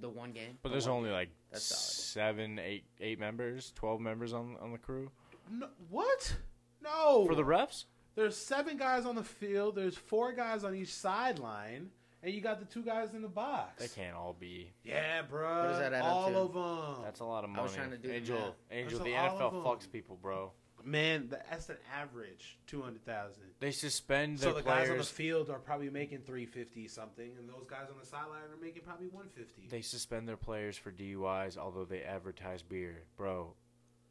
the 0.00 0.08
one 0.08 0.32
game. 0.32 0.58
But 0.62 0.68
The 0.70 0.74
there's 0.74 0.88
only 0.88 1.08
game. 1.08 1.14
like 1.14 1.30
That's 1.52 1.64
seven, 1.64 2.58
eight, 2.58 2.84
eight 3.00 3.18
members, 3.20 3.72
twelve 3.74 4.00
members 4.00 4.32
on 4.32 4.56
on 4.60 4.72
the 4.72 4.78
crew 4.78 5.10
No, 5.50 5.68
what? 5.90 6.36
No. 6.82 7.24
for 7.26 7.34
the 7.34 7.44
refs. 7.44 7.84
There's 8.14 8.36
seven 8.36 8.76
guys 8.76 9.06
on 9.06 9.16
the 9.16 9.24
field. 9.24 9.74
There's 9.74 9.96
four 9.96 10.32
guys 10.32 10.62
on 10.62 10.74
each 10.74 10.92
sideline, 10.94 11.90
and 12.24 12.32
you 12.34 12.40
got 12.40 12.58
the 12.58 12.64
two 12.66 12.82
guys 12.82 13.14
in 13.14 13.22
the 13.22 13.28
box. 13.28 13.80
They 13.80 13.88
can't 14.02 14.16
all 14.16 14.34
be. 14.38 14.72
Yeah, 14.82 15.22
bro. 15.22 15.60
What 15.62 15.68
does 15.68 15.78
that 15.78 15.92
add 15.92 16.02
up 16.02 16.06
All 16.06 16.30
to? 16.30 16.38
of 16.38 16.52
them. 16.96 17.04
That's 17.04 17.20
a 17.20 17.24
lot 17.24 17.44
of 17.44 17.50
I 17.50 17.52
money. 17.52 17.62
was 17.64 17.74
trying 17.74 17.90
to 17.90 17.98
do 17.98 18.08
the 18.08 18.14
Angel, 18.14 18.38
math. 18.38 18.52
Angel, 18.70 18.98
the 19.00 19.14
all 19.16 19.28
NFL 19.38 19.40
of 19.40 19.54
'em. 19.54 19.60
fucks 19.62 19.90
people, 19.92 20.16
bro. 20.16 20.50
Man, 20.86 21.28
the- 21.30 21.40
that's 21.48 21.70
an 21.70 21.78
average 21.94 22.58
two 22.66 22.82
hundred 22.82 23.06
thousand. 23.06 23.44
They 23.58 23.70
suspend 23.70 24.38
So 24.40 24.52
their 24.52 24.62
the 24.62 24.68
guys 24.68 24.82
on 24.90 24.98
the 24.98 25.02
players. 25.04 25.10
field 25.10 25.48
are 25.48 25.58
probably 25.58 25.88
making 25.88 26.18
three 26.22 26.44
fifty 26.44 26.88
something, 26.88 27.30
and 27.38 27.48
those 27.48 27.66
guys 27.66 27.86
on 27.90 27.98
the 27.98 28.04
sideline 28.04 28.42
are 28.52 28.60
making 28.60 28.82
probably 28.82 29.06
one 29.08 29.28
fifty. 29.30 29.66
They 29.70 29.80
suspend 29.80 30.28
their 30.28 30.36
players 30.36 30.76
for 30.76 30.90
DUIs, 30.92 31.56
although 31.56 31.86
they 31.86 32.02
advertise 32.02 32.62
beer, 32.62 33.04
bro. 33.16 33.54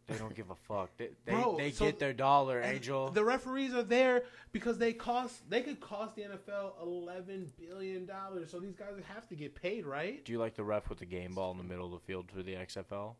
They 0.07 0.15
don't 0.17 0.35
give 0.35 0.49
a 0.49 0.55
fuck. 0.55 0.89
They 0.97 1.09
they, 1.25 1.31
Bro, 1.31 1.57
they 1.57 1.71
so- 1.71 1.85
get 1.85 1.97
their 1.97 2.11
dollar, 2.13 2.61
Angel. 2.61 3.09
The 3.09 3.23
referees 3.23 3.73
are 3.73 3.83
there 3.83 4.23
because 4.51 4.77
they 4.77 4.91
cost. 4.91 5.49
They 5.49 5.61
could 5.61 5.79
cost 5.79 6.15
the 6.15 6.23
NFL 6.23 6.81
eleven 6.81 7.49
billion 7.57 8.05
dollars. 8.05 8.51
So 8.51 8.59
these 8.59 8.75
guys 8.75 8.89
have 9.13 9.27
to 9.29 9.35
get 9.35 9.55
paid, 9.55 9.85
right? 9.85 10.23
Do 10.25 10.33
you 10.33 10.39
like 10.39 10.55
the 10.55 10.63
ref 10.63 10.89
with 10.89 10.99
the 10.99 11.05
game 11.05 11.33
ball 11.35 11.51
in 11.51 11.57
the 11.57 11.63
middle 11.63 11.85
of 11.85 11.91
the 11.93 12.05
field 12.05 12.29
for 12.35 12.43
the 12.43 12.53
XFL? 12.55 13.15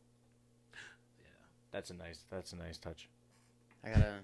Yeah. 0.73 1.25
That's 1.71 1.89
a 1.89 1.93
nice. 1.93 2.25
That's 2.29 2.51
a 2.51 2.57
nice 2.57 2.77
touch. 2.77 3.07
I 3.86 3.89
gotta. 3.89 4.15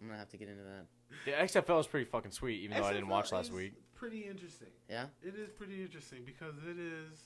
I'm 0.00 0.08
gonna 0.08 0.18
have 0.18 0.30
to 0.30 0.36
get 0.36 0.48
into 0.48 0.64
that. 0.64 0.86
The 1.24 1.32
XFL 1.32 1.80
is 1.80 1.86
pretty 1.86 2.06
fucking 2.06 2.32
sweet, 2.32 2.60
even 2.62 2.76
though 2.76 2.84
I 2.84 2.92
didn't 2.92 3.08
watch 3.08 3.32
last 3.32 3.52
week. 3.52 3.74
Pretty 3.94 4.26
interesting. 4.26 4.68
Yeah. 4.90 5.06
It 5.22 5.34
is 5.36 5.50
pretty 5.50 5.80
interesting 5.82 6.20
because 6.26 6.54
it 6.68 6.78
is. 6.78 7.18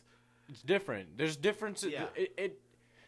It's 0.49 0.63
different. 0.63 1.17
There's 1.17 1.37
differences. 1.37 1.93
Yeah. 1.93 2.07
It, 2.15 2.33
it 2.37 2.61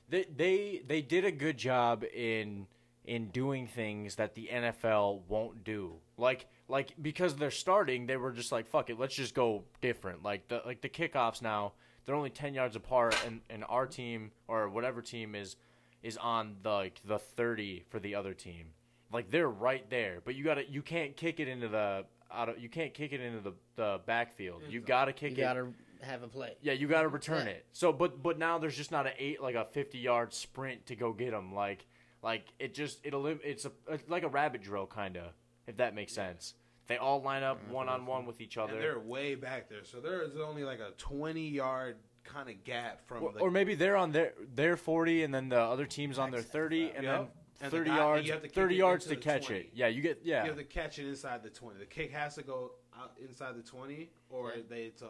they, 0.09 0.27
they 0.35 0.83
they 0.87 1.03
did 1.03 1.25
a 1.25 1.33
good 1.33 1.57
job 1.57 2.05
in 2.05 2.67
in 3.05 3.29
doing 3.29 3.67
things 3.67 4.17
that 4.17 4.35
the 4.35 4.49
NFL 4.53 5.23
won't 5.29 5.65
do. 5.65 5.95
Like 6.17 6.47
like 6.69 6.95
because 7.01 7.37
they're 7.37 7.51
starting, 7.51 8.07
they 8.07 8.17
were 8.17 8.33
just 8.33 8.53
like 8.53 8.67
fuck 8.69 8.91
it, 8.91 8.99
let's 8.99 9.15
just 9.15 9.35
go 9.35 9.65
different. 9.81 10.23
Like 10.23 10.49
the 10.49 10.63
like 10.65 10.81
the 10.83 10.89
kickoffs 10.89 11.43
now, 11.43 11.73
they're 12.05 12.15
only 12.15 12.31
10 12.31 12.55
yards 12.55 12.77
apart 12.77 13.17
and 13.27 13.41
and 13.51 13.65
our 13.69 13.87
team 13.87 14.31
or 14.47 14.69
whatever 14.69 15.03
team 15.03 15.35
is 15.35 15.57
is 16.03 16.17
on 16.19 16.57
the 16.63 16.71
like 16.71 17.01
the 17.05 17.19
30 17.19 17.85
for 17.89 17.99
the 17.99 18.15
other 18.15 18.35
team. 18.35 18.67
Like 19.13 19.31
they're 19.31 19.49
right 19.49 19.89
there, 19.89 20.21
but 20.25 20.35
you 20.35 20.45
got 20.45 20.55
to 20.55 20.71
you 20.71 20.83
can't 20.83 21.17
kick 21.17 21.41
it 21.41 21.49
into 21.49 21.69
the 21.69 22.05
out 22.31 22.51
of 22.51 22.59
you 22.59 22.69
can't 22.69 22.93
kick 22.93 23.13
it 23.13 23.21
into 23.21 23.41
the 23.41 23.53
the 23.77 24.01
backfield. 24.07 24.63
You 24.69 24.81
got 24.81 25.07
to 25.07 25.13
kick 25.15 25.33
You 25.33 25.39
it 25.39 25.47
gotta 25.47 25.67
have 26.03 26.23
a 26.23 26.29
play. 26.29 26.57
yeah, 26.63 26.73
you 26.73 26.87
got 26.89 27.03
to 27.03 27.09
return 27.09 27.47
Yeah. 27.47 27.53
it. 27.53 27.67
So, 27.73 27.93
but 27.93 28.23
but 28.23 28.39
now 28.39 28.59
there's 28.59 28.77
just 28.77 28.91
not 28.91 29.07
an 29.07 29.13
eight 29.19 29.41
like 29.43 29.55
a 29.55 29.65
fifty 29.65 29.99
yard 29.99 30.33
sprint 30.33 30.87
to 30.87 30.97
go 30.97 31.13
get 31.13 31.31
them. 31.33 31.55
Like 31.55 31.87
like 32.23 32.47
it 32.59 32.75
just 32.75 33.01
it'll 33.05 33.27
it's 33.27 33.65
a 33.65 33.73
it's 33.89 34.09
like 34.09 34.23
a 34.23 34.29
rabbit 34.29 34.63
drill 34.63 34.87
kind 34.87 35.17
of 35.17 35.33
if 35.67 35.77
that 35.79 35.95
makes 35.95 36.13
sense. 36.13 36.55
They 36.87 36.97
all 36.97 37.21
line 37.21 37.43
up 37.43 37.59
one 37.69 37.89
on 37.89 38.07
one 38.07 38.25
with 38.25 38.41
each 38.41 38.57
And 38.57 38.71
other, 38.71 38.81
they're 38.81 38.99
way 38.99 39.35
back 39.35 39.69
there, 39.69 39.85
so 39.85 40.01
there 40.01 40.23
is 40.23 40.37
only 40.39 40.65
like 40.65 40.81
a 40.81 40.93
twenty 40.97 41.49
yard 41.49 41.97
kind 42.25 42.49
of 42.49 42.63
gap 42.65 43.07
from 43.07 43.23
or, 43.23 43.33
the. 43.33 43.39
or 43.41 43.51
maybe 43.51 43.75
they're 43.75 43.97
on 43.97 44.13
their 44.13 44.33
their 44.55 44.77
forty 44.77 45.23
and 45.23 45.33
then 45.35 45.49
the 45.51 45.59
other 45.61 45.85
team's 45.87 46.19
on 46.19 46.31
their 46.31 46.43
thirty 46.43 46.91
and 46.91 47.05
Yep. 47.05 47.19
then 47.19 47.29
And 47.61 47.73
the 47.73 47.77
thirty 47.77 47.91
guy- 47.91 47.97
yards 47.97 48.27
you 48.27 48.33
have 48.33 48.43
to 48.43 48.49
kick 48.49 48.55
thirty 48.55 48.77
yards 48.77 49.07
to 49.07 49.17
catch 49.17 49.47
20. 49.47 49.61
it. 49.61 49.71
Yeah, 49.75 49.89
you 49.89 50.01
get 50.01 50.21
yeah. 50.25 50.43
You 50.45 50.49
have 50.51 50.59
to 50.59 50.65
catch 50.65 50.99
it 50.99 51.07
inside 51.09 51.43
the 51.43 51.51
twenty. 51.51 51.79
The 51.79 51.87
kick 51.87 52.13
has 52.13 52.35
to 52.37 52.43
go 52.43 52.73
out 52.99 53.13
inside 53.23 53.57
the 53.57 53.63
twenty, 53.63 54.11
or 54.31 54.53
Yeah. 54.57 54.63
they 54.69 54.83
it's 54.85 55.03
a 55.03 55.09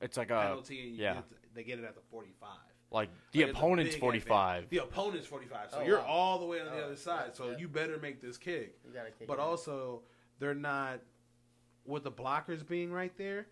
It's 0.00 0.16
like 0.16 0.30
a 0.30 0.40
penalty. 0.40 0.80
And 0.88 0.96
you 0.96 1.02
yeah. 1.02 1.14
get 1.14 1.28
to- 1.28 1.34
they 1.54 1.64
get 1.64 1.78
it 1.78 1.84
at 1.84 1.94
the 1.94 2.00
forty-five. 2.10 2.48
like 2.92 3.08
the 3.32 3.44
Like, 3.46 3.54
opponent's 3.54 3.96
forty 3.96 4.18
five. 4.20 4.64
advantage. 4.64 4.70
The 4.70 4.84
opponent's 4.84 5.26
forty-five, 5.26 5.70
so 5.70 5.78
Oh, 5.78 5.82
you're 5.84 5.98
wow. 5.98 6.06
all 6.06 6.38
the 6.40 6.46
way 6.46 6.60
on 6.60 6.66
the 6.66 6.72
Oh, 6.82 6.86
other 6.86 6.96
side. 6.96 7.34
So 7.36 7.50
yeah. 7.50 7.58
you 7.58 7.68
better 7.68 7.98
make 7.98 8.20
this 8.20 8.36
kick. 8.36 8.78
You 8.84 8.92
gotta 8.92 9.10
kick 9.12 9.26
But 9.28 9.34
it. 9.34 9.40
also, 9.40 10.02
they're 10.38 10.54
not 10.54 11.00
with 11.84 12.04
the 12.04 12.12
blockers 12.12 12.66
being 12.66 12.92
right 12.92 13.16
there. 13.16 13.46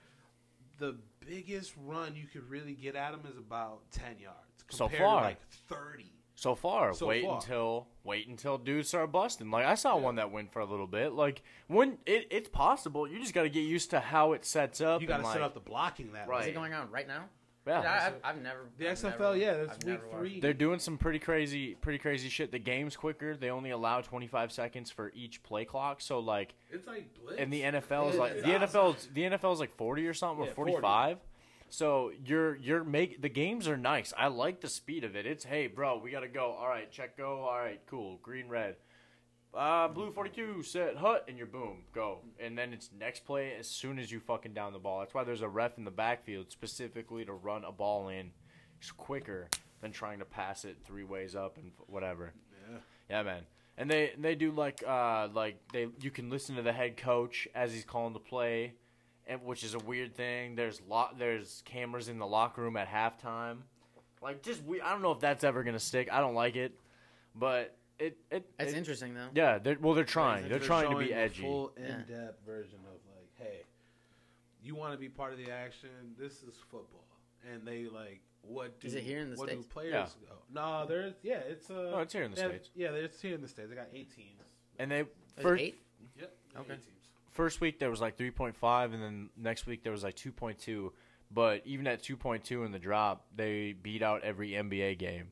The 0.78 0.96
biggest 1.20 1.74
run 1.76 2.14
you 2.16 2.26
could 2.26 2.48
really 2.48 2.74
get 2.74 2.94
at 2.96 3.10
them 3.12 3.26
is 3.30 3.36
about 3.36 3.90
ten 3.90 4.18
yards. 4.18 4.64
So 4.70 4.84
compared 4.88 5.02
far. 5.02 5.20
to 5.22 5.26
like 5.28 5.40
thirty. 5.68 6.12
So 6.38 6.54
far, 6.54 6.94
So 6.94 7.08
wait 7.08 7.24
far. 7.24 7.34
until 7.34 7.88
wait 8.04 8.28
until 8.28 8.58
dudes 8.58 8.86
start 8.86 9.10
busting. 9.10 9.50
Like 9.50 9.66
I 9.66 9.74
saw 9.74 9.96
one 9.96 10.14
that 10.14 10.30
went 10.30 10.52
for 10.52 10.60
a 10.60 10.64
little 10.64 10.86
bit. 10.86 11.12
Like 11.12 11.42
when 11.66 11.98
it, 12.06 12.28
it's 12.30 12.48
possible, 12.48 13.08
you 13.08 13.18
just 13.18 13.34
got 13.34 13.42
to 13.42 13.48
get 13.48 13.62
used 13.62 13.90
to 13.90 13.98
how 13.98 14.34
it 14.34 14.44
sets 14.44 14.80
up. 14.80 15.00
You 15.02 15.08
got 15.08 15.16
to 15.16 15.24
and, 15.24 15.32
set 15.32 15.40
like, 15.40 15.46
up 15.48 15.54
the 15.54 15.60
blocking 15.60 16.12
that 16.12 16.28
Right. 16.28 16.42
Is 16.42 16.46
it 16.46 16.54
going 16.54 16.72
on 16.74 16.92
right 16.92 17.08
now? 17.08 17.24
Yeah, 17.66 17.78
Dude, 17.78 17.86
I, 17.86 18.06
I've, 18.06 18.14
I've 18.36 18.42
never. 18.42 18.60
The 18.78 18.88
I've 18.88 18.98
XFL, 18.98 19.10
never- 19.18 19.36
yeah, 19.36 19.54
that's 19.56 19.70
I've 19.72 19.76
week 19.78 19.86
never 19.86 20.06
watched 20.06 20.18
three. 20.20 20.40
They're 20.40 20.54
doing 20.54 20.78
some 20.78 20.96
pretty 20.96 21.18
crazy, 21.18 21.74
pretty 21.74 21.98
crazy 21.98 22.28
shit. 22.28 22.50
The 22.52 22.58
game's 22.60 22.96
quicker. 22.96 23.36
They 23.36 23.50
only 23.50 23.70
allow 23.70 24.00
25 24.00 24.52
seconds 24.52 24.90
for 24.92 25.10
each 25.14 25.42
play 25.42 25.64
clock. 25.66 26.00
So 26.00 26.20
like, 26.20 26.54
It's 26.70 26.86
like 26.86 27.12
blitz. 27.20 27.40
and 27.40 27.52
the 27.52 27.62
NFL 27.62 28.10
is 28.10 28.16
like 28.16 28.32
it's 28.34 28.46
the 28.46 28.54
awesome. 28.62 28.94
NFL, 28.94 29.12
the 29.12 29.22
NFL 29.22 29.52
is 29.54 29.60
like 29.60 29.76
40 29.76 30.06
or 30.06 30.14
something 30.14 30.44
Yeah, 30.44 30.52
or 30.52 30.54
45. 30.54 31.18
So 31.70 32.12
you're 32.24 32.56
you're 32.56 32.84
make 32.84 33.20
the 33.20 33.28
games 33.28 33.68
are 33.68 33.76
nice. 33.76 34.12
I 34.16 34.28
like 34.28 34.60
the 34.60 34.68
speed 34.68 35.04
of 35.04 35.16
it. 35.16 35.26
It's 35.26 35.44
hey 35.44 35.66
bro, 35.66 35.98
we 35.98 36.10
gotta 36.10 36.28
go. 36.28 36.52
All 36.52 36.68
right, 36.68 36.90
check 36.90 37.16
go. 37.16 37.42
All 37.42 37.58
right, 37.58 37.80
cool. 37.86 38.18
Green 38.22 38.48
red. 38.48 38.76
Uh, 39.54 39.88
blue 39.88 40.10
42, 40.10 40.62
set, 40.62 40.96
hut, 40.96 41.24
and 41.26 41.38
you're 41.38 41.46
boom, 41.46 41.78
go. 41.94 42.18
And 42.38 42.56
then 42.56 42.74
it's 42.74 42.90
next 42.96 43.24
play 43.24 43.54
as 43.58 43.66
soon 43.66 43.98
as 43.98 44.12
you 44.12 44.20
fucking 44.20 44.52
down 44.52 44.74
the 44.74 44.78
ball. 44.78 45.00
That's 45.00 45.14
why 45.14 45.24
there's 45.24 45.40
a 45.40 45.48
ref 45.48 45.78
in 45.78 45.84
the 45.84 45.90
backfield 45.90 46.50
specifically 46.50 47.24
to 47.24 47.32
run 47.32 47.64
a 47.64 47.72
ball 47.72 48.08
in 48.08 48.30
it's 48.78 48.90
quicker 48.92 49.48
than 49.80 49.92
trying 49.92 50.18
to 50.18 50.24
pass 50.24 50.64
it 50.64 50.76
three 50.84 51.04
ways 51.04 51.34
up 51.34 51.56
and 51.56 51.72
whatever. 51.86 52.32
Yeah. 52.70 52.78
Yeah, 53.10 53.22
man. 53.22 53.42
And 53.76 53.90
they 53.90 54.12
they 54.18 54.34
do 54.34 54.50
like 54.50 54.82
uh 54.86 55.28
like 55.32 55.60
they 55.72 55.88
you 56.00 56.10
can 56.10 56.30
listen 56.30 56.56
to 56.56 56.62
the 56.62 56.72
head 56.72 56.96
coach 56.96 57.46
as 57.54 57.72
he's 57.72 57.84
calling 57.84 58.12
the 58.12 58.18
play, 58.18 58.74
and 59.28 59.42
which 59.44 59.62
is 59.62 59.74
a 59.74 59.78
weird 59.78 60.14
thing. 60.14 60.56
There's 60.56 60.80
lot 60.88 61.18
there's 61.18 61.62
cameras 61.64 62.08
in 62.08 62.18
the 62.18 62.26
locker 62.26 62.62
room 62.62 62.76
at 62.76 62.88
halftime. 62.88 63.58
Like 64.20 64.42
just 64.42 64.64
we 64.64 64.80
I 64.80 64.90
don't 64.90 65.02
know 65.02 65.12
if 65.12 65.20
that's 65.20 65.44
ever 65.44 65.62
gonna 65.62 65.78
stick. 65.78 66.08
I 66.12 66.20
don't 66.20 66.34
like 66.34 66.56
it, 66.56 66.72
but 67.34 67.76
it 67.98 68.16
it 68.30 68.48
That's 68.58 68.72
it- 68.72 68.76
interesting 68.76 69.14
though. 69.14 69.28
Yeah, 69.34 69.58
they're, 69.58 69.78
well 69.80 69.94
they're 69.94 70.04
trying. 70.04 70.48
They're 70.48 70.58
trying 70.58 70.90
to 70.90 70.96
be 70.96 71.12
edgy. 71.14 71.42
Full 71.42 71.72
in-depth 71.76 72.44
version 72.44 72.78
of 72.86 72.98
like, 73.14 73.28
hey, 73.36 73.62
you 74.62 74.74
want 74.74 74.92
to 74.92 74.98
be 74.98 75.08
part 75.08 75.32
of 75.32 75.38
the 75.38 75.50
action. 75.50 75.90
This 76.18 76.42
is 76.42 76.54
football, 76.70 77.06
and 77.52 77.66
they 77.66 77.84
like 77.86 78.20
what 78.42 78.80
do 78.80 78.88
Is 78.88 78.94
it 78.94 79.02
here 79.02 79.18
in 79.20 79.30
the 79.30 79.36
what 79.36 79.48
States? 79.50 79.64
do 79.66 79.68
players 79.72 79.92
Yeah. 79.92 80.28
go? 80.28 80.34
No, 80.52 80.86
there's 80.86 81.14
yeah, 81.22 81.40
it's 81.48 81.70
uh, 81.70 81.92
Oh, 81.94 82.00
it's 82.00 82.12
here 82.12 82.22
in 82.22 82.30
the 82.32 82.40
yeah, 82.40 82.48
States. 82.48 82.70
Yeah, 82.74 82.88
it's 82.90 83.20
here 83.20 83.34
in 83.34 83.42
the 83.42 83.48
states. 83.48 83.68
They 83.68 83.74
got 83.76 83.88
eight 83.92 84.14
teams. 84.14 84.40
And 84.78 84.90
they 84.90 85.02
Was 85.02 85.10
first 85.42 85.62
eight? 85.62 85.82
Yep. 86.18 86.32
Okay. 86.60 86.72
Eight 86.74 86.82
teams. 86.84 86.97
First 87.38 87.60
week 87.60 87.78
there 87.78 87.88
was 87.88 88.00
like 88.00 88.18
3.5 88.18 88.92
and 88.92 89.00
then 89.00 89.30
next 89.36 89.64
week 89.64 89.84
there 89.84 89.92
was 89.92 90.02
like 90.02 90.16
2.2 90.16 90.90
but 91.30 91.62
even 91.64 91.86
at 91.86 92.02
2.2 92.02 92.66
in 92.66 92.72
the 92.72 92.80
drop 92.80 93.26
they 93.36 93.76
beat 93.80 94.02
out 94.02 94.24
every 94.24 94.50
nba 94.50 94.98
game. 94.98 95.28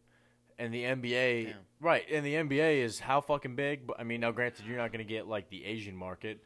And 0.57 0.73
the 0.73 0.85
nba 0.85 1.47
Damn. 1.47 1.55
right 1.81 2.05
and 2.11 2.25
the 2.25 2.35
nba 2.35 2.77
is 2.77 3.01
how 3.01 3.21
fucking 3.21 3.57
big 3.57 3.89
but 3.89 3.99
i 3.99 4.05
mean 4.05 4.21
now 4.21 4.31
granted 4.31 4.67
you're 4.67 4.77
not 4.77 4.93
going 4.93 5.05
to 5.05 5.13
get 5.13 5.27
like 5.27 5.51
the 5.51 5.65
asian 5.65 5.97
market. 5.97 6.45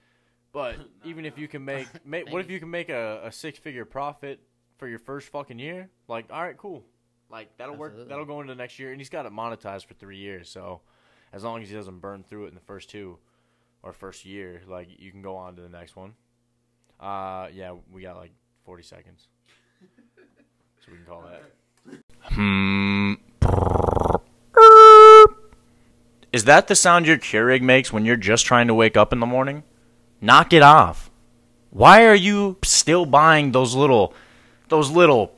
But 0.50 0.76
even 1.04 1.26
if 1.26 1.36
you 1.36 1.46
can 1.46 1.62
make, 1.62 1.86
make 2.06 2.28
what 2.32 2.40
if 2.40 2.50
you 2.50 2.58
can 2.58 2.70
make 2.70 2.88
a, 2.88 3.20
a 3.24 3.30
six 3.30 3.58
figure 3.58 3.84
profit 3.84 4.40
for 4.78 4.88
your 4.88 4.98
first 4.98 5.28
fucking 5.28 5.58
year? 5.58 5.90
Like 6.08 6.24
all 6.32 6.42
right 6.42 6.56
cool. 6.56 6.82
Like 7.30 7.54
that'll 7.58 7.76
work 7.76 8.08
that'll 8.08 8.24
go 8.24 8.40
into 8.40 8.54
the 8.54 8.58
next 8.58 8.78
year 8.78 8.92
and 8.92 8.98
he's 8.98 9.10
got 9.10 9.26
it 9.26 9.32
monetized 9.32 9.84
for 9.84 9.92
three 9.92 10.16
years. 10.16 10.48
So 10.48 10.80
as 11.34 11.44
long 11.44 11.62
as 11.62 11.68
he 11.68 11.74
doesn't 11.74 11.98
burn 11.98 12.24
through 12.24 12.46
it 12.46 12.48
in 12.48 12.54
the 12.54 12.62
first 12.62 12.88
two 12.88 13.18
or 13.82 13.92
first 13.92 14.24
year, 14.24 14.62
like 14.68 14.88
you 14.98 15.10
can 15.10 15.22
go 15.22 15.36
on 15.36 15.56
to 15.56 15.62
the 15.62 15.68
next 15.68 15.96
one. 15.96 16.14
Uh, 16.98 17.48
yeah, 17.52 17.74
we 17.90 18.02
got 18.02 18.16
like 18.16 18.32
40 18.64 18.82
seconds, 18.82 19.28
so 20.80 20.90
we 20.90 20.98
can 20.98 21.06
call 21.06 21.22
that. 21.22 21.42
Hmm. 22.22 23.14
Is 26.32 26.44
that 26.44 26.68
the 26.68 26.76
sound 26.76 27.06
your 27.06 27.16
Keurig 27.16 27.62
makes 27.62 27.92
when 27.92 28.04
you're 28.04 28.16
just 28.16 28.46
trying 28.46 28.68
to 28.68 28.74
wake 28.74 28.96
up 28.96 29.12
in 29.12 29.18
the 29.18 29.26
morning? 29.26 29.64
Knock 30.20 30.52
it 30.52 30.62
off. 30.62 31.10
Why 31.70 32.04
are 32.04 32.14
you 32.14 32.58
still 32.62 33.06
buying 33.06 33.52
those 33.52 33.74
little, 33.74 34.14
those 34.68 34.90
little 34.90 35.32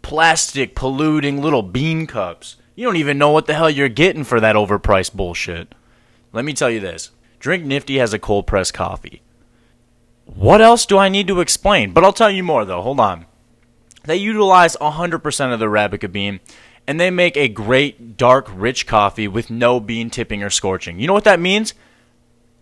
plastic 0.00 0.74
polluting 0.74 1.42
little 1.42 1.62
bean 1.62 2.06
cups? 2.06 2.56
You 2.74 2.86
don't 2.86 2.96
even 2.96 3.18
know 3.18 3.30
what 3.30 3.46
the 3.46 3.54
hell 3.54 3.68
you're 3.68 3.88
getting 3.88 4.24
for 4.24 4.40
that 4.40 4.56
overpriced 4.56 5.14
bullshit. 5.14 5.74
Let 6.32 6.44
me 6.44 6.54
tell 6.54 6.70
you 6.70 6.80
this 6.80 7.10
Drink 7.42 7.64
Nifty 7.64 7.98
has 7.98 8.12
a 8.14 8.20
cold 8.20 8.46
pressed 8.46 8.72
coffee. 8.72 9.20
What 10.26 10.60
else 10.60 10.86
do 10.86 10.96
I 10.96 11.08
need 11.08 11.26
to 11.26 11.40
explain? 11.40 11.92
But 11.92 12.04
I'll 12.04 12.12
tell 12.12 12.30
you 12.30 12.44
more 12.44 12.64
though. 12.64 12.82
Hold 12.82 13.00
on. 13.00 13.26
They 14.04 14.14
utilize 14.14 14.76
100% 14.76 15.52
of 15.52 15.58
the 15.58 15.66
Arabica 15.66 16.10
bean 16.12 16.38
and 16.86 17.00
they 17.00 17.10
make 17.10 17.36
a 17.36 17.48
great 17.48 18.16
dark 18.16 18.46
rich 18.54 18.86
coffee 18.86 19.26
with 19.26 19.50
no 19.50 19.80
bean 19.80 20.08
tipping 20.08 20.44
or 20.44 20.50
scorching. 20.50 21.00
You 21.00 21.08
know 21.08 21.12
what 21.14 21.24
that 21.24 21.40
means? 21.40 21.74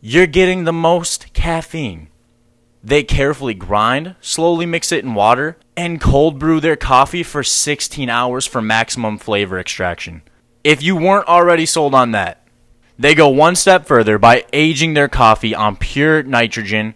You're 0.01 0.27
getting 0.27 0.65
the 0.65 0.73
most 0.73 1.35
caffeine. 1.35 2.09
They 2.83 3.03
carefully 3.03 3.53
grind, 3.53 4.15
slowly 4.23 4.65
mix 4.65 4.93
it 4.93 5.05
in 5.05 5.13
water, 5.13 5.59
and 5.77 6.01
cold 6.01 6.39
brew 6.39 6.59
their 6.59 6.77
coffee 6.77 7.23
for 7.23 7.43
16 7.43 8.09
hours 8.09 8.47
for 8.47 8.63
maximum 8.63 9.19
flavor 9.19 9.59
extraction. 9.59 10.23
If 10.65 10.83
you 10.83 10.97
weren't 10.97 11.29
already 11.29 11.67
sold 11.67 11.95
on 11.95 12.13
that, 12.13 12.40
they 13.01 13.15
go 13.15 13.31
one 13.31 13.57
step 13.57 13.87
further 13.87 14.19
by 14.19 14.45
aging 14.53 14.93
their 14.93 15.09
coffee 15.09 15.55
on 15.55 15.75
pure 15.75 16.23
nitrogen 16.23 16.95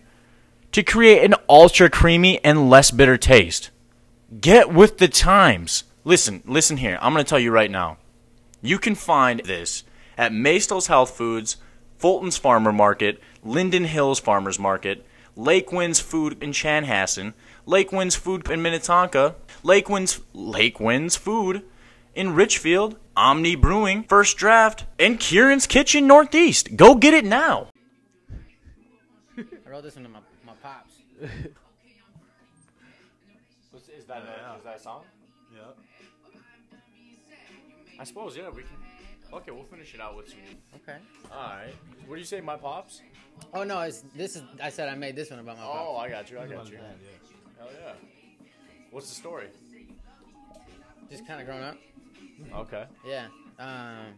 to 0.70 0.82
create 0.82 1.24
an 1.24 1.34
ultra 1.48 1.88
creamy 1.88 2.44
and 2.44 2.68
less 2.68 2.90
bitter 2.90 3.16
taste. 3.16 3.70
Get 4.38 4.70
with 4.70 4.98
the 4.98 5.08
times. 5.08 5.84
Listen, 6.04 6.42
listen 6.44 6.76
here. 6.76 6.98
I'm 7.00 7.14
going 7.14 7.24
to 7.24 7.28
tell 7.28 7.38
you 7.38 7.50
right 7.50 7.70
now. 7.70 7.96
You 8.60 8.78
can 8.78 8.94
find 8.94 9.40
this 9.46 9.84
at 10.18 10.30
Mastel's 10.30 10.88
Health 10.88 11.16
Foods, 11.16 11.56
Fulton's 11.96 12.36
Farmer 12.36 12.72
Market, 12.72 13.18
Linden 13.42 13.84
Hills 13.84 14.20
Farmers 14.20 14.58
Market, 14.58 15.06
Lakewinds 15.38 16.02
Food 16.02 16.36
in 16.42 16.50
Chanhassen, 16.50 17.32
Lakewinds 17.66 18.14
Food 18.14 18.50
in 18.50 18.60
Minnetonka, 18.60 19.36
Lakewinds 19.62 20.20
Lake 20.34 20.78
Wind's 20.78 21.16
Food 21.16 21.62
in 22.14 22.34
Richfield, 22.34 22.98
Omni 23.16 23.56
Brewing, 23.56 24.04
First 24.04 24.36
Draft, 24.36 24.86
and 24.98 25.20
Kieran's 25.20 25.66
Kitchen 25.66 26.06
Northeast. 26.06 26.76
Go 26.76 26.94
get 26.94 27.14
it 27.14 27.24
now. 27.24 27.68
I 29.38 29.70
wrote 29.70 29.82
this 29.82 29.94
one 29.94 30.04
to 30.04 30.10
my, 30.10 30.20
my 30.46 30.52
pops. 30.62 30.94
Is 34.04 34.08
that, 34.08 34.18
a, 34.18 34.58
is 34.58 34.64
that 34.64 34.76
a 34.76 34.78
song? 34.78 35.02
Yep. 35.54 35.78
I 37.98 38.04
suppose, 38.04 38.36
yeah, 38.36 38.50
we 38.50 38.62
can. 38.62 38.76
Okay, 39.32 39.50
we'll 39.50 39.64
finish 39.64 39.94
it 39.94 40.00
out 40.00 40.14
with 40.14 40.28
some. 40.28 40.38
Okay. 40.76 40.98
Alright. 41.32 41.74
What 42.06 42.16
do 42.16 42.20
you 42.20 42.26
say, 42.26 42.42
my 42.42 42.56
pops? 42.56 43.00
Oh 43.54 43.64
no, 43.64 43.80
it's 43.80 44.04
this 44.14 44.36
is. 44.36 44.42
I 44.62 44.68
said 44.68 44.90
I 44.90 44.94
made 44.94 45.16
this 45.16 45.30
one 45.30 45.38
about 45.38 45.56
my 45.56 45.64
pops. 45.64 45.78
Oh, 45.80 45.96
I 45.96 46.10
got 46.10 46.30
you, 46.30 46.38
I 46.38 46.46
got 46.46 46.70
you. 46.70 46.76
Hell 46.76 47.68
yeah. 47.82 47.92
What's 48.90 49.08
the 49.08 49.14
story? 49.14 49.48
Just 51.10 51.26
kind 51.26 51.40
of 51.40 51.46
growing 51.46 51.64
up. 51.64 51.78
Okay. 52.54 52.84
Yeah. 53.06 53.26
Um. 53.58 54.14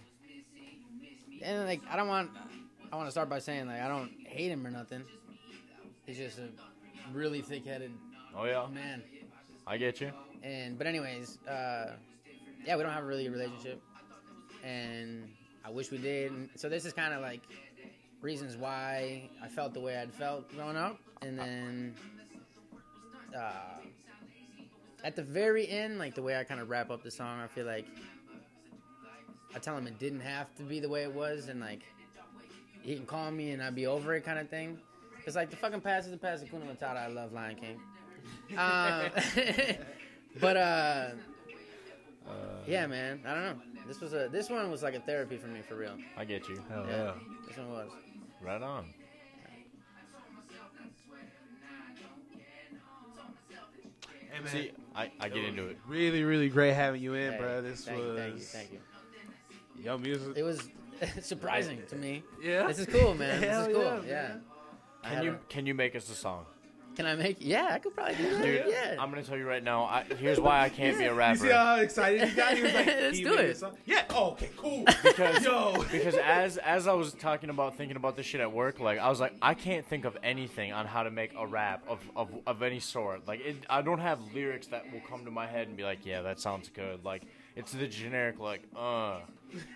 And 1.43 1.67
like 1.67 1.81
I 1.91 1.97
don't 1.97 2.09
want. 2.09 2.31
I 2.93 2.97
want 2.97 3.09
to 3.09 3.11
start 3.11 3.29
by 3.29 3.39
saying 3.41 3.67
like 3.67 3.81
I 3.81 3.89
don't 3.89 4.11
hate 4.27 4.51
him 4.51 4.67
or 4.67 4.71
nothing. 4.71 5.03
He's 6.07 6.17
just 6.19 6.39
a 6.39 6.49
really 7.13 7.43
thick-headed 7.43 7.91
Oh, 8.37 8.45
yeah. 8.45 8.67
man. 8.73 9.03
I 9.67 9.77
get 9.77 10.01
you. 10.01 10.13
And 10.45 10.79
but 10.79 10.87
anyways, 10.87 11.39
uh, 11.49 11.93
yeah, 12.65 12.77
we 12.77 12.83
don't 12.85 12.93
have 12.93 13.03
a 13.03 13.07
really 13.07 13.27
a 13.27 13.31
relationship, 13.31 13.83
and 14.63 15.29
I 15.65 15.71
wish 15.71 15.91
we 15.91 15.99
did. 15.99 16.31
And 16.31 16.49
so 16.55 16.69
this 16.69 16.85
is 16.85 16.93
kind 16.93 17.13
of 17.13 17.23
like 17.23 17.41
reasons 18.21 18.57
why 18.57 19.29
I 19.43 19.49
felt 19.49 19.75
the 19.75 19.81
way 19.81 19.97
I'd 19.97 20.13
felt 20.15 20.49
growing 20.55 20.77
up, 20.77 20.99
and 21.23 21.37
then 21.39 21.95
uh, 23.37 23.76
at 25.07 25.15
the 25.15 25.23
very 25.23 25.69
end, 25.69 25.99
like 26.01 26.17
the 26.17 26.23
way 26.23 26.37
I 26.37 26.43
kind 26.43 26.61
of 26.61 26.69
wrap 26.69 26.91
up 26.91 27.05
the 27.05 27.13
song, 27.13 27.39
I 27.41 27.47
feel 27.47 27.65
like 27.65 27.87
I 29.55 29.61
tell 29.61 29.79
him 29.79 29.87
it 29.87 30.01
didn't 30.01 30.21
have 30.21 30.53
to 30.57 30.65
be 30.65 30.81
the 30.81 30.89
way 30.89 31.05
it 31.05 31.15
was, 31.15 31.49
and 31.49 31.61
like 31.61 31.83
he 32.83 32.97
can 32.97 33.07
call 33.07 33.31
me 33.31 33.53
and 33.53 33.63
I'd 33.63 33.77
be 33.77 33.87
over 33.87 34.15
it, 34.17 34.23
kind 34.25 34.41
of 34.41 34.51
thing. 34.51 34.79
It's 35.25 35.37
like 35.37 35.49
the 35.51 35.57
fucking 35.57 35.81
past 35.81 36.07
is 36.07 36.11
the 36.11 36.19
past. 36.19 36.45
Hakuna 36.45 36.67
Matata. 36.77 36.97
I 36.97 37.07
love 37.07 37.33
Lion 37.33 37.55
King. 37.55 37.81
Um, 38.59 39.11
but 40.41 40.57
uh, 40.57 41.11
yeah, 42.67 42.89
man. 42.89 43.21
I 43.25 43.35
don't 43.35 43.43
know. 43.45 43.57
This 43.87 44.01
was 44.01 44.13
a 44.13 44.29
this 44.31 44.51
one 44.51 44.69
was 44.73 44.83
like 44.83 44.95
a 44.95 45.01
therapy 45.01 45.37
for 45.37 45.47
me 45.47 45.61
for 45.63 45.77
real. 45.77 45.97
I 46.17 46.25
get 46.25 46.49
you. 46.49 46.61
Hell 46.69 46.85
Yeah. 46.89 46.97
yeah. 46.97 47.13
This 47.47 47.57
one 47.59 47.71
was. 47.71 47.91
Right 48.41 48.61
on. 48.61 48.93
Hey, 54.37 54.43
man. 54.43 54.53
See, 54.53 54.71
I, 54.95 55.11
I 55.21 55.29
get 55.29 55.45
into 55.45 55.67
it. 55.67 55.79
Really, 55.87 56.23
really 56.25 56.49
great 56.49 56.75
having 56.75 57.03
you 57.03 57.15
in, 57.15 57.33
Hey, 57.33 57.39
bro. 57.39 57.63
This 57.63 57.85
thank 57.85 57.99
was 57.99 58.07
you, 58.09 58.17
thank 58.17 58.35
you, 58.37 58.41
thank 58.45 58.73
you. 58.73 58.81
your 59.83 59.99
music. 59.99 60.37
It 60.37 60.43
was 60.43 60.69
surprising 61.23 61.83
to 61.89 61.97
me. 61.97 62.23
yeah. 62.43 62.67
This 62.67 62.79
is 62.81 62.87
cool, 62.87 63.15
man. 63.15 63.43
Hell 63.43 63.61
This 63.67 63.69
is 63.69 63.75
cool. 63.77 63.85
yeah, 63.85 64.01
Yeah. 64.07 64.29
man. 64.29 64.43
I 65.03 65.09
Can 65.09 65.17
had 65.17 65.25
you 65.25 65.31
a- 65.33 65.39
can 65.49 65.67
you 65.67 65.75
make 65.75 65.95
us 65.95 66.11
a 66.11 66.15
song? 66.15 66.47
Can 66.97 67.05
I 67.05 67.15
make? 67.15 67.37
Yeah, 67.41 67.69
I 67.71 67.79
could 67.79 67.95
probably 67.95 68.15
do 68.17 68.31
that. 68.31 68.43
Dude, 68.43 68.65
yeah. 68.69 68.97
I'm 68.99 69.11
gonna 69.11 69.23
tell 69.23 69.37
you 69.37 69.47
right 69.47 69.63
now. 69.63 69.85
I, 69.85 70.05
here's 70.19 70.41
why 70.41 70.63
I 70.63 70.71
can't 70.71 70.99
be 70.99 71.05
a 71.05 71.13
rapper. 71.23 71.45
You 71.45 71.51
see 71.51 71.55
how 71.55 71.77
excited 71.77 72.29
he 72.29 72.35
got? 72.35 72.55
He 72.55 72.63
was 72.63 72.73
like, 72.73 72.87
Let's 72.87 73.21
do 73.21 73.35
it." 73.35 73.63
Yeah. 73.85 74.05
Oh, 74.11 74.31
okay. 74.31 74.49
Cool. 74.57 74.85
Because 75.03 75.45
Yo. 75.45 75.85
because 75.93 76.15
as 76.17 76.57
as 76.57 76.89
I 76.89 76.95
was 76.95 77.13
talking 77.13 77.51
about 77.51 77.77
thinking 77.77 77.97
about 77.99 78.17
this 78.17 78.25
shit 78.25 78.41
at 78.41 78.51
work, 78.51 78.81
like 78.81 78.99
I 78.99 79.11
was 79.11 79.21
like, 79.21 79.35
I 79.43 79.53
can't 79.53 79.87
think 79.87 80.07
of 80.07 80.17
anything 80.23 80.73
on 80.73 80.87
how 80.87 81.03
to 81.03 81.11
make 81.11 81.33
a 81.39 81.47
rap 81.47 81.85
of 81.87 82.01
of, 82.17 82.31
of 82.47 82.63
any 82.63 82.81
sort. 82.81 83.29
Like 83.29 83.41
it, 83.41 83.57
I 83.69 83.83
don't 83.83 84.01
have 84.01 84.19
lyrics 84.35 84.69
that 84.69 84.91
will 84.91 85.03
come 85.09 85.27
to 85.27 85.31
my 85.31 85.47
head 85.47 85.69
and 85.69 85.77
be 85.77 85.83
like, 85.85 86.07
yeah, 86.07 86.23
that 86.23 86.41
sounds 86.41 86.71
good. 86.71 87.05
Like 87.05 87.25
it's 87.57 87.73
the 87.73 87.87
generic 87.87 88.39
like, 88.39 88.63
uh, 88.77 89.21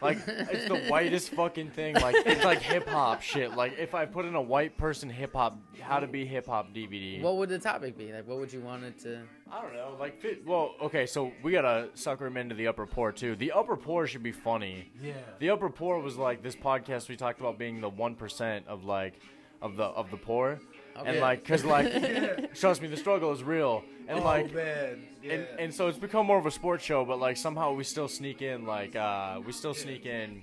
like 0.02 0.18
it's 0.26 0.68
the 0.68 0.86
whitest 0.88 1.30
fucking 1.30 1.70
thing. 1.70 1.94
Like 1.94 2.14
it's 2.26 2.44
like 2.44 2.60
hip 2.60 2.86
hop 2.86 3.22
shit. 3.22 3.56
Like 3.56 3.78
if 3.78 3.94
I 3.94 4.04
put 4.04 4.26
in 4.26 4.34
a 4.34 4.42
white 4.42 4.76
person 4.76 5.08
hip 5.08 5.32
hop, 5.32 5.58
how 5.80 5.98
to 5.98 6.06
be 6.06 6.26
hip 6.26 6.46
hop 6.46 6.74
DVD. 6.74 7.20
what 7.22 7.36
would 7.36 7.48
the 7.48 7.58
topic 7.58 7.96
be? 7.96 8.12
Like, 8.12 8.28
what 8.28 8.38
would 8.38 8.52
you 8.52 8.60
want 8.60 8.84
it 8.84 8.98
to? 9.00 9.22
I 9.50 9.62
don't 9.62 9.72
know, 9.74 9.96
like 9.98 10.20
fit. 10.20 10.46
Well, 10.46 10.74
okay, 10.82 11.06
so 11.06 11.32
we 11.42 11.52
gotta 11.52 11.88
sucker 11.94 12.26
him 12.26 12.36
into 12.36 12.54
the 12.54 12.66
upper 12.66 12.86
poor 12.86 13.10
too. 13.12 13.34
The 13.34 13.52
upper 13.52 13.76
poor 13.76 14.06
should 14.06 14.22
be 14.22 14.32
funny. 14.32 14.90
Yeah. 15.02 15.14
The 15.38 15.50
upper 15.50 15.70
poor 15.70 15.98
was 15.98 16.16
like 16.16 16.42
this 16.42 16.54
podcast 16.54 17.08
we 17.08 17.16
talked 17.16 17.40
about 17.40 17.58
being 17.58 17.80
the 17.80 17.88
one 17.88 18.14
percent 18.14 18.66
of 18.68 18.84
like 18.84 19.14
of 19.62 19.76
the 19.76 19.84
of 19.84 20.10
the 20.10 20.16
poor, 20.16 20.60
and 20.96 21.08
Okay. 21.08 21.20
like 21.20 21.40
because 21.42 21.64
like 21.64 22.54
trust 22.54 22.82
me, 22.82 22.88
the 22.88 22.96
struggle 22.96 23.32
is 23.32 23.42
real, 23.42 23.82
and 24.08 24.20
oh 24.20 24.24
like. 24.24 24.52
man. 24.54 25.06
Yeah. 25.22 25.34
And, 25.34 25.46
and 25.60 25.74
so 25.74 25.88
it's 25.88 25.98
become 25.98 26.24
more 26.24 26.38
of 26.38 26.46
a 26.46 26.50
sports 26.50 26.82
show, 26.82 27.04
but 27.04 27.18
like 27.20 27.36
somehow 27.36 27.74
we 27.74 27.84
still 27.84 28.08
sneak 28.08 28.40
in 28.40 28.64
like 28.64 28.96
uh 28.96 29.38
we 29.44 29.52
still 29.52 29.74
sneak 29.74 30.06
in 30.06 30.42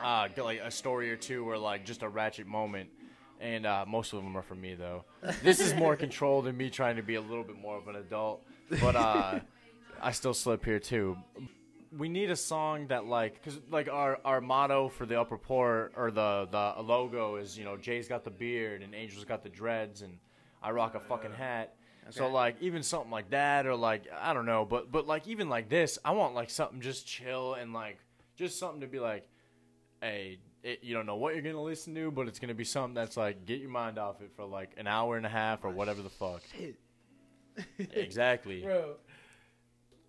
uh, 0.00 0.28
like 0.36 0.60
a 0.60 0.70
story 0.70 1.10
or 1.10 1.16
two 1.16 1.48
or 1.48 1.58
like 1.58 1.84
just 1.84 2.02
a 2.02 2.08
ratchet 2.08 2.46
moment. 2.46 2.90
And 3.40 3.66
uh, 3.66 3.84
most 3.86 4.12
of 4.12 4.22
them 4.22 4.36
are 4.36 4.42
for 4.42 4.54
me 4.54 4.74
though. 4.74 5.04
This 5.42 5.58
is 5.60 5.74
more 5.74 5.96
controlled 6.04 6.44
than 6.46 6.56
me 6.56 6.70
trying 6.70 6.94
to 6.96 7.02
be 7.02 7.16
a 7.16 7.20
little 7.20 7.42
bit 7.44 7.58
more 7.60 7.76
of 7.76 7.88
an 7.88 7.96
adult, 7.96 8.42
but 8.80 8.94
uh, 8.96 9.40
I 10.00 10.12
still 10.12 10.32
slip 10.32 10.64
here 10.64 10.78
too. 10.78 11.16
We 11.96 12.08
need 12.08 12.30
a 12.30 12.36
song 12.36 12.88
that 12.88 13.06
like, 13.06 13.42
cause 13.42 13.58
like 13.70 13.88
our, 13.88 14.18
our 14.24 14.40
motto 14.40 14.88
for 14.88 15.06
the 15.06 15.20
upper 15.20 15.38
port 15.38 15.92
or 15.96 16.10
the 16.10 16.48
the 16.50 16.82
logo 16.82 17.36
is 17.36 17.56
you 17.56 17.64
know 17.64 17.76
Jay's 17.76 18.08
got 18.08 18.24
the 18.24 18.30
beard 18.30 18.82
and 18.82 18.94
Angel's 18.94 19.24
got 19.24 19.42
the 19.42 19.48
dreads 19.48 20.02
and 20.02 20.18
I 20.62 20.70
rock 20.72 20.94
a 20.94 21.00
fucking 21.00 21.32
hat. 21.32 21.74
So 22.10 22.28
like 22.28 22.56
even 22.60 22.82
something 22.82 23.10
like 23.10 23.30
that 23.30 23.66
or 23.66 23.74
like 23.74 24.04
I 24.20 24.32
don't 24.32 24.46
know, 24.46 24.64
but 24.64 24.92
but 24.92 25.06
like 25.06 25.26
even 25.26 25.48
like 25.48 25.68
this, 25.68 25.98
I 26.04 26.12
want 26.12 26.34
like 26.34 26.50
something 26.50 26.80
just 26.80 27.06
chill 27.06 27.54
and 27.54 27.72
like 27.72 27.98
just 28.36 28.58
something 28.58 28.80
to 28.82 28.86
be 28.86 29.00
like, 29.00 29.28
hey, 30.00 30.38
it, 30.62 30.80
you 30.82 30.94
don't 30.94 31.06
know 31.06 31.16
what 31.16 31.34
you're 31.34 31.42
gonna 31.42 31.62
listen 31.62 31.94
to, 31.94 32.10
but 32.10 32.28
it's 32.28 32.38
gonna 32.38 32.54
be 32.54 32.64
something 32.64 32.94
that's 32.94 33.16
like 33.16 33.44
get 33.44 33.60
your 33.60 33.70
mind 33.70 33.98
off 33.98 34.20
it 34.20 34.30
for 34.36 34.44
like 34.44 34.70
an 34.76 34.86
hour 34.86 35.16
and 35.16 35.26
a 35.26 35.28
half 35.28 35.64
or 35.64 35.70
whatever 35.70 36.02
the 36.02 36.10
fuck. 36.10 36.42
Exactly. 37.92 38.62
bro. 38.64 38.96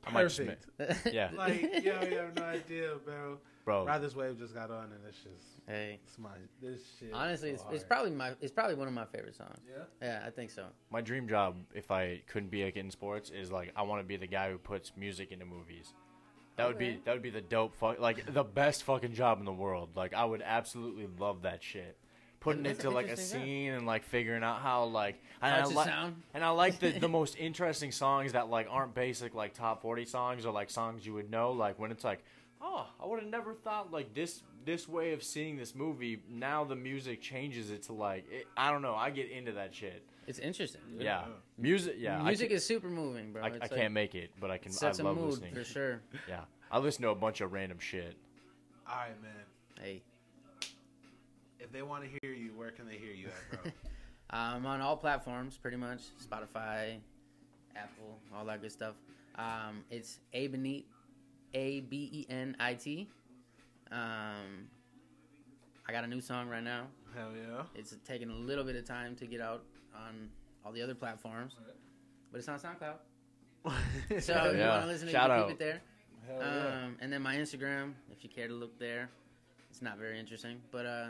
I 0.07 0.11
might 0.11 0.23
just 0.23 0.37
Perfect. 0.77 1.07
yeah, 1.13 1.29
Like, 1.35 1.61
yo, 1.83 2.01
you 2.03 2.17
have 2.17 2.35
no 2.35 2.43
idea, 2.43 2.91
bro. 3.03 3.37
bro. 3.65 3.85
Riders 3.85 4.15
Wave 4.15 4.37
just 4.37 4.53
got 4.53 4.71
on, 4.71 4.85
and 4.85 4.99
it's 5.07 5.17
just, 5.17 5.59
hey, 5.67 5.99
it's 6.05 6.17
my, 6.17 6.29
this 6.61 6.81
shit. 6.99 7.11
honestly, 7.13 7.49
so 7.49 7.53
it's, 7.55 7.63
it's 7.63 7.83
hard. 7.83 7.87
probably 7.89 8.11
my 8.11 8.31
it's 8.41 8.51
probably 8.51 8.75
one 8.75 8.87
of 8.87 8.93
my 8.93 9.05
favorite 9.05 9.35
songs. 9.35 9.59
Yeah. 9.69 9.83
Yeah, 10.01 10.23
I 10.25 10.29
think 10.29 10.51
so. 10.51 10.65
My 10.91 11.01
dream 11.01 11.27
job, 11.27 11.55
if 11.73 11.91
I 11.91 12.21
couldn't 12.27 12.49
be 12.49 12.63
like 12.63 12.77
in 12.77 12.89
sports, 12.91 13.29
is 13.29 13.51
like 13.51 13.71
I 13.75 13.81
want 13.83 14.01
to 14.01 14.07
be 14.07 14.17
the 14.17 14.27
guy 14.27 14.49
who 14.51 14.57
puts 14.57 14.91
music 14.97 15.31
into 15.31 15.45
movies. 15.45 15.93
That 16.55 16.67
would 16.67 16.77
be 16.79 16.87
Okay. 16.89 16.99
that 17.05 17.13
would 17.13 17.21
be 17.21 17.29
the 17.29 17.41
dope 17.41 17.75
fuck 17.75 17.99
like 17.99 18.33
the 18.33 18.43
best 18.43 18.83
fucking 18.83 19.13
job 19.13 19.39
in 19.39 19.45
the 19.45 19.53
world. 19.53 19.89
Like 19.95 20.13
I 20.15 20.25
would 20.25 20.41
absolutely 20.43 21.07
love 21.19 21.43
that 21.43 21.61
shit. 21.61 21.97
Putting 22.47 22.65
it 22.65 22.79
to 22.81 22.89
like 22.89 23.07
a 23.07 23.09
interesting 23.11 23.39
job. 23.39 23.45
scene 23.47 23.73
and 23.73 23.85
like 23.85 24.03
figuring 24.03 24.43
out 24.43 24.61
how 24.61 24.85
like 24.85 25.21
and 25.41 25.53
Parts 25.53 25.69
I, 25.69 25.71
of 25.71 25.77
li- 25.77 25.83
sound. 25.85 26.15
and 26.33 26.43
I 26.43 26.49
like 26.49 26.79
the 26.79 26.91
the 26.91 27.07
most 27.19 27.37
interesting 27.37 27.91
songs 27.91 28.33
that 28.33 28.49
like 28.49 28.67
aren't 28.69 28.93
basic 28.95 29.33
like 29.35 29.53
top 29.53 29.81
forty 29.81 30.05
songs 30.05 30.45
or 30.45 30.51
like 30.51 30.69
songs 30.69 31.05
you 31.05 31.13
would 31.13 31.29
know. 31.29 31.51
Like 31.51 31.77
when 31.79 31.91
it's 31.91 32.03
like, 32.03 32.23
oh, 32.61 32.87
I 33.01 33.05
would 33.05 33.19
have 33.21 33.29
never 33.29 33.53
thought 33.53 33.91
like 33.91 34.13
this 34.13 34.41
this 34.65 34.87
way 34.87 35.13
of 35.13 35.23
seeing 35.23 35.55
this 35.57 35.75
movie. 35.75 36.21
Now 36.29 36.63
the 36.63 36.75
music 36.75 37.21
changes 37.21 37.69
it 37.71 37.83
to 37.83 37.93
like 37.93 38.25
it, 38.31 38.47
I 38.57 38.71
don't 38.71 38.81
know. 38.81 38.95
I 38.95 39.09
get 39.11 39.29
into 39.29 39.51
that 39.53 39.73
shit. 39.75 40.03
It's 40.25 40.39
interesting. 40.39 40.81
Dude. 40.91 41.03
Yeah, 41.03 41.23
music. 41.57 41.95
Yeah, 41.99 42.21
music 42.21 42.51
is 42.51 42.65
super 42.65 42.89
moving, 42.89 43.31
bro. 43.31 43.43
I, 43.43 43.47
I 43.47 43.49
like- 43.51 43.73
can't 43.75 43.93
make 43.93 44.13
it, 44.15 44.31
but 44.41 44.51
I 44.51 44.57
can. 44.57 44.71
I 44.71 44.75
sets 44.75 44.99
a 44.99 45.03
love 45.03 45.15
mood 45.17 45.29
listening. 45.29 45.53
for 45.53 45.63
sure. 45.63 46.01
Yeah, 46.27 46.41
I 46.69 46.79
listen 46.79 47.03
to 47.03 47.09
a 47.09 47.15
bunch 47.15 47.39
of 47.41 47.53
random 47.53 47.79
shit. 47.79 48.15
All 48.89 48.95
right, 48.97 49.21
man. 49.21 49.31
Hey, 49.81 50.01
If 51.59 51.71
they 51.71 51.81
want 51.81 52.03
to 52.03 52.09
hear 52.21 52.33
you, 52.33 52.51
where 52.55 52.71
can 52.71 52.87
they 52.87 52.97
hear 52.97 53.13
you 53.13 53.27
at, 53.27 53.63
bro? 53.63 53.71
I'm 54.29 54.65
on 54.65 54.81
all 54.81 54.97
platforms, 54.97 55.57
pretty 55.57 55.77
much. 55.77 56.01
Spotify, 56.23 56.97
Apple, 57.75 58.19
all 58.35 58.45
that 58.45 58.61
good 58.61 58.71
stuff. 58.71 58.95
Um, 59.35 59.83
it's 59.89 60.19
A 60.33 60.47
Benit, 60.47 60.85
A 61.53 61.81
B 61.81 62.09
E 62.11 62.25
N 62.29 62.55
I 62.59 62.73
T. 62.73 63.07
Um, 63.91 64.67
I 65.87 65.91
got 65.91 66.03
a 66.03 66.07
new 66.07 66.19
song 66.21 66.49
right 66.49 66.63
now. 66.63 66.87
Hell 67.15 67.29
yeah. 67.35 67.63
It's 67.73 67.95
taking 68.05 68.29
a 68.29 68.33
little 68.35 68.63
bit 68.63 68.75
of 68.75 68.85
time 68.85 69.15
to 69.15 69.25
get 69.25 69.39
out 69.41 69.63
on 69.95 70.29
all 70.65 70.71
the 70.71 70.81
other 70.81 70.95
platforms, 70.95 71.55
but 72.31 72.37
it's 72.39 72.49
on 72.49 72.59
SoundCloud. 72.59 72.95
So 74.21 74.33
if 74.33 74.57
you 74.57 74.63
want 74.63 74.83
to 74.83 74.87
listen 74.87 75.07
to 75.07 75.09
it, 75.09 75.11
Shout 75.11 75.29
you 75.29 75.35
can 75.35 75.41
out. 75.41 75.47
keep 75.47 75.55
it 75.55 75.59
there. 75.59 75.81
Hell 76.27 76.37
yeah. 76.39 76.85
Um, 76.85 76.97
and 76.99 77.11
then 77.11 77.21
my 77.21 77.35
Instagram, 77.35 77.93
if 78.11 78.23
you 78.23 78.29
care 78.29 78.47
to 78.47 78.53
look 78.53 78.77
there, 78.79 79.09
it's 79.69 79.81
not 79.81 79.97
very 79.97 80.19
interesting, 80.19 80.61
but 80.71 80.85
uh, 80.85 81.07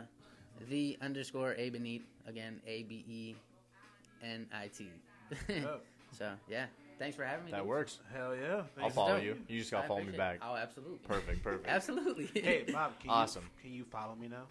the 0.68 0.96
underscore 1.02 1.54
A 1.58 1.70
Benit 1.70 2.02
again, 2.26 2.60
A 2.66 2.82
B 2.84 3.04
E 3.08 3.34
N 4.22 4.46
I 4.52 4.68
T. 4.68 4.88
Dope. 5.62 5.84
So 6.10 6.30
yeah, 6.48 6.64
thanks 6.98 7.16
for 7.16 7.22
having 7.22 7.44
me. 7.44 7.50
That 7.50 7.58
dude. 7.58 7.66
works. 7.68 7.98
Hell 8.14 8.34
yeah. 8.34 8.62
I'll 8.82 8.88
follow 8.88 9.16
you. 9.18 9.36
You 9.46 9.58
just 9.58 9.70
gotta 9.70 9.86
follow 9.86 10.02
me 10.02 10.16
back. 10.16 10.36
it. 10.36 10.40
Oh, 10.42 10.56
absolutely. 10.56 10.96
Perfect. 11.06 11.42
Perfect. 11.42 11.66
Absolutely. 11.68 12.30
Hey, 12.34 12.64
Bob, 12.72 12.98
can 12.98 13.10
Awesome. 13.10 13.42
you 13.58 13.62
can 13.62 13.72
you 13.74 13.84
follow 13.84 14.14
me 14.14 14.26
now 14.28 14.44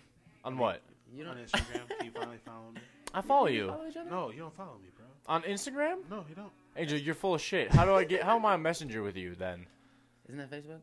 On 0.45 0.55
what? 0.60 0.82
you 1.12 1.26
on 1.26 1.36
don't 1.36 1.45
Instagram? 1.47 1.88
can 1.97 2.05
you 2.05 2.12
finally 2.12 2.38
follow 2.45 2.70
me? 2.76 2.82
I 3.12 3.22
follow 3.22 3.47
you 3.47 3.68
follow 3.70 3.88
each? 3.88 3.95
No, 4.08 4.30
you 4.30 4.38
don't 4.41 4.55
follow 4.55 4.78
me, 4.84 4.89
bro. 4.95 5.05
on 5.26 5.41
Instagram. 5.43 6.08
No, 6.12 6.26
you 6.30 6.36
don't. 6.36 6.51
Angel, 6.76 6.99
you're 6.99 7.16
full 7.16 7.34
of 7.34 7.41
shit. 7.41 7.72
How 7.74 7.86
do 7.86 7.95
I 7.95 8.03
get? 8.03 8.22
How 8.22 8.36
am 8.36 8.45
I 8.45 8.53
a 8.53 8.58
messenger 8.60 9.01
with 9.01 9.18
you 9.18 9.34
then? 9.34 9.66
Isn't 10.30 10.38
that 10.38 10.51
Facebook? 10.51 10.82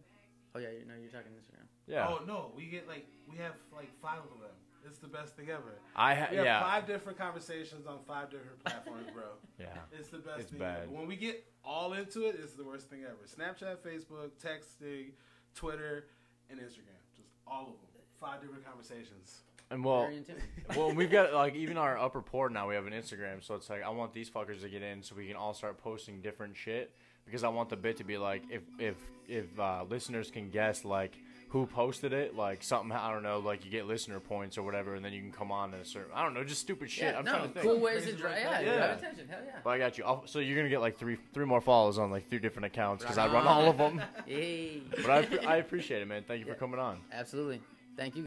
Oh 0.57 0.59
yeah, 0.59 0.71
you 0.71 0.85
know 0.87 0.95
you're 1.01 1.09
talking 1.11 1.31
Instagram. 1.39 1.67
Yeah. 1.87 2.09
Oh 2.09 2.25
no, 2.27 2.51
we 2.57 2.67
get 2.67 2.89
like 2.89 3.07
we 3.31 3.37
have 3.39 3.53
like 3.73 3.91
five 4.03 4.19
of 4.19 4.41
them. 4.41 4.51
It's 4.87 4.99
the 4.99 5.09
best 5.09 5.37
thing 5.37 5.49
ever. 5.51 5.79
I 5.97 6.15
ha- 6.15 6.29
We 6.31 6.37
have 6.37 6.45
yeah. 6.47 6.61
five 6.63 6.87
different 6.87 7.19
conversations 7.19 7.87
on 7.87 7.99
five 8.07 8.31
different 8.31 8.63
platforms, 8.65 9.07
bro. 9.13 9.25
Yeah. 9.59 9.67
It's 9.93 10.09
the 10.09 10.19
best 10.19 10.41
It's 10.41 10.51
thing 10.51 10.59
bad. 10.59 10.83
ever. 10.83 10.91
When 10.91 11.07
we 11.07 11.17
get 11.17 11.45
all 11.65 11.93
into 11.93 12.27
it, 12.27 12.37
it's 12.43 12.55
the 12.55 12.65
worst 12.65 12.91
thing 12.91 13.05
ever. 13.05 13.17
Snapchat, 13.25 13.79
Facebook, 13.79 14.31
texting, 14.43 15.11
Twitter, 15.55 16.07
and 16.51 16.59
Instagram. 16.59 16.99
Just 17.17 17.29
all 17.47 17.63
of 17.63 17.67
them. 17.67 18.03
Five 18.21 18.41
different 18.43 18.65
conversations. 18.67 19.43
And 19.71 19.85
well, 19.85 20.03
Very 20.03 20.17
intimidating. 20.19 20.51
well, 20.77 20.93
we've 20.93 21.11
got 21.11 21.33
like 21.33 21.55
even 21.55 21.77
our 21.79 21.97
upper 21.99 22.21
port 22.21 22.53
now. 22.53 22.69
We 22.69 22.75
have 22.75 22.87
an 22.87 22.93
Instagram, 22.93 23.43
so 23.43 23.55
it's 23.55 23.71
like 23.71 23.83
I 23.83 23.89
want 23.91 24.13
these 24.13 24.29
fuckers 24.29 24.61
to 24.63 24.69
get 24.69 24.83
in, 24.83 25.03
so 25.03 25.15
we 25.17 25.27
can 25.27 25.37
all 25.37 25.55
start 25.55 25.79
posting 25.79 26.21
different 26.21 26.57
shit. 26.57 26.93
Because 27.25 27.43
I 27.45 27.49
want 27.49 27.71
the 27.71 27.77
bit 27.77 27.97
to 27.99 28.05
be 28.05 28.19
like, 28.19 28.43
if 28.51 28.63
if 28.79 28.97
if 29.27 29.59
uh, 29.59 29.85
listeners 29.89 30.31
can 30.31 30.51
guess 30.51 30.85
like 30.85 31.17
who 31.55 31.67
posted 31.67 32.13
it, 32.13 32.35
like 32.35 32.65
something 32.65 32.91
I 32.91 33.13
don't 33.13 33.23
know, 33.23 33.39
like 33.39 33.65
you 33.65 33.71
get 33.71 33.87
listener 33.87 34.19
points 34.19 34.59
or 34.59 34.63
whatever, 34.65 34.97
and 34.97 35.05
then 35.05 35.13
you 35.13 35.21
can 35.21 35.31
come 35.31 35.53
on 35.53 35.73
at 35.73 35.81
a 35.81 35.85
certain 35.85 36.11
I 36.13 36.25
don't 36.25 36.35
know, 36.35 36.43
just 36.43 36.61
stupid 36.61 36.91
shit. 36.91 37.13
yeah, 37.13 37.19
I'm 37.19 37.25
no, 37.25 37.31
trying 37.31 37.43
to 37.49 37.55
think. 37.55 37.65
cool 37.65 37.79
ways 37.79 37.99
to 37.99 38.03
Places 38.03 38.21
drive. 38.21 38.33
like 38.33 38.43
Yeah, 38.43 38.55
that. 38.55 38.65
Yeah. 38.67 38.95
attention. 38.97 39.29
Hell 39.29 39.39
yeah. 39.47 39.53
But 39.63 39.71
I 39.71 39.79
got 39.79 39.97
you. 39.97 40.05
I'll, 40.05 40.27
so 40.27 40.41
you're 40.41 40.57
gonna 40.57 40.69
get 40.69 40.81
like 40.81 40.99
three 40.99 41.17
three 41.33 41.45
more 41.47 41.61
follows 41.61 41.97
on 41.97 42.11
like 42.11 42.29
three 42.29 42.41
different 42.41 42.67
accounts 42.67 43.05
because 43.05 43.19
I 43.19 43.29
run 43.29 43.47
all 43.47 43.69
of 43.71 43.79
them. 43.79 44.03
Hey. 44.27 44.83
But 44.91 45.11
I, 45.45 45.47
I 45.47 45.57
appreciate 45.59 46.03
it, 46.03 46.09
man. 46.09 46.25
Thank 46.27 46.41
you 46.41 46.47
for 46.47 46.59
coming 46.59 46.81
on. 46.81 46.99
Absolutely. 47.13 47.61
Thank 47.97 48.17
you. 48.17 48.27